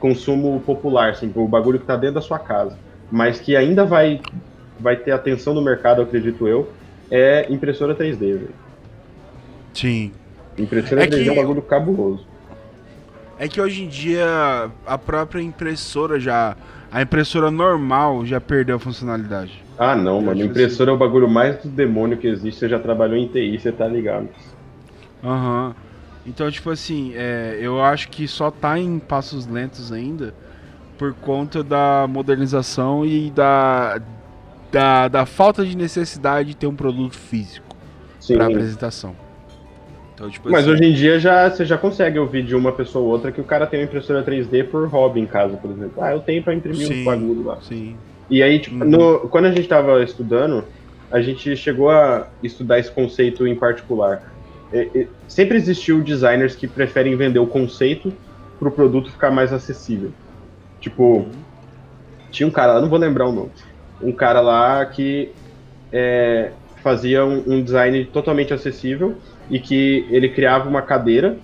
consumo 0.00 0.58
popular, 0.64 1.10
assim, 1.10 1.30
o 1.34 1.46
bagulho 1.46 1.78
que 1.78 1.84
tá 1.84 1.96
dentro 1.96 2.14
da 2.14 2.20
sua 2.22 2.38
casa, 2.38 2.78
mas 3.12 3.38
que 3.38 3.54
ainda 3.56 3.84
vai 3.84 4.22
vai 4.80 4.96
ter 4.96 5.10
atenção 5.10 5.52
do 5.54 5.60
mercado, 5.60 6.00
acredito 6.00 6.48
eu, 6.48 6.70
é 7.10 7.46
impressora 7.52 7.94
3D. 7.94 8.16
velho. 8.18 8.48
Sim. 9.74 10.10
Impressora 10.56 11.04
É 11.04 11.06
3D 11.06 11.26
é 11.26 11.30
um 11.32 11.34
que- 11.34 11.40
bagulho 11.40 11.60
cabuloso. 11.62 12.32
É 13.38 13.48
que 13.48 13.60
hoje 13.60 13.84
em 13.84 13.88
dia 13.88 14.70
a 14.86 14.98
própria 14.98 15.42
impressora 15.42 16.18
já. 16.20 16.56
A 16.90 17.02
impressora 17.02 17.50
normal 17.50 18.24
já 18.24 18.40
perdeu 18.40 18.76
a 18.76 18.78
funcionalidade. 18.78 19.64
Ah, 19.76 19.96
não, 19.96 20.20
mano. 20.20 20.40
Impressora 20.44 20.92
é 20.92 20.94
o 20.94 20.96
bagulho 20.96 21.28
mais 21.28 21.56
do 21.62 21.68
demônio 21.68 22.16
que 22.16 22.28
existe. 22.28 22.60
Você 22.60 22.68
já 22.68 22.78
trabalhou 22.78 23.16
em 23.16 23.26
TI, 23.26 23.58
você 23.58 23.72
tá 23.72 23.88
ligado. 23.88 24.28
Aham. 25.22 25.74
Então, 26.26 26.50
tipo 26.50 26.70
assim, 26.70 27.12
é, 27.14 27.58
eu 27.60 27.82
acho 27.82 28.08
que 28.08 28.26
só 28.28 28.50
tá 28.50 28.78
em 28.78 28.98
passos 28.98 29.46
lentos 29.46 29.92
ainda 29.92 30.32
por 30.96 31.12
conta 31.14 31.62
da 31.62 32.06
modernização 32.08 33.04
e 33.04 33.30
da, 33.30 34.00
da, 34.70 35.08
da 35.08 35.26
falta 35.26 35.64
de 35.64 35.76
necessidade 35.76 36.50
de 36.50 36.56
ter 36.56 36.66
um 36.66 36.74
produto 36.76 37.16
físico 37.16 37.76
para 38.28 38.46
apresentação. 38.46 39.14
Então, 40.14 40.30
tipo 40.30 40.48
Mas 40.50 40.62
assim, 40.64 40.72
hoje 40.74 40.84
em 40.84 40.94
dia 40.94 41.18
já, 41.18 41.50
você 41.50 41.64
já 41.64 41.76
consegue 41.76 42.18
ouvir 42.18 42.44
de 42.44 42.54
uma 42.54 42.72
pessoa 42.72 43.04
ou 43.04 43.10
outra 43.10 43.32
que 43.32 43.40
o 43.40 43.44
cara 43.44 43.66
tem 43.66 43.80
uma 43.80 43.86
impressora 43.86 44.22
3D 44.22 44.64
por 44.64 44.86
hobby 44.88 45.20
em 45.20 45.26
casa, 45.26 45.56
por 45.56 45.70
exemplo. 45.70 46.02
Ah, 46.02 46.12
eu 46.12 46.20
tenho 46.20 46.42
pra 46.42 46.54
imprimir 46.54 46.86
Sim. 46.86 47.00
um 47.02 47.04
bagulho 47.04 47.44
lá. 47.44 47.60
Sim. 47.60 47.96
E 48.30 48.42
aí, 48.42 48.58
tipo, 48.60 48.76
Uhum. 48.84 48.90
no- 48.90 49.18
quando 49.28 49.46
a 49.46 49.52
gente 49.52 49.68
tava 49.68 50.02
estudando, 50.02 50.64
a 51.10 51.20
gente 51.20 51.56
chegou 51.56 51.90
a 51.90 52.28
estudar 52.42 52.78
esse 52.78 52.90
conceito 52.90 53.46
em 53.46 53.54
particular. 53.56 54.32
É, 54.72 54.88
é, 54.94 55.06
sempre 55.28 55.56
existiu 55.56 56.00
designers 56.00 56.54
que 56.54 56.66
preferem 56.66 57.16
vender 57.16 57.38
o 57.38 57.46
conceito 57.46 58.12
pro 58.58 58.70
produto 58.70 59.10
ficar 59.10 59.30
mais 59.30 59.52
acessível. 59.52 60.12
Tipo, 60.80 61.26
tinha 62.30 62.46
um 62.46 62.50
cara 62.50 62.74
lá, 62.74 62.80
não 62.80 62.88
vou 62.88 62.98
lembrar 62.98 63.26
o 63.28 63.32
nome, 63.32 63.50
um 64.00 64.12
cara 64.12 64.40
lá 64.40 64.84
que 64.86 65.32
é, 65.92 66.52
fazia 66.82 67.24
um, 67.24 67.42
um 67.46 67.62
design 67.62 68.04
totalmente 68.06 68.52
acessível 68.52 69.16
e 69.50 69.58
que 69.58 70.06
ele 70.10 70.28
criava 70.28 70.68
uma 70.68 70.82
cadeira 70.82 71.38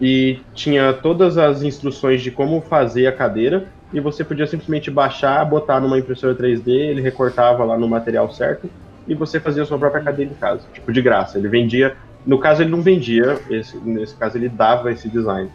e 0.00 0.38
tinha 0.54 0.92
todas 0.92 1.36
as 1.36 1.62
instruções 1.62 2.22
de 2.22 2.30
como 2.30 2.60
fazer 2.62 3.06
a 3.06 3.12
cadeira 3.12 3.68
e 3.92 4.00
você 4.00 4.24
podia 4.24 4.46
simplesmente 4.46 4.90
baixar, 4.90 5.44
botar 5.44 5.80
numa 5.80 5.98
impressora 5.98 6.34
3D, 6.34 6.70
ele 6.70 7.00
recortava 7.02 7.64
lá 7.64 7.76
no 7.76 7.88
material 7.88 8.30
certo 8.30 8.70
e 9.06 9.14
você 9.14 9.40
fazia 9.40 9.62
a 9.62 9.66
sua 9.66 9.78
própria 9.78 10.02
cadeira 10.02 10.30
em 10.30 10.34
casa, 10.36 10.66
tipo 10.72 10.92
de 10.92 11.02
graça. 11.02 11.38
Ele 11.38 11.48
vendia, 11.48 11.94
no 12.24 12.38
caso 12.38 12.62
ele 12.62 12.70
não 12.70 12.82
vendia, 12.82 13.38
esse- 13.50 13.76
nesse 13.80 14.16
caso 14.16 14.38
ele 14.38 14.48
dava 14.48 14.92
esse 14.92 15.08
design. 15.08 15.50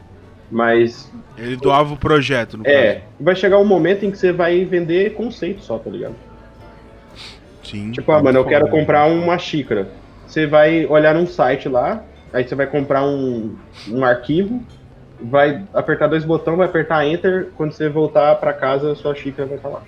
Mas 0.52 1.10
Ele 1.38 1.56
doava 1.56 1.94
o 1.94 1.98
projeto, 1.98 2.58
no 2.58 2.68
é, 2.68 3.04
vai 3.20 3.36
chegar 3.36 3.58
um 3.58 3.66
momento 3.66 4.06
em 4.06 4.12
que 4.12 4.18
você 4.18 4.32
vai 4.32 4.64
vender 4.66 5.14
conceito 5.14 5.62
só, 5.64 5.80
tá 5.80 5.90
ligado? 5.90 6.14
caso. 6.14 6.36
Sim. 7.64 7.92
Tipo, 7.92 8.12
ah, 8.12 8.22
mano, 8.22 8.40
eu 8.40 8.46
quero 8.46 8.68
comprar 8.70 9.06
uma 9.06 9.38
xícara. 9.40 9.88
Você 10.28 10.46
vai 10.46 10.86
olhar 10.86 11.14
num 11.14 11.28
site 11.28 11.70
lá, 11.70 12.04
aí 12.34 12.48
você 12.48 12.56
vai 12.56 12.68
comprar 12.68 13.06
um, 13.06 13.56
um 13.90 14.04
arquivo, 14.04 14.62
vai 15.22 15.64
apertar 15.74 16.08
dois 16.08 16.26
botões, 16.26 16.58
vai 16.58 16.68
apertar 16.68 17.06
Enter, 17.06 17.50
quando 17.56 17.72
você 17.72 17.90
voltar 17.90 18.36
pra 18.36 18.54
casa, 18.54 18.96
sua 18.96 19.16
xícara 19.16 19.48
vai 19.48 19.58
estar 19.58 19.70
lá. 19.70 19.82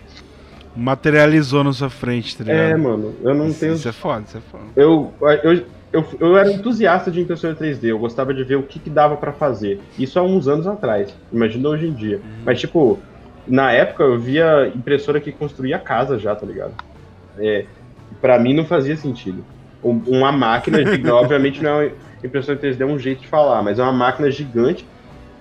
Materializou 0.75 1.63
na 1.63 1.73
sua 1.73 1.89
frente, 1.89 2.37
tá 2.37 2.43
ligado? 2.43 2.59
É, 2.59 2.77
mano, 2.77 3.15
eu 3.23 3.33
não 3.33 3.47
isso, 3.47 3.59
tenho. 3.59 3.73
Isso 3.73 3.89
é 3.89 3.91
foda, 3.91 4.23
isso 4.27 4.37
é 4.37 4.41
foda. 4.41 4.63
Eu, 4.75 5.11
eu, 5.43 5.63
eu, 5.91 6.05
eu 6.19 6.37
era 6.37 6.51
entusiasta 6.51 7.09
de 7.09 7.19
impressora 7.19 7.55
3D, 7.55 7.85
eu 7.85 7.99
gostava 7.99 8.33
de 8.33 8.43
ver 8.43 8.55
o 8.55 8.63
que, 8.63 8.79
que 8.79 8.89
dava 8.89 9.17
pra 9.17 9.33
fazer. 9.33 9.81
Isso 9.97 10.19
há 10.19 10.23
uns 10.23 10.47
anos 10.47 10.67
atrás, 10.67 11.13
imagina 11.31 11.69
hoje 11.69 11.87
em 11.87 11.93
dia. 11.93 12.21
Mas, 12.45 12.59
tipo, 12.59 12.99
na 13.47 13.71
época 13.71 14.03
eu 14.03 14.19
via 14.19 14.71
impressora 14.75 15.19
que 15.19 15.31
construía 15.31 15.79
casa 15.79 16.19
já, 16.19 16.35
tá 16.35 16.45
ligado? 16.45 16.73
É, 17.39 17.65
pra 18.21 18.37
mim 18.37 18.53
não 18.53 18.65
fazia 18.65 18.95
sentido. 18.95 19.43
Um- 19.83 20.01
Uma 20.07 20.31
máquina, 20.31 20.79
gigante, 20.79 21.09
obviamente 21.11 21.61
não 21.61 21.81
é 21.81 21.91
impressora 22.23 22.57
3D 22.57 22.83
é 22.83 22.85
um 22.85 22.97
jeito 22.99 23.21
de 23.21 23.27
falar, 23.27 23.61
mas 23.61 23.77
é 23.79 23.83
uma 23.83 23.93
máquina 23.93 24.29
gigante 24.31 24.87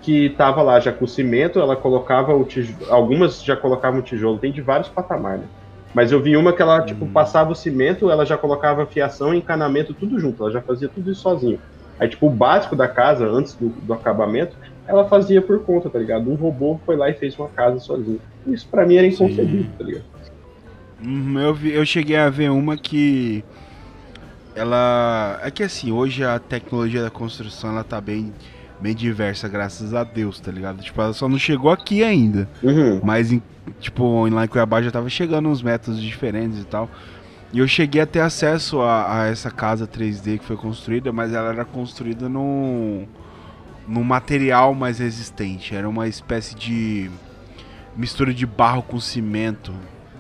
que 0.03 0.31
tava 0.31 0.63
lá 0.63 0.79
já 0.79 0.93
com 0.93 1.07
cimento, 1.07 1.59
ela 1.59 1.75
colocava 1.75 2.35
o 2.35 2.45
tijolo, 2.45 2.91
algumas 2.93 3.43
já 3.43 3.57
colocavam 3.57 4.03
tijolo, 4.03 4.39
tem 4.39 4.53
de 4.53 4.61
vários 4.63 4.89
patamares, 4.89 5.43
né? 5.43 5.49
Mas 5.95 6.13
eu 6.13 6.21
vi 6.23 6.37
uma 6.37 6.53
que 6.53 6.61
ela, 6.61 6.83
tipo, 6.83 7.07
Uhum. 7.07 7.13
passava 7.13 7.51
o 7.51 7.55
cimento, 7.55 8.11
ela 8.11 8.25
já 8.27 8.37
colocava 8.37 8.87
fiação 8.87 9.35
e 9.35 9.39
encanamento 9.39 9.95
tudo 9.95 10.19
junto, 10.21 10.43
ela 10.43 10.53
já 10.53 10.61
fazia 10.61 10.89
tudo 10.89 11.11
isso 11.11 11.23
sozinho. 11.23 11.59
Aí, 11.99 12.09
tipo, 12.09 12.27
o 12.27 12.31
básico 12.31 12.77
da 12.77 12.87
casa, 12.87 13.27
antes 13.27 13.55
do, 13.57 13.71
do 13.71 13.95
acabamento, 13.95 14.55
ela 14.87 15.09
fazia 15.09 15.41
por 15.41 15.65
conta, 15.65 15.89
tá 15.89 15.99
ligado? 15.99 16.31
Um 16.31 16.35
robô 16.35 16.79
foi 16.85 16.95
lá 16.97 17.09
e 17.09 17.15
fez 17.15 17.37
uma 17.39 17.49
casa 17.49 17.79
sozinho. 17.81 18.21
Isso 18.47 18.69
pra 18.71 18.85
mim 18.87 18.97
era 18.97 19.07
inconcebível, 19.07 19.65
Sim. 19.65 19.75
tá 19.79 19.85
ligado? 19.85 20.05
Uhum, 21.03 21.39
eu, 21.41 21.55
vi- 21.55 21.73
eu 21.73 21.85
cheguei 21.85 22.17
a 22.17 22.31
ver 22.31 22.51
uma 22.51 22.77
que 22.77 23.45
ela 24.57 25.39
é 25.43 25.51
que 25.51 25.63
assim 25.63 25.93
hoje 25.93 26.25
a 26.25 26.39
tecnologia 26.39 27.03
da 27.03 27.11
construção 27.11 27.71
ela 27.71 27.85
tá 27.85 28.01
bem 28.01 28.33
bem 28.81 28.95
diversa 28.95 29.49
graças 29.49 29.95
a 29.95 30.03
Deus 30.03 30.41
tá 30.41 30.51
ligado? 30.51 30.83
Tipo 30.83 31.01
ela 31.03 31.13
só 31.13 31.29
não 31.29 31.39
chegou 31.39 31.71
aqui 31.71 32.03
ainda. 32.03 32.49
Uhum. 32.63 33.01
mas 33.05 33.31
em, 33.31 33.43
tipo 33.79 34.27
lá 34.29 34.45
em 34.45 34.49
Cuiabá 34.49 34.81
já 34.81 34.91
tava 34.91 35.09
chegando 35.11 35.49
uns 35.49 35.63
métodos 35.63 36.01
diferentes 36.01 36.61
e 36.61 36.65
tal. 36.65 36.91
E 37.53 37.59
eu 37.59 37.69
cheguei 37.69 38.01
a 38.01 38.07
ter 38.07 38.21
acesso 38.21 38.81
a, 38.81 39.21
a 39.23 39.27
essa 39.27 39.51
casa 39.51 39.87
3D 39.87 40.39
que 40.39 40.45
foi 40.45 40.57
construída 40.57 41.13
mas 41.13 41.35
ela 41.35 41.51
era 41.51 41.65
construída 41.65 42.29
num 42.29 43.07
num 43.87 44.03
material 44.03 44.75
mais 44.75 44.99
resistente. 44.99 45.75
Era 45.75 45.89
uma 45.89 46.09
espécie 46.09 46.57
de 46.57 47.11
mistura 47.95 48.33
de 48.33 48.47
barro 48.47 48.83
com 48.83 48.99
cimento 48.99 49.73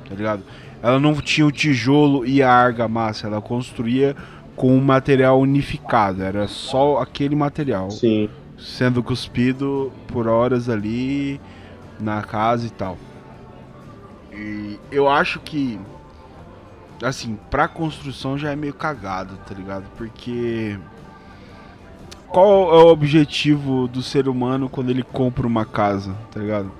tá 0.09 0.15
ligado 0.15 0.43
ela 0.83 0.99
não 0.99 1.15
tinha 1.15 1.47
o 1.47 1.53
tijolo 1.53 2.25
e 2.27 2.43
a 2.43 2.51
argamassa, 2.51 3.27
ela 3.27 3.41
construía 3.41 4.15
com 4.55 4.75
um 4.77 4.81
material 4.81 5.41
unificado, 5.41 6.23
era 6.23 6.49
só 6.49 6.99
aquele 6.99 7.35
material 7.35 7.91
Sim. 7.91 8.29
sendo 8.59 9.03
cuspido 9.03 9.93
por 10.09 10.27
horas 10.27 10.69
ali 10.69 11.41
na 12.01 12.23
casa 12.23 12.67
e 12.67 12.71
tal. 12.71 12.97
E 14.33 14.79
eu 14.91 15.09
acho 15.09 15.41
que 15.41 15.79
assim, 17.03 17.39
pra 17.51 17.69
construção 17.69 18.39
já 18.39 18.51
é 18.51 18.57
meio 18.57 18.73
cagado, 18.73 19.37
tá 19.47 19.55
ligado? 19.55 19.85
Porque 19.97 20.79
qual 22.29 22.75
é 22.75 22.85
o 22.85 22.89
objetivo 22.89 23.87
do 23.89 24.03
ser 24.03 24.29
humano 24.29 24.69
quando 24.69 24.91
ele 24.91 25.03
compra 25.03 25.47
uma 25.47 25.65
casa, 25.65 26.15
tá 26.31 26.41
ligado? 26.41 26.71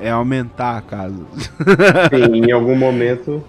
É 0.00 0.10
aumentar 0.10 0.78
a 0.78 0.82
casa. 0.82 1.24
Sim, 2.10 2.44
em 2.46 2.52
algum 2.52 2.74
momento. 2.74 3.44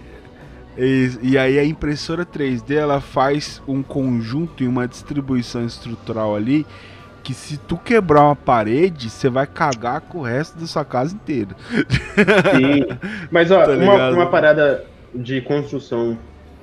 E, 0.77 1.11
e 1.21 1.37
aí 1.37 1.59
a 1.59 1.65
impressora 1.65 2.25
3D 2.25 2.75
ela 2.75 2.99
faz 3.01 3.61
um 3.67 3.81
conjunto 3.83 4.63
e 4.63 4.67
uma 4.67 4.87
distribuição 4.87 5.65
estrutural 5.65 6.35
ali 6.35 6.65
que 7.23 7.33
se 7.33 7.57
tu 7.57 7.77
quebrar 7.77 8.23
uma 8.23 8.35
parede, 8.35 9.09
você 9.09 9.29
vai 9.29 9.45
cagar 9.45 10.01
com 10.01 10.19
o 10.19 10.21
resto 10.23 10.59
da 10.59 10.65
sua 10.65 10.83
casa 10.83 11.13
inteira. 11.13 11.55
Sim. 11.69 12.97
Mas, 13.29 13.51
ó, 13.51 13.63
Tá 13.65 13.73
uma, 13.73 14.09
uma 14.09 14.25
parada 14.27 14.83
de 15.13 15.41
construção 15.41 16.17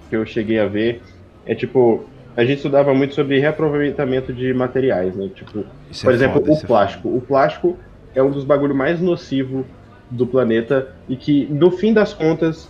que 0.09 0.17
eu 0.17 0.27
cheguei 0.27 0.59
a 0.59 0.67
ver 0.67 1.03
é 1.47 1.55
tipo. 1.55 2.05
A 2.37 2.45
gente 2.45 2.59
estudava 2.59 2.95
muito 2.95 3.15
sobre 3.15 3.41
reaproveitamento 3.41 4.33
de 4.33 4.55
materiais, 4.55 5.17
né? 5.17 5.29
Tipo, 5.35 5.65
Isso 5.91 6.05
por 6.05 6.13
é 6.13 6.15
exemplo, 6.15 6.41
foda, 6.41 6.53
o 6.53 6.55
é 6.55 6.61
plástico. 6.61 7.09
O 7.09 7.21
plástico 7.21 7.77
é 8.15 8.23
um 8.23 8.31
dos 8.31 8.45
bagulhos 8.45 8.77
mais 8.77 9.01
nocivos 9.01 9.67
do 10.11 10.27
planeta 10.27 10.89
e 11.09 11.17
que, 11.17 11.47
no 11.47 11.71
fim 11.71 11.93
das 11.93 12.13
contas, 12.13 12.69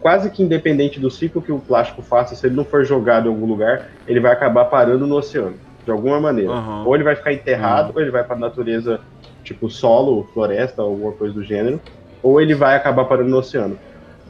quase 0.00 0.30
que 0.30 0.42
independente 0.42 1.00
do 1.00 1.10
ciclo 1.10 1.42
que 1.42 1.52
o 1.52 1.58
plástico 1.58 2.02
faça, 2.02 2.34
se 2.34 2.46
ele 2.46 2.54
não 2.54 2.64
for 2.64 2.84
jogado 2.84 3.26
em 3.26 3.32
algum 3.32 3.46
lugar, 3.46 3.88
ele 4.06 4.20
vai 4.20 4.32
acabar 4.32 4.66
parando 4.66 5.06
no 5.06 5.16
oceano, 5.16 5.54
de 5.84 5.90
alguma 5.90 6.20
maneira. 6.20 6.52
Aham. 6.52 6.84
Ou 6.84 6.94
ele 6.94 7.04
vai 7.04 7.16
ficar 7.16 7.32
enterrado, 7.32 7.92
ou 7.94 8.00
ele 8.00 8.10
vai 8.10 8.22
para 8.22 8.36
a 8.36 8.38
natureza, 8.38 9.00
tipo 9.42 9.68
solo, 9.68 10.28
floresta, 10.32 10.82
alguma 10.82 11.12
coisa 11.12 11.34
do 11.34 11.42
gênero, 11.42 11.80
ou 12.22 12.40
ele 12.40 12.54
vai 12.54 12.76
acabar 12.76 13.04
parando 13.04 13.30
no 13.30 13.38
oceano. 13.38 13.78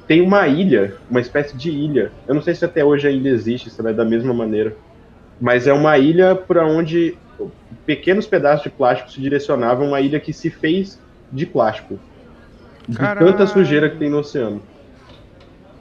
Tem 0.07 0.20
uma 0.20 0.47
ilha, 0.49 0.97
uma 1.11 1.20
espécie 1.20 1.57
de 1.57 1.70
ilha. 1.70 2.11
Eu 2.27 2.35
não 2.35 2.43
sei 2.43 2.55
se 2.55 2.65
até 2.65 2.85
hoje 2.85 3.07
ainda 3.07 3.28
existe, 3.28 3.70
se 3.70 3.81
ela 3.81 3.90
é 3.90 3.94
da 3.94 4.05
mesma 4.05 4.35
maneira. 4.35 4.74
Mas 5.40 5.66
é 5.66 5.73
uma 5.73 5.97
ilha 5.99 6.35
para 6.35 6.66
onde 6.66 7.16
pequenos 7.85 8.27
pedaços 8.27 8.65
de 8.65 8.70
plástico 8.70 9.11
se 9.11 9.20
direcionavam, 9.20 9.89
uma 9.89 10.01
ilha 10.01 10.20
que 10.20 10.32
se 10.32 10.51
fez 10.51 11.01
de 11.31 11.47
plástico. 11.47 11.99
De 12.88 12.96
Caralho. 12.96 13.26
tanta 13.26 13.46
sujeira 13.46 13.88
que 13.88 13.96
tem 13.96 14.10
no 14.10 14.18
oceano. 14.18 14.62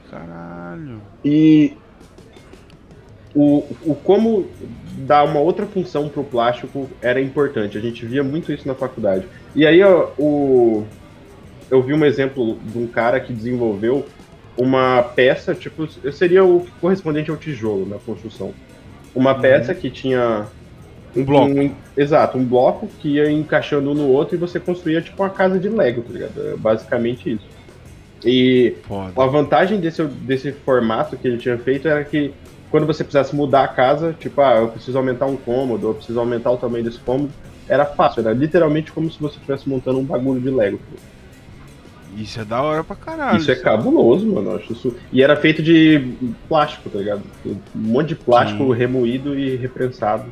Caralho. 0.09 1.01
E 1.23 1.73
o, 3.33 3.65
o 3.85 3.95
como 3.95 4.47
dar 4.97 5.23
uma 5.23 5.39
outra 5.39 5.65
função 5.65 6.09
pro 6.09 6.23
plástico 6.23 6.89
era 7.01 7.19
importante. 7.19 7.77
A 7.77 7.81
gente 7.81 8.05
via 8.05 8.23
muito 8.23 8.51
isso 8.51 8.67
na 8.67 8.75
faculdade. 8.75 9.25
E 9.55 9.65
aí 9.65 9.81
ó, 9.81 10.09
o, 10.17 10.85
eu 11.69 11.81
vi 11.81 11.93
um 11.93 12.05
exemplo 12.05 12.59
de 12.63 12.77
um 12.77 12.87
cara 12.87 13.19
que 13.19 13.33
desenvolveu 13.33 14.05
uma 14.57 15.01
peça, 15.01 15.55
tipo, 15.55 15.87
seria 16.11 16.43
o 16.43 16.67
correspondente 16.79 17.31
ao 17.31 17.37
tijolo 17.37 17.87
na 17.87 17.97
construção. 17.97 18.53
Uma 19.15 19.35
peça 19.35 19.73
que 19.73 19.89
tinha 19.89 20.45
Um 21.15 21.23
bloco. 21.25 21.51
um- 21.51 21.71
exato, 21.97 22.37
um 22.37 22.43
bloco 22.45 22.87
que 22.99 23.15
ia 23.15 23.29
encaixando 23.31 23.91
um 23.91 23.93
no 23.93 24.07
outro 24.07 24.35
e 24.35 24.37
você 24.37 24.59
construía 24.59 25.01
tipo 25.01 25.21
uma 25.21 25.29
casa 25.29 25.59
de 25.59 25.67
Lego, 25.69 26.01
tá 26.01 26.13
ligado? 26.13 26.47
É 26.53 26.55
basicamente 26.55 27.33
isso. 27.33 27.45
E 28.23 28.75
Foda. 28.87 29.13
a 29.21 29.25
vantagem 29.25 29.79
desse, 29.79 30.03
desse 30.03 30.51
formato 30.51 31.17
que 31.17 31.27
ele 31.27 31.37
tinha 31.37 31.57
feito 31.57 31.87
era 31.87 32.03
que 32.03 32.33
quando 32.69 32.85
você 32.85 33.03
precisasse 33.03 33.35
mudar 33.35 33.63
a 33.63 33.67
casa, 33.67 34.15
tipo, 34.17 34.39
ah, 34.41 34.55
eu 34.57 34.67
preciso 34.69 34.97
aumentar 34.97 35.25
um 35.25 35.35
cômodo, 35.35 35.87
eu 35.89 35.93
preciso 35.93 36.19
aumentar 36.19 36.51
o 36.51 36.57
tamanho 36.57 36.83
desse 36.83 36.99
cômodo, 36.99 37.31
era 37.67 37.85
fácil, 37.85 38.21
era 38.21 38.31
literalmente 38.31 38.91
como 38.91 39.11
se 39.11 39.19
você 39.19 39.35
estivesse 39.35 39.67
montando 39.67 39.99
um 39.99 40.03
bagulho 40.05 40.39
de 40.39 40.49
Lego. 40.49 40.79
Isso 42.15 42.39
é 42.41 42.45
da 42.45 42.61
hora 42.61 42.83
pra 42.83 42.95
caralho. 42.95 43.37
isso 43.37 43.49
é 43.51 43.55
cabuloso, 43.55 44.27
mano. 44.27 44.55
acho 44.55 44.73
isso. 44.73 44.95
E 45.13 45.23
era 45.23 45.35
feito 45.35 45.63
de 45.63 46.13
plástico, 46.47 46.89
tá 46.89 46.99
ligado? 46.99 47.21
Um 47.45 47.55
monte 47.73 48.09
de 48.09 48.15
plástico 48.15 48.65
Sim. 48.73 48.73
remoído 48.79 49.37
e 49.37 49.55
reprensado. 49.55 50.25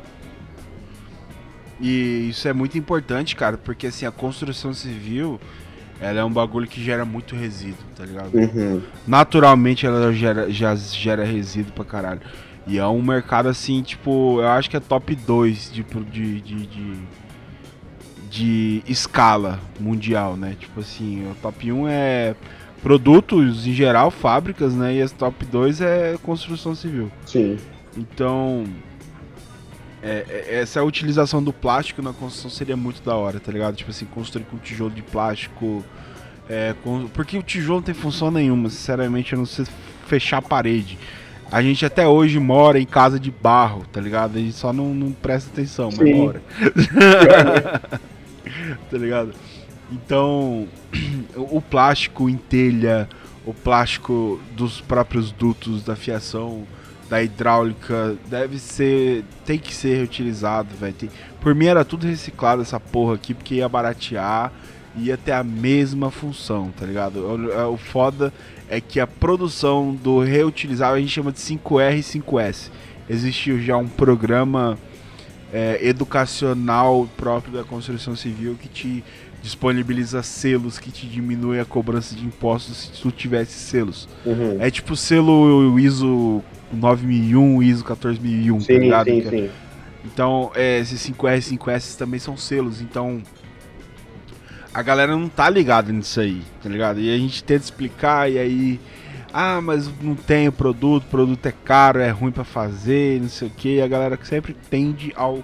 E 1.80 2.28
isso 2.30 2.46
é 2.46 2.52
muito 2.52 2.76
importante, 2.76 3.34
cara, 3.34 3.56
porque 3.56 3.86
assim, 3.86 4.04
a 4.04 4.10
construção 4.10 4.72
civil, 4.74 5.40
ela 6.00 6.20
é 6.20 6.24
um 6.24 6.32
bagulho 6.32 6.66
que 6.66 6.82
gera 6.82 7.04
muito 7.04 7.34
resíduo, 7.34 7.84
tá 7.96 8.04
ligado? 8.04 8.34
Uhum. 8.34 8.82
naturalmente 9.06 9.86
ela 9.86 10.12
gera, 10.12 10.50
já 10.50 10.74
gera 10.74 11.24
resíduo 11.24 11.72
pra 11.72 11.84
caralho. 11.84 12.20
E 12.66 12.78
é 12.78 12.86
um 12.86 13.02
mercado 13.02 13.48
assim, 13.48 13.82
tipo, 13.82 14.40
eu 14.40 14.48
acho 14.48 14.68
que 14.68 14.76
é 14.76 14.80
top 14.80 15.14
2 15.14 15.72
de, 15.72 15.82
de, 15.82 16.40
de, 16.40 16.66
de, 16.66 16.96
de 18.30 18.82
escala 18.86 19.58
mundial, 19.78 20.36
né? 20.36 20.54
Tipo 20.58 20.80
assim, 20.80 21.28
o 21.30 21.34
top 21.36 21.72
1 21.72 21.88
é 21.88 22.34
produtos 22.82 23.66
em 23.66 23.72
geral, 23.72 24.10
fábricas, 24.10 24.74
né? 24.74 24.94
E 24.94 25.02
as 25.02 25.12
top 25.12 25.44
2 25.44 25.80
é 25.80 26.16
construção 26.22 26.74
civil. 26.74 27.10
Sim. 27.26 27.56
Então, 27.96 28.64
é- 30.02 30.24
é- 30.48 30.60
essa 30.60 30.82
utilização 30.82 31.42
do 31.42 31.52
plástico 31.52 32.00
na 32.02 32.12
construção 32.12 32.50
seria 32.50 32.76
muito 32.76 33.02
da 33.02 33.14
hora, 33.14 33.38
tá 33.40 33.50
ligado? 33.52 33.76
Tipo 33.76 33.90
assim, 33.90 34.06
construir 34.06 34.44
com 34.44 34.56
tijolo 34.58 34.90
de 34.90 35.02
plástico. 35.02 35.84
é, 36.52 36.74
com- 36.82 37.06
porque 37.06 37.38
o 37.38 37.42
tijolo 37.44 37.76
não 37.78 37.82
tem 37.84 37.94
função 37.94 38.28
nenhuma, 38.28 38.68
sinceramente, 38.70 39.34
a 39.36 39.38
não 39.38 39.46
ser 39.46 39.68
fechar 40.08 40.38
a 40.38 40.42
parede. 40.42 40.98
A 41.48 41.62
gente 41.62 41.86
até 41.86 42.08
hoje 42.08 42.40
mora 42.40 42.80
em 42.80 42.84
casa 42.86 43.20
de 43.20 43.30
barro, 43.30 43.84
tá 43.92 44.00
ligado? 44.00 44.36
A 44.36 44.40
gente 44.40 44.54
só 44.54 44.72
não, 44.72 44.92
não 44.92 45.12
presta 45.12 45.48
atenção, 45.48 45.90
mas 45.96 46.08
Sim. 46.08 46.14
mora. 46.14 46.42
tá 48.90 48.98
ligado? 48.98 49.32
Então, 49.92 50.66
o 51.36 51.60
plástico 51.60 52.28
em 52.28 52.36
telha, 52.36 53.08
o 53.44 53.54
plástico 53.54 54.40
dos 54.56 54.80
próprios 54.80 55.30
dutos 55.32 55.82
da 55.84 55.96
fiação, 55.96 56.64
da 57.10 57.22
hidráulica, 57.22 58.16
deve 58.28 58.58
ser. 58.58 59.24
tem 59.44 59.58
que 59.58 59.74
ser 59.74 59.96
reutilizado, 59.96 60.68
velho. 60.76 60.94
Tem- 60.94 61.10
Por 61.40 61.54
mim 61.54 61.66
era 61.66 61.84
tudo 61.84 62.06
reciclado 62.06 62.62
essa 62.62 62.78
porra 62.80 63.14
aqui, 63.16 63.34
porque 63.34 63.56
ia 63.56 63.68
baratear, 63.68 64.52
ia 64.96 65.16
ter 65.16 65.32
a 65.32 65.42
mesma 65.42 66.10
função, 66.10 66.70
tá 66.78 66.86
ligado? 66.86 67.16
O, 67.18 67.72
o 67.74 67.76
foda 67.76 68.32
é 68.68 68.80
que 68.80 69.00
a 69.00 69.06
produção 69.06 69.92
do 69.94 70.20
reutilizável 70.20 70.94
a 70.96 71.00
gente 71.00 71.10
chama 71.12 71.32
de 71.32 71.40
5R 71.40 71.98
e 71.98 72.02
5S. 72.02 72.70
Existiu 73.08 73.60
já 73.60 73.76
um 73.76 73.88
programa 73.88 74.78
é, 75.52 75.80
educacional 75.84 77.08
próprio 77.16 77.52
da 77.54 77.64
construção 77.64 78.14
civil 78.14 78.54
que 78.60 78.68
te 78.68 79.04
disponibiliza 79.42 80.22
selos 80.22 80.78
que 80.78 80.90
te 80.90 81.06
diminuem 81.06 81.60
a 81.60 81.64
cobrança 81.64 82.14
de 82.14 82.24
impostos 82.24 82.76
se 82.94 83.02
tu 83.02 83.10
tivesse 83.10 83.52
selos. 83.52 84.08
Uhum. 84.24 84.56
É 84.60 84.70
tipo 84.70 84.94
selo 84.96 85.78
ISO 85.78 86.42
9001, 86.72 87.62
ISO 87.62 87.84
14001, 87.84 88.58
tá 88.58 88.64
Sim, 88.64 88.78
ligado? 88.78 89.06
sim, 89.06 89.20
Que- 89.22 89.30
sim. 89.30 89.50
Então, 90.04 90.50
é, 90.54 90.78
esses 90.78 91.00
5R, 91.00 91.40
5S 91.42 91.96
também 91.96 92.18
são 92.18 92.36
selos, 92.36 92.80
então 92.80 93.22
a 94.72 94.82
galera 94.82 95.16
não 95.16 95.28
tá 95.28 95.50
ligada 95.50 95.92
nisso 95.92 96.20
aí, 96.20 96.42
tá 96.62 96.68
ligado? 96.68 97.00
E 97.00 97.12
a 97.14 97.18
gente 97.18 97.42
tenta 97.42 97.64
explicar 97.64 98.30
e 98.30 98.38
aí, 98.38 98.80
ah, 99.32 99.60
mas 99.60 99.90
não 100.00 100.14
tem 100.14 100.48
o 100.48 100.52
produto, 100.52 101.04
o 101.04 101.10
produto 101.10 101.44
é 101.46 101.52
caro, 101.64 101.98
é 101.98 102.10
ruim 102.10 102.30
pra 102.32 102.44
fazer, 102.44 103.20
não 103.20 103.28
sei 103.28 103.48
o 103.48 103.50
que, 103.50 103.76
e 103.76 103.82
a 103.82 103.88
galera 103.88 104.18
sempre 104.22 104.54
tende 104.70 105.12
ao 105.16 105.42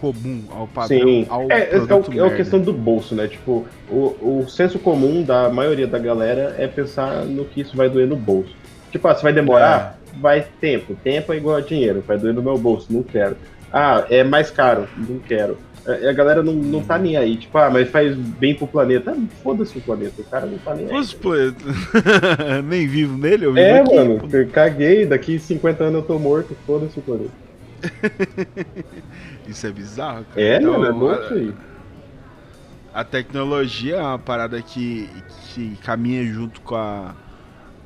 comum, 0.00 0.42
ao 0.50 0.66
padrão, 0.66 0.98
Sim. 1.00 1.26
ao 1.28 1.42
É, 1.50 1.60
é, 1.60 1.74
é, 1.74 1.78
o- 1.78 2.24
é 2.24 2.26
a 2.32 2.36
questão 2.36 2.60
do 2.60 2.72
bolso, 2.72 3.14
né? 3.14 3.26
Tipo, 3.28 3.66
o, 3.90 4.40
o 4.42 4.48
senso 4.48 4.78
comum 4.78 5.22
da 5.22 5.48
maioria 5.48 5.86
da 5.86 5.98
galera 5.98 6.54
é 6.58 6.66
pensar 6.66 7.24
no 7.24 7.44
que 7.44 7.60
isso 7.60 7.76
vai 7.76 7.88
doer 7.88 8.06
no 8.06 8.16
bolso. 8.16 8.54
Tipo, 8.90 9.08
ah, 9.08 9.14
se 9.14 9.22
vai 9.22 9.32
demorar, 9.32 9.98
vai 10.20 10.44
tempo. 10.60 10.96
Tempo 11.04 11.32
é 11.32 11.36
igual 11.36 11.56
a 11.56 11.60
dinheiro, 11.60 12.02
vai 12.06 12.16
doer 12.18 12.32
no 12.34 12.42
meu 12.42 12.56
bolso, 12.56 12.86
não 12.90 13.02
quero. 13.02 13.36
Ah, 13.72 14.04
é 14.08 14.24
mais 14.24 14.50
caro, 14.50 14.88
não 14.96 15.18
quero. 15.18 15.58
É, 15.86 16.08
A 16.08 16.12
galera 16.12 16.42
não, 16.42 16.52
não 16.52 16.82
tá 16.82 16.98
nem 16.98 17.16
aí, 17.16 17.36
tipo, 17.36 17.56
ah, 17.58 17.70
mas 17.70 17.88
faz 17.88 18.14
bem 18.16 18.54
pro 18.54 18.66
planeta. 18.66 19.10
Ah, 19.16 19.22
Foda-se 19.42 19.76
o 19.78 19.80
planeta, 19.80 20.20
o 20.20 20.24
cara 20.24 20.46
não 20.46 20.58
tá 20.58 20.74
nem 20.74 20.86
aí. 20.86 21.06
Planeta. 21.20 21.64
Nem 22.64 22.86
vivo 22.86 23.16
nele, 23.16 23.46
eu 23.46 23.52
vivo 23.52 23.64
É, 23.66 23.80
aqui. 23.80 23.94
mano, 23.94 24.18
pô. 24.18 24.26
caguei, 24.52 25.06
daqui 25.06 25.38
50 25.38 25.84
anos 25.84 26.00
eu 26.00 26.06
tô 26.06 26.18
morto, 26.18 26.56
foda-se 26.66 26.98
o 26.98 27.02
planeta. 27.02 27.30
Isso 29.48 29.66
é 29.66 29.70
bizarro, 29.72 30.24
cara. 30.26 30.40
É, 30.40 30.58
Então, 30.58 30.78
mano, 30.78 30.86
é 30.86 30.90
louco 30.90 31.34
aí. 31.34 31.54
A 32.92 33.04
tecnologia 33.04 33.96
é 33.96 34.02
uma 34.02 34.18
parada 34.18 34.60
que, 34.60 35.08
que 35.54 35.76
caminha 35.84 36.24
junto 36.24 36.60
com 36.60 36.74
a, 36.74 37.14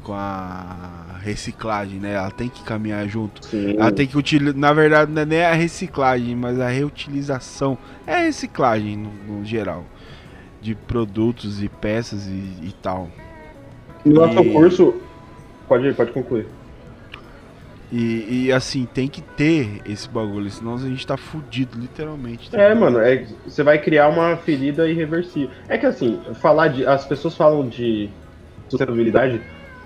com 0.03 0.13
a 0.15 1.19
reciclagem, 1.21 1.99
né? 2.01 2.15
Ela 2.15 2.31
tem 2.31 2.49
que 2.49 2.63
caminhar 2.65 3.07
junto. 3.09 3.45
Sim. 3.47 3.77
Ela 3.79 3.93
tem 3.93 4.07
que 4.07 4.17
utilizar. 4.17 4.57
Na 4.57 4.73
verdade, 4.73 5.13
não 5.13 5.23
é 5.23 5.25
nem 5.27 5.45
a 5.45 5.53
reciclagem, 5.53 6.35
mas 6.35 6.59
a 6.59 6.69
reutilização. 6.69 7.77
É 8.07 8.15
a 8.15 8.19
reciclagem 8.21 8.97
no, 8.97 9.11
no 9.39 9.45
geral. 9.45 9.85
De 10.61 10.75
produtos 10.75 11.63
e 11.63 11.69
peças 11.69 12.27
e, 12.27 12.31
e 12.63 12.75
tal. 12.81 13.11
No 14.05 14.15
nosso 14.15 14.39
E- 14.41 14.53
curso. 14.53 14.95
Pode, 15.69 15.93
pode 15.95 16.13
concluir. 16.13 16.47
E, 17.93 18.47
e, 18.47 18.53
assim, 18.53 18.87
tem 18.87 19.07
que 19.07 19.21
ter 19.21 19.83
esse 19.85 20.09
bagulho, 20.09 20.49
senão 20.51 20.77
a 20.77 20.79
gente 20.79 21.07
tá 21.07 21.19
fudido, 21.19 21.79
literalmente. 21.79 22.51
tá 22.51 22.59
É, 22.59 22.75
mano, 22.75 22.99
é, 22.99 23.27
você 23.47 23.63
vai 23.63 23.79
criar 23.79 24.09
uma 24.09 24.35
ferida 24.35 24.89
irreversível. 24.89 25.51
É 25.69 25.77
que 25.77 25.85
assim, 25.85 26.19
falar 26.41 26.69
de. 26.69 26.87
As 26.87 27.05
pessoas 27.05 27.37
falam 27.37 27.69
de 27.69 28.09
sustentabilidade 28.71 29.43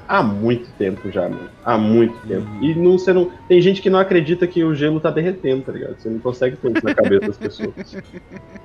há 0.08 0.22
muito 0.22 0.68
tempo 0.78 1.10
já, 1.10 1.22
mano. 1.22 1.48
Há 1.64 1.76
muito 1.76 2.16
tempo. 2.28 2.46
Uhum. 2.48 2.62
E 2.62 2.74
não, 2.76 2.92
você 2.92 3.12
não. 3.12 3.28
Tem 3.48 3.60
gente 3.60 3.82
que 3.82 3.90
não 3.90 3.98
acredita 3.98 4.46
que 4.46 4.62
o 4.62 4.72
gelo 4.72 5.00
tá 5.00 5.10
derretendo, 5.10 5.62
tá 5.62 5.72
ligado? 5.72 5.96
Você 5.98 6.08
não 6.08 6.20
consegue 6.20 6.54
pôr 6.54 6.70
isso 6.76 6.84
na 6.84 6.94
cabeça 6.94 7.26
das 7.26 7.38
pessoas. 7.38 7.74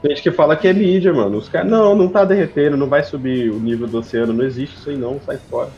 Tem 0.04 0.12
gente 0.12 0.22
que 0.22 0.32
fala 0.32 0.56
que 0.56 0.68
é 0.68 0.74
mídia, 0.74 1.12
mano. 1.12 1.38
Os 1.38 1.50
caras, 1.50 1.68
não, 1.68 1.96
não 1.96 2.08
tá 2.08 2.24
derretendo, 2.26 2.78
não 2.78 2.88
vai 2.88 3.04
subir 3.04 3.50
o 3.50 3.60
nível 3.60 3.88
do 3.88 3.98
oceano, 3.98 4.34
não 4.34 4.46
existe 4.46 4.78
isso 4.78 4.92
aí 4.92 4.98
não, 4.98 5.20
sai 5.26 5.38
fora. 5.50 5.72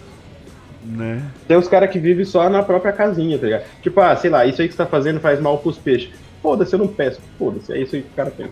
Né? 0.85 1.21
Tem 1.47 1.55
uns 1.57 1.67
caras 1.67 1.89
que 1.89 1.97
vivem 1.99 2.25
só 2.25 2.49
na 2.49 2.61
própria 2.61 2.91
casinha, 2.91 3.37
tá 3.39 3.45
ligado? 3.45 3.63
Tipo, 3.81 4.01
ah, 4.01 4.15
sei 4.15 4.29
lá, 4.29 4.45
isso 4.45 4.61
aí 4.61 4.67
que 4.67 4.73
você 4.73 4.77
tá 4.77 4.85
fazendo 4.85 5.19
faz 5.19 5.39
mal 5.39 5.57
pros 5.59 5.77
peixes. 5.77 6.09
Foda-se, 6.41 6.73
eu 6.73 6.79
não 6.79 6.87
pesco. 6.87 7.21
Foda-se, 7.39 7.71
é 7.71 7.81
isso 7.81 7.95
aí 7.95 8.01
que 8.01 8.09
o 8.09 8.15
cara 8.15 8.31
pensa. 8.31 8.51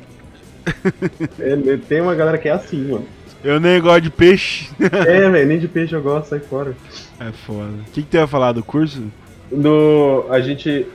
É, 1.39 1.77
tem 1.89 2.01
uma 2.01 2.15
galera 2.15 2.37
que 2.37 2.47
é 2.47 2.51
assim, 2.51 2.83
mano. 2.91 3.05
Eu 3.43 3.59
nem 3.59 3.81
gosto 3.81 4.01
de 4.01 4.09
peixe. 4.11 4.69
É, 4.79 5.29
velho, 5.29 5.47
nem 5.47 5.57
de 5.59 5.67
peixe 5.67 5.93
eu 5.95 6.01
gosto, 6.01 6.29
sai 6.29 6.39
fora. 6.39 6.75
É 7.19 7.31
foda. 7.31 7.69
O 7.87 7.91
que, 7.91 8.03
que 8.03 8.07
tu 8.09 8.15
ia 8.17 8.27
falar 8.27 8.51
do 8.51 8.63
curso? 8.63 9.03
No, 9.51 10.25
a 10.29 10.39
gente 10.39 10.85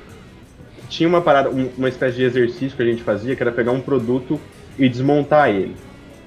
tinha 0.88 1.08
uma 1.08 1.20
parada, 1.20 1.50
um- 1.50 1.68
uma 1.76 1.88
espécie 1.88 2.16
de 2.16 2.22
exercício 2.24 2.76
que 2.76 2.82
a 2.82 2.86
gente 2.86 3.02
fazia, 3.02 3.34
que 3.34 3.42
era 3.42 3.50
pegar 3.50 3.72
um 3.72 3.80
produto 3.80 4.40
e 4.78 4.88
desmontar 4.88 5.50
ele. 5.50 5.74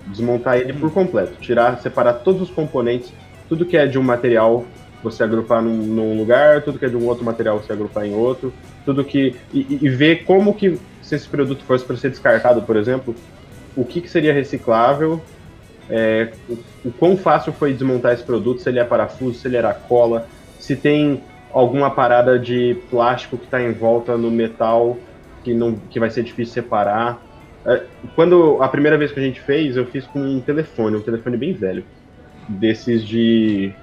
Desmontar 0.07 0.57
ele 0.57 0.73
por 0.73 0.91
completo. 0.91 1.34
Tirar, 1.40 1.80
separar 1.80 2.14
todos 2.15 2.41
os 2.41 2.49
componentes, 2.49 3.14
tudo 3.48 3.65
que 3.65 3.77
é 3.77 3.88
de 3.88 3.98
um 3.98 4.03
material 4.03 4.65
você 5.02 5.24
agrupar 5.24 5.62
num, 5.64 5.76
num 5.94 6.18
lugar, 6.18 6.64
tudo 6.64 6.80
que 6.80 6.86
é 6.86 6.90
de 6.90 6.96
um 6.98 7.06
outro 7.06 7.26
material 7.26 7.62
você 7.62 7.72
agrupar 7.74 8.06
em 8.06 8.14
outro, 8.14 8.56
tudo 8.86 9.06
que. 9.06 9.42
E, 9.52 9.86
e- 9.86 9.90
ver 9.90 10.24
como 10.26 10.56
que, 10.56 10.82
se 11.02 11.16
esse 11.16 11.30
produto 11.30 11.66
fosse 11.66 11.86
para 11.86 11.98
ser 11.98 12.10
descartado, 12.10 12.66
por 12.66 12.76
exemplo, 12.78 13.22
o 13.76 13.86
que, 13.86 14.02
que 14.02 14.10
seria 14.10 14.34
reciclável, 14.34 15.30
é, 15.90 16.38
o, 16.48 16.64
o 16.84 16.94
quão 16.94 17.18
fácil 17.18 17.54
foi 17.54 17.74
desmontar 17.74 18.14
esse 18.14 18.26
produto, 18.26 18.62
se 18.62 18.70
ele 18.70 18.80
é 18.80 18.86
parafuso, 18.86 19.40
se 19.40 19.48
ele 19.48 19.58
era 19.58 19.74
cola, 19.74 20.28
se 20.58 20.76
tem 20.78 21.28
alguma 21.50 21.94
parada 21.94 22.40
de 22.40 22.76
plástico 22.90 23.38
que 23.40 23.46
está 23.46 23.62
em 23.62 23.74
volta 23.74 24.18
no 24.18 24.30
metal 24.32 25.06
que 25.44 25.54
não 25.54 25.88
que 25.88 26.00
vai 26.00 26.10
ser 26.12 26.24
difícil 26.24 26.54
separar. 26.64 27.24
É, 27.68 27.90
Quando 28.14 28.62
a 28.62 28.70
primeira 28.70 28.98
vez 28.98 29.12
que 29.12 29.20
a 29.20 29.24
gente 29.24 29.42
fez, 29.42 29.76
eu 29.78 29.86
fiz 29.88 30.08
com 30.08 30.20
um 30.22 30.44
telefone, 30.44 30.98
um 30.98 31.04
telefone 31.04 31.38
bem 31.38 31.58
velho, 31.58 31.86
desses 32.48 33.06
de 33.08 33.80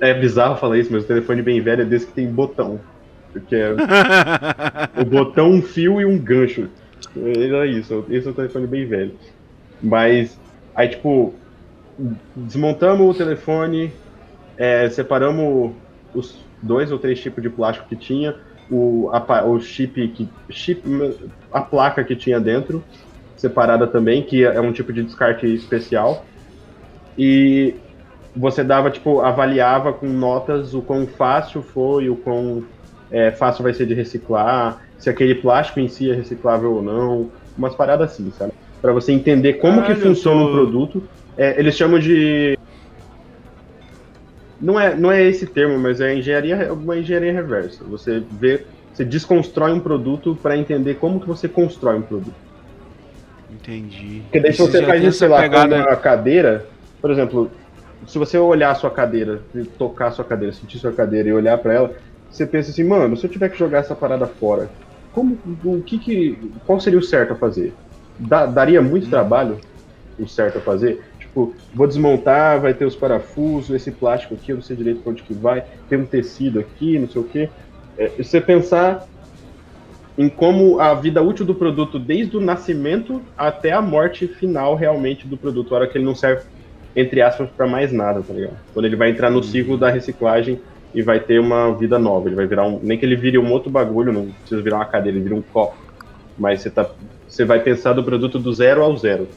é 0.00 0.14
bizarro 0.14 0.56
falar 0.56 0.78
isso, 0.78 0.92
mas 0.92 1.04
o 1.04 1.06
telefone 1.06 1.42
bem 1.42 1.60
velho 1.60 1.82
é 1.82 1.84
desse 1.84 2.06
que 2.06 2.12
tem 2.12 2.30
botão, 2.30 2.80
que 3.48 3.54
é 3.54 3.74
o 5.00 5.04
botão, 5.04 5.50
um 5.50 5.62
fio 5.62 6.00
e 6.00 6.04
um 6.04 6.18
gancho. 6.18 6.68
Era 7.16 7.66
isso, 7.66 8.04
esse 8.10 8.28
é 8.28 8.30
o 8.30 8.34
telefone 8.34 8.66
bem 8.66 8.86
velho. 8.86 9.12
Mas 9.82 10.38
aí 10.74 10.88
tipo 10.88 11.34
desmontamos 12.34 13.14
o 13.14 13.18
telefone, 13.18 13.92
é, 14.56 14.88
separamos 14.88 15.72
os 16.14 16.38
dois 16.62 16.90
ou 16.92 16.98
três 16.98 17.20
tipos 17.20 17.42
de 17.42 17.50
plástico 17.50 17.88
que 17.88 17.96
tinha, 17.96 18.36
o, 18.70 19.10
a, 19.12 19.44
o 19.44 19.60
chip, 19.60 20.08
que, 20.08 20.28
chip, 20.48 20.82
a 21.52 21.60
placa 21.60 22.04
que 22.04 22.14
tinha 22.14 22.38
dentro, 22.38 22.82
separada 23.36 23.86
também, 23.86 24.22
que 24.22 24.44
é 24.44 24.60
um 24.60 24.72
tipo 24.72 24.92
de 24.92 25.02
descarte 25.02 25.46
especial. 25.46 26.24
E 27.18 27.74
você 28.36 28.62
dava, 28.62 28.90
tipo, 28.90 29.20
avaliava 29.20 29.92
com 29.92 30.06
notas 30.08 30.74
o 30.74 30.82
quão 30.82 31.06
fácil 31.06 31.62
foi, 31.62 32.08
o 32.08 32.16
quão 32.16 32.62
é, 33.10 33.30
fácil 33.30 33.62
vai 33.62 33.74
ser 33.74 33.86
de 33.86 33.94
reciclar, 33.94 34.80
se 34.98 35.10
aquele 35.10 35.34
plástico 35.34 35.80
em 35.80 35.88
si 35.88 36.10
é 36.10 36.14
reciclável 36.14 36.74
ou 36.74 36.82
não, 36.82 37.30
umas 37.56 37.74
paradas 37.74 38.12
assim, 38.12 38.30
sabe? 38.30 38.52
Para 38.80 38.92
você 38.92 39.12
entender 39.12 39.54
como 39.54 39.80
Caralho, 39.80 39.94
que 39.96 40.00
funciona 40.02 40.40
tô- 40.40 40.48
um 40.48 40.52
produto. 40.52 41.02
É, 41.36 41.58
eles 41.58 41.76
chamam 41.76 41.98
de 41.98 42.56
não 44.60 44.78
é, 44.78 44.94
não 44.94 45.10
é 45.10 45.22
esse 45.22 45.46
termo, 45.46 45.78
mas 45.78 46.00
é 46.00 46.14
engenharia, 46.14 46.72
uma 46.72 46.96
engenharia 46.98 47.32
reversa. 47.32 47.82
Você 47.84 48.22
vê, 48.30 48.64
você 48.92 49.04
desconstrói 49.04 49.72
um 49.72 49.80
produto 49.80 50.36
para 50.42 50.56
entender 50.56 50.94
como 50.96 51.18
que 51.20 51.26
você 51.26 51.48
constrói 51.48 51.96
um 51.96 52.02
produto. 52.02 52.34
Entendi. 53.50 54.20
Porque 54.22 54.40
daí 54.40 54.52
se 54.52 54.58
você 54.58 54.84
faz 54.84 55.02
isso, 55.02 55.18
sei 55.18 55.28
lá, 55.28 55.40
pegada- 55.40 55.82
com 55.82 55.88
uma 55.88 55.96
cadeira, 55.96 56.66
por 57.00 57.10
exemplo, 57.10 57.50
se 58.06 58.18
você 58.18 58.38
olhar 58.38 58.70
a 58.70 58.74
sua 58.74 58.90
cadeira, 58.90 59.46
tocar 59.78 60.08
a 60.08 60.10
sua 60.12 60.24
cadeira, 60.24 60.52
sentir 60.54 60.78
sua 60.78 60.94
cadeira 60.94 61.28
e 61.28 61.32
olhar 61.32 61.58
para 61.58 61.74
ela, 61.74 61.94
você 62.28 62.46
pensa 62.46 62.70
assim, 62.70 62.84
mano, 62.84 63.16
se 63.16 63.26
eu 63.26 63.30
tiver 63.30 63.48
que 63.50 63.58
jogar 63.58 63.78
essa 63.78 63.94
parada 63.96 64.28
fora, 64.28 64.72
como, 65.10 65.40
o 65.64 65.82
que 65.84 65.98
que, 65.98 66.54
qual 66.64 66.80
seria 66.80 66.98
o 66.98 67.02
certo 67.02 67.32
a 67.34 67.38
fazer? 67.38 67.78
Dá- 68.18 68.46
daria 68.46 68.80
muito 68.82 69.06
Hum. 69.06 69.10
trabalho 69.10 69.58
o 70.18 70.26
certo 70.28 70.58
a 70.58 70.62
fazer? 70.62 70.98
Tipo, 71.18 71.54
vou 71.72 71.86
desmontar, 71.88 72.60
vai 72.60 72.74
ter 72.74 72.84
os 72.86 72.96
parafusos, 72.96 73.74
esse 73.74 73.92
plástico 73.98 74.34
aqui, 74.34 74.52
eu 74.52 74.56
não 74.56 74.62
sei 74.62 74.76
direito 74.76 75.02
pra 75.02 75.12
onde 75.12 75.22
que 75.24 75.34
vai, 75.34 75.64
tem 75.88 75.98
um 75.98 76.06
tecido 76.06 76.60
aqui, 76.60 76.98
não 76.98 77.08
sei 77.08 77.20
o 77.22 77.26
quê. 77.26 77.52
É, 77.96 78.22
você 78.22 78.40
pensar 78.40 79.04
em 80.16 80.28
como 80.28 80.80
a 80.80 80.94
vida 80.94 81.22
útil 81.22 81.46
do 81.46 81.54
produto, 81.54 81.98
desde 81.98 82.36
o 82.36 82.40
nascimento 82.40 83.30
até 83.36 83.72
a 83.72 83.80
morte 83.80 84.26
final 84.28 84.74
realmente 84.76 85.26
do 85.28 85.38
produto, 85.38 85.72
a 85.74 85.78
hora 85.78 85.88
que 85.90 85.96
ele 85.96 86.04
não 86.04 86.14
serve, 86.14 86.42
entre 86.94 87.22
aspas, 87.22 87.48
para 87.50 87.66
mais 87.66 87.92
nada, 87.92 88.22
tá 88.22 88.32
ligado? 88.32 88.56
Quando 88.72 88.86
ele 88.86 88.96
vai 88.96 89.10
entrar 89.10 89.30
no 89.30 89.42
ciclo 89.42 89.76
da 89.76 89.90
reciclagem 89.90 90.60
e 90.94 91.02
vai 91.02 91.20
ter 91.20 91.38
uma 91.38 91.72
vida 91.74 91.98
nova, 91.98 92.28
ele 92.28 92.36
vai 92.36 92.46
virar 92.46 92.66
um. 92.66 92.80
Nem 92.82 92.98
que 92.98 93.04
ele 93.04 93.16
vire 93.16 93.38
um 93.38 93.50
outro 93.52 93.70
bagulho, 93.70 94.12
não 94.12 94.30
precisa 94.30 94.60
virar 94.60 94.76
uma 94.76 94.84
cadeira, 94.84 95.16
ele 95.16 95.24
vira 95.24 95.36
um 95.36 95.42
copo. 95.42 95.76
Mas 96.38 96.62
você, 96.62 96.70
tá, 96.70 96.88
você 97.28 97.44
vai 97.44 97.60
pensar 97.60 97.92
do 97.92 98.02
produto 98.02 98.38
do 98.38 98.52
zero 98.52 98.82
ao 98.82 98.96
zero. 98.96 99.28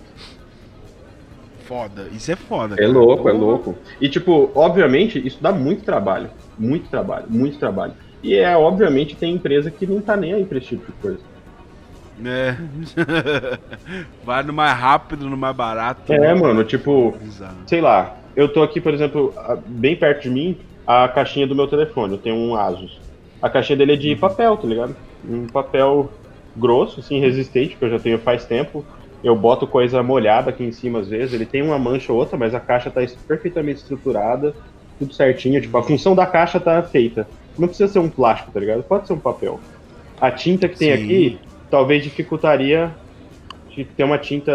Foda. 1.64 2.08
Isso 2.12 2.32
é 2.32 2.36
foda. 2.36 2.76
É 2.78 2.88
louco, 2.88 3.30
é 3.30 3.32
louco. 3.32 3.76
E, 4.02 4.10
tipo, 4.10 4.52
obviamente, 4.54 5.26
isso 5.26 5.38
dá 5.42 5.52
muito 5.52 5.84
trabalho. 5.84 6.30
Muito 6.58 6.90
trabalho, 6.90 7.26
muito 7.30 7.58
trabalho. 7.58 7.94
E 8.22 8.36
é, 8.36 8.56
obviamente, 8.56 9.16
tem 9.16 9.36
empresa 9.36 9.72
que 9.72 9.86
não 9.86 10.02
tá 10.02 10.16
nem 10.16 10.34
aí 10.34 10.46
pra 10.46 10.58
esse 10.58 10.68
tipo 10.68 10.86
de 10.86 10.98
coisa. 11.00 11.20
É. 12.23 12.56
Vai 14.23 14.44
no 14.44 14.53
mais 14.53 14.77
rápido, 14.77 15.30
no 15.30 15.38
mais 15.38 15.56
barato. 15.56 16.11
É, 16.14 16.19
né? 16.19 16.34
mano, 16.34 16.64
tipo, 16.64 17.15
Bizarro. 17.22 17.57
sei 17.65 17.81
lá, 17.81 18.15
eu 18.35 18.48
tô 18.48 18.61
aqui, 18.61 18.80
por 18.80 18.94
exemplo, 18.94 19.34
bem 19.65 19.95
perto 19.95 20.23
de 20.23 20.30
mim, 20.30 20.57
a 20.85 21.07
caixinha 21.07 21.48
do 21.48 21.56
meu 21.56 21.68
telefone, 21.68 22.14
eu 22.14 22.19
tenho 22.19 22.35
um 22.35 22.56
Asus. 22.56 22.99
A 23.41 23.49
caixinha 23.49 23.77
dele 23.77 23.94
é 23.94 23.98
de 23.98 24.15
papel, 24.15 24.57
tá 24.57 24.68
ligado? 24.68 24.95
Um 25.27 25.48
papel 25.48 26.11
grosso, 26.56 26.99
assim, 26.99 27.19
resistente, 27.19 27.76
que 27.76 27.84
eu 27.84 27.90
já 27.90 27.99
tenho 27.99 28.19
faz 28.19 28.45
tempo. 28.45 28.85
eu 29.23 29.35
boto 29.35 29.65
coisa 29.65 30.03
molhada 30.03 30.49
aqui 30.49 30.64
em 30.64 30.72
cima 30.72 30.99
às 30.99 31.07
vezes, 31.07 31.34
ele 31.34 31.45
tem 31.45 31.61
uma 31.61 31.80
mancha 31.80 32.11
ou 32.11 32.19
outra, 32.19 32.38
mas 32.38 32.53
a 32.53 32.60
caixa 32.60 32.91
tá 32.91 33.02
perfeitamente 33.27 33.80
estruturada, 33.80 34.53
tudo 34.99 35.14
certinho, 35.14 35.61
tipo, 35.61 35.77
a 35.77 35.84
função 35.84 36.14
da 36.14 36.26
caixa 36.26 36.60
tá 36.60 36.81
feita. 36.84 37.27
Não 37.57 37.68
precisa 37.68 37.91
ser 37.91 37.99
um 37.99 38.10
plástico, 38.10 38.52
tá 38.52 38.60
ligado? 38.60 38.84
Pode 38.84 39.07
ser 39.07 39.14
um 39.14 39.19
papel. 39.19 39.60
A 40.19 40.31
tinta 40.31 40.68
que 40.68 40.77
tem 40.77 40.95
Sim. 40.95 41.03
aqui 41.03 41.40
talvez 41.74 42.04
dificultaria 42.04 42.91
de 43.76 43.84
ter 43.84 44.04
uma 44.04 44.20
tinta 44.20 44.52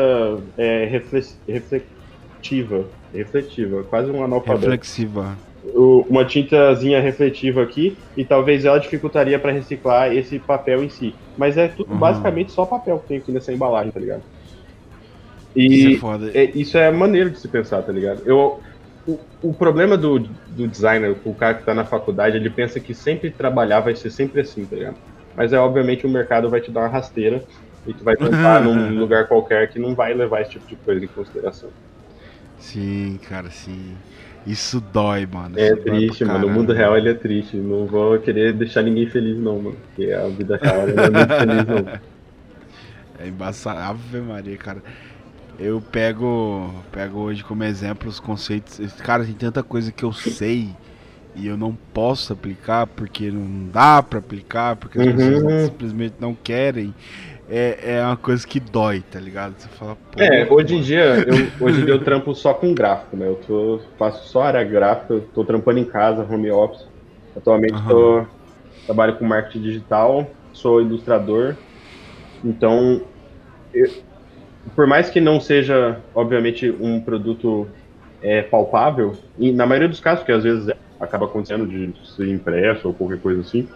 é, 0.57 0.85
refletiva. 0.85 2.85
Refletiva, 3.13 3.83
quase 3.91 4.09
um 4.13 4.23
analfabeto. 4.23 4.67
Reflexiva. 4.67 5.37
Uma 5.75 6.25
tintazinha 6.25 7.01
refletiva 7.01 7.65
aqui 7.65 7.99
e 8.17 8.25
talvez 8.25 8.65
ela 8.65 8.79
dificultaria 8.79 9.37
para 9.37 9.51
reciclar 9.51 10.15
esse 10.15 10.39
papel 10.39 10.85
em 10.85 10.89
si. 10.89 11.13
Mas 11.37 11.57
é 11.57 11.67
tudo 11.67 11.93
Uhum. 11.93 11.99
basicamente 11.99 12.53
só 12.53 12.65
papel 12.65 13.01
que 13.01 13.09
tem 13.09 13.19
aqui 13.19 13.33
nessa 13.33 13.53
embalagem, 13.53 13.91
tá 13.91 13.99
ligado? 13.99 14.23
Isso 15.57 15.89
E 15.89 15.97
é 15.97 15.99
foda. 15.99 16.31
é- 16.33 16.57
isso 16.57 16.79
é 16.79 16.89
maneiro 16.93 17.31
de 17.31 17.41
se 17.41 17.49
pensar, 17.49 17.83
tá 17.83 17.91
ligado? 17.91 18.23
Eu, 18.25 18.61
o, 19.09 19.19
o 19.43 19.55
problema 19.55 19.99
do, 19.99 20.21
do 20.21 20.69
designer, 20.69 21.17
o 21.25 21.35
cara 21.35 21.55
que 21.55 21.67
tá 21.67 21.75
na 21.75 21.85
faculdade, 21.85 22.37
ele 22.37 22.51
pensa 22.51 22.79
que 22.79 22.95
sempre 22.95 23.33
trabalhar 23.33 23.81
vai 23.81 23.97
ser 23.97 24.11
sempre 24.11 24.43
assim, 24.43 24.65
tá 24.65 24.77
ligado? 24.77 24.97
Mas 25.39 25.53
é 25.53 25.59
obviamente 25.59 26.05
o 26.05 26.11
mercado 26.11 26.51
vai 26.51 26.61
te 26.61 26.69
dar 26.69 26.81
uma 26.81 26.89
rasteira 26.89 27.45
e 27.87 27.95
tu 27.95 28.03
vai 28.03 28.17
tentar 28.17 28.61
num 28.61 28.91
lugar 28.99 29.29
qualquer 29.29 29.71
que 29.71 29.79
não 29.79 29.95
vai 29.95 30.13
levar 30.13 30.41
esse 30.41 30.51
tipo 30.51 30.67
de 30.67 30.75
coisa 30.75 31.05
em 31.05 31.07
consideração. 31.07 31.71
Sim, 32.59 33.21
cara, 33.29 33.49
sim. 33.49 33.95
Isso 34.45 34.81
dói, 34.81 35.29
mano. 35.33 35.57
É 35.57 35.69
Isso 35.69 35.77
triste, 35.77 36.25
mano. 36.25 36.39
O 36.39 36.43
caralho. 36.43 36.59
mundo 36.59 36.73
real 36.73 36.99
ele 36.99 37.11
é 37.11 37.15
triste. 37.15 37.57
Não 37.57 37.87
vou 37.87 38.19
querer 38.19 38.53
deixar 38.53 38.83
ninguém 38.83 39.09
feliz, 39.09 39.39
não, 39.39 39.63
mano. 39.63 39.77
Porque 39.87 40.11
a 40.11 40.27
vida 40.27 40.57
real 40.61 40.89
não 40.89 41.05
é 41.05 41.11
muito 41.11 41.35
feliz, 41.35 41.67
não. 41.67 42.01
É 43.21 43.27
embaçado. 43.27 43.79
Ave 43.79 44.21
Maria, 44.21 44.57
cara. 44.57 44.83
Eu 45.59 45.81
pego, 45.81 46.73
pego 46.93 47.19
hoje 47.19 47.45
como 47.45 47.63
exemplo 47.63 48.09
os 48.09 48.19
conceitos. 48.19 48.93
Cara, 49.03 49.25
tem 49.25 49.35
tanta 49.35 49.63
coisa 49.63 49.91
que 49.93 50.05
eu 50.05 50.13
sei 50.13 50.69
e 51.35 51.47
eu 51.47 51.57
não 51.57 51.77
posso 51.93 52.33
aplicar 52.33 52.87
porque 52.87 53.31
não 53.31 53.71
dá 53.71 54.03
pra 54.03 54.19
aplicar, 54.19 54.77
porque 54.77 54.99
as 54.99 55.05
Uhum. 55.05 55.15
pessoas 55.31 55.63
simplesmente 55.63 56.17
não 56.19 56.35
querem. 56.35 56.95
É, 57.49 57.95
é 57.97 58.05
uma 58.05 58.17
coisa 58.17 58.47
que 58.47 58.61
dói, 58.61 59.03
tá 59.03 59.21
ligado? 59.21 59.59
Você 59.61 59.69
fala, 59.69 59.97
pô. 60.11 60.21
É, 60.21 60.53
hoje 60.53 60.75
em 60.75 60.81
dia, 60.83 61.25
eu, 61.29 61.37
hoje 61.61 61.81
em 61.81 61.85
dia 61.85 61.95
eu 61.95 62.03
trampo 62.03 62.35
só 62.35 62.53
com 62.53 62.75
gráfico, 62.75 63.17
né? 63.17 63.27
Eu 63.29 63.37
tô, 63.37 63.81
faço 63.97 64.29
só 64.31 64.43
área 64.43 64.65
gráfica, 64.65 65.21
tô 65.33 65.45
trampando 65.45 65.79
em 65.79 65.85
casa, 65.85 66.25
home 66.25 66.51
office. 66.51 66.81
Atualmente 67.37 67.75
Aham. 67.75 67.87
tô, 67.87 68.27
trabalho 68.87 69.19
com 69.19 69.25
marketing 69.27 69.63
digital, 69.63 70.37
sou 70.53 70.81
ilustrador. 70.81 71.59
Então, 72.45 73.01
eu- 73.73 73.91
por 74.75 74.87
mais 74.87 75.11
que 75.11 75.21
não 75.21 75.41
seja, 75.41 76.05
obviamente, 76.15 76.71
um 76.71 77.01
produto 77.05 77.71
é, 78.21 78.43
palpável, 78.43 79.13
e 79.39 79.53
na 79.53 79.67
maioria 79.67 79.89
dos 79.89 80.01
casos, 80.01 80.25
que 80.25 80.33
às 80.33 80.45
vezes 80.45 80.69
acaba 81.01 81.27
acontecendo 81.27 81.67
de 81.67 81.93
ser 82.17 82.29
impresso 82.29 82.89
ou 82.89 82.95
qualquer 82.95 83.21
coisa 83.21 83.41
assim, 83.43 83.69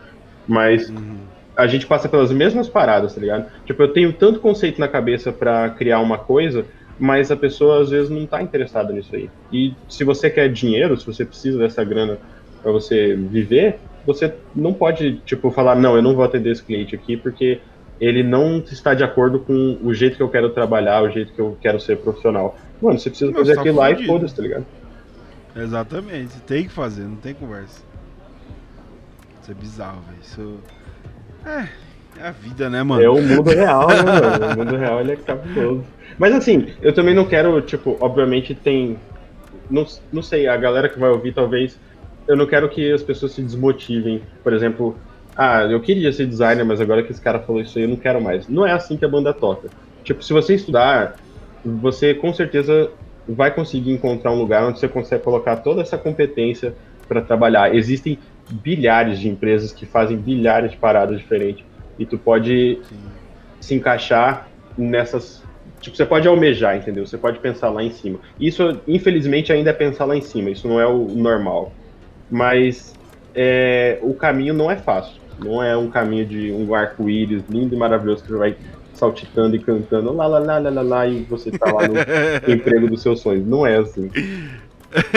mas 0.47 0.83
Uhum. 0.89 1.37
a 1.57 1.67
gente 1.67 1.87
passa 1.87 2.09
pelas 2.09 2.33
mesmas 2.33 2.69
paradas, 2.69 3.15
tá 3.15 3.21
ligado? 3.21 3.51
Tipo, 3.65 3.83
eu 3.83 3.93
tenho 3.93 4.13
tanto 4.17 4.41
conceito 4.41 4.81
na 4.81 4.89
cabeça 4.89 5.33
pra 5.33 5.71
criar 5.71 6.01
uma 6.01 6.19
coisa, 6.19 6.69
mas 6.99 7.31
a 7.31 7.37
pessoa 7.37 7.83
às 7.83 7.91
vezes 7.91 8.11
não 8.11 8.27
tá 8.27 8.43
interessada 8.43 8.93
nisso 8.93 9.15
aí. 9.15 9.33
E 9.51 9.77
se 9.89 10.05
você 10.05 10.31
quer 10.31 10.51
dinheiro, 10.53 10.97
se 10.97 11.07
você 11.07 11.25
precisa 11.27 11.59
dessa 11.59 11.85
grana 11.85 12.19
pra 12.63 12.73
você 12.73 13.15
viver, 13.17 13.83
você 14.05 14.35
não 14.55 14.75
pode, 14.75 15.21
tipo, 15.23 15.51
falar, 15.51 15.77
não, 15.77 15.95
eu 15.97 16.03
não 16.03 16.15
vou 16.15 16.25
atender 16.25 16.51
esse 16.53 16.65
cliente 16.65 16.95
aqui 16.97 17.17
porque 17.17 17.63
ele 18.01 18.23
não 18.23 18.59
está 18.61 18.95
de 18.95 19.05
acordo 19.05 19.45
com 19.45 19.79
o 19.83 19.95
jeito 19.95 20.17
que 20.17 20.23
eu 20.23 20.31
quero 20.31 20.53
trabalhar, 20.53 21.03
o 21.03 21.11
jeito 21.11 21.33
que 21.33 21.41
eu 21.41 21.57
quero 21.61 21.79
ser 21.79 21.97
profissional. 22.03 22.57
Mano, 22.81 22.99
você 22.99 23.11
precisa 23.11 23.33
fazer 23.35 23.53
tá 23.55 23.61
aquilo 23.61 23.77
lá 23.77 23.91
e 23.91 24.05
foda-se, 24.05 24.35
tá 24.35 24.43
ligado? 24.43 24.67
Exatamente, 25.55 26.41
tem 26.47 26.65
que 26.65 26.73
fazer, 26.73 27.03
não 27.03 27.17
tem 27.17 27.35
conversa. 27.35 27.83
Isso 29.43 29.51
é 29.51 29.55
bizarro, 29.55 30.01
velho. 30.09 30.19
Isso. 30.23 30.61
É, 31.45 31.69
é 32.23 32.29
a 32.29 32.31
vida, 32.31 32.71
né, 32.71 32.83
mano? 32.83 33.03
É 33.03 33.09
o 33.09 33.21
mundo 33.21 33.51
real, 33.51 33.89
né, 33.89 34.03
mano? 34.03 34.55
O 34.55 34.57
mundo 34.59 34.77
real 34.77 35.01
ele 35.01 35.13
é 35.13 35.17
cabuloso. 35.17 35.85
Mas 36.19 36.35
assim, 36.35 36.69
eu 36.81 36.93
também 36.93 37.15
não 37.15 37.25
quero, 37.25 37.61
tipo, 37.61 37.97
obviamente 38.01 38.55
tem. 38.55 38.99
Não, 39.71 39.87
não 40.13 40.23
sei, 40.23 40.47
a 40.47 40.57
galera 40.57 40.89
que 40.89 40.99
vai 40.99 41.11
ouvir 41.11 41.33
talvez. 41.33 41.79
Eu 42.29 42.37
não 42.37 42.47
quero 42.47 42.69
que 42.69 42.93
as 42.93 43.03
pessoas 43.03 43.33
se 43.33 43.43
desmotivem. 43.43 44.23
Por 44.45 44.53
exemplo, 44.53 44.97
ah, 45.37 45.65
eu 45.65 45.81
queria 45.81 46.13
ser 46.13 46.27
designer, 46.27 46.65
mas 46.65 46.81
agora 46.81 47.03
que 47.03 47.11
esse 47.11 47.21
cara 47.21 47.41
falou 47.41 47.61
isso 47.61 47.77
aí, 47.79 47.85
eu 47.85 47.89
não 47.89 47.97
quero 47.97 48.21
mais. 48.21 48.49
Não 48.49 48.67
é 48.67 48.73
assim 48.73 48.97
que 48.97 49.05
a 49.05 49.09
banda 49.09 49.33
toca. 49.33 49.69
Tipo, 50.05 50.23
se 50.23 50.33
você 50.33 50.55
estudar, 50.55 51.17
você 51.65 52.15
com 52.15 52.33
certeza 52.33 52.91
vai 53.29 53.55
conseguir 53.55 53.93
encontrar 53.93 54.33
um 54.33 54.39
lugar 54.39 54.65
onde 54.65 54.79
você 54.79 54.89
consegue 54.89 55.23
colocar 55.23 55.57
toda 55.57 55.83
essa 55.83 55.97
competência 55.97 56.75
para 57.09 57.21
trabalhar. 57.21 57.75
Existem 57.75 58.19
bilhares 58.51 59.19
de 59.19 59.29
empresas 59.29 59.73
que 59.73 59.87
fazem 59.87 60.17
bilhares 60.17 60.73
de 60.73 60.77
paradas 60.77 61.19
diferentes 61.19 61.65
e 61.99 62.07
tu 62.07 62.19
pode 62.19 62.81
Sim. 62.83 62.97
se 63.61 63.75
encaixar 63.75 64.49
nessas. 64.77 65.43
Tipo, 65.81 65.97
você 65.97 66.07
pode 66.07 66.29
almejar, 66.29 66.77
entendeu? 66.77 67.07
Você 67.07 67.19
pode 67.19 67.39
pensar 67.41 67.71
lá 67.71 67.83
em 67.83 67.91
cima. 67.91 68.19
Isso, 68.39 68.81
infelizmente, 68.87 69.53
ainda 69.53 69.71
é 69.71 69.73
pensar 69.73 70.05
lá 70.05 70.17
em 70.17 70.21
cima. 70.21 70.51
Isso 70.51 70.69
não 70.69 70.81
é 70.81 70.87
o 70.87 71.09
normal. 71.09 71.73
Mas 72.31 72.95
é, 73.35 73.99
o 74.01 74.15
caminho 74.15 74.55
não 74.55 74.71
é 74.71 74.77
fácil. 74.77 75.21
Não 75.39 75.63
é 75.63 75.77
um 75.77 75.91
caminho 75.91 76.25
de 76.25 76.53
um 76.53 76.73
arco-íris 76.73 77.43
lindo 77.49 77.75
e 77.75 77.79
maravilhoso 77.79 78.23
que 78.23 78.31
você 78.31 78.39
vai 78.39 78.57
saltitando 79.03 79.57
e 79.57 79.59
cantando 79.59 80.13
lá, 80.13 80.29
lá, 80.29 80.39
lá, 80.39 80.59
lá, 80.59 80.71
lá, 80.71 80.83
lá 80.83 81.07
e 81.09 81.23
você 81.23 81.51
tá 81.51 81.73
lá 81.73 81.89
no 81.89 81.95
emprego 82.53 82.89
dos 82.89 83.03
seus 83.03 83.21
sonhos. 83.21 83.45
Não 83.45 83.67
é 83.67 83.79
assim. 83.79 84.09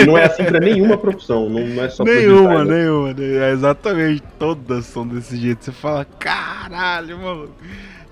Não 0.08 0.18
é 0.18 0.26
assim 0.26 0.44
pra 0.44 0.60
nenhuma 0.60 0.98
profissão. 0.98 1.48
Não, 1.48 1.84
é 1.84 1.90
só 1.90 2.04
Nenhuma, 2.04 2.66
nenhuma. 2.66 3.14
né? 3.14 3.48
É 3.48 3.52
exatamente. 3.52 4.24
Todas 4.40 4.86
são 4.86 5.06
desse 5.08 5.38
jeito. 5.38 5.66
Você 5.66 5.72
fala, 5.72 6.04
caralho, 6.18 7.20
mano. 7.20 7.50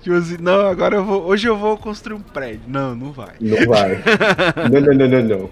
Tipo 0.00 0.16
assim, 0.16 0.36
não, 0.38 0.60
agora 0.68 0.94
eu 0.96 1.04
vou. 1.04 1.24
Hoje 1.24 1.48
eu 1.48 1.56
vou 1.56 1.76
construir 1.76 2.14
um 2.14 2.20
prédio. 2.20 2.60
Não, 2.68 2.94
não 2.94 3.10
vai. 3.10 3.34
Não 3.40 3.66
vai. 3.66 4.00
Não, 4.70 4.80
não, 4.80 4.94
não, 4.94 5.08
não, 5.08 5.22
não. 5.22 5.50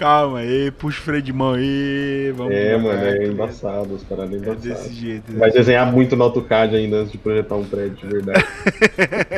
Calma 0.00 0.38
aí, 0.38 0.70
puxa 0.70 0.98
o 0.98 1.02
freio 1.02 1.20
de 1.22 1.30
mão 1.30 1.52
aí. 1.52 2.32
Vamos 2.34 2.54
É, 2.54 2.74
mano, 2.78 2.98
é 3.04 3.26
embaçado, 3.26 3.94
as 3.96 4.02
paradas 4.02 4.32
É 4.32 4.36
embaçadas. 4.36 4.62
desse 4.62 4.94
jeito. 4.94 5.30
Vai 5.36 5.50
desenhar 5.50 5.92
muito 5.92 6.16
no 6.16 6.24
AutoCAD 6.24 6.74
ainda 6.74 6.96
antes 7.00 7.12
de 7.12 7.18
projetar 7.18 7.54
um 7.56 7.64
prédio, 7.66 7.96
de 7.96 8.06
verdade. 8.06 8.44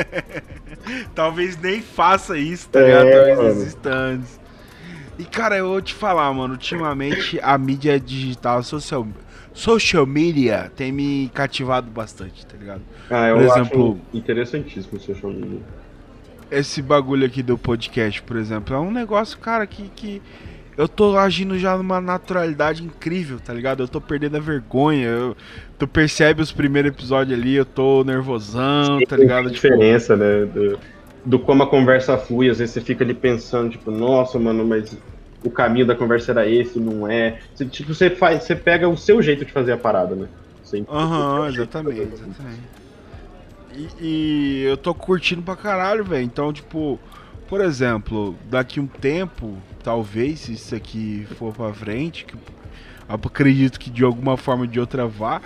Talvez 1.13 1.57
nem 1.61 1.81
faça 1.81 2.37
isso, 2.37 2.69
tá 2.69 2.79
É, 2.79 2.85
ligado? 2.85 3.35
Talvez 3.35 3.57
exista 3.57 3.89
antes. 3.93 4.39
E 5.19 5.25
cara, 5.25 5.57
eu 5.57 5.67
vou 5.67 5.81
te 5.81 5.93
falar, 5.93 6.31
mano, 6.33 6.53
ultimamente 6.53 7.37
a 7.43 7.57
mídia 7.57 7.99
digital, 7.99 8.63
social, 8.63 9.05
social 9.53 10.05
media, 10.05 10.71
tem 10.75 10.91
me 10.93 11.29
cativado 11.33 11.91
bastante, 11.91 12.45
tá 12.45 12.55
ligado? 12.57 12.81
Ah, 13.09 13.27
eu 13.27 13.35
Por 13.35 13.43
exemplo- 13.43 13.99
acho 14.09 14.17
interessantíssimo 14.17 14.97
o 14.97 14.99
social 15.01 15.31
media. 15.31 15.59
Esse 16.49 16.81
bagulho 16.81 17.25
aqui 17.25 17.41
do 17.43 17.57
podcast, 17.57 18.21
por 18.21 18.37
exemplo, 18.37 18.75
é 18.75 18.79
um 18.79 18.91
negócio, 18.91 19.37
cara, 19.39 19.65
que, 19.67 19.89
que 19.95 20.21
eu 20.77 20.87
tô 20.87 21.17
agindo 21.17 21.57
já 21.57 21.77
numa 21.77 22.01
naturalidade 22.01 22.83
incrível, 22.83 23.39
tá 23.39 23.53
ligado? 23.53 23.83
Eu 23.83 23.87
tô 23.87 24.01
perdendo 24.01 24.37
a 24.37 24.39
vergonha. 24.39 25.07
Eu, 25.07 25.35
tu 25.77 25.87
percebe 25.87 26.41
os 26.41 26.51
primeiros 26.51 26.91
episódios 26.91 27.37
ali, 27.39 27.55
eu 27.55 27.65
tô 27.65 28.03
nervosão, 28.03 29.01
tá 29.01 29.15
ligado? 29.17 29.51
Tipo, 29.51 29.69
diferença, 29.71 30.15
né? 30.17 30.45
Do, 30.45 30.79
do 31.23 31.39
como 31.39 31.63
a 31.63 31.69
conversa 31.69 32.17
flui, 32.17 32.49
às 32.49 32.59
vezes 32.59 32.73
você 32.73 32.81
fica 32.81 33.03
ali 33.03 33.13
pensando, 33.13 33.71
tipo, 33.71 33.91
nossa, 33.91 34.39
mano, 34.39 34.65
mas 34.65 34.97
o 35.41 35.51
caminho 35.51 35.85
da 35.85 35.95
conversa 35.95 36.31
era 36.31 36.47
esse, 36.49 36.79
não 36.79 37.07
é. 37.07 37.39
Você, 37.53 37.67
tipo, 37.69 37.93
você 37.93 38.09
faz, 38.09 38.43
você 38.43 38.55
pega 38.55 38.87
o 38.89 38.97
seu 38.97 39.21
jeito 39.21 39.45
de 39.45 39.51
fazer 39.51 39.73
a 39.73 39.77
parada, 39.77 40.15
né? 40.15 40.29
Aham, 40.87 41.47
você- 41.47 41.49
exatamente, 41.49 42.13
exatamente. 42.13 42.71
E, 43.69 43.93
e 43.97 44.63
eu 44.65 44.77
tô 44.77 44.93
curtindo 44.93 45.43
pra 45.43 45.55
caralho, 45.55 46.03
velho. 46.05 46.23
Então, 46.23 46.51
tipo, 46.53 47.01
por 47.47 47.61
exemplo, 47.61 48.37
daqui 48.43 48.79
um 48.79 48.87
tempo, 48.87 49.65
talvez, 49.83 50.41
se 50.41 50.53
isso 50.53 50.73
aqui 50.73 51.27
for 51.37 51.53
pra 51.53 51.73
frente, 51.73 52.25
que 52.25 52.35
acredito 53.07 53.79
que 53.79 53.89
de 53.89 54.03
alguma 54.03 54.37
forma 54.37 54.63
ou 54.63 54.67
de 54.67 54.79
outra 54.79 55.05
vá, 55.05 55.41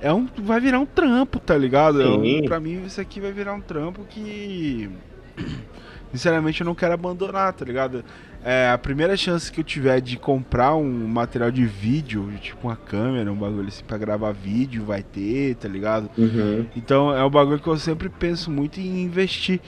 é 0.00 0.12
um, 0.12 0.26
vai 0.38 0.60
virar 0.60 0.80
um 0.80 0.86
trampo, 0.86 1.38
tá 1.38 1.56
ligado? 1.56 2.02
É 2.02 2.42
pra 2.42 2.60
mim, 2.60 2.84
isso 2.84 3.00
aqui 3.00 3.20
vai 3.20 3.32
virar 3.32 3.54
um 3.54 3.60
trampo 3.60 4.04
que. 4.08 4.90
Sinceramente, 6.12 6.60
eu 6.60 6.66
não 6.66 6.74
quero 6.74 6.92
abandonar, 6.92 7.54
tá 7.54 7.64
ligado? 7.64 8.04
É, 8.44 8.68
a 8.68 8.76
primeira 8.76 9.16
chance 9.16 9.50
que 9.50 9.60
eu 9.60 9.64
tiver 9.64 9.98
de 10.00 10.18
comprar 10.18 10.74
um 10.74 11.06
material 11.06 11.50
de 11.50 11.64
vídeo, 11.64 12.30
tipo 12.38 12.68
uma 12.68 12.76
câmera, 12.76 13.32
um 13.32 13.36
bagulho 13.36 13.68
assim 13.68 13.82
pra 13.82 13.96
gravar 13.96 14.32
vídeo, 14.32 14.84
vai 14.84 15.02
ter, 15.02 15.54
tá 15.54 15.68
ligado? 15.68 16.10
Uhum. 16.18 16.66
Então 16.76 17.16
é 17.16 17.24
um 17.24 17.30
bagulho 17.30 17.60
que 17.60 17.66
eu 17.66 17.78
sempre 17.78 18.10
penso 18.10 18.50
muito 18.50 18.78
em 18.78 19.04
investir. 19.04 19.58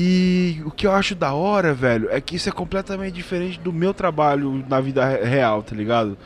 E 0.00 0.62
o 0.64 0.70
que 0.70 0.86
eu 0.86 0.92
acho 0.92 1.16
da 1.16 1.32
hora, 1.34 1.74
velho, 1.74 2.08
é 2.10 2.20
que 2.20 2.36
isso 2.36 2.48
é 2.48 2.52
completamente 2.52 3.14
diferente 3.14 3.58
do 3.58 3.72
meu 3.72 3.92
trabalho 3.92 4.64
na 4.68 4.80
vida 4.80 5.04
re- 5.04 5.24
real, 5.24 5.60
tá 5.64 5.74
ligado? 5.74 6.16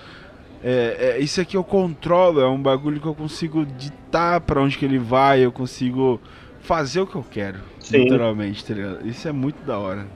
É, 0.63 1.17
é, 1.17 1.21
isso 1.21 1.41
aqui 1.41 1.57
eu 1.57 1.65
controlo, 1.65 2.41
é 2.41 2.49
um 2.49 2.63
bagulho 2.63 3.01
que 3.01 3.07
eu 3.07 3.15
consigo 3.15 3.67
ditar 3.67 4.43
pra 4.43 4.61
onde 4.63 4.79
que 4.79 4.85
ele 4.85 4.99
vai, 4.99 5.41
eu 5.45 5.53
consigo 5.53 6.21
fazer 6.61 7.01
o 7.01 7.07
que 7.07 7.17
eu 7.17 7.25
quero. 7.25 7.61
Sim. 7.79 7.99
Literalmente, 8.01 8.65
tá 8.65 8.75
ligado? 8.75 9.07
Isso 9.09 9.27
é 9.29 9.33
muito 9.33 9.65
da 9.65 9.79
hora. 9.79 10.07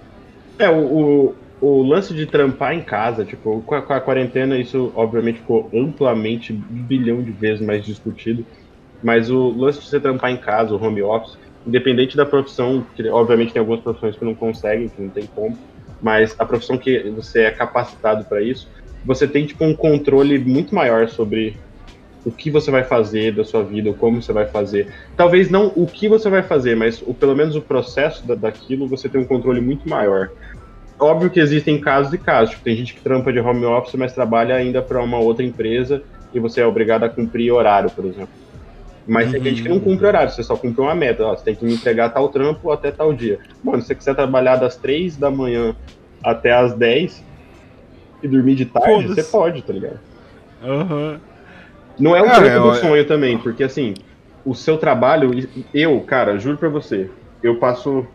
É, 0.58 0.68
o, 0.70 1.30
o, 1.30 1.38
o 1.60 1.82
lance 1.82 2.14
de 2.14 2.26
trampar 2.26 2.74
em 2.74 2.84
casa, 2.84 3.24
tipo, 3.24 3.62
com 3.62 3.74
a, 3.74 3.82
com 3.82 3.92
a 3.92 4.00
quarentena, 4.00 4.58
isso 4.58 4.92
obviamente 4.94 5.38
ficou 5.40 5.70
amplamente, 5.74 6.52
um 6.52 6.86
bilhão 6.86 7.22
de 7.22 7.32
vezes 7.32 7.64
mais 7.64 7.84
discutido. 7.84 8.46
Mas 9.02 9.30
o 9.30 9.50
lance 9.50 9.80
de 9.80 9.86
você 9.88 10.00
trampar 10.00 10.30
em 10.32 10.40
casa, 10.40 10.74
o 10.74 10.82
home 10.82 11.02
office, 11.02 11.38
independente 11.66 12.16
da 12.16 12.24
profissão, 12.24 12.86
que 12.94 13.08
obviamente 13.08 13.52
tem 13.52 13.60
algumas 13.60 13.80
profissões 13.80 14.16
que 14.16 14.24
não 14.24 14.34
conseguem, 14.34 14.88
que 14.88 15.02
não 15.02 15.10
tem 15.10 15.26
como, 15.26 15.58
mas 16.00 16.34
a 16.38 16.44
profissão 16.44 16.78
que 16.78 17.10
você 17.10 17.42
é 17.42 17.50
capacitado 17.50 18.24
para 18.24 18.42
isso, 18.42 18.68
você 19.04 19.26
tem 19.26 19.46
tipo 19.46 19.64
um 19.64 19.74
controle 19.74 20.38
muito 20.38 20.74
maior 20.74 21.08
sobre 21.08 21.56
o 22.24 22.30
que 22.32 22.50
você 22.50 22.70
vai 22.72 22.82
fazer 22.82 23.32
da 23.32 23.44
sua 23.44 23.62
vida, 23.62 23.92
como 23.92 24.20
você 24.20 24.32
vai 24.32 24.46
fazer. 24.46 24.92
Talvez 25.16 25.48
não 25.48 25.72
o 25.76 25.86
que 25.86 26.08
você 26.08 26.28
vai 26.28 26.42
fazer, 26.42 26.74
mas 26.74 27.00
o, 27.02 27.14
pelo 27.14 27.36
menos 27.36 27.54
o 27.54 27.62
processo 27.62 28.26
da, 28.26 28.34
daquilo 28.34 28.88
você 28.88 29.08
tem 29.08 29.20
um 29.20 29.24
controle 29.24 29.60
muito 29.60 29.88
maior. 29.88 30.30
Óbvio 30.98 31.30
que 31.30 31.38
existem 31.38 31.80
casos 31.80 32.12
e 32.12 32.18
casos. 32.18 32.50
Tipo, 32.50 32.64
tem 32.64 32.74
gente 32.74 32.94
que 32.94 33.00
trampa 33.00 33.32
de 33.32 33.38
home 33.38 33.64
office, 33.64 33.94
mas 33.94 34.12
trabalha 34.12 34.56
ainda 34.56 34.82
para 34.82 35.00
uma 35.00 35.18
outra 35.18 35.44
empresa 35.44 36.02
e 36.34 36.40
você 36.40 36.60
é 36.60 36.66
obrigado 36.66 37.04
a 37.04 37.08
cumprir 37.08 37.52
horário, 37.52 37.90
por 37.90 38.04
exemplo. 38.04 38.45
Mas 39.06 39.30
tem 39.30 39.40
gente 39.42 39.62
que 39.62 39.68
não 39.68 39.78
cumpre 39.78 40.06
horário, 40.06 40.32
você 40.32 40.42
só 40.42 40.56
cumpre 40.56 40.82
uma 40.82 40.94
meta. 40.94 41.24
Ó, 41.24 41.36
você 41.36 41.44
tem 41.44 41.54
que 41.54 41.64
me 41.64 41.74
entregar 41.74 42.10
tal 42.10 42.28
trampo 42.28 42.70
até 42.70 42.90
tal 42.90 43.12
dia. 43.14 43.38
Mano, 43.62 43.80
se 43.80 43.88
você 43.88 43.94
quiser 43.94 44.14
trabalhar 44.14 44.56
das 44.56 44.76
3 44.76 45.16
da 45.16 45.30
manhã 45.30 45.76
até 46.24 46.52
as 46.52 46.74
10 46.74 47.22
e 48.22 48.26
dormir 48.26 48.56
de 48.56 48.66
tarde, 48.66 49.06
você 49.08 49.22
pode, 49.22 49.62
tá 49.62 49.72
ligado? 49.72 50.00
Aham. 50.62 51.20
Não 51.98 52.14
é 52.16 52.20
o 52.20 52.26
Cara, 52.26 52.44
trampo 52.44 52.68
do 52.68 52.74
eu- 52.74 52.80
sonho 52.80 53.06
também, 53.06 53.38
porque 53.38 53.62
assim, 53.62 53.94
o 54.44 54.54
seu 54.54 54.76
trabalho, 54.76 55.30
eu, 55.72 56.00
cara, 56.02 56.38
juro 56.38 56.58
pra 56.58 56.68
você, 56.68 57.08
eu 57.42 57.58
passo. 57.58 58.06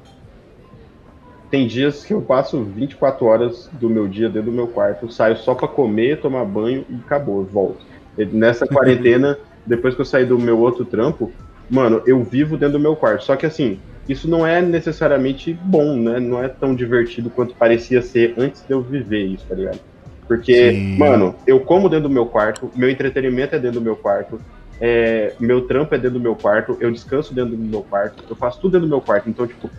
Tem 1.50 1.68
dias 1.68 2.06
que 2.06 2.14
eu 2.14 2.22
passo 2.22 2.64
24 2.64 3.26
horas 3.26 3.68
do 3.74 3.90
meu 3.90 4.08
dia 4.08 4.30
dentro 4.30 4.52
do 4.52 4.56
meu 4.56 4.68
quarto, 4.68 5.12
saio 5.12 5.36
só 5.38 5.54
pra 5.54 5.68
comer, 5.68 6.22
tomar 6.22 6.46
banho 6.46 6.86
e 6.90 6.96
acabou, 7.06 7.44
volto. 7.44 7.84
E 8.18 8.26
nessa 8.26 8.66
quarentena, 8.68 9.38
depois 9.72 9.96
que 9.96 10.02
eu 10.02 10.06
saí 10.06 10.26
do 10.26 10.38
meu 10.38 10.60
outro 10.60 10.84
trampo, 10.84 11.32
mano, 11.70 12.04
eu 12.06 12.22
vivo 12.24 12.58
dentro 12.58 12.74
do 12.78 12.80
meu 12.80 12.94
quarto. 12.94 13.24
Só 13.24 13.38
que 13.38 13.46
assim, 13.46 13.80
isso 14.08 14.28
não 14.28 14.46
é 14.46 14.62
necessariamente 14.62 15.54
bom, 15.54 15.96
né? 15.96 16.20
Não 16.20 16.44
é 16.44 16.50
tão 16.50 16.76
divertido 16.76 17.30
quanto 17.30 17.56
parecia 17.56 18.02
ser 18.02 18.36
antes 18.38 18.66
de 18.66 18.74
eu 18.74 18.82
viver 18.82 19.24
isso, 19.24 19.48
tá 19.48 19.56
ligado? 19.56 19.80
Porque, 20.28 20.72
Sim. 20.72 20.98
mano, 20.98 21.36
eu 21.48 21.62
como 21.62 21.88
dentro 21.88 22.10
do 22.10 22.14
meu 22.14 22.26
quarto, 22.26 22.70
meu 22.76 22.90
entretenimento 22.90 23.56
é 23.56 23.60
dentro 23.60 23.80
do 23.80 23.84
meu 23.84 23.96
quarto, 23.96 24.42
é, 24.80 25.34
meu 25.40 25.62
trampo 25.62 25.96
é 25.96 25.98
dentro 25.98 26.20
do 26.20 26.24
meu 26.24 26.36
quarto, 26.36 26.76
eu 26.82 26.92
descanso 26.92 27.34
dentro 27.34 27.56
do 27.56 27.64
meu 27.64 27.82
quarto, 27.82 28.24
eu 28.30 28.36
faço 28.36 28.60
tudo 28.60 28.74
dentro 28.74 28.88
do 28.88 28.92
meu 28.92 29.02
quarto. 29.02 29.30
Então, 29.30 29.48
tipo, 29.48 29.70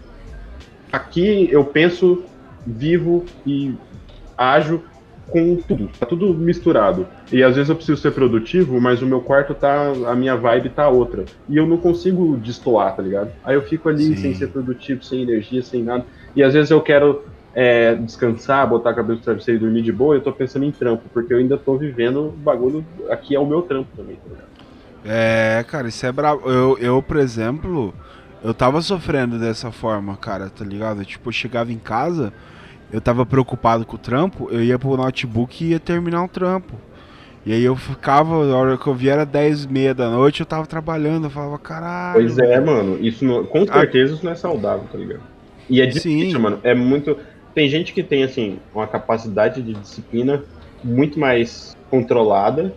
aqui 0.90 1.48
eu 1.50 1.64
penso, 1.64 2.24
vivo 2.66 3.26
e 3.46 3.74
ajo 4.38 4.82
com 5.28 5.56
tudo, 5.56 5.88
tá 5.98 6.06
tudo 6.06 6.32
misturado. 6.32 7.06
E 7.32 7.42
às 7.42 7.56
vezes 7.56 7.70
eu 7.70 7.76
preciso 7.76 8.00
ser 8.00 8.10
produtivo, 8.12 8.78
mas 8.80 9.00
o 9.00 9.06
meu 9.06 9.20
quarto 9.20 9.54
tá, 9.54 9.92
a 10.06 10.14
minha 10.14 10.36
vibe 10.36 10.68
tá 10.68 10.88
outra. 10.88 11.24
E 11.48 11.56
eu 11.56 11.66
não 11.66 11.78
consigo 11.78 12.36
destoar, 12.36 12.94
tá 12.94 13.02
ligado? 13.02 13.30
Aí 13.42 13.54
eu 13.54 13.62
fico 13.62 13.88
ali 13.88 14.14
Sim. 14.14 14.16
sem 14.16 14.34
ser 14.34 14.48
produtivo, 14.48 15.02
sem 15.02 15.22
energia, 15.22 15.62
sem 15.62 15.82
nada. 15.82 16.04
E 16.36 16.42
às 16.42 16.52
vezes 16.52 16.70
eu 16.70 16.80
quero 16.80 17.24
é, 17.54 17.94
descansar, 17.94 18.68
botar 18.68 18.90
a 18.90 18.94
cabeça 18.94 19.18
no 19.18 19.24
travesseiro 19.24 19.60
e 19.60 19.64
dormir 19.64 19.82
de 19.82 19.92
boa, 19.92 20.14
eu 20.14 20.20
tô 20.20 20.32
pensando 20.32 20.64
em 20.64 20.70
trampo, 20.70 21.04
porque 21.12 21.32
eu 21.32 21.38
ainda 21.38 21.56
tô 21.56 21.76
vivendo 21.76 22.28
o 22.28 22.30
bagulho, 22.30 22.84
aqui 23.10 23.34
é 23.34 23.38
o 23.38 23.46
meu 23.46 23.62
trampo 23.62 23.88
também, 23.96 24.16
tá 24.16 24.22
ligado? 24.28 24.52
É, 25.04 25.64
cara, 25.66 25.88
isso 25.88 26.04
é 26.06 26.12
brabo. 26.12 26.48
Eu, 26.48 26.78
eu, 26.78 27.02
por 27.02 27.16
exemplo, 27.16 27.92
eu 28.42 28.54
tava 28.54 28.80
sofrendo 28.80 29.38
dessa 29.38 29.70
forma, 29.70 30.16
cara, 30.16 30.48
tá 30.48 30.64
ligado? 30.64 31.04
Tipo, 31.04 31.28
eu 31.28 31.32
chegava 31.32 31.72
em 31.72 31.78
casa, 31.78 32.32
eu 32.92 33.00
tava 33.00 33.26
preocupado 33.26 33.84
com 33.84 33.96
o 33.96 33.98
trampo, 33.98 34.48
eu 34.50 34.62
ia 34.62 34.78
pro 34.78 34.96
notebook 34.96 35.64
e 35.64 35.70
ia 35.70 35.80
terminar 35.80 36.24
o 36.24 36.28
trampo. 36.28 36.74
E 37.44 37.52
aí 37.52 37.64
eu 37.64 37.74
ficava, 37.74 38.34
a 38.34 38.56
hora 38.56 38.78
que 38.78 38.86
eu 38.86 38.94
vi 38.94 39.08
era 39.08 39.24
10 39.26 39.64
e 39.64 39.68
meia 39.68 39.92
da 39.94 40.08
noite, 40.08 40.40
eu 40.40 40.46
tava 40.46 40.66
trabalhando, 40.66 41.24
eu 41.26 41.30
falava, 41.30 41.58
caralho. 41.58 42.20
Pois 42.20 42.38
é, 42.38 42.60
mano, 42.60 42.98
isso 43.04 43.24
não- 43.24 43.44
com 43.44 43.66
certeza 43.66 44.14
isso 44.14 44.24
não 44.24 44.32
é 44.32 44.36
saudável, 44.36 44.86
tá 44.90 44.96
ligado? 44.96 45.22
E 45.68 45.80
é 45.80 45.86
difícil, 45.86 46.30
Sim. 46.32 46.38
mano, 46.38 46.60
é 46.62 46.74
muito... 46.74 47.18
Tem 47.54 47.68
gente 47.68 47.92
que 47.92 48.02
tem, 48.02 48.22
assim, 48.22 48.58
uma 48.72 48.86
capacidade 48.86 49.60
de 49.62 49.74
disciplina 49.74 50.42
muito 50.82 51.18
mais 51.18 51.72
controlada, 51.90 52.74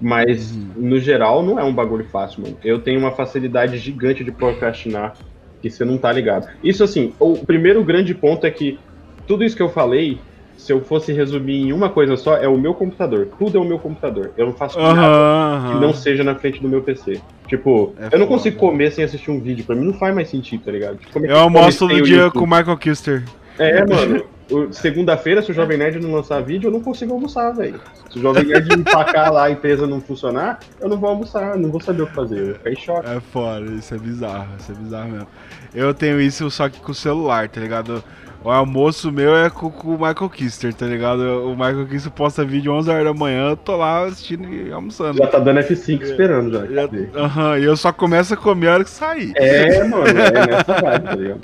mas, 0.00 0.52
Uhum. 0.52 0.72
no 0.76 0.98
geral, 1.00 1.42
não 1.42 1.58
é 1.58 1.64
um 1.64 1.74
bagulho 1.74 2.04
fácil, 2.08 2.42
mano. 2.42 2.56
Eu 2.62 2.80
tenho 2.80 3.00
uma 3.00 3.10
facilidade 3.12 3.76
gigante 3.78 4.22
de 4.22 4.30
procrastinar, 4.30 5.14
que 5.60 5.68
você 5.68 5.84
não 5.84 5.98
tá 5.98 6.12
ligado. 6.12 6.46
Isso, 6.62 6.84
assim, 6.84 7.12
o 7.18 7.44
primeiro 7.44 7.84
grande 7.84 8.14
ponto 8.14 8.46
é 8.46 8.50
que 8.50 8.78
tudo 9.26 9.42
isso 9.44 9.56
que 9.56 9.62
eu 9.62 9.68
falei, 9.68 10.20
se 10.58 10.70
eu 10.72 10.82
fosse 10.82 11.12
resumir 11.12 11.68
em 11.68 11.72
uma 11.72 11.88
coisa 11.88 12.16
só, 12.16 12.36
é 12.36 12.46
o 12.46 12.58
meu 12.58 12.74
computador. 12.74 13.28
Tudo 13.38 13.56
é 13.56 13.60
o 13.60 13.64
meu 13.64 13.78
computador. 13.78 14.32
Eu 14.36 14.46
não 14.46 14.52
faço 14.52 14.78
nada 14.78 15.00
Aham, 15.00 15.72
que 15.74 15.80
não 15.80 15.94
seja 15.94 16.22
na 16.22 16.34
frente 16.34 16.60
do 16.60 16.68
meu 16.68 16.82
PC. 16.82 17.20
Tipo, 17.46 17.94
É 17.98 18.06
eu 18.14 18.18
não 18.18 18.26
foda. 18.26 18.38
consigo 18.38 18.58
comer 18.58 18.90
sem 18.92 19.04
assistir 19.04 19.30
um 19.30 19.40
vídeo. 19.40 19.64
Pra 19.64 19.74
mim 19.74 19.86
não 19.86 19.94
faz 19.94 20.14
mais 20.14 20.28
sentido, 20.28 20.64
tá 20.64 20.72
ligado? 20.72 20.98
Tipo, 20.98 21.24
é 21.24 21.30
Eu 21.30 21.38
almoço 21.38 21.78
todo 21.78 22.02
dia 22.02 22.16
YouTube? 22.24 22.32
com 22.34 22.44
o 22.44 22.46
Michael 22.58 22.76
Kister. 22.76 23.24
É, 23.58 23.86
mano. 23.86 24.24
Segunda-feira, 24.70 25.42
se 25.42 25.50
o 25.50 25.54
Jovem 25.54 25.76
Nerd 25.76 26.00
não 26.00 26.12
lançar 26.14 26.40
vídeo, 26.42 26.68
eu 26.68 26.72
não 26.72 26.80
consigo 26.80 27.12
almoçar, 27.12 27.50
velho. 27.52 27.78
Se 28.10 28.18
o 28.18 28.22
Jovem 28.22 28.44
Nerd 28.44 28.72
empacar 28.80 29.30
lá, 29.32 29.44
a 29.44 29.50
empresa 29.50 29.86
não 29.86 30.00
funcionar, 30.00 30.58
eu 30.80 30.88
não 30.88 30.96
vou 30.96 31.10
almoçar, 31.10 31.56
não 31.58 31.70
vou 31.70 31.80
saber 31.80 32.02
o 32.02 32.06
que 32.06 32.14
fazer. 32.14 32.38
Eu 32.38 32.44
vou 32.46 32.54
ficar 32.54 32.70
em 32.72 32.76
choque. 32.76 33.08
É 33.10 33.20
foda, 33.20 33.70
isso 33.72 33.94
é 33.94 33.98
bizarro, 33.98 34.48
isso 34.58 34.72
é 34.72 34.74
bizarro 34.74 35.10
mesmo. 35.10 35.26
Eu 35.74 35.92
tenho 35.92 36.18
isso 36.20 36.50
só 36.50 36.66
que 36.68 36.80
com 36.80 36.92
o 36.92 36.94
celular, 36.94 37.46
tá 37.50 37.60
ligado? 37.60 38.02
O 38.48 38.50
almoço 38.50 39.12
meu 39.12 39.36
é 39.36 39.50
com, 39.50 39.70
com 39.70 39.88
o 39.88 39.92
Michael 39.98 40.30
Kister, 40.30 40.72
tá 40.72 40.86
ligado? 40.86 41.20
O 41.46 41.50
Michael 41.50 41.86
Kister 41.86 42.10
posta 42.10 42.46
vídeo 42.46 42.72
11 42.72 42.88
horas 42.88 43.04
da 43.04 43.12
manhã, 43.12 43.50
eu 43.50 43.56
tô 43.58 43.76
lá 43.76 44.06
assistindo 44.06 44.48
e 44.50 44.72
almoçando. 44.72 45.18
Já 45.18 45.26
tá 45.26 45.38
dando 45.38 45.60
F5 45.60 46.00
esperando 46.02 46.50
já. 46.52 46.66
Já- 46.66 47.58
e 47.58 47.64
eu 47.64 47.76
só 47.76 47.92
começo 47.92 48.32
a 48.32 48.38
comer 48.38 48.68
a 48.68 48.72
hora 48.72 48.84
que 48.84 48.88
sair. 48.88 49.34
É, 49.36 49.84
mano, 49.84 50.06
é 50.06 50.46
nessa 50.46 50.80
vibe, 50.80 51.04
tá 51.04 51.14
ligado? 51.14 51.40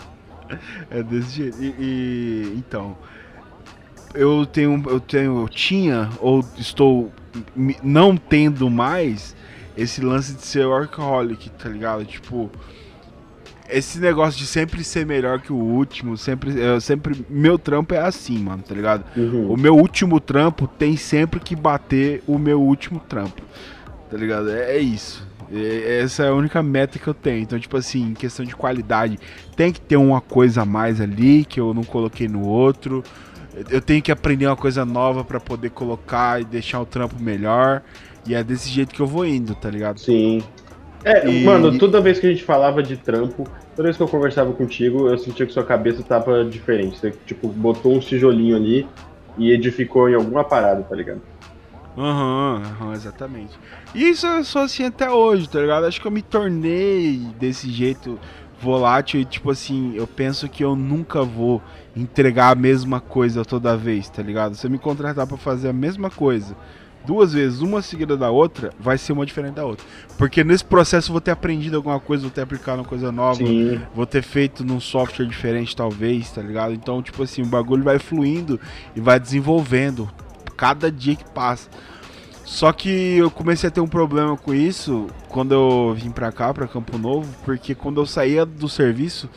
É 0.91 1.03
desse 1.03 1.31
jeito. 1.37 1.63
E, 1.63 1.75
e- 1.79 2.55
então, 2.57 2.97
eu 4.15 4.47
tenho, 4.47 4.83
eu 4.87 4.99
tenho, 4.99 5.43
eu 5.43 5.49
tinha 5.49 6.09
ou 6.21 6.43
estou 6.57 7.13
não 7.83 8.17
tendo 8.17 8.71
mais 8.71 9.37
esse 9.77 10.01
lance 10.03 10.33
de 10.33 10.41
ser 10.43 10.65
workaholic, 10.67 11.51
tá 11.51 11.69
ligado? 11.69 12.03
Tipo, 12.07 12.51
esse 13.69 13.99
negócio 13.99 14.39
de 14.39 14.47
sempre 14.47 14.85
ser 14.85 15.07
melhor 15.07 15.41
que 15.41 15.53
o 15.53 15.57
último, 15.57 16.17
sempre, 16.17 16.59
eu 16.59 16.81
sempre, 16.81 17.25
meu 17.29 17.59
trampo 17.59 17.95
é 17.95 17.99
assim, 17.99 18.39
mano, 18.39 18.63
tá 18.63 18.75
ligado? 18.75 19.05
Uhum. 19.17 19.53
O 19.53 19.57
meu 19.57 19.77
último 19.77 20.21
trampo 20.21 20.67
tem 20.67 20.97
sempre 20.97 21.41
que 21.41 21.57
bater 21.57 22.23
o 22.27 22.39
meu 22.39 22.61
último 22.61 23.01
trampo. 23.01 23.43
Tá 24.11 24.17
ligado? 24.17 24.51
É, 24.51 24.77
é 24.77 24.79
isso. 24.79 25.27
É- 25.53 26.01
essa 26.03 26.25
é 26.25 26.29
a 26.29 26.35
única 26.35 26.63
meta 26.63 26.99
que 26.99 27.07
eu 27.07 27.15
tenho. 27.15 27.43
Então, 27.43 27.59
tipo 27.59 27.77
assim, 27.77 28.11
em 28.11 28.15
questão 28.15 28.45
de 28.45 28.55
qualidade, 28.55 29.19
tem 29.57 29.73
que 29.73 29.81
ter 29.81 29.97
uma 29.97 30.21
coisa 30.21 30.63
a 30.63 30.65
mais 30.65 31.01
ali 31.01 31.45
que 31.45 31.59
eu 31.59 31.73
não 31.75 31.85
coloquei 31.85 32.29
no 32.29 32.47
outro. 32.47 33.03
Eu 33.71 33.81
tenho 33.81 34.03
que 34.03 34.11
aprender 34.11 34.47
uma 34.47 34.57
coisa 34.57 34.85
nova 34.85 35.25
pra 35.25 35.39
poder 35.39 35.71
colocar 35.71 36.41
e 36.41 36.45
deixar 36.45 36.81
o 36.81 36.87
trampo 36.87 37.21
melhor. 37.23 37.83
E 38.27 38.35
é 38.35 38.43
desse 38.43 38.69
jeito 38.69 38.95
que 38.95 39.01
eu 39.01 39.07
vou 39.07 39.25
indo, 39.27 39.55
tá 39.55 39.71
ligado? 39.71 40.01
Sim. 40.01 40.43
É, 41.05 41.29
E- 41.29 41.45
mano, 41.45 41.79
toda 41.79 42.01
vez 42.01 42.19
que 42.19 42.27
a 42.27 42.31
gente 42.31 42.43
falava 42.45 42.83
de 42.83 42.97
trampo, 42.97 43.45
toda 43.77 43.87
vez 43.89 43.97
que 43.97 44.03
eu 44.03 44.09
conversava 44.09 44.53
contigo, 44.55 45.09
eu 45.09 45.19
sentia 45.19 45.47
que 45.47 45.53
sua 45.53 45.65
cabeça 45.65 46.03
tava 46.03 46.45
diferente. 46.45 46.99
Você, 46.99 47.11
tipo, 47.27 47.49
botou 47.49 47.95
um 47.95 47.99
tijolinho 48.01 48.57
ali 48.57 48.89
e 49.37 49.53
edificou 49.53 50.09
em 50.09 50.15
alguma 50.15 50.45
parada, 50.45 50.83
tá 50.83 50.97
ligado? 50.97 51.21
Aham, 51.97 52.61
aham, 52.65 52.95
exatamente. 52.95 53.53
E 53.95 54.09
isso 54.09 54.27
eu 54.27 54.45
sou 54.45 54.63
assim 54.63 54.85
até 54.85 55.09
hoje, 55.11 55.49
tá 55.49 55.61
ligado? 55.61 55.87
Acho 55.87 56.01
que 56.01 56.07
eu 56.07 56.11
me 56.11 56.23
tornei 56.23 57.19
desse 57.39 57.71
jeito 57.71 58.19
volátil 58.61 59.21
e, 59.21 59.25
tipo 59.25 59.51
assim, 59.51 59.95
eu 59.95 60.07
penso 60.07 60.49
que 60.49 60.65
eu 60.65 60.75
nunca 60.75 61.23
vou 61.23 61.63
entregar 61.95 62.51
a 62.51 62.55
mesma 62.55 63.01
coisa 63.01 63.45
toda 63.45 63.77
vez, 63.77 64.09
tá 64.09 64.23
ligado? 64.23 64.57
Se 64.57 64.67
eu 64.67 64.71
me 64.71 64.79
contratar 64.79 65.27
pra 65.27 65.37
fazer 65.37 65.69
a 65.69 65.73
mesma 65.73 66.11
coisa 66.11 66.57
duas 67.07 67.33
vezes, 67.33 67.61
uma 67.61 67.83
seguida 67.83 68.17
da 68.17 68.31
outra, 68.31 68.71
vai 68.79 68.99
ser 68.99 69.13
uma 69.13 69.27
diferente 69.27 69.55
da 69.55 69.65
outra. 69.65 69.85
Porque 70.17 70.43
nesse 70.43 70.65
processo 70.65 71.11
eu 71.11 71.13
vou 71.13 71.21
ter 71.21 71.31
aprendido 71.31 71.77
alguma 71.77 72.01
coisa, 72.01 72.23
vou 72.23 72.31
ter 72.31 72.43
aplicado 72.43 72.81
uma 72.81 72.89
coisa 72.89 73.13
nova, 73.13 73.37
Sim. 73.37 73.81
vou 73.95 74.07
ter 74.07 74.23
feito 74.23 74.65
num 74.65 74.81
software 74.81 75.27
diferente, 75.27 75.75
talvez, 75.75 76.31
tá 76.31 76.43
ligado? 76.43 76.73
Então, 76.73 77.03
tipo 77.03 77.23
assim, 77.23 77.43
o 77.43 77.47
bagulho 77.47 77.83
vai 77.83 77.99
fluindo 77.99 78.59
e 78.95 79.01
vai 79.01 79.19
desenvolvendo 79.21 80.11
cada 80.57 80.91
dia 80.91 81.17
que 81.17 81.25
passa. 81.31 81.69
Só 82.45 82.73
que 82.73 83.17
eu 83.17 83.31
comecei 83.31 83.69
a 83.69 83.71
ter 83.71 83.81
um 83.81 83.89
problema 83.89 84.37
com 84.37 84.55
isso 84.55 85.07
quando 85.29 85.53
eu 85.53 85.95
vim 85.95 86.11
pra 86.11 86.31
cá, 86.31 86.53
pra 86.53 86.69
Campo 86.69 86.99
Novo, 86.99 87.29
porque 87.45 87.75
quando 87.75 88.01
eu 88.01 88.07
saía 88.07 88.45
do 88.45 88.69
serviço, 88.69 89.31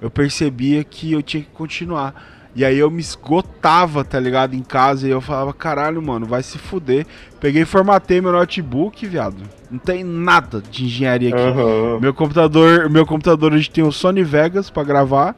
eu 0.00 0.10
percebia 0.10 0.82
que 0.82 1.12
eu 1.12 1.22
tinha 1.22 1.42
que 1.42 1.50
continuar. 1.50 2.33
E 2.54 2.64
aí 2.64 2.78
eu 2.78 2.90
me 2.90 3.00
esgotava, 3.00 4.04
tá 4.04 4.20
ligado, 4.20 4.54
em 4.54 4.62
casa. 4.62 5.08
E 5.08 5.10
eu 5.10 5.20
falava, 5.20 5.52
caralho, 5.52 6.00
mano, 6.00 6.24
vai 6.24 6.42
se 6.42 6.56
fuder. 6.56 7.04
Peguei 7.40 7.62
e 7.62 7.66
formatei 7.66 8.20
meu 8.20 8.32
notebook, 8.32 9.04
viado. 9.06 9.42
Não 9.70 9.78
tem 9.78 10.04
nada 10.04 10.62
de 10.70 10.84
engenharia 10.84 11.30
aqui. 11.30 11.38
Aham. 11.38 11.98
Meu 12.00 12.14
computador, 12.14 12.88
meu 12.88 13.04
computador 13.04 13.52
hoje 13.52 13.68
tem 13.68 13.82
o 13.82 13.90
Sony 13.90 14.22
Vegas 14.22 14.70
pra 14.70 14.84
gravar, 14.84 15.34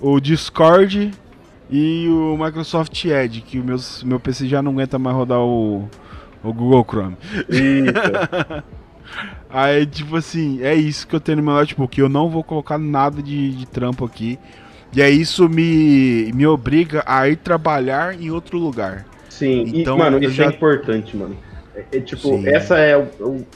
o 0.00 0.20
Discord 0.20 1.10
e 1.68 2.08
o 2.08 2.36
Microsoft 2.36 3.04
Edge, 3.04 3.40
que 3.40 3.58
o 3.58 3.64
meus, 3.64 4.04
meu 4.04 4.20
PC 4.20 4.46
já 4.46 4.62
não 4.62 4.72
aguenta 4.72 4.98
mais 4.98 5.16
rodar 5.16 5.40
o, 5.40 5.88
o 6.44 6.52
Google 6.52 6.86
Chrome. 6.88 7.16
Eita. 7.48 8.64
Aí, 9.50 9.84
tipo 9.84 10.16
assim, 10.16 10.62
é 10.62 10.74
isso 10.74 11.06
que 11.06 11.14
eu 11.14 11.20
tenho 11.20 11.36
no 11.36 11.44
meu 11.44 11.54
notebook. 11.54 12.00
Eu 12.00 12.08
não 12.08 12.30
vou 12.30 12.42
colocar 12.42 12.78
nada 12.78 13.22
de, 13.22 13.50
de 13.50 13.66
trampo 13.66 14.04
aqui. 14.04 14.38
E 14.94 15.00
aí 15.00 15.20
isso 15.20 15.48
me, 15.48 16.30
me 16.34 16.46
obriga 16.46 17.02
a 17.06 17.28
ir 17.28 17.36
trabalhar 17.36 18.14
em 18.20 18.30
outro 18.30 18.58
lugar. 18.58 19.06
Sim, 19.30 19.64
Então, 19.74 19.96
e, 19.96 19.98
mano, 19.98 20.18
isso 20.22 20.32
já- 20.34 20.44
é 20.44 20.48
importante, 20.48 21.16
mano. 21.16 21.36
É, 21.74 21.96
é 21.96 22.00
tipo, 22.00 22.28
Sim. 22.28 22.46
essa 22.48 22.76
é, 22.78 22.96
o- 22.96 23.08
o- 23.26 23.46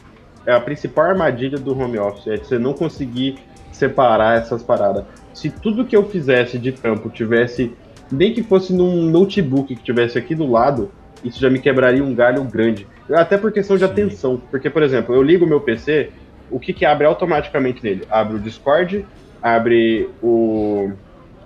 é 0.47 0.53
a 0.55 0.61
principal 0.61 1.05
armadilha 1.07 1.59
do 1.59 1.79
home 1.79 1.99
office, 1.99 2.27
é 2.29 2.37
você 2.39 2.59
não 2.59 2.73
conseguir 2.73 3.37
separar 3.71 4.39
essas 4.39 4.63
paradas. 4.63 5.05
Se 5.35 5.51
tudo 5.51 5.85
que 5.85 5.95
eu 5.95 6.09
fizesse 6.09 6.59
de 6.59 6.73
trampo 6.73 7.11
tivesse, 7.11 7.73
nem 8.11 8.33
que 8.33 8.43
fosse 8.43 8.73
num 8.73 9.03
notebook 9.11 9.75
que 9.77 9.83
tivesse 9.83 10.17
aqui 10.17 10.35
do 10.35 10.51
lado, 10.51 10.91
isso 11.23 11.39
já 11.39 11.51
me 11.51 11.59
quebraria 11.59 12.03
um 12.03 12.15
galho 12.15 12.43
grande. 12.45 12.87
Até 13.13 13.37
por 13.37 13.53
questão 13.53 13.77
de 13.77 13.85
Sim. 13.85 13.91
atenção. 13.91 14.41
Porque, 14.51 14.71
por 14.71 14.83
exemplo, 14.83 15.15
eu 15.15 15.23
ligo 15.23 15.45
o 15.45 15.49
meu 15.49 15.61
PC, 15.61 16.11
o 16.51 16.59
que 16.59 16.73
que 16.73 16.87
abre 16.87 17.07
automaticamente 17.07 17.83
nele? 17.85 18.05
Abre 18.11 18.37
o 18.37 18.41
Discord, 18.41 19.05
abre 19.43 20.09
o 20.23 20.91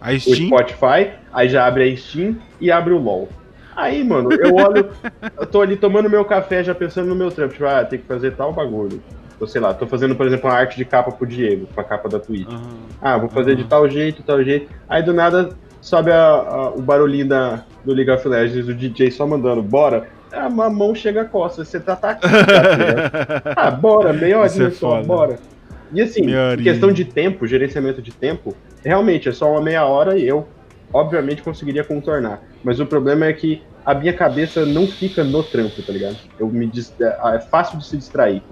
A 0.01 0.12
o 0.12 0.20
Steam, 0.20 0.47
Spotify, 0.47 1.10
aí 1.32 1.48
já 1.48 1.66
abre 1.66 1.85
a 1.93 1.97
Steam 1.97 2.36
e 2.60 2.70
abre 2.70 2.93
o 2.94 2.98
LoL. 2.98 3.28
Aí, 3.77 4.02
mano, 4.05 4.32
eu 4.32 4.55
olho, 4.56 4.90
eu 5.39 5.47
tô 5.47 5.60
ali 5.62 5.77
tomando 5.77 6.09
meu 6.10 6.24
café, 6.24 6.62
já 6.64 6.74
pensando 6.74 7.09
no 7.09 7.14
meu 7.14 7.31
trampo, 7.31 7.52
tipo, 7.55 7.64
ah, 7.66 7.85
tem 7.85 7.98
que 7.98 8.06
fazer 8.06 8.32
tal 8.32 8.52
bagulho. 8.52 9.02
Ou 9.39 9.47
sei 9.47 9.60
lá, 9.60 9.72
tô 9.72 9.86
fazendo, 9.86 10.14
por 10.14 10.27
exemplo, 10.27 10.51
uma 10.51 10.56
arte 10.56 10.77
de 10.77 10.85
capa 10.85 11.10
pro 11.10 11.27
Diego, 11.27 11.66
pra 11.74 11.82
capa 11.85 12.09
da 12.09 12.18
Twitch. 12.18 12.47
Aham. 12.48 12.60
Ah, 13.01 13.16
vou 13.16 13.28
fazer 13.31 13.55
de 13.55 13.62
Aham. 13.62 13.68
tal 13.70 13.89
jeito, 13.89 14.22
tal 14.22 14.43
jeito. 14.44 14.70
Aí 14.89 15.02
do 15.02 15.14
nada 15.14 15.51
sobe 15.81 16.10
a- 16.10 16.16
a- 16.18 16.70
o 16.70 16.82
barulhinho 16.82 17.27
da, 17.28 17.64
do 17.85 17.94
League 17.94 18.10
of 18.10 18.27
Legends, 18.28 18.68
o 18.68 18.74
DJ 18.74 19.10
só 19.10 19.27
mandando, 19.27 19.62
bora. 19.62 20.09
A 20.31 20.48
mão 20.51 20.94
chega 20.94 21.22
a 21.22 21.24
costa, 21.24 21.64
você 21.64 21.81
tá, 21.81 21.97
tá 21.97 22.10
aqui, 22.10 22.28
cara. 22.28 23.43
Ah, 23.56 23.70
bora, 23.70 24.12
meia 24.12 24.44
Isso 24.44 24.62
é 24.62 24.70
só, 24.70 24.90
foda. 24.97 25.06
bora. 25.06 25.39
E 25.93 26.01
assim, 26.02 26.27
questão 26.62 26.93
de 26.93 27.05
tempo, 27.05 27.47
gerenciamento 27.47 28.01
de 28.02 28.12
tempo, 28.12 28.55
realmente 28.85 29.28
é 29.28 29.32
só 29.32 29.51
uma 29.51 29.62
meia 29.62 29.85
hora 29.85 30.19
e 30.19 30.27
eu, 30.27 30.48
obviamente, 30.93 31.43
conseguiria 31.43 31.85
contornar. 31.85 32.40
Mas 32.62 32.81
o 32.81 32.86
problema 32.86 33.27
é 33.27 33.32
que 33.32 33.62
a 33.85 33.94
minha 33.94 34.12
cabeça 34.12 34.66
não 34.66 34.89
fica 34.89 35.24
no 35.24 35.43
trampo, 35.43 35.82
tá 35.82 35.93
ligado? 35.93 36.19
Eu 36.39 36.48
me 36.48 36.66
dis- 36.70 36.94
é 37.01 37.36
é 37.36 37.40
fácil 37.40 37.78
de 37.78 37.86
se 37.86 37.97
distrair. 37.97 38.43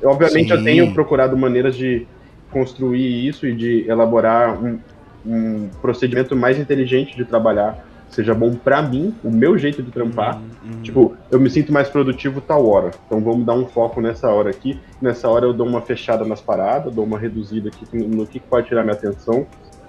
Eu, 0.00 0.10
obviamente, 0.10 0.50
eu 0.50 0.58
Sim. 0.58 0.64
tenho 0.64 0.92
procurado 0.94 1.36
maneiras 1.36 1.76
de 1.76 2.08
construir 2.50 3.26
isso 3.26 3.46
e 3.46 3.56
de 3.56 3.88
elaborar 3.88 4.62
um, 4.62 4.80
um 5.24 5.70
procedimento 5.80 6.36
mais 6.36 6.58
inteligente 6.58 7.16
de 7.16 7.24
trabalhar, 7.24 7.78
seja 8.12 8.34
bom 8.34 8.54
pra 8.54 8.82
mim, 8.82 9.14
o 9.24 9.30
meu 9.30 9.58
jeito 9.58 9.82
de 9.82 9.90
trampar. 9.90 10.36
Uhum, 10.36 10.42
uhum. 10.70 10.82
Tipo, 10.82 11.16
eu 11.30 11.40
me 11.40 11.50
sinto 11.50 11.72
mais 11.72 11.88
produtivo 11.88 12.40
tal 12.40 12.66
hora. 12.68 12.90
Então 13.06 13.20
vamos 13.20 13.44
dar 13.44 13.54
um 13.54 13.66
foco 13.66 14.00
nessa 14.00 14.28
hora 14.28 14.50
aqui. 14.50 14.78
Nessa 15.00 15.28
hora 15.28 15.46
eu 15.46 15.52
dou 15.52 15.66
uma 15.66 15.80
fechada 15.80 16.24
nas 16.24 16.40
paradas, 16.40 16.94
dou 16.94 17.04
uma 17.04 17.18
reduzida 17.18 17.70
aqui 17.70 17.96
no 17.96 18.26
que 18.26 18.38
pode 18.38 18.68
tirar 18.68 18.82
minha 18.82 18.94
atenção. 18.94 19.46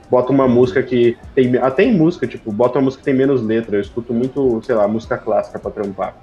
Boto 0.10 0.32
uma 0.32 0.48
música 0.48 0.82
que 0.82 1.18
tem. 1.36 1.58
Até 1.58 1.84
em 1.84 1.94
música, 1.94 2.26
tipo, 2.26 2.52
bota 2.52 2.80
uma 2.80 2.86
música 2.86 3.02
que 3.02 3.06
tem 3.06 3.14
menos 3.14 3.41
letra. 3.41 3.76
Eu 3.76 3.82
escuto 3.82 4.14
muito, 4.14 4.62
sei 4.64 4.76
lá, 4.76 4.88
música 4.88 5.18
clássica 5.18 5.60
pra 5.60 5.70
trampar. 5.70 6.16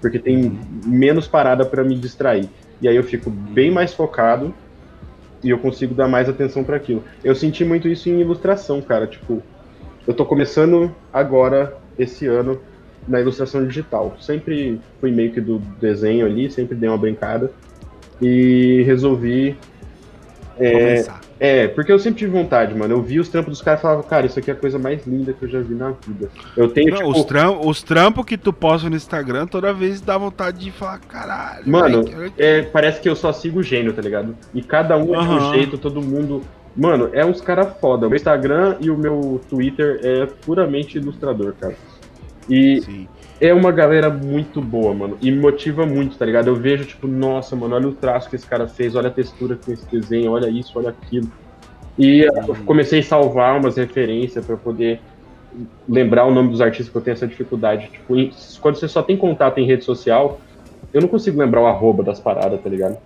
Porque 0.00 0.18
tem 0.18 0.58
menos 0.84 1.28
parada 1.28 1.64
pra 1.64 1.84
me 1.84 1.94
distrair. 1.94 2.48
E 2.80 2.88
aí 2.88 2.96
eu 2.96 3.04
fico 3.04 3.30
bem 3.30 3.70
mais 3.70 3.94
focado 3.94 4.52
e 5.44 5.50
eu 5.50 5.58
consigo 5.58 5.94
dar 5.94 6.08
mais 6.08 6.28
atenção 6.28 6.64
pra 6.64 6.76
aquilo. 6.76 7.04
Eu 7.22 7.34
senti 7.34 7.64
muito 7.64 7.86
isso 7.86 8.08
em 8.08 8.20
ilustração, 8.20 8.80
cara. 8.80 9.06
Tipo, 9.06 9.42
eu 10.06 10.14
tô 10.14 10.24
começando 10.24 10.94
agora, 11.12 11.76
esse 11.98 12.26
ano, 12.26 12.60
na 13.06 13.20
ilustração 13.20 13.66
digital. 13.66 14.16
Sempre 14.20 14.80
fui 15.00 15.10
meio 15.10 15.32
que 15.32 15.40
do 15.40 15.58
desenho 15.80 16.26
ali, 16.26 16.50
sempre 16.50 16.74
dei 16.76 16.88
uma 16.88 16.98
brincada. 16.98 17.50
E 18.20 18.82
resolvi. 18.86 19.56
É, 20.58 20.70
Começar. 20.70 21.20
é, 21.40 21.66
porque 21.66 21.90
eu 21.90 21.98
sempre 21.98 22.20
tive 22.20 22.30
vontade, 22.30 22.74
mano. 22.74 22.94
Eu 22.94 23.02
vi 23.02 23.18
os 23.18 23.28
trampos 23.28 23.50
dos 23.52 23.62
caras 23.62 23.80
e 23.80 23.82
falava, 23.82 24.02
cara, 24.02 24.26
isso 24.26 24.38
aqui 24.38 24.50
é 24.50 24.54
a 24.54 24.56
coisa 24.56 24.78
mais 24.78 25.04
linda 25.06 25.32
que 25.32 25.42
eu 25.44 25.48
já 25.48 25.60
vi 25.60 25.74
na 25.74 25.92
vida. 26.06 26.30
Eu 26.56 26.68
tenho, 26.68 26.90
Não, 26.90 26.98
tipo, 26.98 27.10
os, 27.10 27.24
tram 27.24 27.66
os 27.66 27.82
trampos 27.82 28.24
que 28.26 28.36
tu 28.36 28.52
posta 28.52 28.88
no 28.88 28.94
Instagram, 28.94 29.46
toda 29.46 29.72
vez 29.72 30.00
dá 30.00 30.16
vontade 30.18 30.58
de 30.58 30.70
falar, 30.70 31.00
caralho. 31.00 31.68
Mano, 31.68 32.04
velho, 32.04 32.30
que- 32.30 32.42
é, 32.42 32.62
parece 32.62 33.00
que 33.00 33.08
eu 33.08 33.16
só 33.16 33.32
sigo 33.32 33.60
o 33.60 33.62
gênio, 33.62 33.92
tá 33.94 34.02
ligado? 34.02 34.36
E 34.54 34.62
cada 34.62 34.96
um 34.96 35.14
é 35.14 35.20
de 35.22 35.28
um 35.28 35.52
jeito, 35.54 35.78
todo 35.78 36.00
mundo. 36.02 36.42
Mano, 36.76 37.10
é 37.12 37.24
uns 37.24 37.40
caras 37.40 37.76
foda. 37.80 38.06
O 38.06 38.10
meu 38.10 38.16
Instagram 38.16 38.76
e 38.80 38.90
o 38.90 38.96
meu 38.96 39.40
Twitter 39.48 40.00
é 40.02 40.26
puramente 40.26 40.98
ilustrador, 40.98 41.54
cara. 41.60 41.74
E 42.48 42.80
Sim. 42.80 43.08
é 43.40 43.52
uma 43.52 43.70
galera 43.70 44.08
muito 44.10 44.60
boa, 44.60 44.94
mano. 44.94 45.18
E 45.20 45.30
me 45.30 45.38
motiva 45.38 45.86
muito, 45.86 46.16
tá 46.16 46.24
ligado? 46.24 46.48
Eu 46.48 46.56
vejo, 46.56 46.84
tipo, 46.84 47.06
nossa, 47.06 47.54
mano, 47.54 47.74
olha 47.74 47.88
o 47.88 47.92
traço 47.92 48.28
que 48.28 48.36
esse 48.36 48.46
cara 48.46 48.66
fez, 48.66 48.94
olha 48.94 49.08
a 49.08 49.12
textura 49.12 49.56
que 49.56 49.66
tem 49.66 49.74
esse 49.74 49.86
desenho, 49.86 50.32
olha 50.32 50.48
isso, 50.48 50.72
olha 50.76 50.90
aquilo. 50.90 51.30
E 51.98 52.20
eu 52.20 52.56
comecei 52.64 53.00
a 53.00 53.02
salvar 53.02 53.58
umas 53.58 53.76
referências 53.76 54.44
pra 54.44 54.56
poder 54.56 55.00
lembrar 55.86 56.24
o 56.24 56.32
nome 56.32 56.50
dos 56.50 56.60
artistas 56.60 56.88
que 56.88 56.96
eu 56.96 57.02
tenho 57.02 57.12
essa 57.12 57.26
dificuldade. 57.26 57.90
Tipo, 57.90 58.14
quando 58.60 58.76
você 58.76 58.88
só 58.88 59.02
tem 59.02 59.16
contato 59.16 59.58
em 59.58 59.66
rede 59.66 59.84
social, 59.84 60.40
eu 60.92 61.00
não 61.00 61.08
consigo 61.08 61.38
lembrar 61.38 61.60
o 61.60 61.66
arroba 61.66 62.02
das 62.02 62.18
paradas, 62.18 62.60
tá 62.62 62.68
ligado? 62.68 62.96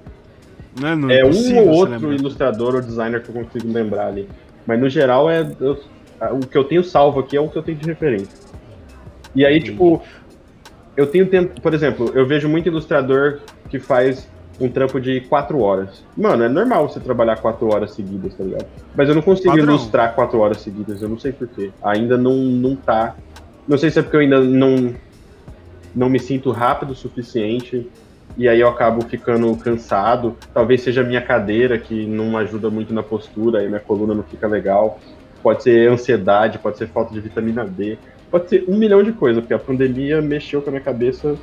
Não, 0.81 0.97
não 0.97 1.11
É 1.11 1.25
um 1.25 1.59
ou 1.59 1.69
outro 1.69 2.13
ilustrador 2.13 2.75
ou 2.75 2.81
designer 2.81 3.23
que 3.23 3.29
eu 3.31 3.35
consigo 3.45 3.73
lembrar 3.73 4.09
ali. 4.09 4.29
Mas 4.67 4.81
no 4.81 4.89
geral 4.89 5.31
é 5.31 5.49
eu- 5.61 5.79
o 6.33 6.41
que 6.41 6.57
eu 6.57 6.65
tenho 6.65 6.83
salvo 6.85 7.21
aqui 7.21 7.37
é 7.37 7.41
o 7.41 7.49
que 7.49 7.57
eu 7.57 7.63
tenho 7.63 7.79
de 7.79 7.87
referência. 7.87 8.29
E 9.35 9.45
aí, 9.45 9.57
Entendi. 9.57 9.73
tipo, 9.73 10.03
eu 10.97 11.07
tenho 11.07 11.27
tempo, 11.27 11.61
por 11.61 11.75
exemplo, 11.75 12.11
eu 12.15 12.27
vejo 12.27 12.49
muito 12.49 12.69
ilustrador 12.69 13.41
que 13.69 13.79
faz 13.79 14.29
um 14.59 14.69
trampo 14.69 14.99
de 14.99 15.21
quatro 15.23 15.61
horas. 15.61 16.03
Mano, 16.17 16.43
é 16.43 16.49
normal 16.49 16.89
você 16.89 16.99
trabalhar 16.99 17.37
quatro 17.37 17.73
horas 17.73 17.93
seguidas, 17.93 18.35
tá 18.35 18.43
ligado? 18.43 18.67
Mas 18.95 19.09
eu 19.09 19.15
não 19.15 19.21
consigo 19.23 19.51
Padrão. 19.51 19.67
ilustrar 19.75 20.15
quatro 20.15 20.39
horas 20.39 20.61
seguidas, 20.63 21.03
eu 21.03 21.09
não 21.09 21.19
sei 21.19 21.33
porquê. 21.33 21.71
Ainda 21.83 22.17
não, 22.17 22.35
não 22.35 22.75
tá. 22.75 23.15
Não 23.69 23.77
sei 23.77 23.91
se 23.91 23.99
é 23.99 24.03
porque 24.03 24.17
eu 24.17 24.21
ainda 24.21 24.41
não, 24.41 24.95
não 25.95 26.09
me 26.09 26.19
sinto 26.19 26.51
rápido 26.51 26.93
o 26.93 26.95
suficiente 26.95 27.87
e 28.37 28.49
aí 28.49 28.61
eu 28.61 28.69
acabo 28.69 29.03
ficando 29.07 29.55
cansado. 29.57 30.37
Talvez 30.53 30.83
seja 30.83 31.01
a 31.01 31.05
minha 31.05 31.21
cadeira 31.23 31.79
que 31.79 32.07
não 32.07 32.37
ajuda 32.37 32.69
muito 32.71 32.93
na 32.93 33.03
postura, 33.03 33.61
aí 33.61 33.69
minha 33.69 33.81
coluna 33.81 34.15
não 34.15 34.23
fica 34.23 34.47
legal. 34.47 35.01
Pode 35.43 35.63
ser 35.63 35.89
ansiedade, 35.91 36.59
pode 36.59 36.77
ser 36.79 36.89
falta 36.89 37.15
de 37.15 37.21
vitamina 37.21 37.65
D, 37.65 37.97
pode 38.31 38.49
ser 38.49 38.65
um 38.69 38.77
milhão 38.77 39.03
de 39.03 39.13
coisas, 39.13 39.41
porque 39.41 39.55
a 39.55 39.59
pandemia 39.59 40.21
mexeu 40.21 40.61
com 40.61 40.69
a 40.71 40.73
minha 40.73 40.83
cabeça, 40.83 41.37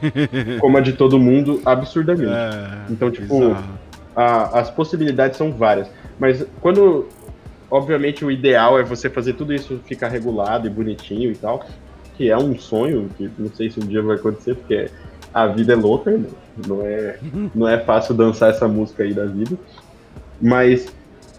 como 0.60 0.76
a 0.76 0.80
de 0.80 0.92
todo 0.94 1.18
mundo, 1.18 1.60
absurdamente. 1.64 2.32
É, 2.32 2.90
Então, 2.90 3.10
tipo. 3.10 3.34
A- 4.16 4.60
as 4.60 4.70
possibilidades 4.70 5.36
são 5.36 5.52
várias. 5.52 5.88
Mas 6.18 6.46
quando. 6.60 7.06
Obviamente, 7.70 8.24
o 8.24 8.30
ideal 8.30 8.78
é 8.78 8.84
você 8.84 9.10
fazer 9.10 9.32
tudo 9.32 9.52
isso 9.52 9.80
ficar 9.84 10.08
regulado 10.08 10.66
e 10.66 10.70
bonitinho 10.70 11.32
e 11.32 11.34
tal. 11.34 11.66
Que 12.16 12.30
é 12.30 12.36
um 12.36 12.56
sonho, 12.56 13.10
que 13.18 13.28
não 13.36 13.52
sei 13.52 13.68
se 13.70 13.80
um 13.80 13.86
dia 13.86 14.00
vai 14.00 14.14
acontecer, 14.14 14.54
porque 14.54 14.88
a 15.34 15.48
vida 15.48 15.72
é 15.72 15.76
louca, 15.76 16.12
né? 16.12 16.28
não 16.64 16.86
é, 16.86 17.18
não 17.52 17.68
é 17.68 17.78
fácil 17.80 18.14
dançar 18.14 18.50
essa 18.50 18.68
música 18.68 19.02
aí 19.02 19.12
da 19.12 19.26
vida. 19.26 19.56
Mas, 20.40 20.86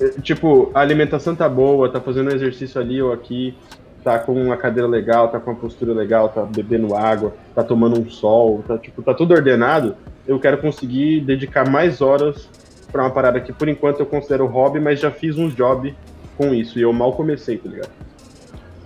eh, 0.02 0.16
tipo, 0.22 0.70
a 0.74 0.82
alimentação 0.82 1.34
tá 1.34 1.48
boa, 1.48 1.90
tá 1.90 2.02
fazendo 2.02 2.30
um 2.30 2.36
exercício 2.36 2.80
ali 2.82 3.02
ou 3.02 3.14
aqui, 3.14 3.58
tá 4.04 4.20
com 4.20 4.34
uma 4.34 4.58
cadeira 4.58 4.88
legal, 4.88 5.30
tá 5.30 5.40
com 5.40 5.52
uma 5.52 5.60
postura 5.60 5.94
legal, 5.94 6.28
tá 6.28 6.44
bebendo 6.44 6.94
água, 6.94 7.34
tá 7.56 7.64
tomando 7.64 8.00
um 8.00 8.10
sol, 8.10 8.62
tá, 8.68 8.78
tipo, 8.78 9.02
tá 9.02 9.14
tudo 9.14 9.34
ordenado. 9.34 9.96
Eu 10.28 10.40
quero 10.40 10.58
conseguir 10.58 11.22
dedicar 11.22 11.70
mais 11.70 12.02
horas 12.02 12.50
pra 12.92 13.04
uma 13.04 13.12
parada 13.12 13.40
que 13.40 13.54
por 13.54 13.70
enquanto 13.70 14.02
eu 14.02 14.06
considero 14.06 14.46
hobby, 14.46 14.80
mas 14.80 15.00
já 15.00 15.10
fiz 15.10 15.38
uns 15.38 15.56
job 15.56 15.96
com 16.38 16.54
isso 16.54 16.78
e 16.78 16.82
eu 16.82 16.92
mal 16.92 17.14
comecei, 17.14 17.58
tá 17.58 17.70
ligado? 17.70 17.92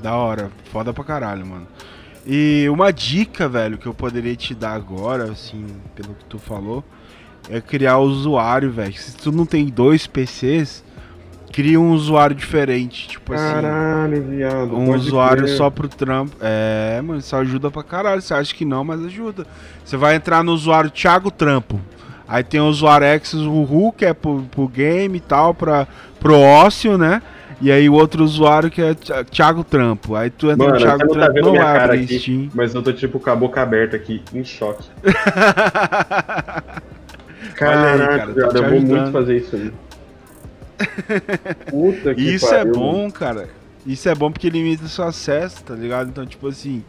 Da 0.01 0.15
hora, 0.15 0.51
foda 0.65 0.93
pra 0.93 1.03
caralho, 1.03 1.45
mano. 1.45 1.67
E 2.31 2.69
uma 2.69 2.93
dica, 2.93 3.49
velho, 3.49 3.75
que 3.75 3.87
eu 3.87 3.93
poderia 3.93 4.35
te 4.35 4.53
dar 4.53 4.75
agora, 4.75 5.31
assim, 5.31 5.65
pelo 5.95 6.13
que 6.13 6.25
tu 6.25 6.37
falou, 6.37 6.83
é 7.49 7.59
criar 7.59 7.97
usuário, 7.97 8.71
velho. 8.71 8.93
Se 8.93 9.17
tu 9.17 9.31
não 9.31 9.47
tem 9.47 9.65
dois 9.65 10.05
PCs, 10.05 10.83
cria 11.51 11.79
um 11.79 11.91
usuário 11.91 12.35
diferente, 12.35 13.07
tipo 13.07 13.33
assim. 13.33 13.51
Caralho, 13.51 14.21
viado. 14.21 14.77
Um 14.77 14.93
usuário 14.93 15.45
crer. 15.45 15.57
só 15.57 15.71
pro 15.71 15.87
trampo. 15.87 16.35
É, 16.39 17.01
mano, 17.01 17.19
isso 17.19 17.35
ajuda 17.35 17.71
pra 17.71 17.81
caralho. 17.81 18.21
Você 18.21 18.35
acha 18.35 18.53
que 18.53 18.63
não, 18.63 18.83
mas 18.83 19.03
ajuda. 19.03 19.47
Você 19.83 19.97
vai 19.97 20.13
entrar 20.13 20.43
no 20.43 20.51
usuário 20.51 20.91
Thiago 20.91 21.31
Trampo. 21.31 21.81
Aí 22.27 22.43
tem 22.43 22.59
o 22.59 22.67
usuário 22.67 23.07
Exos 23.07 23.41
Uhu, 23.41 23.91
que 23.91 24.05
é 24.05 24.13
pro, 24.13 24.43
pro 24.51 24.67
game 24.67 25.17
e 25.17 25.21
tal, 25.21 25.51
pra, 25.55 25.87
pro 26.19 26.37
ócio, 26.37 26.95
né? 26.95 27.23
E 27.61 27.71
aí 27.71 27.89
o 27.89 27.93
outro 27.93 28.23
usuário 28.23 28.71
que 28.71 28.81
é 28.81 28.93
Thi- 28.93 29.11
Thiago 29.31 29.63
Trampo. 29.65 30.15
Aí 30.15 30.29
tu 30.29 30.49
entra 30.49 30.65
Mano, 30.67 30.79
no 30.79 30.85
Thiago 30.85 30.99
não 30.99 31.07
tá 31.07 31.13
Trampo, 31.13 31.33
vendo 31.33 31.45
não 31.45 31.51
minha 31.51 31.63
cara 31.63 31.83
abrir 31.93 32.03
aqui, 32.05 32.19
Steam. 32.19 32.49
mas 32.53 32.73
eu 32.73 32.81
tô 32.81 32.93
tipo 32.93 33.19
com 33.19 33.29
a 33.29 33.35
boca 33.35 33.61
aberta 33.61 33.95
aqui, 33.97 34.21
em 34.33 34.43
choque. 34.45 34.87
Olha 37.61 37.91
aí, 37.91 37.97
Caraca, 37.99 38.33
cara, 38.33 38.49
te 38.49 38.55
eu 38.57 38.69
vou 38.69 38.81
muito 38.81 39.11
fazer 39.11 39.37
isso 39.37 39.55
aí. 39.55 39.71
Puta 41.69 42.15
que 42.15 42.21
Isso 42.21 42.45
é 42.53 42.59
pariu, 42.59 42.73
bom, 42.73 42.97
mano. 42.99 43.11
cara. 43.11 43.49
Isso 43.85 44.07
é 44.07 44.15
bom 44.15 44.31
porque 44.31 44.49
limita 44.49 44.87
seu 44.87 45.03
acesso, 45.05 45.63
tá 45.63 45.73
ligado? 45.73 46.09
Então, 46.09 46.25
tipo 46.25 46.47
assim, 46.47 46.83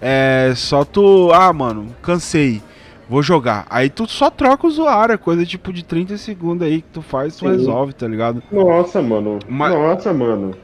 é 0.00 0.52
só 0.56 0.84
tu, 0.84 1.30
ah, 1.32 1.52
mano, 1.52 1.94
cansei, 2.02 2.60
vou 3.08 3.22
jogar. 3.22 3.66
Aí 3.68 3.88
tu 3.90 4.06
só 4.08 4.30
troca 4.30 4.66
o 4.66 4.70
usuário, 4.70 5.12
é 5.14 5.18
coisa 5.18 5.44
tipo 5.44 5.72
de 5.72 5.84
30 5.84 6.16
segundos 6.16 6.66
aí 6.66 6.82
que 6.82 6.88
tu 6.88 7.02
faz, 7.02 7.36
tu 7.36 7.46
Sim. 7.46 7.52
resolve, 7.52 7.92
tá 7.92 8.06
ligado? 8.08 8.42
Nossa, 8.50 9.02
mano. 9.02 9.38
Nossa, 9.48 10.12
mano. 10.12 10.54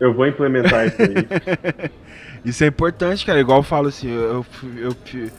Eu 0.00 0.14
vou 0.14 0.26
implementar 0.26 0.86
isso 0.86 1.02
aí. 1.02 1.90
Isso 2.44 2.62
é 2.62 2.68
importante, 2.68 3.26
cara. 3.26 3.40
Igual 3.40 3.58
eu 3.58 3.62
falo 3.64 3.88
assim, 3.88 4.08
eu, 4.08 4.46
eu, 4.76 4.96
eu- 5.12 5.30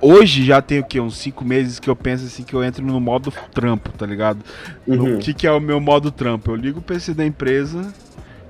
hoje 0.00 0.44
já 0.44 0.62
tem 0.62 0.80
o 0.80 0.84
quê? 0.84 0.98
Uns 0.98 1.16
5 1.18 1.44
meses 1.44 1.78
que 1.78 1.88
eu 1.90 1.94
penso 1.94 2.24
assim 2.24 2.42
que 2.42 2.54
eu 2.54 2.64
entro 2.64 2.84
no 2.84 2.98
modo 2.98 3.30
trampo, 3.52 3.92
tá 3.92 4.06
ligado? 4.06 4.40
Uhum. 4.86 5.16
O 5.16 5.18
que, 5.18 5.34
que 5.34 5.46
é 5.46 5.52
o 5.52 5.60
meu 5.60 5.78
modo 5.78 6.10
trampo? 6.10 6.50
Eu 6.50 6.56
ligo 6.56 6.78
o 6.78 6.82
PC 6.82 7.12
da 7.12 7.24
empresa, 7.24 7.92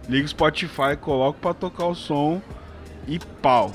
ligo 0.09 0.24
o 0.24 0.28
Spotify, 0.28 0.97
coloco 1.01 1.40
pra 1.40 1.53
tocar 1.53 1.86
o 1.86 1.95
som 1.95 2.40
e 3.07 3.19
pau. 3.43 3.73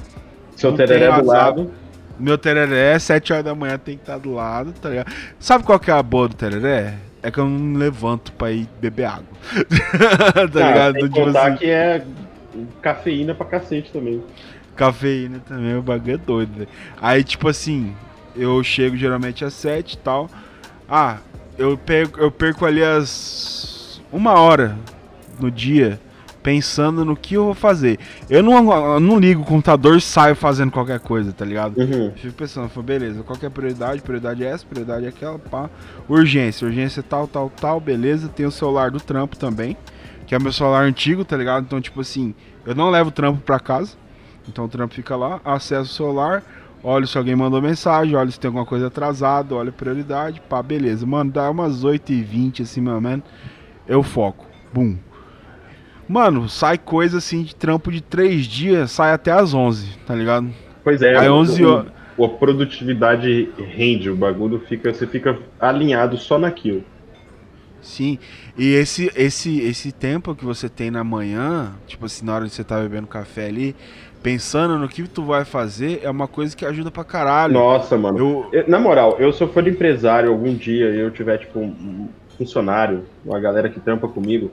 Seu 0.55 0.73
tereré 0.73 1.11
do 1.11 1.25
lado. 1.25 1.71
Meu 2.19 2.37
tereré, 2.37 2.97
7 2.99 3.33
horas 3.33 3.45
da 3.45 3.55
manhã 3.55 3.77
tem 3.77 3.95
que 3.95 4.03
estar 4.03 4.17
do 4.17 4.33
lado, 4.33 4.71
tá 4.73 4.89
ligado? 4.89 5.11
Sabe 5.39 5.63
qual 5.63 5.79
que 5.79 5.89
é 5.89 5.93
a 5.93 6.03
boa 6.03 6.27
do 6.27 6.35
tereré? 6.35 6.95
É 7.21 7.31
que 7.31 7.39
eu 7.39 7.47
não 7.47 7.77
levanto 7.77 8.31
pra 8.33 8.51
ir 8.51 8.67
beber 8.79 9.05
água. 9.05 9.25
tá 10.51 10.65
Ah, 10.65 10.67
ligado? 10.71 10.93
Tem 10.93 11.03
que 11.03 11.09
Tipo 11.13 11.25
contar 11.25 11.47
assim, 11.47 11.57
que 11.57 11.69
é 11.69 12.05
cafeína 12.81 13.33
pra 13.33 13.45
cacete 13.45 13.91
também. 13.91 14.23
Cafeína 14.75 15.39
também, 15.47 15.75
o 15.77 15.81
bagulho 15.81 16.13
é 16.15 16.17
doido, 16.17 16.53
velho. 16.55 16.69
Aí, 17.01 17.23
tipo 17.23 17.47
assim, 17.47 17.95
eu 18.35 18.61
chego 18.63 18.95
geralmente 18.97 19.43
às 19.45 19.53
7 19.53 19.93
e 19.93 19.97
tal. 19.97 20.29
Ah, 20.87 21.17
eu 21.57 21.77
perco, 21.77 22.19
eu 22.19 22.29
perco 22.31 22.65
ali 22.65 22.83
as. 22.83 24.01
Uma 24.11 24.33
hora 24.33 24.77
no 25.39 25.49
dia 25.49 25.99
pensando 26.43 27.05
no 27.05 27.15
que 27.15 27.35
eu 27.35 27.45
vou 27.45 27.53
fazer. 27.53 27.97
Eu 28.29 28.43
não, 28.43 28.71
eu 28.71 28.99
não 28.99 29.17
ligo 29.17 29.41
o 29.41 29.45
computador 29.45 29.97
e 29.97 30.01
saio 30.01 30.35
fazendo 30.35 30.71
qualquer 30.71 30.99
coisa, 30.99 31.31
tá 31.31 31.45
ligado? 31.45 31.79
Uhum. 31.79 32.11
Fico 32.15 32.33
pensando, 32.33 32.69
falei, 32.69 32.99
beleza, 32.99 33.23
qual 33.23 33.39
que 33.39 33.45
é 33.45 33.47
a 33.47 33.51
prioridade? 33.51 34.01
Prioridade 34.01 34.43
é 34.43 34.47
essa, 34.47 34.65
prioridade 34.65 35.05
é 35.05 35.09
aquela, 35.09 35.39
pá. 35.39 35.69
Urgência, 36.07 36.67
urgência 36.67 36.99
é 36.99 37.03
tal, 37.03 37.27
tal, 37.27 37.49
tal, 37.49 37.79
beleza. 37.79 38.27
Tem 38.27 38.45
o 38.45 38.51
celular 38.51 38.91
do 38.91 38.99
trampo 38.99 39.37
também, 39.37 39.77
que 40.27 40.35
é 40.35 40.39
meu 40.39 40.51
celular 40.51 40.83
antigo, 40.83 41.23
tá 41.23 41.37
ligado? 41.37 41.63
Então, 41.63 41.79
tipo 41.79 42.01
assim, 42.01 42.35
eu 42.65 42.75
não 42.75 42.89
levo 42.89 43.09
o 43.09 43.13
trampo 43.13 43.41
pra 43.41 43.59
casa. 43.59 43.95
Então 44.47 44.65
o 44.65 44.67
trampo 44.67 44.93
fica 44.93 45.15
lá, 45.15 45.39
acesso 45.45 45.89
o 45.89 45.95
celular, 45.95 46.43
olho 46.83 47.07
se 47.07 47.17
alguém 47.17 47.35
mandou 47.35 47.61
mensagem, 47.61 48.13
olho 48.15 48.29
se 48.29 48.37
tem 48.37 48.49
alguma 48.49 48.65
coisa 48.65 48.87
atrasada, 48.87 49.55
olho 49.55 49.69
a 49.69 49.71
prioridade, 49.71 50.41
pá, 50.49 50.61
beleza. 50.61 51.05
Mano, 51.05 51.31
dá 51.31 51.49
umas 51.49 51.83
8h20 51.83 52.61
assim, 52.61 52.81
meu 52.81 52.99
mano, 52.99 53.23
eu 53.87 54.03
foco. 54.03 54.45
Bum. 54.73 54.97
Mano, 56.07 56.49
sai 56.49 56.77
coisa 56.77 57.17
assim 57.17 57.43
de 57.43 57.55
trampo 57.55 57.91
de 57.91 58.01
3 58.01 58.45
dias, 58.45 58.91
sai 58.91 59.13
até 59.13 59.31
às 59.31 59.53
11, 59.53 59.97
tá 60.05 60.13
ligado? 60.13 60.49
Pois 60.83 61.01
é. 61.01 61.17
Aí 61.17 61.29
o- 61.29 61.33
11 61.35 61.63
o- 61.63 61.69
horas. 61.69 61.91
A 62.19 62.27
produtividade 62.27 63.49
rende, 63.57 64.09
o 64.09 64.15
bagulho 64.15 64.59
fica. 64.67 64.93
Você 64.93 65.07
fica 65.07 65.37
alinhado 65.59 66.15
só 66.17 66.37
naquilo. 66.37 66.83
Sim, 67.81 68.17
e 68.57 68.73
esse, 68.75 69.11
esse, 69.15 69.59
esse 69.59 69.91
tempo 69.91 70.33
que 70.35 70.45
você 70.45 70.69
tem 70.69 70.89
na 70.89 71.03
manhã, 71.03 71.73
tipo 71.85 72.05
assim, 72.05 72.25
na 72.25 72.35
hora 72.35 72.45
que 72.45 72.51
você 72.51 72.63
tá 72.63 72.79
bebendo 72.79 73.07
café 73.07 73.47
ali, 73.47 73.75
pensando 74.21 74.77
no 74.77 74.87
que 74.87 75.03
tu 75.05 75.23
vai 75.23 75.43
fazer, 75.43 75.99
é 76.01 76.09
uma 76.09 76.27
coisa 76.27 76.55
que 76.55 76.65
ajuda 76.65 76.89
pra 76.89 77.03
caralho. 77.03 77.53
Nossa, 77.55 77.97
mano. 77.97 78.17
Eu, 78.19 78.49
Eu- 78.53 78.69
Na 78.69 78.79
moral, 78.79 79.17
eu 79.19 79.33
se 79.33 79.41
eu 79.43 79.49
for 79.51 79.67
empresário 79.67 80.29
algum 80.29 80.53
dia 80.53 80.91
e 80.91 80.99
eu 80.99 81.11
tiver, 81.11 81.39
tipo, 81.39 81.59
um 81.59 82.07
funcionário, 82.37 83.03
uma 83.25 83.39
galera 83.39 83.67
que 83.69 83.79
trampa 83.81 84.07
comigo, 84.07 84.49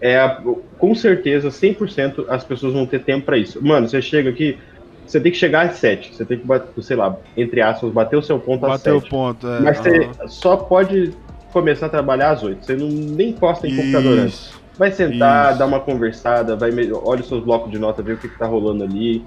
é 0.00 0.18
a- 0.18 0.42
com 0.78 0.94
certeza, 0.94 1.50
100% 1.50 2.26
as 2.28 2.44
pessoas 2.44 2.72
vão 2.72 2.86
ter 2.86 3.00
tempo 3.00 3.26
pra 3.26 3.36
isso. 3.36 3.64
Mano, 3.64 3.88
você 3.88 4.00
chega 4.00 4.30
aqui, 4.30 4.58
você 5.06 5.20
tem 5.20 5.30
que 5.32 5.38
chegar 5.38 5.66
às 5.66 5.74
7, 5.76 6.14
você 6.14 6.24
tem 6.24 6.38
que, 6.38 6.46
bater, 6.46 6.82
sei 6.82 6.96
lá, 6.96 7.16
entre 7.36 7.60
aspas, 7.60 7.90
bater 7.92 8.16
o 8.16 8.22
seu 8.22 8.38
ponto 8.38 8.64
às 8.66 8.72
bateu 8.72 8.96
o 8.96 9.00
7. 9.00 9.10
ponto. 9.10 9.46
É, 9.46 9.60
Mas 9.60 9.78
você 9.78 10.10
só 10.28 10.56
pode 10.56 11.12
começar 11.52 11.86
a 11.86 11.90
trabalhar 11.90 12.30
às 12.30 12.42
8. 12.42 12.64
Você 12.64 12.76
não, 12.76 12.88
nem 12.88 13.30
encosta 13.30 13.66
em 13.66 13.76
computador 13.76 14.18
antes. 14.20 14.34
Isso. 14.34 14.60
Vai 14.78 14.92
sentar, 14.92 15.50
Isso. 15.50 15.58
dar 15.58 15.66
uma 15.66 15.80
conversada, 15.80 16.56
vai 16.56 16.70
olha 16.92 17.20
os 17.20 17.28
seus 17.28 17.44
blocos 17.44 17.70
de 17.70 17.78
nota, 17.78 18.02
ver 18.02 18.14
o 18.14 18.16
que, 18.16 18.28
que 18.28 18.38
tá 18.38 18.46
rolando 18.46 18.84
ali. 18.84 19.26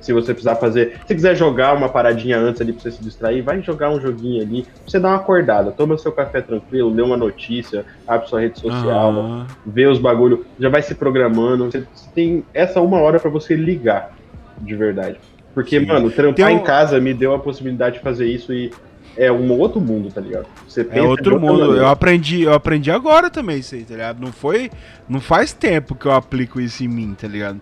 Se 0.00 0.12
você 0.12 0.32
precisar 0.32 0.56
fazer. 0.56 0.98
Se 1.06 1.14
quiser 1.14 1.34
jogar 1.36 1.76
uma 1.76 1.88
paradinha 1.88 2.38
antes 2.38 2.60
ali 2.60 2.72
pra 2.72 2.82
você 2.82 2.90
se 2.92 3.02
distrair, 3.02 3.42
vai 3.42 3.60
jogar 3.62 3.90
um 3.90 4.00
joguinho 4.00 4.42
ali. 4.42 4.62
Pra 4.62 4.72
você 4.86 4.98
dar 4.98 5.08
uma 5.08 5.16
acordada. 5.16 5.70
Toma 5.72 5.98
seu 5.98 6.10
café 6.12 6.40
tranquilo, 6.40 6.92
lê 6.92 7.02
uma 7.02 7.16
notícia, 7.16 7.84
abre 8.08 8.28
sua 8.28 8.40
rede 8.40 8.58
social, 8.60 9.46
vê 9.66 9.86
os 9.86 9.98
bagulho, 9.98 10.46
já 10.58 10.68
vai 10.68 10.82
se 10.82 10.94
programando. 10.94 11.66
Você 11.70 11.84
tem 12.14 12.44
essa 12.54 12.80
uma 12.80 12.98
hora 12.98 13.20
pra 13.20 13.30
você 13.30 13.54
ligar, 13.54 14.12
de 14.58 14.74
verdade. 14.74 15.18
Porque, 15.54 15.80
Sim. 15.80 15.86
mano, 15.86 16.10
trampar 16.10 16.46
um- 16.48 16.56
em 16.56 16.60
casa 16.60 17.00
me 17.00 17.12
deu 17.12 17.34
a 17.34 17.38
possibilidade 17.38 17.96
de 17.98 18.02
fazer 18.02 18.26
isso 18.26 18.52
e 18.52 18.70
é 19.16 19.30
um 19.30 19.50
outro 19.58 19.80
mundo, 19.80 20.08
tá 20.10 20.20
ligado? 20.20 20.46
Você 20.66 20.86
É 20.92 21.02
outro 21.02 21.38
mundo. 21.40 21.76
Eu 21.76 21.88
aprendi, 21.88 22.42
eu 22.42 22.54
aprendi 22.54 22.90
agora 22.90 23.28
também 23.28 23.58
isso 23.58 23.74
aí, 23.74 23.82
tá 23.84 23.94
ligado? 23.94 24.20
Não 24.20 24.32
foi. 24.32 24.70
Não 25.08 25.20
faz 25.20 25.52
tempo 25.52 25.94
que 25.94 26.06
eu 26.06 26.12
aplico 26.12 26.60
isso 26.60 26.84
em 26.84 26.88
mim, 26.88 27.14
tá 27.20 27.26
ligado? 27.26 27.60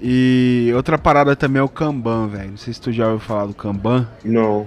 E 0.00 0.72
outra 0.74 0.98
parada 0.98 1.34
também 1.36 1.60
é 1.60 1.62
o 1.62 1.68
Kanban, 1.68 2.28
velho. 2.28 2.50
Não 2.50 2.56
sei 2.56 2.72
se 2.72 2.80
tu 2.80 2.92
já 2.92 3.06
ouviu 3.06 3.20
falar 3.20 3.46
do 3.46 3.54
Kanban. 3.54 4.08
Não. 4.24 4.66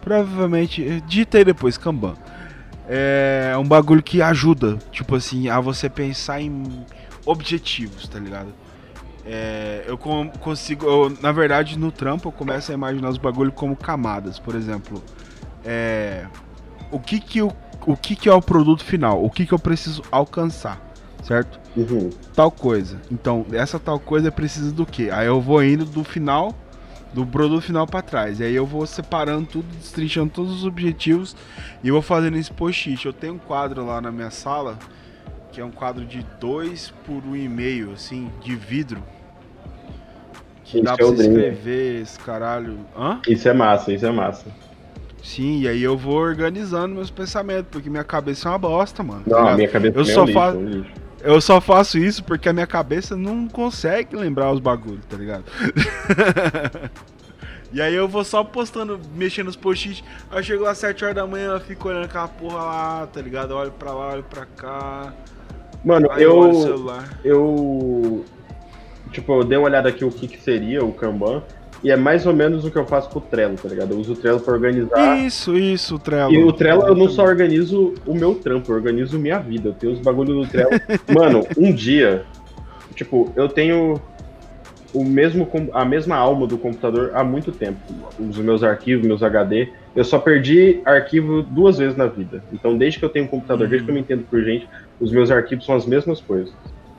Provavelmente. 0.00 1.02
Digita 1.06 1.38
aí 1.38 1.44
depois, 1.44 1.76
Kanban. 1.76 2.14
É 2.88 3.54
um 3.58 3.64
bagulho 3.64 4.02
que 4.02 4.20
ajuda, 4.20 4.76
tipo 4.92 5.16
assim, 5.16 5.48
a 5.48 5.58
você 5.58 5.88
pensar 5.88 6.40
em 6.40 6.84
objetivos, 7.24 8.06
tá 8.06 8.18
ligado? 8.18 8.52
É, 9.24 9.84
eu 9.86 9.96
consigo. 9.96 10.86
eu, 10.86 11.16
na 11.22 11.32
verdade, 11.32 11.78
no 11.78 11.90
trampo 11.90 12.28
eu 12.28 12.32
começo 12.32 12.70
a 12.70 12.74
imaginar 12.74 13.08
os 13.08 13.16
bagulhos 13.16 13.54
como 13.54 13.74
camadas. 13.74 14.38
Por 14.38 14.54
exemplo, 14.54 15.02
é, 15.64 16.26
o, 16.90 17.00
que, 17.00 17.18
que, 17.18 17.40
o, 17.40 17.50
o 17.86 17.96
que, 17.96 18.14
que 18.14 18.28
é 18.28 18.34
o 18.34 18.42
produto 18.42 18.84
final? 18.84 19.24
O 19.24 19.30
que, 19.30 19.46
que 19.46 19.54
eu 19.54 19.58
preciso 19.58 20.02
alcançar, 20.10 20.78
certo? 21.24 21.58
Uhum. 21.76 22.10
tal 22.36 22.50
coisa. 22.52 23.00
Então, 23.10 23.44
essa 23.52 23.80
tal 23.80 23.98
coisa 23.98 24.30
precisa 24.30 24.70
do 24.70 24.86
quê? 24.86 25.08
Aí 25.12 25.26
eu 25.26 25.40
vou 25.40 25.60
indo 25.64 25.84
do 25.84 26.04
final, 26.04 26.54
do 27.12 27.26
produto 27.26 27.62
final 27.62 27.84
pra 27.86 28.00
trás. 28.02 28.38
E 28.38 28.44
aí 28.44 28.54
eu 28.54 28.64
vou 28.66 28.86
separando 28.86 29.46
tudo, 29.46 29.66
destrinchando 29.76 30.30
todos 30.32 30.52
os 30.52 30.64
objetivos 30.64 31.34
e 31.82 31.88
eu 31.88 31.94
vou 31.94 32.02
fazendo 32.02 32.36
esse 32.36 32.52
post-it. 32.52 33.04
Eu 33.06 33.12
tenho 33.12 33.34
um 33.34 33.38
quadro 33.38 33.84
lá 33.84 34.00
na 34.00 34.12
minha 34.12 34.30
sala, 34.30 34.78
que 35.50 35.60
é 35.60 35.64
um 35.64 35.70
quadro 35.72 36.04
de 36.04 36.24
2 36.40 36.92
por 37.04 37.22
1,5, 37.24 37.92
assim, 37.94 38.30
de 38.42 38.54
vidro. 38.54 39.02
Que 40.64 40.76
Isso 40.78 40.84
dá 40.84 40.92
é 40.92 40.96
pra 40.96 41.06
o 41.06 41.16
você 41.16 41.22
escrever 41.22 42.02
esse 42.02 42.18
caralho. 42.20 42.78
Hã? 42.96 43.20
Isso 43.28 43.48
é 43.48 43.52
massa, 43.52 43.92
isso 43.92 44.06
é 44.06 44.12
massa. 44.12 44.46
Sim, 45.22 45.60
e 45.60 45.68
aí 45.68 45.82
eu 45.82 45.96
vou 45.96 46.16
organizando 46.16 46.94
meus 46.94 47.10
pensamentos, 47.10 47.66
porque 47.70 47.88
minha 47.88 48.04
cabeça 48.04 48.48
é 48.48 48.52
uma 48.52 48.58
bosta, 48.58 49.02
mano. 49.02 49.22
tá 49.24 49.30
Não, 49.30 49.38
a 49.38 49.40
ligado? 49.42 49.56
minha 49.56 49.68
cabeça 49.68 49.98
Eu 49.98 50.02
é 50.02 50.04
só 50.06 50.22
um 50.22 50.24
lixo, 50.26 50.38
faço- 50.38 50.56
é 50.56 50.60
um 50.60 50.68
lixo. 50.68 50.92
Eu 51.24 51.40
só 51.40 51.58
faço 51.58 51.96
isso 51.96 52.22
porque 52.22 52.50
a 52.50 52.52
minha 52.52 52.66
cabeça 52.66 53.16
não 53.16 53.48
consegue 53.48 54.14
lembrar 54.14 54.52
os 54.52 54.60
bagulhos, 54.60 55.06
tá 55.06 55.16
ligado? 55.16 55.44
e 57.72 57.80
aí 57.80 57.94
eu 57.94 58.06
vou 58.06 58.22
só 58.22 58.44
postando, 58.44 59.00
mexendo 59.14 59.46
nos 59.46 59.56
post-it. 59.56 60.04
Aí 60.30 60.40
eu 60.40 60.42
chego 60.42 60.64
lá 60.64 60.72
às 60.72 60.78
7 60.78 61.02
horas 61.02 61.16
da 61.16 61.26
manhã, 61.26 61.52
eu 61.52 61.60
fico 61.60 61.88
olhando 61.88 62.04
aquela 62.04 62.28
porra 62.28 62.58
lá, 62.58 63.06
tá 63.06 63.22
ligado? 63.22 63.52
Eu 63.52 63.56
olho 63.56 63.72
pra 63.72 63.92
lá, 63.92 64.12
olho 64.12 64.22
pra 64.22 64.44
cá. 64.44 65.14
Mano, 65.82 66.12
Aí 66.12 66.22
eu 66.22 66.36
olho 66.36 66.52
o 66.52 66.56
eu, 66.56 66.62
celular. 66.62 67.20
eu. 67.24 68.24
Tipo, 69.10 69.40
eu 69.40 69.44
dei 69.44 69.56
uma 69.56 69.66
olhada 69.66 69.88
aqui 69.88 70.04
o 70.04 70.10
que, 70.10 70.28
que 70.28 70.38
seria 70.38 70.84
o 70.84 70.92
Kanban. 70.92 71.42
E 71.84 71.90
é 71.90 71.96
mais 71.96 72.24
ou 72.26 72.32
menos 72.32 72.64
o 72.64 72.70
que 72.70 72.76
eu 72.78 72.86
faço 72.86 73.10
com 73.10 73.18
o 73.18 73.22
Trello, 73.22 73.56
tá 73.62 73.68
ligado? 73.68 73.92
Eu 73.92 73.98
uso 73.98 74.14
o 74.14 74.16
Trello 74.16 74.40
pra 74.40 74.54
organizar. 74.54 75.18
Isso, 75.18 75.54
isso, 75.54 75.98
Trello. 75.98 76.32
E 76.32 76.42
o 76.42 76.50
Trello 76.50 76.86
eu 76.88 76.94
não 76.96 77.10
só 77.10 77.22
organizo 77.24 77.92
o 78.06 78.14
meu 78.14 78.34
trampo, 78.36 78.72
eu 78.72 78.76
organizo 78.76 79.18
minha 79.18 79.38
vida. 79.38 79.68
Eu 79.68 79.74
tenho 79.74 79.92
os 79.92 79.98
bagulhos 80.00 80.34
do 80.46 80.50
Trello. 80.50 80.70
Mano, 81.14 81.46
um 81.58 81.70
dia, 81.70 82.24
tipo, 82.94 83.30
eu 83.36 83.50
tenho 83.50 84.00
o 84.94 85.04
mesmo 85.04 85.44
com- 85.44 85.68
a 85.74 85.84
mesma 85.84 86.16
alma 86.16 86.46
do 86.46 86.56
computador 86.56 87.10
há 87.14 87.22
muito 87.22 87.52
tempo. 87.52 87.78
Os 88.18 88.38
meus 88.38 88.62
arquivos, 88.62 89.06
meus 89.06 89.22
HD. 89.22 89.68
Eu 89.94 90.04
só 90.04 90.18
perdi 90.18 90.80
arquivo 90.86 91.42
duas 91.42 91.76
vezes 91.76 91.96
na 91.98 92.06
vida. 92.06 92.42
Então, 92.52 92.78
desde 92.78 92.98
que 92.98 93.04
eu 93.04 93.10
tenho 93.10 93.26
um 93.26 93.28
computador, 93.28 93.68
desde 93.68 93.84
que 93.84 93.90
eu 93.90 93.94
me 93.94 94.00
entendo 94.00 94.24
por 94.30 94.42
gente, 94.42 94.66
os 94.98 95.12
meus 95.12 95.30
arquivos 95.30 95.66
são 95.66 95.74
as 95.74 95.84
mesmas 95.84 96.20
coisas. 96.20 96.52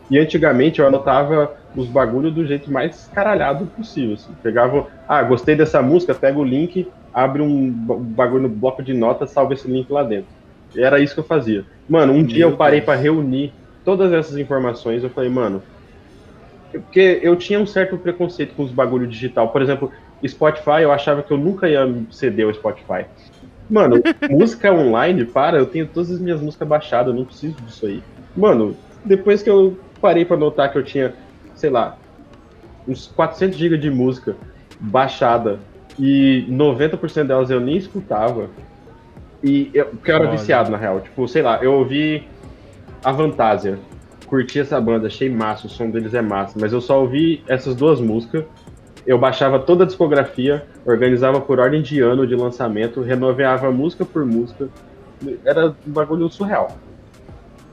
E 0.10 0.18
antigamente 0.20 0.80
eu 0.80 0.88
anotava 0.88 1.52
os 1.74 1.90
bagulhos 1.92 2.34
do 2.34 2.46
jeito 2.46 2.72
mais 2.72 3.08
caralhado 3.08 3.68
possível. 3.68 4.14
Assim. 4.14 4.36
Pegava, 4.42 4.88
ah, 5.08 5.24
gostei 5.24 5.56
dessa 5.56 5.82
música, 5.82 6.14
pega 6.16 6.38
o 6.40 6.44
link, 6.44 6.92
abre 7.14 7.42
um 7.42 7.72
ba- 7.72 7.96
bagulho 8.00 8.44
no 8.44 8.50
bloco 8.50 8.84
de 8.84 8.94
notas, 8.94 9.32
salva 9.34 9.54
esse 9.54 9.68
link 9.70 9.90
lá 9.92 10.04
dentro. 10.04 10.32
E 10.74 10.82
era 10.82 11.00
isso 11.00 11.14
que 11.14 11.20
eu 11.22 11.26
fazia. 11.26 11.66
Mano, 11.88 12.14
um 12.14 12.24
dia 12.26 12.40
Meu 12.40 12.52
eu 12.52 12.58
parei 12.58 12.82
pra 12.82 12.96
reunir 12.96 13.56
todas 13.84 14.12
essas 14.12 14.38
informações, 14.38 15.04
eu 15.04 15.10
falei, 15.10 15.30
mano. 15.30 15.64
Porque 16.72 17.20
eu 17.24 17.36
tinha 17.38 17.60
um 17.60 17.66
certo 17.66 17.98
preconceito 17.98 18.54
com 18.56 18.64
os 18.64 18.72
bagulho 18.74 19.08
digital. 19.08 19.52
Por 19.52 19.62
exemplo, 19.62 19.90
Spotify, 20.26 20.82
eu 20.82 20.92
achava 20.92 21.24
que 21.24 21.32
eu 21.32 21.38
nunca 21.38 21.70
ia 21.70 21.86
ceder 22.12 22.48
o 22.48 22.54
Spotify. 22.54 23.06
Mano, 23.70 24.02
música 24.30 24.74
online, 24.74 25.26
para, 25.26 25.58
eu 25.60 25.68
tenho 25.68 25.92
todas 25.92 26.12
as 26.12 26.22
minhas 26.22 26.42
músicas 26.42 26.68
baixadas, 26.68 27.14
eu 27.14 27.18
não 27.20 27.26
preciso 27.26 27.64
disso 27.64 27.86
aí. 27.88 28.06
Mano, 28.36 28.80
depois 29.06 29.44
que 29.44 29.50
eu 29.50 29.85
parei 30.06 30.24
pra 30.24 30.38
notar 30.38 30.72
que 30.72 30.78
eu 30.78 30.84
tinha, 30.84 31.16
sei 31.56 31.72
lá, 31.72 31.98
uns 32.88 33.08
400 33.08 33.58
GB 33.58 33.76
de 33.80 33.90
música 33.90 34.36
baixada 34.80 35.58
e 35.98 36.46
90% 36.48 37.24
delas 37.24 37.50
eu 37.50 37.60
nem 37.60 37.76
escutava. 37.76 38.48
E 39.44 39.72
eu, 39.74 39.88
porque 39.88 40.12
eu 40.12 40.16
era 40.16 40.26
Olha. 40.26 40.38
viciado, 40.38 40.70
na 40.70 40.78
real. 40.78 41.02
Tipo, 41.02 41.28
sei 41.28 41.42
lá, 41.42 41.58
eu 41.64 41.74
ouvi 41.74 42.28
a 43.04 43.12
Fantasia, 43.12 43.80
curti 44.28 44.60
essa 44.60 44.80
banda, 44.80 45.08
achei 45.08 45.28
massa, 45.28 45.66
o 45.66 45.70
som 45.72 45.90
deles 45.90 46.14
é 46.14 46.22
massa, 46.22 46.56
mas 46.62 46.72
eu 46.72 46.82
só 46.82 47.02
ouvi 47.02 47.44
essas 47.48 47.76
duas 47.76 48.00
músicas. 48.00 48.46
Eu 49.08 49.18
baixava 49.18 49.58
toda 49.58 49.86
a 49.86 49.88
discografia, 49.88 50.68
organizava 50.86 51.42
por 51.42 51.60
ordem 51.60 51.82
de 51.82 52.00
ano 52.00 52.28
de 52.28 52.36
lançamento, 52.36 53.02
renoveava 53.02 53.72
música 53.72 54.06
por 54.06 54.24
música. 54.24 54.70
Era 55.44 55.70
um 55.88 55.92
bagulho 55.92 56.30
surreal. 56.30 56.78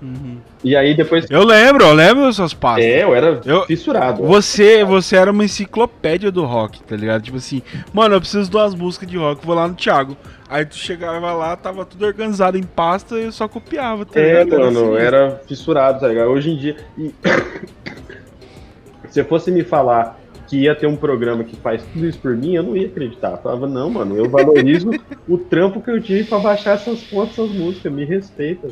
Uhum. 0.02 0.38
E 0.64 0.74
aí 0.74 0.94
depois. 0.96 1.26
Eu 1.30 1.44
lembro, 1.44 1.84
eu 1.84 1.94
lembro 1.94 2.24
das 2.24 2.34
suas 2.34 2.52
pastas. 2.52 2.84
É, 2.84 3.04
eu 3.04 3.14
era 3.14 3.40
Eu- 3.44 3.64
fissurado. 3.66 4.22
Você, 4.24 4.84
você 4.84 5.14
era 5.16 5.30
uma 5.30 5.44
enciclopédia 5.44 6.32
do 6.32 6.44
rock, 6.44 6.82
tá 6.82 6.96
ligado? 6.96 7.22
Tipo 7.22 7.36
assim, 7.36 7.62
mano, 7.92 8.16
eu 8.16 8.20
preciso 8.20 8.50
de 8.50 8.56
umas 8.56 8.74
músicas 8.74 9.08
de 9.08 9.16
rock, 9.16 9.46
vou 9.46 9.54
lá 9.54 9.68
no 9.68 9.74
Thiago. 9.74 10.16
Aí 10.50 10.66
tu 10.66 10.76
chegava 10.76 11.32
lá, 11.32 11.56
tava 11.56 11.84
tudo 11.84 12.04
organizado 12.04 12.58
em 12.58 12.62
pasta 12.64 13.16
e 13.18 13.24
eu 13.26 13.32
só 13.32 13.46
copiava, 13.46 14.04
tá 14.04 14.18
É, 14.20 14.42
ligado? 14.44 14.60
mano, 14.60 14.94
assim. 14.96 15.04
era 15.06 15.40
fissurado, 15.46 16.00
tá 16.00 16.08
ligado? 16.08 16.28
Hoje 16.30 16.50
em 16.50 16.56
dia. 16.56 16.76
e- 16.98 17.14
Se 19.08 19.22
fosse 19.24 19.50
me 19.50 19.62
falar 19.62 20.18
que 20.48 20.56
ia 20.62 20.74
ter 20.74 20.86
um 20.86 20.96
programa 20.96 21.44
que 21.44 21.56
faz 21.56 21.82
tudo 21.92 22.06
isso 22.06 22.18
por 22.18 22.36
mim, 22.36 22.54
eu 22.54 22.62
não 22.62 22.76
ia 22.76 22.86
acreditar. 22.86 23.30
Eu 23.32 23.36
falava, 23.38 23.66
não, 23.66 23.88
mano, 23.90 24.16
eu 24.16 24.28
valorizo 24.28 24.90
o 25.28 25.38
trampo 25.38 25.80
que 25.80 25.90
eu 25.90 26.00
tive 26.02 26.24
pra 26.24 26.38
baixar 26.38 26.72
essas 26.72 27.02
fotos, 27.04 27.38
essas 27.38 27.50
músicas, 27.50 27.92
me 27.92 28.04
respeita. 28.04 28.68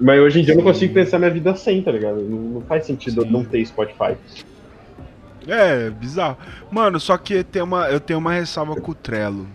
Mas 0.00 0.18
hoje 0.20 0.40
em 0.40 0.44
dia 0.44 0.54
eu 0.54 0.56
não 0.58 0.64
consigo 0.64 0.94
pensar 0.94 1.18
minha 1.18 1.30
vida 1.30 1.54
sem, 1.54 1.82
tá 1.82 1.92
ligado? 1.92 2.22
Não, 2.22 2.38
não 2.38 2.60
faz 2.62 2.86
sentido 2.86 3.20
eu 3.20 3.24
Sim. 3.26 3.30
não 3.32 3.44
ter 3.44 3.64
Spotify. 3.66 4.16
É, 5.46 5.90
bizarro. 5.90 6.36
Mano, 6.70 6.98
só 6.98 7.16
que 7.18 7.42
tem 7.44 7.60
uma, 7.62 7.88
eu 7.90 8.00
tenho 8.00 8.18
uma 8.18 8.32
ressalva 8.32 8.76
com 8.76 8.92
o 8.92 8.94
Trello. 8.94 9.46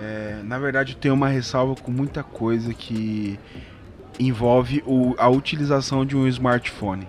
É, 0.00 0.40
na 0.44 0.58
verdade, 0.58 0.92
eu 0.94 0.98
tenho 0.98 1.14
uma 1.14 1.28
ressalva 1.28 1.74
com 1.76 1.90
muita 1.90 2.22
coisa 2.22 2.74
que 2.74 3.38
envolve 4.18 4.82
o- 4.86 5.14
a 5.18 5.28
utilização 5.28 6.04
de 6.04 6.16
um 6.16 6.26
smartphone. 6.26 7.06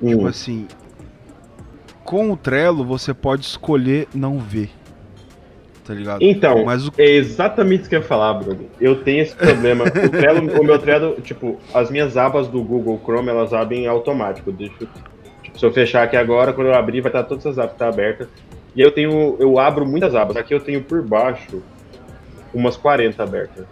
Tipo 0.00 0.22
Hum. 0.22 0.26
assim, 0.26 0.68
com 2.04 2.30
o 2.32 2.36
Trello 2.36 2.84
você 2.84 3.12
pode 3.14 3.44
escolher 3.44 4.06
não 4.14 4.38
ver. 4.38 4.70
Tá 5.86 5.94
ligado? 5.94 6.20
Então, 6.20 6.64
Mas 6.64 6.88
o 6.88 6.92
É 6.98 7.08
exatamente 7.08 7.82
isso 7.82 7.88
que 7.88 7.94
eu 7.94 8.00
ia 8.00 8.06
falar, 8.06 8.34
Bruno. 8.34 8.66
Eu 8.80 9.04
tenho 9.04 9.22
esse 9.22 9.34
problema. 9.36 9.84
O, 10.06 10.08
Trello, 10.08 10.60
o 10.60 10.64
meu 10.64 10.78
Trello, 10.78 11.20
tipo, 11.20 11.58
as 11.72 11.90
minhas 11.90 12.16
abas 12.16 12.48
do 12.48 12.62
Google 12.62 13.00
Chrome, 13.04 13.28
elas 13.28 13.52
abrem 13.52 13.86
automático. 13.86 14.50
Eu 14.50 14.54
deixo, 14.54 14.74
tipo, 15.42 15.58
se 15.58 15.64
eu 15.64 15.72
fechar 15.72 16.02
aqui 16.02 16.16
agora, 16.16 16.52
quando 16.52 16.68
eu 16.68 16.74
abrir, 16.74 17.00
vai 17.00 17.10
estar 17.10 17.22
todas 17.22 17.46
as 17.46 17.58
abas 17.58 17.76
tá 17.76 17.88
abertas. 17.88 18.28
E 18.74 18.80
eu 18.80 18.90
tenho, 18.90 19.36
eu 19.38 19.58
abro 19.58 19.86
muitas 19.86 20.14
abas. 20.14 20.36
Aqui 20.36 20.54
eu 20.54 20.60
tenho 20.60 20.82
por 20.82 21.02
baixo 21.02 21.62
umas 22.52 22.76
40 22.76 23.22
abertas. 23.22 23.64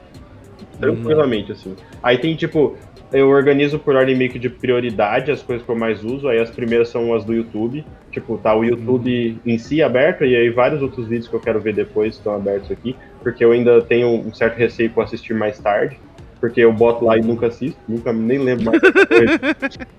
Tranquilamente, 0.79 1.53
assim. 1.53 1.75
Aí 2.03 2.19
tem, 2.19 2.35
tipo, 2.37 2.77
eu 3.15 3.29
organizo 3.29 3.79
por 3.79 3.95
ordem 3.95 4.17
meio 4.17 4.29
que 4.31 4.39
de 4.41 4.51
prioridade 4.51 5.31
as 5.31 5.41
coisas 5.41 5.65
que 5.65 5.71
eu 5.71 5.77
mais 5.77 6.03
uso. 6.03 6.29
Aí 6.29 6.41
as 6.41 6.51
primeiras 6.51 6.89
são 6.89 7.15
as 7.15 7.25
do 7.25 7.33
YouTube. 7.33 7.85
Tipo, 8.11 8.37
tá 8.37 8.55
o 8.55 8.65
YouTube 8.65 9.39
em 9.47 9.57
si 9.57 9.81
aberto, 9.83 10.25
e 10.25 10.35
aí 10.35 10.51
vários 10.51 10.83
outros 10.83 11.07
vídeos 11.07 11.29
que 11.29 11.35
eu 11.35 11.41
quero 11.41 11.61
ver 11.61 11.75
depois 11.75 12.15
estão 12.15 12.35
abertos 12.35 12.71
aqui. 12.73 12.97
Porque 13.23 13.45
eu 13.45 13.53
ainda 13.53 13.81
tenho 13.83 14.09
um 14.09 14.35
certo 14.35 14.57
receio 14.57 14.91
com 14.91 15.01
assistir 15.01 15.33
mais 15.33 15.59
tarde. 15.61 15.97
Porque 16.41 16.61
eu 16.61 16.73
boto 16.73 17.05
lá 17.05 17.17
e 17.17 17.23
nunca 17.23 17.47
assisto, 17.47 17.79
nunca 17.89 18.13
nem 18.13 18.39
lembro 18.39 18.65
mais. 18.65 18.83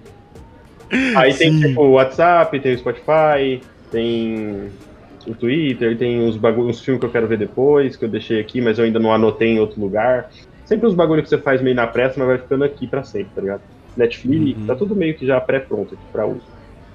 Aí 1.15 1.33
tem 1.33 1.53
Sim. 1.53 1.61
tipo 1.61 1.81
o 1.81 1.93
WhatsApp, 1.93 2.59
tem 2.59 2.75
o 2.75 2.77
Spotify, 2.77 3.61
tem 3.91 4.69
o 5.25 5.33
Twitter, 5.33 5.97
tem 5.97 6.19
uns 6.21 6.37
bagulhos, 6.37 6.77
uns 6.77 6.83
filmes 6.83 6.99
que 6.99 7.05
eu 7.05 7.11
quero 7.11 7.27
ver 7.27 7.37
depois, 7.37 7.95
que 7.95 8.05
eu 8.05 8.09
deixei 8.09 8.39
aqui, 8.39 8.61
mas 8.61 8.77
eu 8.77 8.85
ainda 8.85 8.99
não 8.99 9.11
anotei 9.11 9.49
em 9.49 9.59
outro 9.59 9.81
lugar. 9.81 10.29
Sempre 10.65 10.87
os 10.87 10.93
bagulhos 10.95 11.23
que 11.23 11.29
você 11.29 11.37
faz 11.37 11.61
meio 11.61 11.75
na 11.75 11.85
pressa, 11.87 12.15
mas 12.17 12.27
vai 12.27 12.37
ficando 12.37 12.63
aqui 12.63 12.87
pra 12.87 13.03
sempre, 13.03 13.29
tá 13.35 13.41
ligado? 13.41 13.61
Netflix, 13.95 14.59
Uhum. 14.59 14.65
tá 14.67 14.75
tudo 14.75 14.95
meio 14.95 15.15
que 15.15 15.25
já 15.25 15.39
pré-pronto 15.39 15.93
aqui 15.93 16.03
pra 16.11 16.25
uso. 16.25 16.41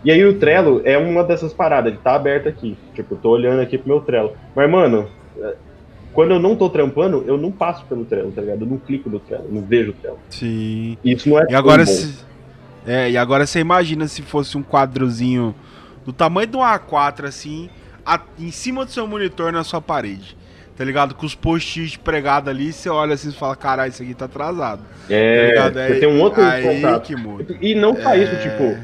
E 0.04 0.10
aí 0.10 0.24
o 0.24 0.38
Trello 0.38 0.80
é 0.84 0.96
uma 0.98 1.22
dessas 1.22 1.52
paradas, 1.52 1.92
ele 1.92 2.00
tá 2.02 2.14
aberto 2.14 2.48
aqui. 2.48 2.76
Tipo, 2.94 3.14
eu 3.14 3.18
tô 3.18 3.30
olhando 3.30 3.60
aqui 3.60 3.78
pro 3.78 3.88
meu 3.88 4.00
Trello. 4.00 4.32
Mas, 4.56 4.68
mano, 4.70 5.08
é, 5.38 5.54
quando 6.12 6.32
eu 6.32 6.40
não 6.40 6.56
tô 6.56 6.68
trampando, 6.70 7.22
eu 7.26 7.36
não 7.38 7.52
passo 7.52 7.84
pelo 7.86 8.04
Trello, 8.04 8.32
tá 8.32 8.40
ligado? 8.40 8.62
Eu 8.62 8.66
não 8.66 8.78
clico 8.78 9.08
no 9.10 9.20
Trello, 9.20 9.46
não 9.50 9.62
vejo 9.62 9.90
o 9.90 9.94
Trello. 9.94 10.18
Sim. 10.30 10.96
E 11.04 11.12
isso 11.12 11.28
não 11.28 11.38
é 11.38 11.46
E 11.50 11.54
agora 11.54 11.84
bom. 11.84 11.90
se, 11.90 12.14
é, 12.86 13.10
e 13.10 13.16
agora 13.16 13.46
você 13.46 13.60
imagina 13.60 14.08
se 14.08 14.22
fosse 14.22 14.56
um 14.58 14.62
quadrozinho 14.62 15.54
do 16.04 16.12
tamanho 16.12 16.46
de 16.48 16.56
um 16.56 16.60
A4 16.60 17.26
assim, 17.26 17.68
a- 18.04 18.20
em 18.38 18.50
cima 18.50 18.84
do 18.86 18.90
seu 18.90 19.06
monitor 19.06 19.52
na 19.52 19.62
sua 19.62 19.80
parede. 19.82 20.36
Tá 20.80 20.84
ligado? 20.86 21.14
Com 21.14 21.26
os 21.26 21.34
post-it 21.34 21.98
pregados 21.98 22.48
ali, 22.48 22.72
você 22.72 22.88
olha 22.88 23.12
assim 23.12 23.28
e 23.28 23.32
fala, 23.32 23.54
caralho, 23.54 23.90
isso 23.90 24.02
aqui 24.02 24.14
tá 24.14 24.24
atrasado. 24.24 24.78
Tá 24.80 25.14
É, 25.14 25.48
ligado? 25.48 25.74
você 25.74 26.00
tem 26.00 26.08
um 26.08 26.18
outro 26.22 26.42
aí 26.42 26.62
contato. 26.62 27.02
que 27.02 27.14
muda. 27.14 27.54
E 27.60 27.74
não 27.74 27.94
só 27.94 28.14
isso, 28.14 28.32
É. 28.32 28.36
tipo, 28.38 28.78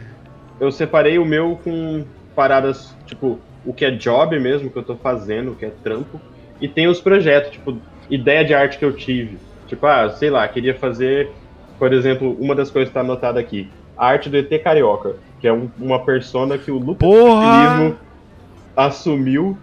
eu 0.60 0.70
separei 0.70 1.18
o 1.18 1.24
meu 1.24 1.58
com 1.64 2.04
paradas, 2.34 2.94
tipo, 3.06 3.38
o 3.64 3.72
que 3.72 3.82
é 3.82 3.90
job 3.92 4.38
mesmo, 4.38 4.68
que 4.68 4.76
eu 4.76 4.82
tô 4.82 4.94
fazendo, 4.94 5.52
o 5.52 5.54
que 5.54 5.64
é 5.64 5.70
trampo, 5.82 6.20
e 6.60 6.68
tem 6.68 6.86
os 6.86 7.00
projetos, 7.00 7.50
tipo, 7.52 7.78
ideia 8.10 8.44
de 8.44 8.52
arte 8.52 8.76
que 8.76 8.84
eu 8.84 8.92
tive. 8.92 9.38
Tipo, 9.66 9.86
ah, 9.86 10.10
sei 10.10 10.28
lá, 10.28 10.46
queria 10.46 10.74
fazer, 10.74 11.30
por 11.78 11.94
exemplo, 11.94 12.36
uma 12.38 12.54
das 12.54 12.70
coisas 12.70 12.90
que 12.90 12.94
tá 12.94 13.00
anotada 13.00 13.40
aqui, 13.40 13.70
a 13.96 14.06
arte 14.06 14.28
do 14.28 14.36
ET 14.36 14.58
Carioca, 14.62 15.16
que 15.40 15.48
é 15.48 15.52
um- 15.54 15.70
uma 15.78 16.00
persona 16.04 16.58
que 16.58 16.70
o 16.70 16.76
Lucas 16.76 16.98
Porra! 16.98 17.96
Assumiu 18.76 19.56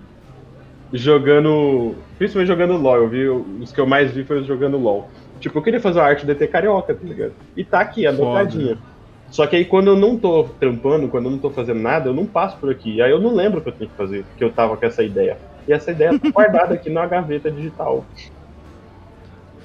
jogando. 0.93 1.95
Principalmente 2.17 2.47
jogando 2.47 2.77
LOL. 2.77 2.95
Eu 2.97 3.09
vi, 3.09 3.27
os 3.27 3.71
que 3.71 3.79
eu 3.81 3.87
mais 3.87 4.11
vi 4.11 4.23
foi 4.23 4.39
os 4.39 4.47
jogando 4.47 4.77
LOL. 4.77 5.09
Tipo, 5.39 5.57
eu 5.57 5.61
queria 5.63 5.81
fazer 5.81 5.99
uma 5.99 6.05
arte 6.05 6.25
do 6.25 6.31
ET 6.31 6.49
Carioca, 6.49 6.93
tá 6.93 7.01
ligado? 7.03 7.33
E 7.57 7.63
tá 7.65 7.81
aqui, 7.81 8.07
anotadinha. 8.07 8.77
Só 9.29 9.47
que 9.47 9.55
aí 9.55 9.65
quando 9.65 9.87
eu 9.87 9.95
não 9.95 10.15
tô 10.17 10.43
trampando, 10.59 11.07
quando 11.07 11.25
eu 11.25 11.31
não 11.31 11.39
tô 11.39 11.49
fazendo 11.49 11.79
nada, 11.81 12.09
eu 12.09 12.13
não 12.13 12.25
passo 12.25 12.55
por 12.57 12.69
aqui. 12.71 13.01
Aí 13.01 13.11
eu 13.11 13.19
não 13.19 13.33
lembro 13.33 13.59
o 13.59 13.63
que 13.63 13.69
eu 13.69 13.73
tenho 13.73 13.89
que 13.89 13.97
fazer, 13.97 14.23
que 14.37 14.43
eu 14.43 14.51
tava 14.51 14.77
com 14.77 14.85
essa 14.85 15.03
ideia. 15.03 15.37
E 15.67 15.73
essa 15.73 15.91
ideia 15.91 16.17
tá 16.19 16.29
guardada 16.31 16.75
aqui 16.75 16.89
na 16.89 17.05
gaveta 17.07 17.49
digital. 17.49 18.05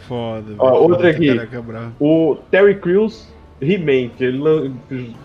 Foda. 0.07 0.55
Ó, 0.59 0.81
outra 0.81 1.11
aqui. 1.11 1.35
bravo. 1.63 1.93
O 2.01 2.37
Terry 2.51 2.77
Crews 2.77 3.29
Remake, 3.61 4.25
ele 4.25 4.39
lan- 4.39 4.73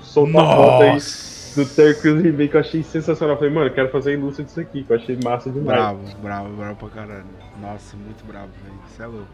soltou 0.02 0.42
a 0.42 0.56
foto 0.56 0.84
aí 0.84 1.00
do 1.56 1.66
Terry 1.66 1.96
Crews 1.96 2.22
Remake 2.22 2.50
que 2.50 2.56
eu 2.58 2.62
achei 2.62 2.84
sensacional. 2.84 3.36
Eu 3.36 3.40
falei, 3.40 3.54
mano, 3.54 3.68
eu 3.68 3.74
quero 3.74 3.90
fazer 3.90 4.12
a 4.12 4.14
indústria 4.16 4.46
disso 4.46 4.60
aqui, 4.60 4.84
que 4.84 4.92
eu 4.92 4.98
achei 4.98 5.18
massa 5.24 5.50
demais. 5.50 5.78
Bravo, 5.78 6.18
bravo, 6.22 6.50
bravo 6.56 6.76
pra 6.76 6.90
caralho. 6.90 7.26
Nossa, 7.62 7.96
muito 7.98 8.26
bravo, 8.26 8.50
velho. 8.64 8.80
Isso 8.90 9.02
é 9.02 9.06
louco. 9.06 9.28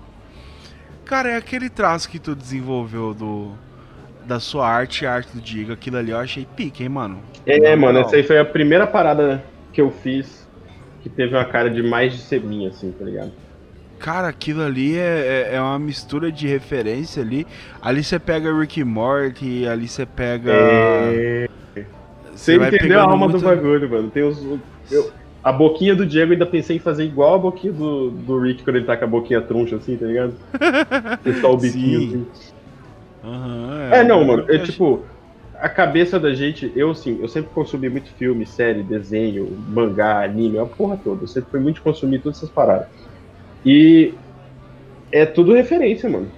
Cara, 1.06 1.32
é 1.32 1.38
aquele 1.38 1.70
traço 1.70 2.10
que 2.10 2.20
tu 2.20 2.36
desenvolveu 2.36 3.14
do 3.14 3.52
da 4.26 4.40
sua 4.40 4.68
arte 4.68 5.08
a 5.08 5.14
arte 5.14 5.36
do 5.36 5.41
Diego, 5.41 5.74
aquilo 5.74 5.98
ali 5.98 6.12
eu 6.12 6.18
achei 6.20 6.46
pique, 6.56 6.84
hein, 6.84 6.90
mano? 6.90 7.20
É, 7.48 7.58
Na 7.58 7.76
mano, 7.76 7.98
essa 7.98 8.16
aí 8.16 8.22
foi 8.22 8.38
a 8.38 8.46
primeira 8.46 8.86
parada 8.86 9.44
que 9.74 9.82
eu 9.82 9.90
fiz 9.90 10.48
que 11.02 11.10
teve 11.10 11.36
uma 11.36 11.46
cara 11.46 11.70
de 11.70 11.82
mais 11.82 12.14
de 12.14 12.20
ser 12.20 12.41
minha, 12.41 12.70
assim, 12.70 12.91
tá 12.91 13.06
ligado? 13.06 13.32
Cara, 13.98 14.28
aquilo 14.28 14.62
ali 14.64 14.98
é, 14.98 15.50
é, 15.52 15.56
é 15.56 15.62
uma 15.62 15.80
mistura 15.80 16.32
de 16.32 16.48
referência 16.48 17.22
ali. 17.22 17.46
Ali 17.82 18.04
você 18.04 18.18
pega 18.18 18.54
Rick 18.58 18.84
Morty, 18.84 19.68
ali 19.68 19.88
você 19.88 20.06
pega. 20.06 20.52
É... 20.54 21.50
Você 22.40 22.57
vai 22.57 22.70
entendeu 22.70 22.99
a 22.99 23.03
alma 23.03 23.28
do 23.28 23.34
muito- 23.34 23.45
bagulho, 23.45 23.90
mano. 23.90 24.10
Tem 24.10 24.24
os. 24.24 24.38
eu- 24.91 25.11
a 25.44 25.52
boquinha 25.52 25.95
do 25.95 26.06
Diego 26.06 26.34
ainda 26.34 26.45
pensei 26.45 26.78
em 26.78 26.80
fazer 26.80 27.06
igual 27.06 27.36
a 27.36 27.40
boquinha 27.40 27.72
do, 27.74 28.11
do 28.11 28.40
Rick 28.40 28.64
quando 28.64 28.76
ele 28.78 28.86
tá 28.86 28.98
com 28.98 29.06
a 29.06 29.07
boquinha 29.07 29.41
troncha, 29.41 29.76
assim, 29.78 29.98
tá 29.98 30.06
ligado? 30.06 30.38
Só 31.41 31.53
o 31.53 31.57
biquinho, 31.57 32.02
Sim. 32.02 32.07
assim. 32.07 32.28
Aham, 33.24 33.90
É, 33.91 34.03
não, 34.03 34.24
mano. 34.26 34.45
É 34.49 34.60
tipo, 34.60 35.06
a 35.56 35.70
cabeça 35.70 36.20
da 36.20 36.34
gente, 36.34 36.72
eu 36.76 36.94
sim, 36.95 37.18
eu 37.22 37.28
sempre 37.28 37.52
consumi 37.52 37.90
muito 37.90 38.10
filme, 38.16 38.45
série, 38.45 38.84
desenho, 38.84 39.48
mangá, 39.68 40.24
anime, 40.24 40.57
a 40.57 40.66
porra 40.66 40.98
toda. 40.98 41.24
Eu 41.24 41.28
sempre 41.28 41.49
fui 41.52 41.60
muito 41.60 41.82
consumir 41.82 42.22
todas 42.22 42.38
essas 42.38 42.49
paradas. 42.52 42.88
E 43.66 44.14
é 45.11 45.26
tudo 45.26 45.53
referência, 45.53 46.10
mano. 46.10 46.32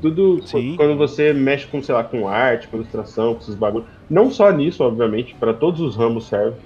Tudo 0.00 0.42
Sim. 0.46 0.76
quando 0.76 0.96
você 0.96 1.32
mexe 1.32 1.66
com, 1.66 1.82
sei 1.82 1.94
lá, 1.94 2.04
com 2.04 2.28
arte, 2.28 2.68
com 2.68 2.76
ilustração, 2.76 3.34
com 3.34 3.40
esses 3.40 3.54
bagulhos. 3.54 3.88
Não 4.08 4.30
só 4.30 4.50
nisso, 4.50 4.84
obviamente, 4.84 5.34
para 5.34 5.52
todos 5.52 5.80
os 5.80 5.96
ramos 5.96 6.28
serve. 6.28 6.56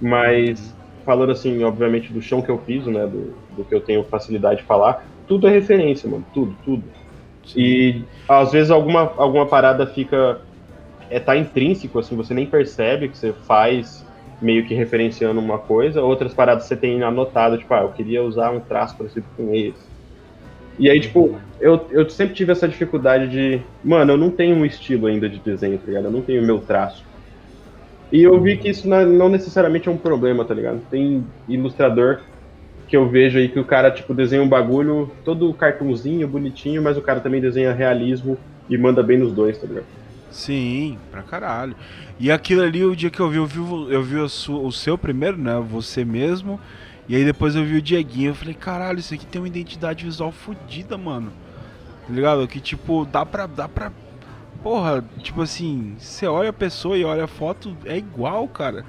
Mas 0.00 0.74
falando 1.04 1.32
assim, 1.32 1.62
obviamente, 1.64 2.12
do 2.12 2.20
chão 2.20 2.42
que 2.42 2.50
eu 2.50 2.58
piso, 2.58 2.90
né? 2.90 3.06
Do, 3.06 3.34
do 3.56 3.64
que 3.64 3.74
eu 3.74 3.80
tenho 3.80 4.04
facilidade 4.04 4.60
de 4.60 4.66
falar, 4.66 5.06
tudo 5.26 5.48
é 5.48 5.50
referência, 5.50 6.08
mano. 6.08 6.24
Tudo, 6.34 6.54
tudo. 6.64 6.84
E 7.56 8.02
às 8.28 8.52
vezes 8.52 8.70
alguma, 8.70 9.12
alguma 9.16 9.46
parada 9.46 9.86
fica. 9.86 10.40
É, 11.10 11.18
tá 11.18 11.34
intrínseco, 11.36 11.98
assim, 11.98 12.14
você 12.14 12.34
nem 12.34 12.44
percebe 12.44 13.08
que 13.08 13.16
você 13.16 13.32
faz 13.32 14.06
meio 14.40 14.66
que 14.66 14.74
referenciando 14.74 15.40
uma 15.40 15.58
coisa, 15.58 16.02
outras 16.02 16.34
paradas 16.34 16.64
você 16.64 16.76
tem 16.76 17.02
anotado, 17.02 17.58
tipo, 17.58 17.72
ah, 17.74 17.80
eu 17.80 17.92
queria 17.92 18.22
usar 18.22 18.50
um 18.50 18.60
traço 18.60 18.96
parecido 18.96 19.26
com 19.34 19.54
esse. 19.54 19.87
E 20.78 20.88
aí, 20.88 21.00
tipo, 21.00 21.38
eu, 21.60 21.86
eu 21.90 22.08
sempre 22.08 22.34
tive 22.34 22.52
essa 22.52 22.68
dificuldade 22.68 23.28
de. 23.28 23.60
Mano, 23.84 24.12
eu 24.12 24.16
não 24.16 24.30
tenho 24.30 24.56
um 24.56 24.64
estilo 24.64 25.06
ainda 25.06 25.28
de 25.28 25.38
desenho, 25.38 25.78
tá 25.78 25.86
ligado? 25.86 26.04
Eu 26.04 26.10
não 26.10 26.22
tenho 26.22 26.42
meu 26.42 26.60
traço. 26.60 27.04
E 28.12 28.22
eu 28.22 28.40
vi 28.40 28.56
que 28.56 28.68
isso 28.68 28.88
não 28.88 29.28
necessariamente 29.28 29.88
é 29.88 29.92
um 29.92 29.96
problema, 29.96 30.44
tá 30.44 30.54
ligado? 30.54 30.80
Tem 30.90 31.24
ilustrador 31.48 32.20
que 32.86 32.96
eu 32.96 33.06
vejo 33.06 33.38
aí 33.38 33.48
que 33.48 33.58
o 33.58 33.64
cara, 33.64 33.90
tipo, 33.90 34.14
desenha 34.14 34.42
um 34.42 34.48
bagulho 34.48 35.10
todo 35.24 35.52
cartunzinho, 35.52 36.26
bonitinho, 36.26 36.82
mas 36.82 36.96
o 36.96 37.02
cara 37.02 37.20
também 37.20 37.40
desenha 37.40 37.72
realismo 37.72 38.38
e 38.68 38.78
manda 38.78 39.02
bem 39.02 39.18
nos 39.18 39.32
dois, 39.32 39.58
tá 39.58 39.66
ligado? 39.66 39.84
Sim, 40.30 40.96
pra 41.10 41.22
caralho. 41.22 41.74
E 42.18 42.30
aquilo 42.30 42.62
ali, 42.62 42.84
o 42.84 42.96
dia 42.96 43.10
que 43.10 43.20
eu 43.20 43.28
vi, 43.28 43.36
eu 43.36 43.46
vi, 43.46 43.58
eu 43.92 44.02
vi 44.02 44.16
o 44.16 44.72
seu 44.72 44.96
primeiro, 44.96 45.36
né? 45.36 45.62
Você 45.70 46.04
mesmo. 46.04 46.58
E 47.08 47.16
aí 47.16 47.24
depois 47.24 47.56
eu 47.56 47.64
vi 47.64 47.76
o 47.76 47.82
Dieguinho. 47.82 48.30
Eu 48.30 48.34
falei, 48.34 48.54
caralho, 48.54 48.98
isso 48.98 49.14
aqui 49.14 49.26
tem 49.26 49.40
uma 49.40 49.48
identidade 49.48 50.04
visual 50.04 50.30
fodida, 50.30 50.98
mano. 50.98 51.32
Tá 52.06 52.12
ligado? 52.12 52.46
Que 52.46 52.60
tipo, 52.60 53.04
dá 53.06 53.24
pra. 53.24 53.46
Dá 53.46 53.68
pra. 53.68 53.90
Porra, 54.62 55.04
tipo 55.22 55.40
assim, 55.42 55.94
você 55.98 56.26
olha 56.26 56.50
a 56.50 56.52
pessoa 56.52 56.98
e 56.98 57.04
olha 57.04 57.24
a 57.24 57.28
foto, 57.28 57.76
é 57.84 57.96
igual, 57.96 58.46
cara. 58.48 58.84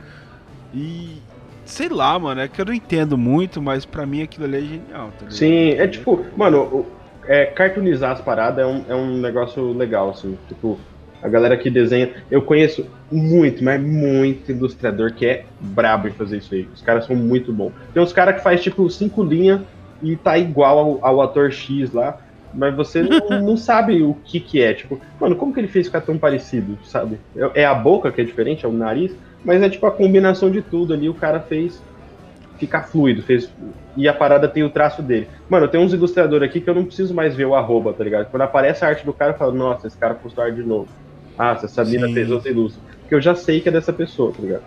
E, 0.74 1.22
Sei 1.70 1.88
lá, 1.88 2.18
mano, 2.18 2.42
é 2.42 2.48
que 2.48 2.60
eu 2.60 2.66
não 2.66 2.74
entendo 2.74 3.16
muito, 3.16 3.62
mas 3.62 3.86
pra 3.86 4.04
mim 4.04 4.24
aquilo 4.24 4.46
ali 4.46 4.58
é 4.58 4.62
genial, 4.62 5.12
tá 5.20 5.30
Sim, 5.30 5.70
é 5.74 5.88
tipo, 5.88 6.26
mano, 6.36 6.84
é, 7.28 7.46
cartoonizar 7.46 8.12
as 8.14 8.22
paradas 8.22 8.66
é 8.66 8.68
um, 8.68 8.84
é 8.90 8.96
um 8.96 9.18
negócio 9.20 9.72
legal, 9.72 10.10
assim. 10.10 10.36
Tipo, 10.48 10.80
a 11.22 11.28
galera 11.28 11.58
que 11.58 11.70
desenha. 11.70 12.10
Eu 12.30 12.42
conheço 12.42 12.86
muito, 13.12 13.64
mas 13.64 13.82
muito 13.82 14.52
ilustrador 14.52 15.14
que 15.14 15.26
é 15.26 15.46
brabo 15.60 16.08
em 16.08 16.12
fazer 16.12 16.38
isso 16.38 16.54
aí. 16.54 16.68
Os 16.74 16.82
caras 16.82 17.06
são 17.06 17.16
muito 17.16 17.52
bons. 17.52 17.72
Tem 17.94 18.02
uns 18.02 18.14
caras 18.14 18.36
que 18.36 18.42
faz 18.42 18.62
tipo 18.62 18.90
cinco 18.90 19.24
linhas 19.24 19.62
e 20.02 20.16
tá 20.16 20.38
igual 20.38 20.80
ao, 20.80 21.06
ao 21.06 21.22
ator 21.22 21.52
X 21.52 21.92
lá. 21.92 22.18
Mas 22.54 22.76
você 22.76 23.04
não, 23.04 23.42
não, 23.42 23.58
sabe 23.58 24.02
o 24.02 24.16
que 24.26 24.40
que 24.40 24.62
é. 24.62 24.74
Tipo, 24.74 25.00
mano, 25.20 25.36
como 25.36 25.54
que 25.54 25.60
ele 25.60 25.68
fez 25.68 25.88
ficar 25.88 26.02
tão 26.02 26.18
parecido, 26.18 26.78
sabe? 26.84 27.20
É, 27.36 27.62
é 27.62 27.66
a 27.66 27.76
boca 27.76 28.12
que 28.12 28.22
é 28.22 28.24
diferente, 28.24 28.66
é 28.66 28.68
o 28.68 28.74
nariz. 28.74 29.12
Mas 29.44 29.62
é 29.62 29.70
tipo 29.70 29.86
a 29.86 29.92
combinação 29.92 30.52
de 30.52 30.62
tudo 30.62 30.94
ali, 30.94 31.08
o 31.08 31.14
cara 31.14 31.40
fez 31.40 31.82
ficar 32.58 32.84
fluido, 32.84 33.24
fez. 33.24 33.50
E 33.96 34.08
a 34.08 34.14
parada 34.14 34.48
tem 34.48 34.64
o 34.64 34.70
traço 34.70 35.02
dele. 35.02 35.28
Mano, 35.50 35.68
tem 35.68 35.80
uns 35.80 35.94
ilustradores 35.94 36.50
aqui 36.50 36.60
que 36.60 36.70
eu 36.70 36.76
não 36.76 36.86
preciso 36.86 37.14
mais 37.14 37.36
ver 37.36 37.46
o 37.46 37.56
arroba, 37.56 37.94
tá 37.94 38.04
ligado? 38.04 38.30
Quando 38.30 38.42
aparece 38.42 38.84
a 38.84 38.90
arte 38.90 39.06
do 39.06 39.14
cara, 39.14 39.32
eu 39.32 39.38
falo, 39.38 39.54
nossa, 39.54 39.88
esse 39.88 39.98
cara 39.98 40.14
postou 40.14 40.44
arte 40.44 40.56
de 40.56 40.64
novo. 40.64 40.90
Ah, 41.40 41.58
essa 41.64 41.86
mina 41.86 42.10
fez 42.10 42.30
outra 42.30 42.52
ilustra. 42.52 42.82
Porque 43.00 43.16
eu 43.16 43.22
já 43.22 43.34
sei 43.34 43.62
que 43.62 43.70
é 43.70 43.72
dessa 43.72 43.94
pessoa, 43.94 44.34
tá 44.34 44.42
ligado? 44.42 44.64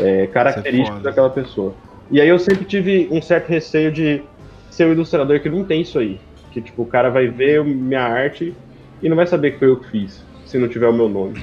É 0.00 0.28
característico 0.28 0.98
é 0.98 1.00
daquela 1.00 1.28
pessoa. 1.28 1.74
E 2.12 2.20
aí 2.20 2.28
eu 2.28 2.38
sempre 2.38 2.64
tive 2.64 3.08
um 3.10 3.20
certo 3.20 3.48
receio 3.48 3.90
de 3.90 4.22
ser 4.70 4.86
um 4.86 4.92
ilustrador 4.92 5.40
que 5.40 5.50
não 5.50 5.64
tem 5.64 5.80
isso 5.80 5.98
aí. 5.98 6.20
Que 6.52 6.62
tipo, 6.62 6.82
o 6.82 6.86
cara 6.86 7.10
vai 7.10 7.26
ver 7.26 7.64
minha 7.64 8.02
arte 8.02 8.54
e 9.02 9.08
não 9.08 9.16
vai 9.16 9.26
saber 9.26 9.52
que 9.52 9.58
foi 9.58 9.68
eu 9.68 9.76
que 9.78 9.90
fiz, 9.90 10.24
se 10.46 10.58
não 10.58 10.68
tiver 10.68 10.88
o 10.88 10.92
meu 10.92 11.08
nome. 11.08 11.42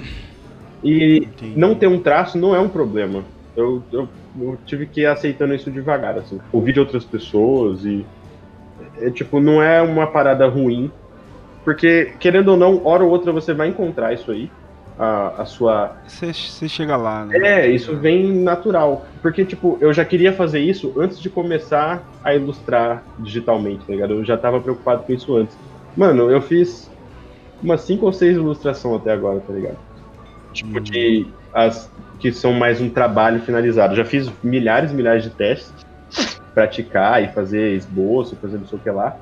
E 0.81 1.17
Entendi. 1.17 1.59
não 1.59 1.75
ter 1.75 1.87
um 1.87 1.99
traço 1.99 2.37
não 2.37 2.55
é 2.55 2.59
um 2.59 2.69
problema. 2.69 3.25
Eu, 3.57 3.83
eu, 3.91 4.07
eu, 4.39 4.57
tive 4.65 4.85
que 4.85 5.01
ir 5.01 5.07
aceitando 5.07 5.53
isso 5.53 5.69
devagar, 5.69 6.17
assim. 6.17 6.39
Ouvir 6.53 6.71
de 6.71 6.79
outras 6.79 7.03
pessoas 7.03 7.83
e. 7.83 8.05
É, 9.01 9.09
tipo, 9.09 9.41
não 9.41 9.61
é 9.61 9.81
uma 9.81 10.07
parada 10.07 10.47
ruim. 10.47 10.89
Porque, 11.65 12.13
querendo 12.19 12.49
ou 12.49 12.57
não, 12.57 12.85
hora 12.85 13.03
ou 13.03 13.09
outra 13.09 13.33
você 13.33 13.53
vai 13.53 13.67
encontrar 13.67 14.13
isso 14.13 14.31
aí. 14.31 14.49
A, 14.99 15.43
a 15.43 15.45
sua. 15.45 15.95
Você, 16.05 16.67
chega 16.67 16.97
lá, 16.97 17.23
né? 17.23 17.37
É, 17.37 17.67
isso 17.69 17.95
vem 17.95 18.33
natural. 18.33 19.05
Porque, 19.21 19.45
tipo, 19.45 19.77
eu 19.79 19.93
já 19.93 20.03
queria 20.03 20.33
fazer 20.33 20.59
isso 20.59 20.93
antes 20.99 21.21
de 21.21 21.29
começar 21.29 22.03
a 22.21 22.35
ilustrar 22.35 23.01
digitalmente, 23.17 23.85
tá 23.85 23.93
ligado? 23.93 24.15
Eu 24.15 24.25
já 24.25 24.37
tava 24.37 24.59
preocupado 24.59 25.03
com 25.03 25.13
isso 25.13 25.37
antes. 25.37 25.57
Mano, 25.95 26.29
eu 26.29 26.41
fiz 26.41 26.91
umas 27.63 27.79
cinco 27.81 28.07
ou 28.07 28.11
seis 28.11 28.35
ilustrações 28.35 28.99
até 28.99 29.13
agora, 29.13 29.39
tá 29.39 29.53
ligado? 29.53 29.77
tipo 30.53 30.77
uhum. 30.77 30.83
de 30.83 31.27
as 31.53 31.89
que 32.19 32.31
são 32.33 32.51
mais 32.51 32.81
um 32.81 32.89
trabalho 32.89 33.39
finalizado. 33.41 33.95
Já 33.95 34.03
fiz 34.03 34.29
milhares 34.43 34.91
e 34.91 34.93
milhares 34.93 35.23
de 35.23 35.29
testes, 35.29 35.73
praticar 36.53 37.23
e 37.23 37.29
fazer 37.29 37.75
esboço, 37.75 38.35
fazer 38.35 38.57
não 38.57 38.67
sei 38.67 38.77
o 38.77 38.81
que 38.81 38.89
lá. 38.89 39.15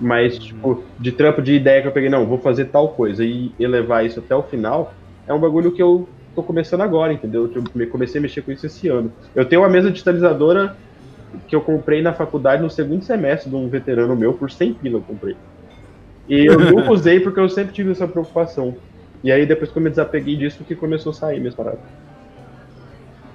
Mas, 0.00 0.34
uhum. 0.34 0.40
tipo, 0.40 0.84
de 0.98 1.12
trampo 1.12 1.42
de 1.42 1.52
ideia 1.52 1.82
que 1.82 1.88
eu 1.88 1.92
peguei, 1.92 2.08
não, 2.08 2.24
vou 2.24 2.38
fazer 2.38 2.66
tal 2.66 2.88
coisa 2.88 3.22
e 3.22 3.52
elevar 3.60 4.06
isso 4.06 4.20
até 4.20 4.34
o 4.34 4.42
final, 4.42 4.94
é 5.30 5.34
um 5.34 5.38
bagulho 5.38 5.70
que 5.70 5.80
eu 5.80 6.08
tô 6.34 6.42
começando 6.42 6.80
agora, 6.80 7.12
entendeu? 7.12 7.48
Eu 7.54 7.88
comecei 7.88 8.18
a 8.18 8.22
mexer 8.22 8.42
com 8.42 8.50
isso 8.50 8.66
esse 8.66 8.88
ano. 8.88 9.12
Eu 9.32 9.44
tenho 9.44 9.62
uma 9.62 9.68
mesa 9.68 9.88
digitalizadora 9.88 10.76
que 11.46 11.54
eu 11.54 11.60
comprei 11.60 12.02
na 12.02 12.12
faculdade 12.12 12.60
no 12.60 12.68
segundo 12.68 13.04
semestre 13.04 13.48
de 13.48 13.54
um 13.54 13.68
veterano 13.68 14.16
meu, 14.16 14.32
por 14.32 14.50
100 14.50 14.74
pila 14.74 14.96
eu 14.98 15.02
comprei. 15.02 15.36
E 16.28 16.46
eu 16.46 16.58
nunca 16.74 16.90
usei 16.90 17.20
porque 17.20 17.38
eu 17.38 17.48
sempre 17.48 17.72
tive 17.72 17.92
essa 17.92 18.08
preocupação. 18.08 18.76
E 19.22 19.30
aí 19.30 19.46
depois 19.46 19.70
que 19.70 19.78
eu 19.78 19.82
me 19.82 19.90
desapeguei 19.90 20.36
disso 20.36 20.64
que 20.64 20.74
começou 20.74 21.10
a 21.10 21.14
sair 21.14 21.38
minhas 21.38 21.54
paradas. 21.54 21.78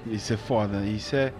Isso 0.05 0.33
é 0.33 0.37
foda, 0.37 0.85
isso 0.85 1.15
é. 1.15 1.31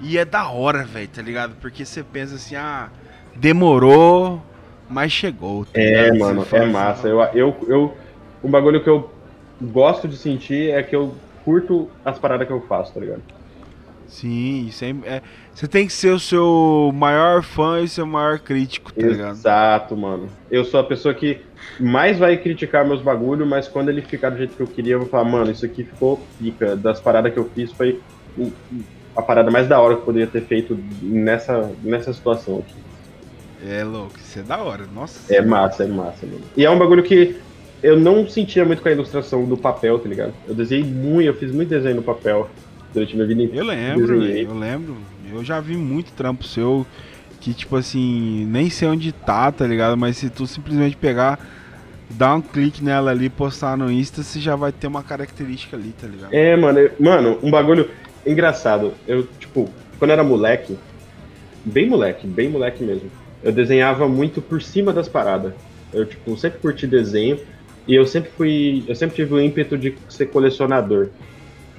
E 0.00 0.18
é 0.18 0.24
da 0.24 0.50
hora, 0.50 0.82
velho, 0.82 1.08
tá 1.08 1.22
ligado? 1.22 1.54
Porque 1.60 1.84
você 1.84 2.02
pensa 2.02 2.34
assim, 2.34 2.56
ah, 2.56 2.88
demorou, 3.36 4.42
mas 4.88 5.12
chegou. 5.12 5.64
Tá 5.66 5.80
é, 5.80 6.12
mano, 6.12 6.44
é 6.50 6.58
assim, 6.58 6.72
massa. 6.72 7.06
Eu, 7.06 7.20
eu, 7.32 7.56
eu, 7.68 7.94
um 8.42 8.50
bagulho 8.50 8.82
que 8.82 8.90
eu 8.90 9.08
gosto 9.60 10.08
de 10.08 10.16
sentir 10.16 10.70
é 10.70 10.82
que 10.82 10.94
eu 10.94 11.14
curto 11.44 11.88
as 12.04 12.18
paradas 12.18 12.46
que 12.46 12.52
eu 12.52 12.60
faço, 12.62 12.92
tá 12.92 13.00
ligado? 13.00 13.22
Sim, 14.06 14.66
isso 14.66 14.84
é, 14.84 15.22
você 15.54 15.68
tem 15.68 15.86
que 15.86 15.92
ser 15.92 16.10
o 16.10 16.18
seu 16.18 16.90
maior 16.92 17.44
fã 17.44 17.80
e 17.80 17.88
seu 17.88 18.04
maior 18.04 18.40
crítico, 18.40 18.92
tá 18.92 19.06
ligado? 19.06 19.30
Exato, 19.30 19.96
mano. 19.96 20.28
Eu 20.50 20.64
sou 20.64 20.80
a 20.80 20.84
pessoa 20.84 21.14
que 21.14 21.40
mais 21.78 22.18
vai 22.18 22.36
criticar 22.36 22.84
meus 22.84 23.00
bagulho, 23.00 23.46
mas 23.46 23.68
quando 23.68 23.88
ele 23.88 24.02
ficar 24.02 24.30
do 24.30 24.38
jeito 24.38 24.56
que 24.56 24.62
eu 24.62 24.66
queria, 24.66 24.94
eu 24.94 25.00
vou 25.00 25.08
falar, 25.08 25.24
mano, 25.24 25.50
isso 25.52 25.64
aqui 25.64 25.84
ficou 25.84 26.20
pica. 26.40 26.74
Das 26.74 27.00
paradas 27.00 27.32
que 27.32 27.38
eu 27.38 27.48
fiz 27.54 27.70
foi 27.70 28.00
a 29.14 29.22
parada 29.22 29.48
mais 29.48 29.68
da 29.68 29.80
hora 29.80 29.94
que 29.94 30.00
eu 30.00 30.06
poderia 30.06 30.26
ter 30.26 30.42
feito 30.42 30.76
nessa, 31.00 31.70
nessa 31.82 32.12
situação 32.12 32.58
aqui. 32.58 32.74
É 33.68 33.84
louco, 33.84 34.18
isso 34.18 34.40
é 34.40 34.42
da 34.42 34.58
hora, 34.58 34.86
nossa. 34.92 35.32
É 35.32 35.40
massa, 35.40 35.84
é 35.84 35.86
massa, 35.86 36.26
mano. 36.26 36.42
E 36.56 36.64
é 36.64 36.70
um 36.70 36.78
bagulho 36.78 37.02
que 37.02 37.38
eu 37.82 37.98
não 37.98 38.28
sentia 38.28 38.64
muito 38.64 38.82
com 38.82 38.88
a 38.88 38.92
ilustração 38.92 39.44
do 39.44 39.56
papel, 39.56 39.98
tá 39.98 40.08
ligado? 40.08 40.34
Eu 40.46 40.54
desenhei 40.54 40.84
muito, 40.84 41.26
eu 41.26 41.34
fiz 41.34 41.52
muito 41.52 41.68
desenho 41.68 41.96
no 41.96 42.02
papel 42.02 42.48
durante 42.92 43.14
minha 43.14 43.26
vida 43.26 43.42
inteira. 43.42 43.62
Eu 43.62 43.66
lembro, 43.66 44.24
eu 44.24 44.54
lembro. 44.54 44.96
Eu 45.32 45.44
já 45.44 45.60
vi 45.60 45.76
muito 45.76 46.12
trampo 46.12 46.44
seu 46.44 46.86
que, 47.40 47.54
tipo 47.54 47.76
assim, 47.76 48.44
nem 48.46 48.68
sei 48.68 48.88
onde 48.88 49.12
tá, 49.12 49.50
tá 49.50 49.66
ligado? 49.66 49.96
Mas 49.96 50.18
se 50.18 50.28
tu 50.28 50.46
simplesmente 50.46 50.96
pegar, 50.96 51.38
dar 52.10 52.34
um 52.34 52.42
clique 52.42 52.84
nela 52.84 53.10
ali, 53.10 53.30
postar 53.30 53.76
no 53.76 53.90
Insta, 53.90 54.22
você 54.22 54.38
já 54.38 54.54
vai 54.54 54.72
ter 54.72 54.86
uma 54.86 55.02
característica 55.02 55.76
ali, 55.76 55.94
tá 55.98 56.06
ligado? 56.06 56.34
É, 56.34 56.56
mano, 56.56 56.90
mano, 56.98 57.38
um 57.42 57.50
bagulho 57.50 57.88
engraçado. 58.26 58.92
Eu, 59.08 59.26
tipo, 59.38 59.70
quando 59.98 60.10
era 60.10 60.22
moleque, 60.22 60.76
bem 61.64 61.88
moleque, 61.88 62.26
bem 62.26 62.50
moleque 62.50 62.84
mesmo, 62.84 63.10
eu 63.42 63.52
desenhava 63.52 64.06
muito 64.06 64.42
por 64.42 64.60
cima 64.60 64.92
das 64.92 65.08
paradas. 65.08 65.54
Eu, 65.92 66.04
tipo, 66.04 66.36
sempre 66.36 66.58
curti 66.58 66.86
desenho 66.86 67.38
e 67.90 67.94
eu 67.96 68.06
sempre 68.06 68.30
fui, 68.30 68.84
eu 68.86 68.94
sempre 68.94 69.16
tive 69.16 69.34
o 69.34 69.40
ímpeto 69.40 69.76
de 69.76 69.96
ser 70.08 70.26
colecionador. 70.26 71.08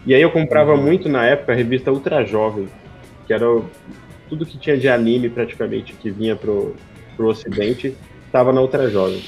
E 0.06 0.14
aí 0.14 0.22
eu 0.22 0.30
comprava 0.30 0.74
uhum. 0.74 0.82
muito 0.82 1.08
na 1.08 1.26
época 1.26 1.54
a 1.54 1.56
revista 1.56 1.90
Ultra 1.90 2.26
Jovem, 2.26 2.68
que 3.26 3.32
era 3.32 3.46
tudo 4.28 4.46
que 4.46 4.58
tinha 4.58 4.78
de 4.78 4.90
anime 4.90 5.30
praticamente 5.30 5.94
que 5.94 6.12
vinha 6.12 6.36
pro, 6.36 6.76
pro 7.16 7.30
ocidente, 7.30 7.96
tava 8.30 8.52
na 8.52 8.60
Ultra 8.60 8.90
Jovem. 8.90 9.24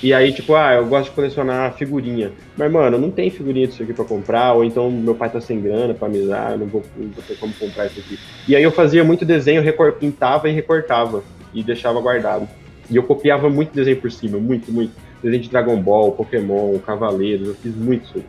E 0.00 0.14
aí, 0.14 0.32
tipo, 0.32 0.54
ah, 0.54 0.74
eu 0.74 0.86
gosto 0.86 1.08
de 1.08 1.16
colecionar 1.16 1.74
figurinha. 1.74 2.30
Mas, 2.56 2.70
mano, 2.70 2.98
não 2.98 3.10
tem 3.10 3.28
figurinha 3.28 3.66
disso 3.66 3.82
aqui 3.82 3.92
pra 3.92 4.04
comprar, 4.04 4.52
ou 4.52 4.62
então 4.62 4.88
meu 4.88 5.16
pai 5.16 5.28
tá 5.28 5.40
sem 5.40 5.60
grana 5.60 5.92
pra 5.92 6.08
me 6.08 6.24
dar, 6.24 6.56
não 6.56 6.68
vou, 6.68 6.84
não 6.96 7.08
vou 7.08 7.24
ter 7.26 7.36
como 7.36 7.52
comprar 7.54 7.86
isso 7.86 7.98
aqui. 7.98 8.16
E 8.46 8.54
aí 8.54 8.62
eu 8.62 8.70
fazia 8.70 9.02
muito 9.02 9.24
desenho, 9.24 9.60
pintava 9.98 10.48
e 10.48 10.52
recortava, 10.52 11.24
e 11.52 11.64
deixava 11.64 12.00
guardado. 12.00 12.48
E 12.88 12.94
eu 12.94 13.02
copiava 13.02 13.50
muito 13.50 13.74
desenho 13.74 14.00
por 14.00 14.12
cima, 14.12 14.38
muito, 14.38 14.70
muito. 14.70 14.92
Desenho 15.22 15.42
de 15.42 15.50
Dragon 15.50 15.80
Ball, 15.80 16.12
Pokémon, 16.12 16.78
Cavaleiros, 16.78 17.48
eu 17.48 17.54
fiz 17.54 17.74
muito 17.74 18.04
isso. 18.04 18.24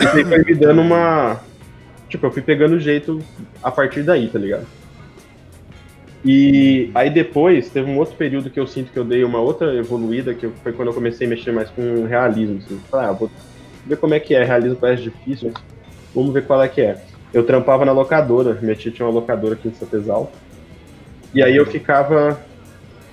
E 0.00 0.06
aí 0.06 0.24
foi 0.24 0.44
me 0.44 0.54
dando 0.54 0.80
uma. 0.80 1.40
Tipo, 2.08 2.26
eu 2.26 2.30
fui 2.32 2.42
pegando 2.42 2.80
jeito 2.80 3.22
a 3.62 3.70
partir 3.70 4.02
daí, 4.02 4.28
tá 4.28 4.38
ligado? 4.38 4.66
E 6.24 6.90
aí 6.94 7.08
depois 7.08 7.70
teve 7.70 7.90
um 7.90 7.96
outro 7.96 8.14
período 8.16 8.50
que 8.50 8.60
eu 8.60 8.66
sinto 8.66 8.92
que 8.92 8.98
eu 8.98 9.04
dei 9.04 9.24
uma 9.24 9.40
outra 9.40 9.74
evoluída, 9.74 10.34
que 10.34 10.48
foi 10.62 10.72
quando 10.72 10.88
eu 10.88 10.94
comecei 10.94 11.26
a 11.26 11.30
mexer 11.30 11.52
mais 11.52 11.70
com 11.70 12.04
realismo. 12.04 12.58
Assim. 12.58 12.80
Ah, 12.92 13.12
vou 13.12 13.30
ver 13.86 13.96
como 13.96 14.14
é 14.14 14.20
que 14.20 14.34
é. 14.34 14.44
Realismo 14.44 14.76
parece 14.76 15.02
difícil, 15.02 15.50
mas 15.52 15.62
vamos 16.14 16.32
ver 16.32 16.44
qual 16.44 16.62
é 16.62 16.68
que 16.68 16.80
é. 16.82 16.98
Eu 17.32 17.44
trampava 17.44 17.84
na 17.84 17.92
locadora, 17.92 18.58
minha 18.60 18.74
tia 18.74 18.90
tinha 18.90 19.06
uma 19.06 19.14
locadora 19.14 19.54
aqui 19.54 19.68
em 19.68 19.74
Sapezal. 19.74 20.30
E 21.32 21.42
aí 21.42 21.56
eu 21.56 21.64
ficava. 21.64 22.40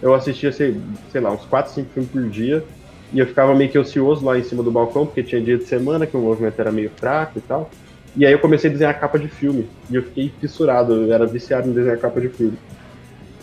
Eu 0.01 0.13
assistia, 0.13 0.51
sei, 0.51 0.79
sei 1.11 1.21
lá, 1.21 1.31
uns 1.31 1.45
4, 1.45 1.73
5 1.73 1.89
filmes 1.93 2.11
por 2.11 2.29
dia. 2.29 2.63
E 3.13 3.19
eu 3.19 3.25
ficava 3.25 3.55
meio 3.55 3.69
que 3.69 3.79
ocioso 3.79 4.25
lá 4.25 4.37
em 4.37 4.43
cima 4.43 4.61
do 4.61 4.71
balcão, 4.71 5.05
porque 5.05 5.23
tinha 5.23 5.41
dia 5.41 5.57
de 5.57 5.63
semana 5.63 6.05
que 6.05 6.15
o 6.15 6.19
movimento 6.19 6.59
era 6.59 6.71
meio 6.71 6.91
fraco 6.95 7.37
e 7.37 7.41
tal. 7.41 7.69
E 8.15 8.25
aí 8.25 8.31
eu 8.31 8.39
comecei 8.39 8.69
a 8.69 8.73
desenhar 8.73 8.99
capa 8.99 9.17
de 9.17 9.27
filme. 9.27 9.69
E 9.89 9.95
eu 9.95 10.03
fiquei 10.03 10.33
fissurado, 10.41 10.93
eu 10.93 11.13
era 11.13 11.25
viciado 11.25 11.69
em 11.69 11.73
desenhar 11.73 11.97
capa 11.97 12.19
de 12.19 12.29
filme. 12.29 12.57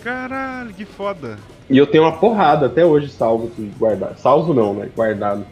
Caralho, 0.02 0.74
que 0.74 0.84
foda. 0.84 1.38
E 1.70 1.78
eu 1.78 1.86
tenho 1.86 2.04
uma 2.04 2.18
porrada 2.18 2.66
até 2.66 2.84
hoje 2.84 3.08
salvo, 3.08 3.50
assim, 3.52 3.72
guardado. 3.78 4.18
Salvo 4.18 4.52
não, 4.52 4.74
né? 4.74 4.90
Guardado. 4.94 5.46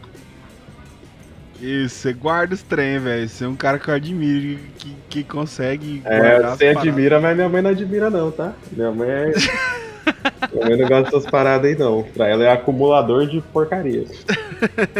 Isso, 1.59 1.95
você 1.95 2.13
guarda 2.13 2.53
os 2.53 2.61
trem, 2.61 2.99
velho. 2.99 3.27
Você 3.27 3.45
é 3.45 3.47
um 3.47 3.55
cara 3.55 3.79
que 3.79 3.87
eu 3.87 3.93
admiro, 3.93 4.59
que, 4.77 4.95
que 5.09 5.23
consegue. 5.23 6.01
É, 6.05 6.41
você 6.41 6.67
admira, 6.67 7.19
mas 7.19 7.35
minha 7.35 7.47
mãe 7.47 7.61
não 7.61 7.69
admira 7.69 8.09
não, 8.09 8.29
tá? 8.29 8.53
Minha 8.71 8.91
mãe 8.91 9.09
é... 9.09 9.31
mãe 10.53 10.77
não 10.77 10.87
gosta 10.87 11.03
dessas 11.03 11.25
paradas 11.25 11.71
aí 11.71 11.77
não. 11.77 12.03
Pra 12.03 12.27
ela 12.27 12.43
é 12.43 12.51
acumulador 12.51 13.27
de 13.27 13.41
porcarias. 13.41 14.25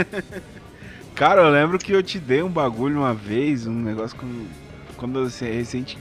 Cara, 1.16 1.42
eu 1.44 1.50
lembro 1.50 1.78
que 1.78 1.92
eu 1.92 2.02
te 2.02 2.20
dei 2.20 2.42
um 2.42 2.50
bagulho 2.50 2.98
uma 2.98 3.14
vez, 3.14 3.68
um 3.68 3.74
negócio 3.74 4.18
quando, 4.18 4.48
quando 4.98 5.30
você 5.30 5.50
recente. 5.52 5.98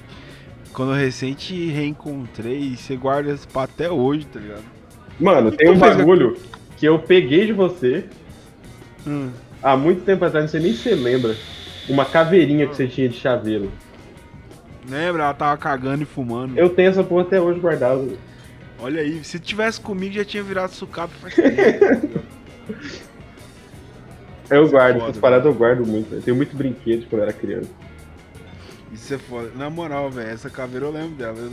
Quando 0.72 0.92
eu 0.92 0.98
recente 0.98 1.54
reencontrei, 1.68 2.58
e 2.58 2.76
você 2.76 2.96
guarda 2.96 3.30
isso 3.30 3.46
pra 3.46 3.64
até 3.64 3.90
hoje, 3.90 4.24
tá 4.24 4.40
ligado? 4.40 4.64
Mano, 5.20 5.52
tem 5.52 5.70
um 5.70 5.78
bagulho 5.78 6.36
que 6.78 6.86
eu 6.86 6.98
peguei 6.98 7.46
de 7.46 7.52
você 7.52 8.04
Hum. 9.06 9.30
há 9.62 9.76
muito 9.76 10.02
tempo 10.02 10.24
atrás, 10.24 10.44
não 10.44 10.50
sei 10.50 10.60
nem 10.60 10.72
se 10.72 10.82
você 10.82 10.94
lembra. 10.94 11.36
Uma 11.88 12.04
caveirinha 12.04 12.66
que 12.66 12.74
você 12.74 12.86
tinha 12.86 13.08
de 13.08 13.16
chaveiro. 13.16 13.70
Lembra? 14.88 15.24
Ela 15.24 15.34
tava 15.34 15.56
cagando 15.56 16.02
e 16.02 16.06
fumando. 16.06 16.56
Eu 16.56 16.70
tenho 16.70 16.90
essa 16.90 17.04
porra 17.04 17.22
até 17.22 17.40
hoje 17.40 17.60
guardada. 17.60 18.02
Olha 18.82 19.00
aí, 19.00 19.22
se 19.22 19.38
tivesse 19.38 19.80
comigo 19.80 20.12
já 20.14 20.24
tinha 20.24 20.42
virado 20.42 20.72
sucata 20.72 21.12
faz 21.20 21.34
tempo. 21.36 21.48
ligado? 21.50 22.22
Eu 24.50 24.68
guardo, 24.68 24.94
foda, 24.98 25.04
essas 25.10 25.18
paradas 25.20 25.46
eu 25.46 25.54
guardo 25.54 25.86
muito. 25.86 26.14
Eu 26.14 26.20
tenho 26.20 26.36
muito 26.36 26.54
brinquedo 26.56 27.06
quando 27.08 27.22
eu 27.22 27.28
era 27.28 27.32
criança. 27.32 27.70
Isso 28.92 29.14
é 29.14 29.18
foda. 29.18 29.50
Na 29.56 29.70
moral, 29.70 30.10
velho, 30.10 30.28
essa 30.28 30.50
caveira 30.50 30.84
eu 30.86 30.90
lembro 30.90 31.10
dela. 31.14 31.38
Eu, 31.38 31.52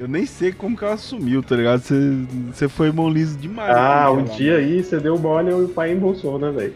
eu 0.00 0.08
nem 0.08 0.24
sei 0.26 0.50
como 0.50 0.76
que 0.76 0.82
ela 0.82 0.96
sumiu, 0.96 1.42
tá 1.42 1.54
ligado? 1.54 1.80
Você, 1.82 2.68
foi 2.68 2.90
mão 2.90 3.08
liso 3.08 3.38
demais. 3.38 3.76
Ah, 3.76 4.10
um 4.10 4.24
dia 4.24 4.54
mano. 4.54 4.64
aí 4.66 4.82
você 4.82 4.98
deu 4.98 5.16
mole 5.18 5.50
e 5.50 5.54
o 5.54 5.68
pai 5.68 5.92
embolsou, 5.92 6.38
né, 6.38 6.50
velho? 6.50 6.74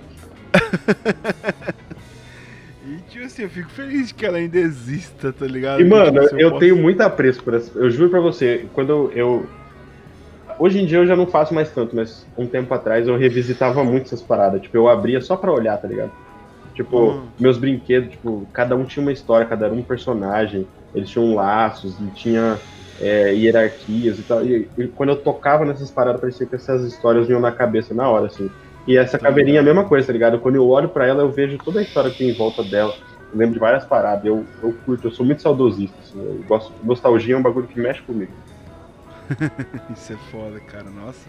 E 2.88 2.98
tipo 3.10 3.24
assim, 3.24 3.42
eu 3.42 3.50
fico 3.50 3.68
feliz 3.70 4.12
que 4.12 4.24
ela 4.24 4.38
ainda 4.38 4.58
exista, 4.58 5.32
tá 5.32 5.44
ligado? 5.44 5.80
E, 5.80 5.84
mano, 5.84 6.20
Tipo, 6.20 6.36
se 6.36 6.40
eu 6.40 6.50
posso- 6.50 6.60
tenho 6.60 6.76
muito 6.76 7.00
apreço 7.00 7.42
por 7.42 7.54
essa. 7.54 7.76
Eu 7.76 7.90
juro 7.90 8.10
pra 8.10 8.20
você, 8.20 8.66
quando 8.72 9.10
eu. 9.12 9.44
Hoje 10.58 10.80
em 10.80 10.86
dia 10.86 10.98
eu 10.98 11.06
já 11.06 11.16
não 11.16 11.26
faço 11.26 11.54
mais 11.54 11.72
tanto, 11.72 11.94
mas 11.96 12.30
um 12.36 12.48
tempo 12.48 12.72
atrás 12.74 13.06
eu 13.08 13.16
revisitava 13.16 13.84
muito 13.84 14.06
essas 14.06 14.22
paradas. 14.22 14.62
Tipo, 14.62 14.76
eu 14.76 14.88
abria 14.88 15.20
só 15.20 15.36
pra 15.36 15.52
olhar, 15.52 15.76
tá 15.78 15.88
ligado? 15.88 16.12
Tipo, 16.74 17.22
Hum. 17.22 17.36
meus 17.38 17.58
brinquedos, 17.58 18.10
tipo, 18.12 18.48
cada 18.52 18.76
um 18.76 18.86
tinha 18.86 19.02
uma 19.02 19.12
história, 19.12 19.46
cada 19.48 19.70
um 19.72 19.78
um 19.80 19.84
personagem. 19.86 20.70
Eles 20.94 21.10
tinham 21.10 21.34
laços 21.34 22.00
e 22.00 22.12
tinha 22.12 22.62
é, 22.98 23.34
hierarquias 23.34 24.18
e 24.18 24.24
tal. 24.26 24.44
E, 24.46 24.72
e 24.76 24.88
quando 24.88 25.10
eu 25.10 25.22
tocava 25.22 25.64
nessas 25.64 25.90
paradas, 25.92 26.20
parecia 26.20 26.48
que 26.48 26.54
essas 26.56 26.84
histórias 26.86 27.26
vinham 27.26 27.40
na 27.40 27.52
cabeça 27.52 27.94
na 27.94 28.08
hora, 28.10 28.26
assim. 28.26 28.54
E 28.86 28.96
essa 28.96 29.18
Tá 29.18 29.20
caveirinha 29.20 29.58
é 29.58 29.60
a 29.60 29.62
mesma 29.64 29.88
coisa, 29.88 30.06
tá 30.06 30.12
ligado? 30.12 30.40
Quando 30.40 30.56
eu 30.56 30.68
olho 30.68 30.90
pra 30.90 31.06
ela, 31.06 31.22
eu 31.22 31.32
vejo 31.32 31.58
toda 31.60 31.80
a 31.80 31.82
história 31.82 32.10
que 32.12 32.18
tem 32.18 32.28
em 32.30 32.34
volta 32.36 32.62
dela. 32.64 32.94
Eu 33.32 33.38
lembro 33.38 33.54
de 33.54 33.60
várias 33.60 33.84
paradas. 33.86 34.24
Eu, 34.24 34.50
eu 34.62 34.74
curto, 34.84 35.08
eu 35.08 35.10
sou 35.10 35.26
muito 35.26 35.42
saudosista. 35.42 36.00
Assim, 36.00 36.24
eu 36.24 36.42
gosto, 36.44 36.74
nostalgia 36.82 37.34
é 37.34 37.38
um 37.38 37.42
bagulho 37.42 37.68
que 37.68 37.80
mexe 37.80 38.02
comigo. 38.06 38.32
Isso 39.94 40.12
é 40.12 40.16
foda, 40.30 40.60
cara, 40.60 40.90
nossa. 40.90 41.28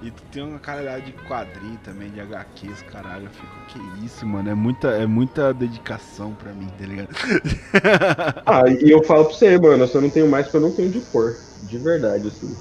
E 0.00 0.12
tu 0.12 0.22
tem 0.30 0.42
uma 0.44 0.60
caralhada 0.60 1.00
de 1.02 1.12
quadrinho 1.12 1.76
também, 1.82 2.08
de 2.10 2.20
HQs, 2.20 2.82
caralho. 2.82 3.24
Eu 3.24 3.30
fico, 3.30 3.56
que 3.66 4.04
isso, 4.06 4.24
mano? 4.24 4.48
É 4.48 4.54
muita, 4.54 4.88
é 4.90 5.06
muita 5.06 5.52
dedicação 5.52 6.34
pra 6.34 6.52
mim, 6.52 6.68
tá 6.78 6.86
ligado? 6.86 7.08
Ah, 8.46 8.62
e 8.68 8.90
eu 8.90 9.02
falo 9.02 9.24
pra 9.26 9.34
você, 9.34 9.58
mano, 9.58 9.82
eu 9.84 9.88
só 9.88 10.00
não 10.00 10.08
tenho 10.10 10.28
mais 10.28 10.46
porque 10.46 10.56
eu 10.56 10.60
não 10.60 10.70
tenho 10.72 10.90
de 10.90 11.00
cor. 11.00 11.34
De 11.64 11.78
verdade, 11.78 12.28
assim. 12.28 12.56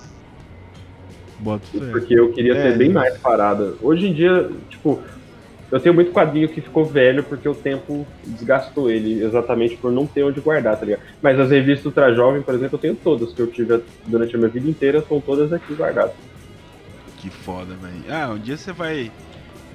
Bota 1.39 1.65
fé. 1.67 1.91
Porque 1.91 2.13
eu 2.19 2.31
queria 2.33 2.55
É, 2.57 2.71
ter 2.71 2.77
bem 2.77 2.87
né? 2.89 2.95
mais 2.95 3.17
parada. 3.19 3.75
Hoje 3.81 4.07
em 4.07 4.13
dia, 4.13 4.49
tipo, 4.69 4.99
eu 5.71 5.79
tenho 5.79 5.93
muito 5.93 6.11
quadrinho 6.11 6.47
que 6.47 6.61
ficou 6.61 6.85
velho 6.85 7.23
porque 7.23 7.47
o 7.47 7.53
tempo 7.53 8.07
desgastou 8.25 8.89
ele, 8.89 9.21
exatamente 9.23 9.75
por 9.75 9.91
não 9.91 10.07
ter 10.07 10.23
onde 10.23 10.39
guardar, 10.39 10.77
tá 10.77 10.85
ligado? 10.85 11.01
Mas 11.21 11.39
as 11.39 11.49
revistas 11.49 11.85
Ultra 11.85 12.13
Jovem, 12.13 12.41
por 12.41 12.55
exemplo, 12.55 12.75
eu 12.75 12.79
tenho 12.79 12.95
todas 12.95 13.33
que 13.33 13.41
eu 13.41 13.47
tive 13.47 13.81
durante 14.05 14.35
a 14.35 14.39
minha 14.39 14.49
vida 14.49 14.69
inteira, 14.69 14.99
estão 14.99 15.19
todas 15.19 15.51
aqui 15.51 15.73
guardadas. 15.73 16.15
Que 17.17 17.29
foda, 17.29 17.73
velho. 17.75 18.03
Ah, 18.09 18.31
um 18.33 18.39
dia 18.39 18.55
você 18.55 18.71
vai 18.71 19.11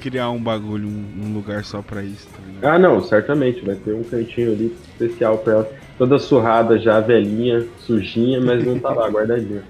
criar 0.01 0.31
um 0.31 0.43
bagulho, 0.43 0.89
um, 0.89 1.27
um 1.27 1.35
lugar 1.35 1.64
só 1.64 1.82
pra 1.82 2.02
isso, 2.02 2.27
tá 2.28 2.39
ligado? 2.47 2.73
Ah, 2.73 2.78
não, 2.78 3.02
certamente, 3.02 3.64
vai 3.64 3.77
ter 3.77 3.94
um 3.94 4.02
cantinho 4.02 4.52
ali 4.52 4.77
especial 4.93 5.39
pra 5.39 5.52
ela. 5.52 5.73
Toda 5.98 6.19
surrada 6.19 6.78
já, 6.78 7.01
velhinha, 7.01 7.66
sujinha, 7.78 8.40
mas 8.40 8.64
não 8.64 8.78
tá 8.78 8.90
lá, 8.90 9.09
guardadinha. 9.10 9.62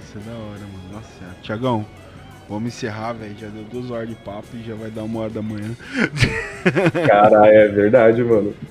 Isso 0.00 0.16
é 0.16 0.20
da 0.20 0.38
hora, 0.38 0.60
mano. 0.60 0.92
Nossa. 0.92 1.36
Tiagão, 1.42 1.84
vamos 2.52 2.74
encerrar, 2.74 3.12
velho. 3.14 3.34
Já 3.38 3.48
deu 3.48 3.64
duas 3.64 3.90
horas 3.90 4.08
de 4.08 4.14
papo 4.14 4.48
e 4.54 4.62
já 4.62 4.74
vai 4.74 4.90
dar 4.90 5.02
uma 5.04 5.20
hora 5.20 5.30
da 5.30 5.42
manhã. 5.42 5.74
Caralho, 7.06 7.52
é 7.52 7.68
verdade, 7.68 8.22
mano. 8.22 8.54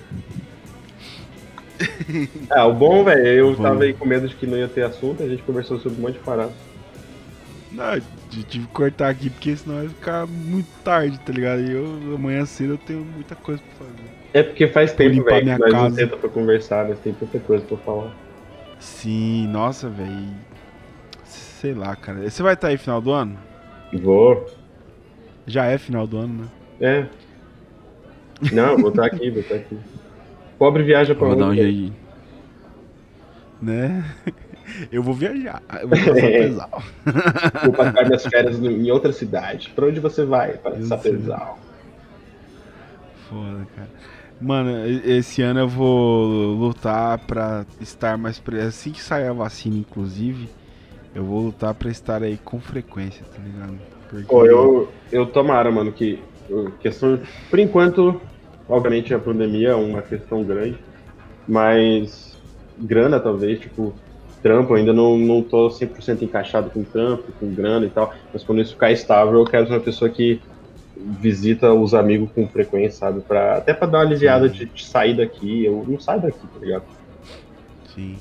Ah, 2.52 2.68
o 2.68 2.74
bom, 2.74 3.04
velho, 3.04 3.26
eu 3.26 3.56
Bom. 3.56 3.64
tava 3.64 3.84
aí 3.84 3.94
com 3.94 4.06
medo 4.06 4.28
de 4.28 4.36
que 4.36 4.46
não 4.46 4.56
ia 4.56 4.68
ter 4.68 4.84
assunto, 4.84 5.24
a 5.24 5.28
gente 5.28 5.42
conversou 5.42 5.80
sobre 5.80 5.98
um 5.98 6.02
monte 6.02 6.14
de 6.14 6.20
parada. 6.20 6.52
Não, 7.72 7.96
eu 7.96 8.02
tive 8.30 8.46
que 8.46 8.60
cortar 8.68 9.10
aqui 9.10 9.32
porque 9.32 9.56
senão 9.56 9.78
vai 9.78 9.88
ficar 9.88 10.28
muito 10.28 10.68
tarde, 10.84 11.20
tá 11.22 11.34
ligado? 11.34 11.62
E 11.62 11.72
eu 11.72 12.16
amanhã 12.16 12.46
cedo 12.46 12.74
eu 12.74 12.78
tenho 12.78 13.00
muita 13.00 13.34
coisa 13.36 13.62
pra 13.62 13.88
fazer. 13.88 14.04
É 14.34 14.44
porque 14.44 14.68
faz 14.68 14.94
tempo, 14.94 15.24
velho, 15.24 15.42
que 15.44 15.58
nós 15.58 15.74
não 15.74 15.82
casa. 15.84 15.96
senta 15.96 16.18
pra 16.18 16.30
conversar, 16.30 16.88
mas 16.88 17.00
tem 17.00 17.14
tanta 17.14 17.40
coisa 17.40 17.66
pra 17.66 17.78
falar. 17.78 18.16
Sim, 18.80 19.48
nossa, 19.48 19.90
velho. 19.90 20.28
Sei 21.26 21.74
lá, 21.74 21.96
cara. 21.96 22.30
Você 22.30 22.44
vai 22.44 22.54
estar 22.54 22.68
aí 22.68 22.78
final 22.78 23.02
do 23.02 23.12
ano? 23.12 23.38
Vou. 23.94 24.46
Já 25.46 25.66
é 25.66 25.78
final 25.78 26.08
do 26.08 26.18
ano, 26.18 26.44
né? 26.44 26.48
É. 26.80 27.06
Não, 28.54 28.78
vou 28.78 28.90
estar 28.90 29.06
aqui, 29.06 29.30
vou 29.30 29.42
estar 29.42 29.56
aqui. 29.56 29.78
Pobre 30.58 30.84
viaja 30.84 31.14
pra 31.16 31.28
Vou 31.28 31.36
dar 31.36 31.48
um 31.48 31.56
jeitinho. 31.56 31.96
Né? 33.62 34.04
Eu 34.92 35.04
vou 35.04 35.14
viajar. 35.14 35.62
Eu 35.82 35.88
vou 35.88 35.98
passar 35.98 36.14
pesal. 36.14 36.84
Vou 37.66 37.74
passar 37.74 38.06
minhas 38.06 38.26
férias 38.26 38.60
em 38.60 38.90
outra 38.90 39.12
cidade. 39.12 39.70
Pra 39.76 39.86
onde 39.86 40.00
você 40.00 40.24
vai? 40.24 40.54
Para 40.54 40.78
Eu 40.78 40.86
Sapezal. 40.86 41.60
Foda, 43.28 43.68
cara. 43.76 43.90
Mano, 44.40 44.88
esse 45.06 45.42
ano 45.42 45.60
eu 45.60 45.68
vou 45.68 46.56
lutar 46.56 47.20
pra 47.20 47.66
estar 47.80 48.18
mais 48.18 48.40
presente. 48.40 48.68
Assim 48.68 48.92
que 48.92 49.02
sair 49.02 49.28
a 49.28 49.34
vacina, 49.34 49.78
inclusive, 49.78 50.50
eu 51.14 51.24
vou 51.24 51.42
lutar 51.42 51.74
pra 51.74 51.90
estar 51.90 52.24
aí 52.24 52.38
com 52.38 52.60
frequência, 52.60 53.26
tá 53.36 53.42
ligado? 53.42 53.78
Porque... 54.10 54.26
Pô, 54.26 54.46
eu, 54.46 54.90
eu 55.12 55.26
tomara, 55.26 55.70
mano, 55.72 55.92
que 55.92 56.20
questão. 56.80 57.20
Por 57.50 57.60
enquanto, 57.60 58.22
obviamente 58.68 59.14
a 59.14 59.20
pandemia 59.20 59.70
é 59.70 59.76
uma 59.76 60.02
questão 60.02 60.44
grande, 60.44 60.78
mas 61.48 62.38
grana 62.78 63.20
talvez, 63.20 63.60
tipo, 63.60 63.94
trampo, 64.42 64.74
ainda 64.74 64.94
não, 64.94 65.18
não 65.18 65.42
tô 65.42 65.70
100% 65.70 66.22
encaixado 66.24 66.70
com 66.70 66.84
trampo, 66.84 67.32
com 67.40 67.54
grana 67.54 67.86
e 67.86 67.90
tal, 67.90 68.14
mas 68.34 68.44
quando 68.44 68.62
isso 68.62 68.74
ficar 68.74 68.92
estável, 68.92 69.40
eu 69.40 69.46
quero 69.46 69.68
ser 69.68 69.74
uma 69.74 69.80
pessoa 69.80 70.10
que 70.10 70.42
visita 70.96 71.74
os 71.74 71.94
amigos 71.94 72.32
com 72.34 72.48
frequência, 72.48 73.00
sabe? 73.00 73.22
Pra, 73.22 73.58
até 73.58 73.74
pra 73.74 73.88
dar 73.88 74.00
uma 74.00 74.06
aliviada 74.06 74.50
de, 74.50 74.66
de 74.66 74.86
sair 74.86 75.16
daqui, 75.16 75.66
eu 75.66 75.86
não 75.88 76.00
saio 76.00 76.22
daqui, 76.22 76.48
tá 76.48 76.60
ligado? 76.60 76.84
Sim. 77.94 78.18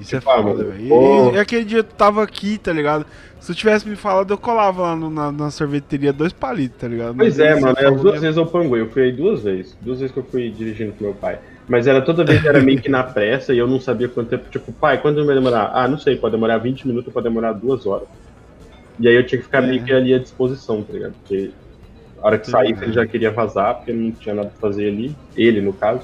Isso 0.00 0.14
é 0.16 0.18
Tipo, 0.20 0.30
ah, 0.30 0.42
foda, 0.42 0.64
velho. 0.64 1.34
E, 1.34 1.38
aquele 1.38 1.64
dia 1.64 1.78
eu 1.78 1.84
tava 1.84 2.22
aqui, 2.22 2.58
tá 2.58 2.72
ligado? 2.72 3.04
Se 3.40 3.52
eu 3.52 3.56
tivesse 3.56 3.88
me 3.88 3.96
falado, 3.96 4.32
eu 4.32 4.38
colava 4.38 4.82
lá 4.82 4.96
no- 4.96 5.10
na, 5.10 5.30
na 5.32 5.50
sorveteria 5.50 6.12
dois 6.12 6.32
palitos, 6.32 6.78
tá 6.80 6.88
ligado? 6.88 7.14
Pois 7.16 7.36
Mas 7.36 7.40
aí 7.40 7.56
é, 7.56 7.60
mano, 7.60 7.72
é, 7.78 7.82
falou, 7.82 7.94
as 7.96 8.02
duas 8.02 8.14
né? 8.16 8.20
vezes 8.20 8.36
eu 8.36 8.46
panguei, 8.46 8.80
eu 8.80 8.88
fui 8.90 9.02
aí 9.02 9.12
duas 9.12 9.42
vezes. 9.42 9.76
Duas 9.80 10.00
vezes 10.00 10.12
que 10.12 10.18
eu 10.20 10.24
fui 10.24 10.50
dirigindo 10.50 10.92
com 10.92 11.04
meu 11.04 11.14
pai. 11.14 11.38
Mas 11.68 11.86
era 11.86 12.00
toda 12.00 12.24
vez 12.24 12.40
que 12.40 12.48
era 12.48 12.60
meio 12.60 12.80
que 12.80 12.88
na 12.88 13.02
pressa 13.02 13.52
e 13.54 13.58
eu 13.58 13.66
não 13.66 13.78
sabia 13.80 14.08
quanto 14.08 14.28
tempo. 14.30 14.44
Tipo, 14.50 14.72
pai, 14.72 15.00
quanto 15.00 15.24
vai 15.24 15.34
demorar? 15.34 15.70
Ah, 15.74 15.86
não 15.86 15.98
sei, 15.98 16.16
pode 16.16 16.32
demorar 16.32 16.58
20 16.58 16.86
minutos, 16.88 17.12
pode 17.12 17.24
demorar 17.24 17.52
duas 17.52 17.86
horas. 17.86 18.08
E 18.98 19.06
aí 19.06 19.14
eu 19.14 19.24
tinha 19.26 19.38
que 19.38 19.44
ficar 19.44 19.62
É. 19.62 19.66
meio 19.66 19.84
que 19.84 19.92
ali 19.92 20.14
à 20.14 20.18
disposição, 20.18 20.82
tá 20.82 20.92
ligado? 20.92 21.12
Porque 21.22 21.50
a 22.20 22.26
hora 22.26 22.38
que 22.38 22.50
saísse 22.50 22.72
ligado. 22.72 22.84
ele 22.84 22.92
já 22.94 23.06
queria 23.06 23.30
vazar, 23.30 23.74
porque 23.76 23.92
não 23.92 24.10
tinha 24.12 24.34
nada 24.34 24.48
pra 24.48 24.58
fazer 24.68 24.88
ali. 24.88 25.14
Ele, 25.36 25.60
no 25.60 25.72
caso. 25.72 26.00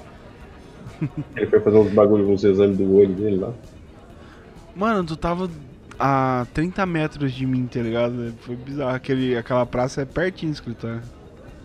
ele 1.36 1.46
foi 1.46 1.60
fazer 1.60 1.78
uns 1.78 1.90
bagulho, 1.92 2.28
uns 2.30 2.44
exames 2.44 2.76
do 2.78 2.94
olho 2.96 3.08
dele 3.08 3.36
lá. 3.36 3.50
Mano, 4.74 5.04
tu 5.04 5.16
tava 5.16 5.48
a 5.98 6.46
30 6.52 6.84
metros 6.84 7.32
de 7.32 7.46
mim, 7.46 7.66
tá 7.66 7.80
ligado? 7.80 8.34
Foi 8.40 8.56
bizarro. 8.56 8.94
Aquele, 8.94 9.36
aquela 9.36 9.64
praça 9.64 10.02
é 10.02 10.04
pertinho 10.04 10.52
do 10.52 10.54
escritório. 10.54 11.02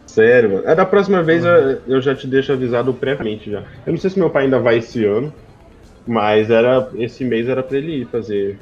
Sério, 0.06 0.52
mano. 0.54 0.68
É 0.68 0.76
da 0.76 0.86
próxima 0.86 1.22
vez 1.24 1.44
Uhum. 1.44 1.50
eu, 1.50 1.82
eu 1.88 2.02
já 2.02 2.16
te 2.16 2.28
deixo 2.28 2.52
avisado 2.52 2.94
previamente 2.94 3.50
já. 3.52 3.64
Eu 3.86 3.94
não 3.94 4.00
sei 4.00 4.10
se 4.10 4.20
meu 4.20 4.30
pai 4.30 4.46
ainda 4.46 4.60
vai 4.60 4.78
esse 4.78 5.06
ano, 5.06 5.34
mas 6.06 6.50
era 6.50 6.90
esse 6.96 7.24
mês 7.24 7.48
era 7.48 7.62
pra 7.62 7.78
ele 7.78 8.02
ir 8.02 8.06
fazer, 8.08 8.60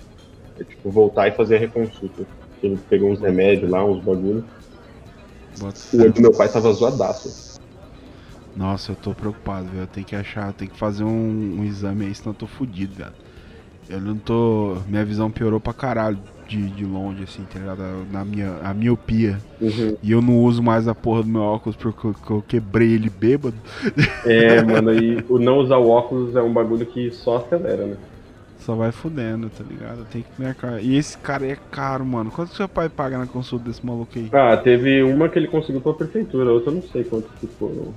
é, 0.59 0.63
tipo, 0.63 0.89
voltar 0.91 1.27
e 1.27 1.31
fazer 1.31 1.55
a 1.55 1.59
reconsulta. 1.59 2.25
Ele 2.61 2.77
pegou 2.89 3.11
uns 3.11 3.21
remédios 3.21 3.69
lá, 3.69 3.83
uns 3.85 4.03
bagulho. 4.03 4.43
O 5.93 6.01
olho 6.01 6.13
do 6.13 6.21
meu 6.21 6.31
pai 6.31 6.49
tava 6.49 6.71
zoadaço. 6.73 7.57
Nossa, 8.55 8.91
eu 8.91 8.95
tô 8.95 9.13
preocupado, 9.13 9.67
velho. 9.67 9.83
Eu 9.83 9.87
tenho 9.87 10.05
que 10.05 10.15
achar, 10.15 10.47
eu 10.47 10.53
tenho 10.53 10.71
que 10.71 10.77
fazer 10.77 11.03
um, 11.03 11.59
um 11.59 11.63
exame 11.63 12.05
aí, 12.05 12.15
senão 12.15 12.31
eu 12.31 12.37
tô 12.37 12.47
fudido, 12.47 12.95
velho. 12.95 13.13
Eu 13.89 14.01
não 14.01 14.17
tô. 14.17 14.77
Minha 14.87 15.05
visão 15.05 15.31
piorou 15.31 15.59
pra 15.59 15.73
caralho 15.73 16.17
de, 16.47 16.69
de 16.69 16.85
longe, 16.85 17.23
assim, 17.23 17.43
tá 17.51 17.59
ligado? 17.59 17.81
Na 18.11 18.23
minha. 18.23 18.57
A 18.63 18.73
miopia. 18.73 19.37
Uhum. 19.61 19.97
E 20.01 20.11
eu 20.11 20.21
não 20.21 20.37
uso 20.43 20.61
mais 20.61 20.87
a 20.87 20.95
porra 20.95 21.23
do 21.23 21.29
meu 21.29 21.41
óculos 21.41 21.75
porque 21.75 22.07
eu, 22.07 22.13
que 22.13 22.31
eu 22.31 22.43
quebrei 22.47 22.93
ele 22.93 23.09
bêbado. 23.09 23.57
É, 24.25 24.61
mano, 24.61 24.93
e 24.93 25.23
o 25.29 25.39
não 25.39 25.57
usar 25.57 25.77
o 25.77 25.89
óculos 25.89 26.35
é 26.35 26.41
um 26.41 26.51
bagulho 26.51 26.85
que 26.85 27.11
só 27.11 27.37
acelera, 27.37 27.85
né? 27.85 27.97
Só 28.59 28.75
vai 28.75 28.91
fudendo, 28.91 29.49
tá 29.49 29.63
ligado? 29.63 30.05
Tem 30.11 30.23
que 30.23 30.41
marcar. 30.41 30.83
E 30.83 30.97
esse 30.97 31.17
cara 31.17 31.45
é 31.45 31.55
caro, 31.71 32.05
mano. 32.05 32.31
Quanto 32.31 32.49
que 32.49 32.57
seu 32.57 32.67
pai 32.67 32.89
paga 32.89 33.17
na 33.17 33.25
consulta 33.25 33.65
desse 33.65 33.85
maluco 33.85 34.11
aí? 34.15 34.29
Ah, 34.33 34.57
teve 34.57 35.03
uma 35.03 35.29
que 35.29 35.39
ele 35.39 35.47
conseguiu 35.47 35.79
pela 35.79 35.95
prefeitura, 35.95 36.51
outra 36.51 36.71
eu 36.71 36.75
não 36.75 36.81
sei 36.81 37.03
quanto 37.03 37.29
que 37.39 37.47
foram. 37.47 37.93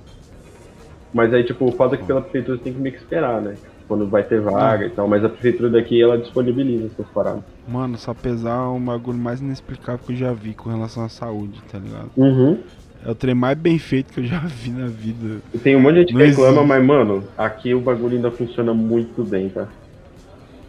Mas 1.12 1.34
aí, 1.34 1.42
tipo, 1.42 1.64
o 1.64 1.72
foda 1.72 1.96
é 1.96 1.98
que 1.98 2.04
pela 2.04 2.20
prefeitura 2.20 2.56
você 2.56 2.62
tem 2.62 2.72
que 2.72 2.78
meio 2.78 2.94
que 2.94 3.00
esperar, 3.00 3.40
né? 3.40 3.56
Quando 3.90 4.06
vai 4.06 4.22
ter 4.22 4.40
vaga 4.40 4.86
e 4.86 4.90
tal. 4.90 5.08
Mas 5.08 5.24
a 5.24 5.28
prefeitura 5.28 5.68
daqui, 5.68 6.00
ela 6.00 6.16
disponibiliza 6.16 6.86
essas 6.86 7.06
paradas. 7.12 7.42
Mano, 7.66 7.98
só 7.98 8.14
pesar 8.14 8.54
é 8.62 8.68
um 8.68 8.78
bagulho 8.84 9.18
mais 9.18 9.40
inexplicável 9.40 9.98
que 10.06 10.12
eu 10.12 10.16
já 10.16 10.32
vi 10.32 10.54
com 10.54 10.70
relação 10.70 11.04
à 11.04 11.08
saúde, 11.08 11.60
tá 11.72 11.76
ligado? 11.76 12.08
Uhum. 12.16 12.56
É 13.04 13.10
o 13.10 13.14
trem 13.16 13.34
mais 13.34 13.58
bem 13.58 13.80
feito 13.80 14.12
que 14.12 14.20
eu 14.20 14.24
já 14.24 14.38
vi 14.46 14.70
na 14.70 14.86
vida. 14.86 15.40
E 15.52 15.58
tem 15.58 15.74
um 15.74 15.80
monte 15.80 15.94
de 15.94 16.00
gente 16.02 16.12
Não 16.12 16.20
que 16.20 16.26
reclama, 16.26 16.50
existe. 16.52 16.68
mas, 16.68 16.86
mano, 16.86 17.24
aqui 17.36 17.74
o 17.74 17.80
bagulho 17.80 18.14
ainda 18.14 18.30
funciona 18.30 18.72
muito 18.72 19.24
bem, 19.24 19.48
tá? 19.48 19.66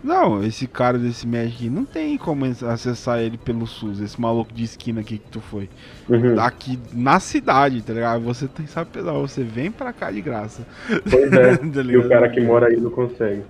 Não, 0.04 0.44
esse 0.44 0.68
cara 0.68 0.98
desse 0.98 1.28
médico 1.28 1.58
aqui, 1.58 1.70
não 1.70 1.86
tem 1.86 2.18
como 2.18 2.46
acessar 2.46 3.20
ele 3.20 3.38
pelo 3.38 3.68
SUS, 3.68 4.00
esse 4.00 4.20
maluco 4.20 4.52
de 4.52 4.64
esquina 4.64 5.02
aqui 5.02 5.20
que 5.20 5.30
tu 5.30 5.40
foi. 5.40 5.70
Uhum. 6.10 6.40
Aqui 6.40 6.80
na 6.92 7.20
cidade, 7.20 7.82
tá 7.84 7.94
ligado? 7.94 8.22
Você 8.24 8.48
tem 8.48 8.66
sabe 8.66 8.90
pesar, 8.92 9.14
você 9.14 9.44
vem 9.44 9.72
pra 9.72 9.94
cá 9.94 10.10
de 10.10 10.22
graça. 10.22 10.66
Pois 11.10 11.32
é. 11.34 11.58
Tá 11.72 11.82
e 11.82 11.98
o 11.98 12.10
cara 12.10 12.30
que 12.30 12.42
mora 12.42 12.68
aí 12.68 12.78
não 12.78 12.90
consegue. 12.90 13.44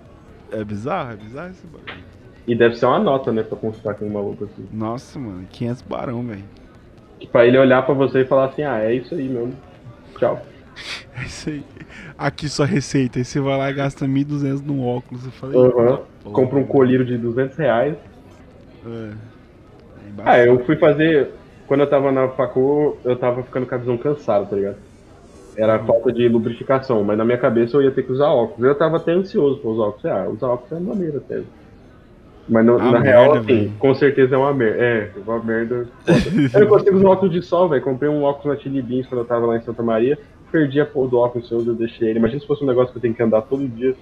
É 0.51 0.63
bizarro, 0.63 1.13
é 1.13 1.15
bizarro 1.15 1.51
esse 1.51 1.65
bagulho. 1.65 2.03
E 2.47 2.55
deve 2.55 2.75
ser 2.75 2.85
uma 2.85 2.99
nota, 2.99 3.31
né, 3.31 3.43
pra 3.43 3.57
consultar 3.57 3.95
com 3.95 4.05
um 4.05 4.09
maluco 4.09 4.43
assim. 4.43 4.67
Nossa, 4.73 5.17
mano, 5.17 5.45
500 5.49 5.81
barão, 5.83 6.23
velho. 6.23 6.43
Pra 7.31 7.45
ele 7.45 7.57
olhar 7.57 7.83
pra 7.83 7.93
você 7.93 8.21
e 8.21 8.25
falar 8.25 8.45
assim, 8.45 8.63
ah, 8.63 8.79
é 8.79 8.93
isso 8.95 9.13
aí 9.13 9.29
mesmo. 9.29 9.53
Tchau. 10.17 10.41
É 11.17 11.23
isso 11.25 11.49
aí. 11.49 11.63
Aqui 12.17 12.47
sua 12.49 12.65
receita, 12.65 13.19
aí 13.19 13.25
você 13.25 13.39
vai 13.39 13.57
lá 13.57 13.69
e 13.69 13.73
gasta 13.73 14.05
1.200 14.07 14.61
num 14.61 14.85
óculos. 14.85 15.25
Eu 15.25 15.31
falei, 15.31 15.57
Uhum. 15.59 15.99
Compra 16.31 16.57
um 16.59 16.63
colírio 16.65 17.05
de 17.05 17.17
200 17.17 17.57
reais. 17.57 17.95
É. 18.85 19.09
Ah, 20.25 20.39
eu 20.39 20.63
fui 20.65 20.75
fazer. 20.77 21.29
Quando 21.67 21.81
eu 21.81 21.87
tava 21.89 22.11
na 22.11 22.27
facu, 22.29 22.97
eu 23.05 23.15
tava 23.15 23.43
ficando 23.43 23.65
com 23.65 23.75
a 23.75 23.77
visão 23.77 23.97
cansada, 23.97 24.45
tá 24.45 24.55
ligado? 24.55 24.75
Era 25.55 25.79
falta 25.79 26.11
de 26.11 26.27
lubrificação, 26.27 27.03
mas 27.03 27.17
na 27.17 27.25
minha 27.25 27.37
cabeça 27.37 27.75
eu 27.77 27.81
ia 27.81 27.91
ter 27.91 28.03
que 28.03 28.11
usar 28.11 28.27
óculos. 28.29 28.63
Eu 28.67 28.75
tava 28.75 28.97
até 28.97 29.11
ansioso 29.11 29.59
pra 29.59 29.69
usar 29.71 29.83
óculos. 29.83 30.05
Ah, 30.05 30.27
usar 30.29 30.47
óculos 30.47 30.71
é 30.71 30.79
maneiro 30.85 31.17
até. 31.17 31.41
Mas 32.49 32.65
no- 32.65 32.77
Ah, 32.79 32.83
na 32.85 32.91
merda, 32.99 33.07
real, 33.09 33.33
assim, 33.35 33.45
velho. 33.45 33.73
com 33.79 33.93
certeza 33.93 34.35
é 34.35 34.37
uma 34.37 34.53
merda. 34.53 34.83
É, 34.83 35.11
uma 35.25 35.39
merda. 35.43 35.87
eu 36.53 36.59
não 36.61 36.67
consigo 36.67 36.97
usar 36.97 37.07
óculos 37.09 37.33
de 37.33 37.41
sol, 37.41 37.69
velho. 37.69 37.81
Comprei 37.81 38.09
um 38.09 38.23
óculos 38.23 38.57
na 38.57 38.61
Chili 38.63 38.81
Beans 38.81 39.07
quando 39.07 39.21
eu 39.21 39.25
tava 39.25 39.45
lá 39.45 39.57
em 39.57 39.61
Santa 39.61 39.83
Maria. 39.83 40.17
Perdi 40.51 40.81
a 40.81 40.85
porra 40.85 41.09
do 41.09 41.17
óculos 41.17 41.49
eu 41.49 41.63
deixei 41.75 42.09
ele. 42.09 42.19
Imagina 42.19 42.41
se 42.41 42.47
fosse 42.47 42.63
um 42.63 42.67
negócio 42.67 42.91
que 42.91 42.97
eu 42.97 43.01
tenho 43.01 43.13
que 43.13 43.23
andar 43.23 43.41
todo 43.43 43.65
dia. 43.67 43.95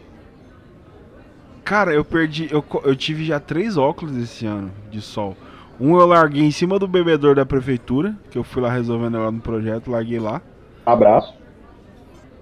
Cara, 1.63 1.93
eu 1.93 2.03
perdi. 2.03 2.47
Eu, 2.51 2.65
eu 2.83 2.95
tive 2.95 3.23
já 3.23 3.39
três 3.39 3.77
óculos 3.77 4.17
esse 4.17 4.45
ano 4.45 4.71
de 4.89 4.99
sol. 5.01 5.37
Um 5.79 5.97
eu 5.99 6.05
larguei 6.07 6.43
em 6.43 6.51
cima 6.51 6.79
do 6.79 6.87
bebedor 6.87 7.35
da 7.35 7.45
prefeitura, 7.45 8.15
que 8.31 8.37
eu 8.37 8.43
fui 8.43 8.61
lá 8.61 8.69
resolvendo 8.71 9.17
lá 9.19 9.31
no 9.31 9.39
projeto, 9.39 9.91
larguei 9.91 10.19
lá. 10.19 10.41
Abraço. 10.85 11.33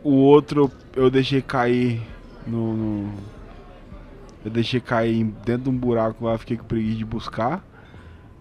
O 0.03 0.11
outro 0.13 0.71
eu 0.95 1.09
deixei 1.09 1.41
cair 1.41 2.01
no. 2.47 2.73
no- 2.73 3.13
eu 4.45 4.51
deixei 4.51 4.79
cair 4.79 5.25
dentro 5.45 5.63
de 5.63 5.69
um 5.69 5.77
buraco 5.77 6.23
lá, 6.23 6.37
fiquei 6.37 6.55
com 6.55 6.63
preguiça 6.63 6.97
de 6.97 7.03
buscar. 7.05 7.61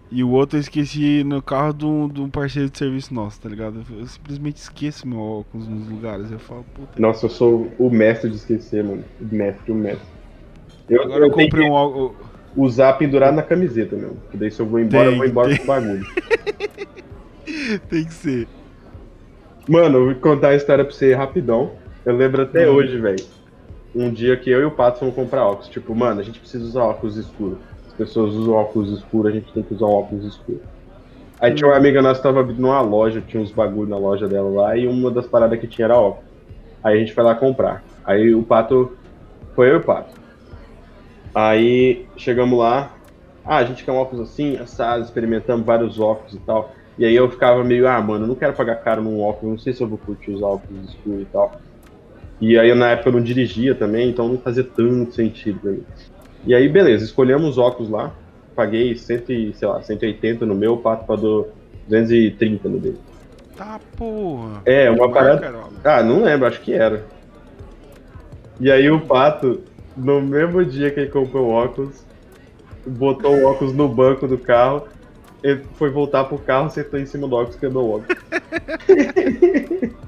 E 0.09 0.23
o 0.23 0.29
outro 0.29 0.57
eu 0.57 0.61
esqueci 0.61 1.21
no 1.25 1.41
carro 1.41 1.73
de 1.73 1.85
um, 1.85 2.29
parceiro 2.29 2.69
de 2.69 2.77
serviço 2.77 3.13
nosso, 3.13 3.41
tá 3.41 3.49
ligado? 3.49 3.83
Eu 3.99 4.05
simplesmente 4.07 4.55
esqueço 4.57 5.05
meu 5.07 5.19
óculos 5.19 5.67
nos 5.67 5.87
lugares. 5.89 6.31
Eu 6.31 6.39
falo, 6.39 6.63
puta. 6.73 6.93
Nossa, 6.97 7.25
eu 7.25 7.29
sou 7.29 7.69
o 7.77 7.89
mestre 7.89 8.29
de 8.29 8.37
esquecer, 8.37 8.83
mano. 8.85 9.03
O 9.19 9.35
mestre, 9.35 9.71
o 9.71 9.75
mestre. 9.75 10.07
Eu, 10.89 11.01
Agora 11.03 11.25
eu 11.25 11.31
tenho 11.33 11.49
comprei 11.49 11.69
um 11.69 11.73
óculos. 11.73 12.15
usar 12.55 12.93
pendurado 12.93 13.35
na 13.35 13.43
camiseta, 13.43 13.97
meu. 13.97 14.15
Que 14.31 14.37
daí 14.37 14.49
se 14.49 14.61
eu 14.61 14.65
vou 14.65 14.79
embora, 14.79 15.03
Tem, 15.05 15.11
eu 15.11 15.17
vou 15.17 15.25
embora 15.27 15.49
tem. 15.49 15.57
com 15.57 15.63
o 15.63 15.67
bagulho. 15.67 16.05
Tem 17.89 18.05
que 18.05 18.13
ser. 18.13 18.47
Mano, 19.67 19.97
eu 19.99 20.05
vou 20.05 20.15
contar 20.15 20.49
a 20.49 20.55
história 20.55 20.85
pra 20.85 20.93
você 20.93 21.13
rapidão. 21.13 21.71
Eu 22.05 22.15
lembro 22.15 22.41
até 22.43 22.69
Hum. 22.69 22.75
hoje, 22.75 22.97
velho. 22.99 23.25
Um 23.95 24.11
dia 24.11 24.37
que 24.37 24.49
eu 24.49 24.61
e 24.61 24.65
o 24.65 24.71
Pato 24.71 24.99
fomos 24.99 25.15
comprar 25.15 25.45
óculos. 25.45 25.67
Tipo, 25.69 25.93
mano, 25.95 26.19
a 26.21 26.23
gente 26.23 26.39
precisa 26.39 26.63
usar 26.63 26.83
óculos 26.83 27.17
escuros. 27.17 27.57
As 27.97 28.09
pessoas 28.09 28.35
usam 28.35 28.53
óculos 28.53 28.91
escuros, 28.91 29.31
a 29.31 29.35
gente 29.35 29.51
tem 29.51 29.63
que 29.63 29.73
usar 29.73 29.87
um 29.87 29.91
óculos 29.91 30.23
escuro. 30.23 30.61
Aí 31.39 31.51
tinha 31.53 31.67
uma 31.67 31.75
amiga 31.75 31.99
nossa 31.99 32.19
que 32.19 32.23
tava 32.23 32.41
abrindo 32.41 32.63
uma 32.63 32.79
loja, 32.81 33.21
tinha 33.21 33.41
uns 33.41 33.51
bagulho 33.51 33.89
na 33.89 33.97
loja 33.97 34.27
dela 34.27 34.49
lá, 34.49 34.77
e 34.77 34.87
uma 34.87 35.09
das 35.09 35.25
paradas 35.25 35.59
que 35.59 35.67
tinha 35.67 35.85
era 35.85 35.97
óculos. 35.97 36.29
Aí 36.83 36.95
a 36.95 36.99
gente 36.99 37.13
foi 37.13 37.23
lá 37.23 37.33
comprar. 37.33 37.83
Aí 38.05 38.35
o 38.35 38.43
Pato. 38.43 38.95
Foi 39.55 39.69
eu 39.69 39.73
e 39.73 39.77
o 39.77 39.83
Pato. 39.83 40.13
Aí 41.33 42.05
chegamos 42.15 42.57
lá. 42.57 42.93
Ah, 43.43 43.57
a 43.57 43.63
gente 43.65 43.83
quer 43.83 43.91
um 43.91 43.97
óculos 43.97 44.29
assim, 44.29 44.57
assado, 44.57 45.03
experimentamos 45.03 45.65
vários 45.65 45.99
óculos 45.99 46.33
e 46.33 46.39
tal. 46.39 46.71
E 46.99 47.05
aí 47.05 47.15
eu 47.15 47.29
ficava 47.29 47.63
meio, 47.63 47.87
ah, 47.87 47.99
mano, 47.99 48.25
eu 48.25 48.27
não 48.27 48.35
quero 48.35 48.53
pagar 48.53 48.75
caro 48.75 49.01
num 49.01 49.21
óculos, 49.21 49.51
não 49.51 49.59
sei 49.59 49.73
se 49.73 49.81
eu 49.81 49.87
vou 49.87 49.97
curtir 49.97 50.31
usar 50.31 50.47
óculos 50.47 50.89
escuros 50.89 51.21
e 51.21 51.25
tal. 51.25 51.59
E 52.39 52.57
aí 52.57 52.73
na 52.75 52.91
época 52.91 53.09
eu 53.09 53.13
não 53.13 53.21
dirigia 53.21 53.73
também, 53.73 54.09
então 54.09 54.27
não 54.27 54.37
fazia 54.37 54.63
tanto 54.63 55.13
sentido 55.13 55.59
pra 55.59 55.71
mim. 55.71 55.83
E 56.47 56.55
aí, 56.55 56.69
beleza, 56.69 57.03
escolhemos 57.03 57.49
os 57.49 57.57
óculos 57.57 57.89
lá. 57.89 58.13
Paguei 58.55 58.95
100, 58.95 59.23
e, 59.27 59.53
sei 59.53 59.67
lá, 59.67 59.81
180 59.81 60.45
no 60.45 60.55
meu, 60.55 60.75
o 60.75 60.77
Pato 60.77 61.05
pagou 61.05 61.51
230 61.89 62.69
no 62.69 62.79
dele. 62.79 62.97
Tá, 63.57 63.77
porra. 63.97 64.61
É, 64.65 64.89
uma 64.89 65.11
parada-. 65.11 65.53
Ah, 65.83 66.01
não 66.01 66.23
lembro, 66.23 66.47
acho 66.47 66.61
que 66.61 66.73
era. 66.73 67.05
E 68.61 68.71
aí 68.71 68.89
o 68.89 69.01
Pato, 69.01 69.61
no 69.95 70.21
mesmo 70.21 70.63
dia 70.63 70.89
que 70.89 71.01
ele 71.01 71.09
comprou 71.09 71.47
o 71.47 71.51
óculos, 71.51 72.05
botou 72.85 73.35
o 73.35 73.43
óculos 73.43 73.73
no 73.73 73.89
banco 73.89 74.25
do 74.25 74.37
carro, 74.37 74.87
ele 75.43 75.65
foi 75.73 75.89
voltar 75.89 76.23
pro 76.23 76.37
carro, 76.37 76.69
sentou 76.69 76.97
em 76.97 77.05
cima 77.05 77.27
do 77.27 77.35
óculos 77.35 77.57
e 77.57 77.59
quebrou 77.59 77.85
o 77.85 77.95
óculos. 77.97 78.17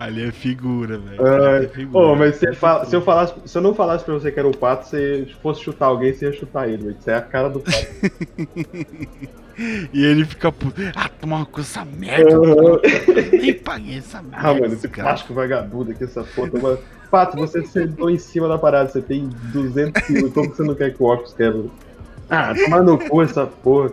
Ali 0.00 0.26
é 0.26 0.32
figura, 0.32 0.96
velho. 0.98 1.26
Ali 1.26 1.66
é 1.66 1.68
figura. 1.68 2.06
Ô, 2.06 2.16
mas 2.16 2.36
você 2.36 2.52
fala- 2.54 2.86
se, 2.86 2.96
eu 2.96 3.02
falasse, 3.02 3.34
se 3.44 3.56
eu 3.58 3.60
não 3.62 3.74
falasse 3.74 4.02
pra 4.02 4.14
você 4.14 4.32
que 4.32 4.38
era 4.40 4.48
o 4.48 4.56
Pato, 4.56 4.88
se 4.88 5.26
fosse 5.42 5.60
chutar 5.62 5.86
alguém, 5.86 6.12
você 6.12 6.24
ia 6.24 6.32
chutar 6.32 6.66
ele, 6.68 6.84
velho. 6.84 6.96
Você 6.98 7.10
é 7.10 7.14
a 7.16 7.20
cara 7.20 7.48
do 7.50 7.60
Pato. 7.60 7.76
E 9.92 10.02
ele 10.06 10.24
fica 10.24 10.50
puto. 10.50 10.80
Ah, 10.96 11.10
toma 11.20 11.36
uma 11.36 11.44
coisa 11.44 11.68
essa 11.68 11.84
merda. 11.84 12.40
Uhum. 12.40 12.80
nem 13.32 13.52
paguei 13.52 13.98
essa 13.98 14.22
merda. 14.22 14.38
Ah, 14.48 14.54
mano, 14.54 14.66
esse 14.68 14.76
desgraça. 14.76 15.02
plástico 15.02 15.34
vagabundo 15.34 15.90
aqui, 15.90 16.04
essa 16.04 16.24
porra. 16.24 16.50
Mano. 16.62 16.78
Pato, 17.10 17.36
você 17.36 17.62
sentou 17.66 18.08
em 18.08 18.16
cima 18.16 18.48
da 18.48 18.56
parada, 18.56 18.88
você 18.88 19.02
tem 19.02 19.28
200 19.52 20.02
quilos, 20.06 20.32
como 20.32 20.48
você 20.48 20.62
não 20.62 20.74
quer 20.74 20.94
que 20.94 21.02
o 21.02 21.06
óculos 21.06 21.34
quebre? 21.34 21.70
Ah, 22.30 22.54
tomar 22.54 22.82
no 22.82 22.96
cu 22.98 23.20
essa 23.20 23.44
porra. 23.46 23.90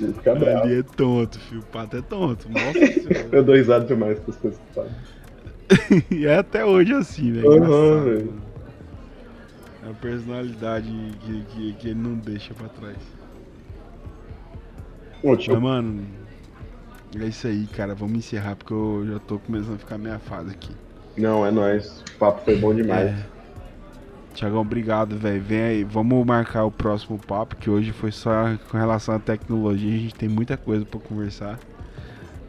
Ele 0.00 0.12
Fica 0.12 0.34
bravo. 0.34 0.64
Ali 0.64 0.78
é 0.78 0.82
tonto, 0.82 1.38
filho. 1.38 1.60
O 1.60 1.64
pato 1.64 1.96
é 1.96 2.02
tonto. 2.02 2.48
Nossa 2.50 2.72
senhora. 2.72 3.28
Eu 3.32 3.44
dou 3.44 3.54
risada 3.54 3.84
demais 3.84 4.18
com 4.20 4.30
as 4.30 4.36
coisas. 4.36 4.60
E 6.10 6.26
é 6.26 6.38
até 6.38 6.64
hoje 6.64 6.94
assim, 6.94 7.32
velho. 7.32 7.56
Engraçado, 7.56 8.04
velho. 8.04 8.34
É 9.86 9.90
a 9.90 9.94
personalidade 9.94 10.88
que, 11.20 11.44
que, 11.44 11.72
que 11.74 11.88
ele 11.88 12.00
não 12.00 12.14
deixa 12.14 12.54
pra 12.54 12.68
trás. 12.68 12.96
Ô, 15.22 15.36
tio, 15.36 15.54
Mas, 15.54 15.62
mano, 15.62 16.06
é 17.18 17.24
isso 17.26 17.46
aí, 17.46 17.66
cara. 17.66 17.94
Vamos 17.94 18.18
encerrar 18.18 18.56
porque 18.56 18.72
eu 18.72 19.06
já 19.06 19.18
tô 19.18 19.38
começando 19.38 19.74
a 19.74 19.78
ficar 19.78 19.98
meia 19.98 20.18
fase 20.18 20.50
aqui. 20.50 20.74
Não, 21.16 21.44
é 21.44 21.50
nóis. 21.50 22.02
O 22.14 22.18
papo 22.18 22.44
foi 22.44 22.56
bom 22.56 22.74
demais. 22.74 23.10
É. 23.10 23.37
Tiagão, 24.34 24.60
obrigado, 24.60 25.16
velho. 25.16 25.42
Vem 25.42 25.60
aí, 25.62 25.84
vamos 25.84 26.24
marcar 26.24 26.64
o 26.64 26.70
próximo 26.70 27.18
papo, 27.18 27.56
que 27.56 27.68
hoje 27.68 27.92
foi 27.92 28.12
só 28.12 28.56
com 28.70 28.76
relação 28.78 29.14
à 29.14 29.18
tecnologia. 29.18 29.94
A 29.94 29.98
gente 29.98 30.14
tem 30.14 30.28
muita 30.28 30.56
coisa 30.56 30.84
pra 30.84 31.00
conversar. 31.00 31.58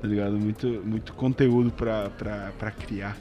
Tá 0.02 0.08
ligado? 0.08 0.32
Muito, 0.32 0.66
muito 0.86 1.12
conteúdo 1.14 1.72
pra, 1.72 2.10
pra, 2.18 2.52
pra 2.58 2.72
criar. 2.72 3.18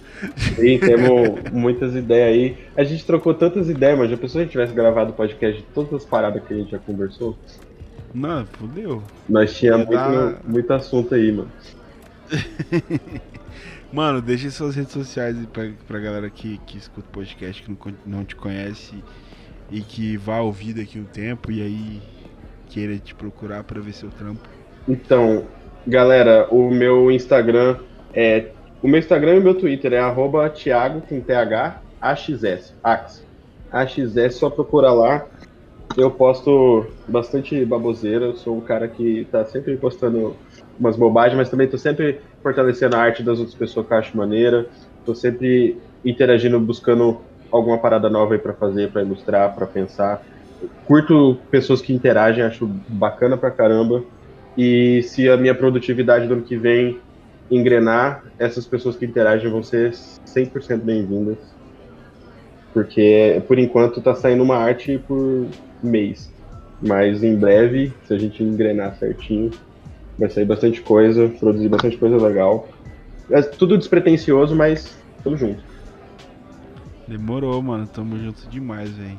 Sim, 0.55 0.79
temos 0.79 1.51
muitas 1.53 1.97
ideias 1.97 2.29
aí. 2.35 2.57
A 2.77 2.85
gente 2.85 3.05
trocou 3.05 3.35
tantas 3.35 3.69
ideias, 3.69 3.99
mas 3.99 4.09
já 4.11 4.17
pensou 4.17 4.33
se 4.35 4.39
a 4.39 4.43
gente 4.43 4.53
tivesse 4.53 4.73
gravado 4.75 5.11
o 5.11 5.15
podcast 5.15 5.61
de 5.61 5.67
todas 5.75 5.93
as 5.93 6.05
paradas 6.05 6.41
que 6.45 6.55
a 6.55 6.57
gente 6.57 6.71
já 6.71 6.79
conversou? 6.79 7.37
Não, 8.15 8.47
fodeu. 8.47 9.03
Nós 9.29 9.57
tínhamos 9.57 9.89
Ia 9.89 9.97
dar- 9.97 10.09
muito, 10.11 10.51
muito 10.51 10.73
assunto 10.73 11.15
aí, 11.17 11.33
mano. 11.33 11.51
Mano, 13.93 14.21
deixa 14.21 14.51
suas 14.51 14.75
redes 14.75 14.93
sociais 14.93 15.37
pra, 15.53 15.71
pra 15.87 15.99
galera 15.99 16.29
que, 16.29 16.59
que 16.67 16.77
escuta 16.77 17.09
podcast, 17.11 17.63
que 17.63 17.71
não, 17.71 17.79
não 18.05 18.25
te 18.25 18.37
conhece 18.37 19.03
e 19.71 19.81
que 19.81 20.17
vai 20.17 20.41
ouvir 20.41 20.75
daqui 20.75 20.99
um 20.99 21.05
tempo 21.05 21.51
e 21.51 21.63
aí 21.63 22.03
queira 22.69 22.99
te 22.99 23.15
procurar 23.15 23.65
pra 23.65 23.81
ver 23.81 23.93
seu 23.93 24.11
trampo. 24.11 24.47
Então, 24.87 25.47
Galera, 25.89 26.47
o 26.51 26.71
meu 26.71 27.11
Instagram 27.11 27.79
é. 28.13 28.49
O 28.83 28.87
meu 28.87 28.99
Instagram 28.99 29.37
e 29.37 29.39
o 29.39 29.43
meu 29.43 29.55
Twitter 29.55 29.95
é 29.95 29.99
arroba 29.99 30.51
Thiago 30.51 31.01
com 31.01 31.19
TH 31.19 31.81
AXS. 31.99 32.75
Ax. 32.85 33.25
AXS, 33.73 34.35
só 34.35 34.51
procura 34.51 34.93
lá. 34.93 35.25
Eu 35.97 36.11
posto 36.11 36.87
bastante 37.09 37.65
baboseira, 37.65 38.27
eu 38.27 38.37
sou 38.37 38.59
um 38.59 38.61
cara 38.61 38.87
que 38.87 39.27
tá 39.33 39.47
sempre 39.47 39.79
postando 39.79 40.37
umas 40.79 40.95
bobagens, 40.95 41.39
mas 41.39 41.49
também 41.49 41.67
tô 41.67 41.79
sempre 41.79 42.21
fortalecendo 42.43 42.97
a 42.97 43.01
arte 43.01 43.23
das 43.23 43.39
outras 43.39 43.57
pessoas 43.57 43.87
que 43.87 43.93
eu 43.93 43.99
acho 43.99 44.17
maneira. 44.17 44.67
Tô 45.05 45.15
sempre 45.15 45.79
interagindo, 46.05 46.59
buscando 46.61 47.21
alguma 47.51 47.79
parada 47.79 48.09
nova 48.09 48.35
aí 48.35 48.39
pra 48.39 48.55
fazer, 48.55 48.91
pra 48.91 49.03
ilustrar, 49.03 49.55
pra 49.55 49.67
pensar. 49.67 50.23
Curto 50.85 51.39
pessoas 51.51 51.81
que 51.81 51.93
interagem, 51.93 52.43
acho 52.43 52.67
bacana 52.89 53.37
pra 53.37 53.51
caramba. 53.51 54.03
E 54.57 55.03
se 55.05 55.29
a 55.29 55.37
minha 55.37 55.55
produtividade 55.55 56.27
do 56.27 56.35
ano 56.35 56.43
que 56.43 56.57
vem 56.57 57.01
engrenar, 57.51 58.25
essas 58.39 58.67
pessoas 58.67 58.97
que 58.97 59.07
interagem 59.07 59.51
vão 59.51 59.63
ser 59.63 59.93
100% 60.27 60.83
bem-vindas. 60.83 61.39
Porque, 62.75 63.43
por 63.47 63.59
enquanto, 63.59 64.03
tá 64.03 64.15
saindo 64.15 64.43
uma 64.43 64.57
arte 64.57 64.99
por 64.99 65.47
mês. 65.83 66.31
Mas 66.81 67.23
em 67.25 67.35
breve, 67.35 67.93
se 68.05 68.15
a 68.15 68.19
gente 68.19 68.43
engrenar 68.43 68.97
certinho, 68.97 69.51
vai 70.19 70.29
sair 70.29 70.45
bastante 70.45 70.81
coisa, 70.81 71.29
produzir 71.29 71.69
bastante 71.69 71.97
coisa 71.97 72.17
legal. 72.17 72.69
É 73.31 73.43
tudo 73.43 73.79
despretensioso, 73.79 74.57
mas 74.57 74.97
tamo 75.23 75.37
junto. 75.37 75.63
Demorou, 77.07 77.63
mano. 77.63 77.87
Tamo 77.87 78.19
junto 78.19 78.49
demais, 78.49 78.91
velho. 78.91 79.19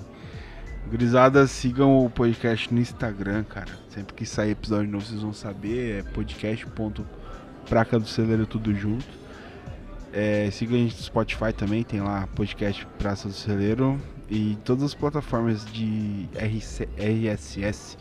Gurizada, 0.89 1.45
sigam 1.47 2.03
o 2.05 2.09
podcast 2.09 2.73
no 2.73 2.79
Instagram, 2.79 3.43
cara. 3.43 3.71
Sempre 3.89 4.13
que 4.13 4.25
sair 4.25 4.51
episódio 4.51 4.89
novo, 4.89 5.05
vocês 5.05 5.21
vão 5.21 5.33
saber. 5.33 5.99
É 5.99 6.03
podcast.praca 6.11 7.99
do 7.99 8.07
celeiro 8.07 8.45
tudo 8.45 8.73
junto. 8.73 9.05
É, 10.11 10.49
siga 10.51 10.75
a 10.75 10.77
gente 10.77 10.95
no 10.95 11.03
Spotify 11.03 11.53
também, 11.55 11.83
tem 11.83 12.01
lá 12.01 12.27
podcast 12.35 12.85
Praça 12.97 13.27
do 13.27 13.33
Celeiro. 13.33 13.99
E 14.29 14.57
todas 14.63 14.83
as 14.83 14.93
plataformas 14.93 15.65
de 15.65 16.27
RC, 16.35 16.87
RSS. 16.97 17.97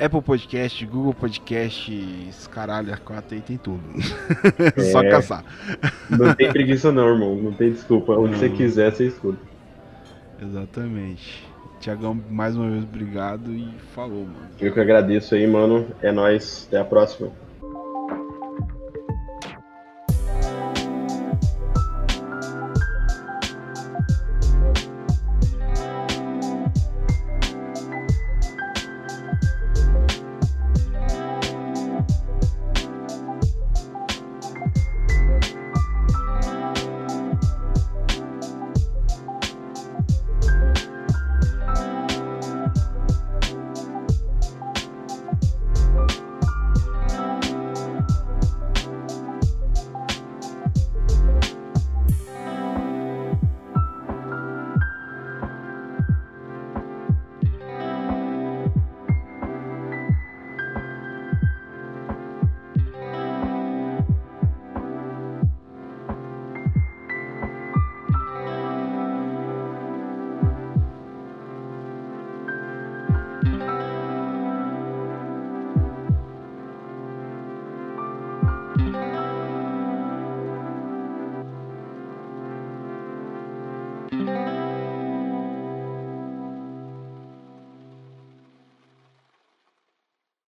Apple 0.00 0.22
Podcast, 0.22 0.86
Google 0.86 1.12
Podcast, 1.12 2.30
caralho, 2.52 2.96
4 3.04 3.34
aí 3.34 3.40
tem 3.40 3.56
tudo. 3.56 3.82
Só 4.92 5.02
É. 5.02 5.10
caçar. 5.10 5.44
Não 6.08 6.32
tem 6.34 6.52
preguiça 6.52 6.92
não, 6.92 7.08
irmão. 7.08 7.34
Não 7.36 7.52
tem 7.52 7.72
desculpa. 7.72 8.12
Onde 8.12 8.36
você 8.36 8.48
quiser, 8.48 8.92
você 8.92 9.06
escuta. 9.08 9.38
Exatamente. 10.40 11.44
Tiagão, 11.80 12.20
mais 12.30 12.56
uma 12.56 12.70
vez, 12.70 12.84
obrigado 12.84 13.52
e 13.52 13.68
falou, 13.94 14.24
mano. 14.24 14.36
Eu 14.60 14.72
que 14.72 14.80
agradeço 14.80 15.34
aí, 15.34 15.46
mano. 15.46 15.86
É 16.00 16.12
nóis. 16.12 16.66
Até 16.68 16.78
a 16.78 16.84
próxima. 16.84 17.30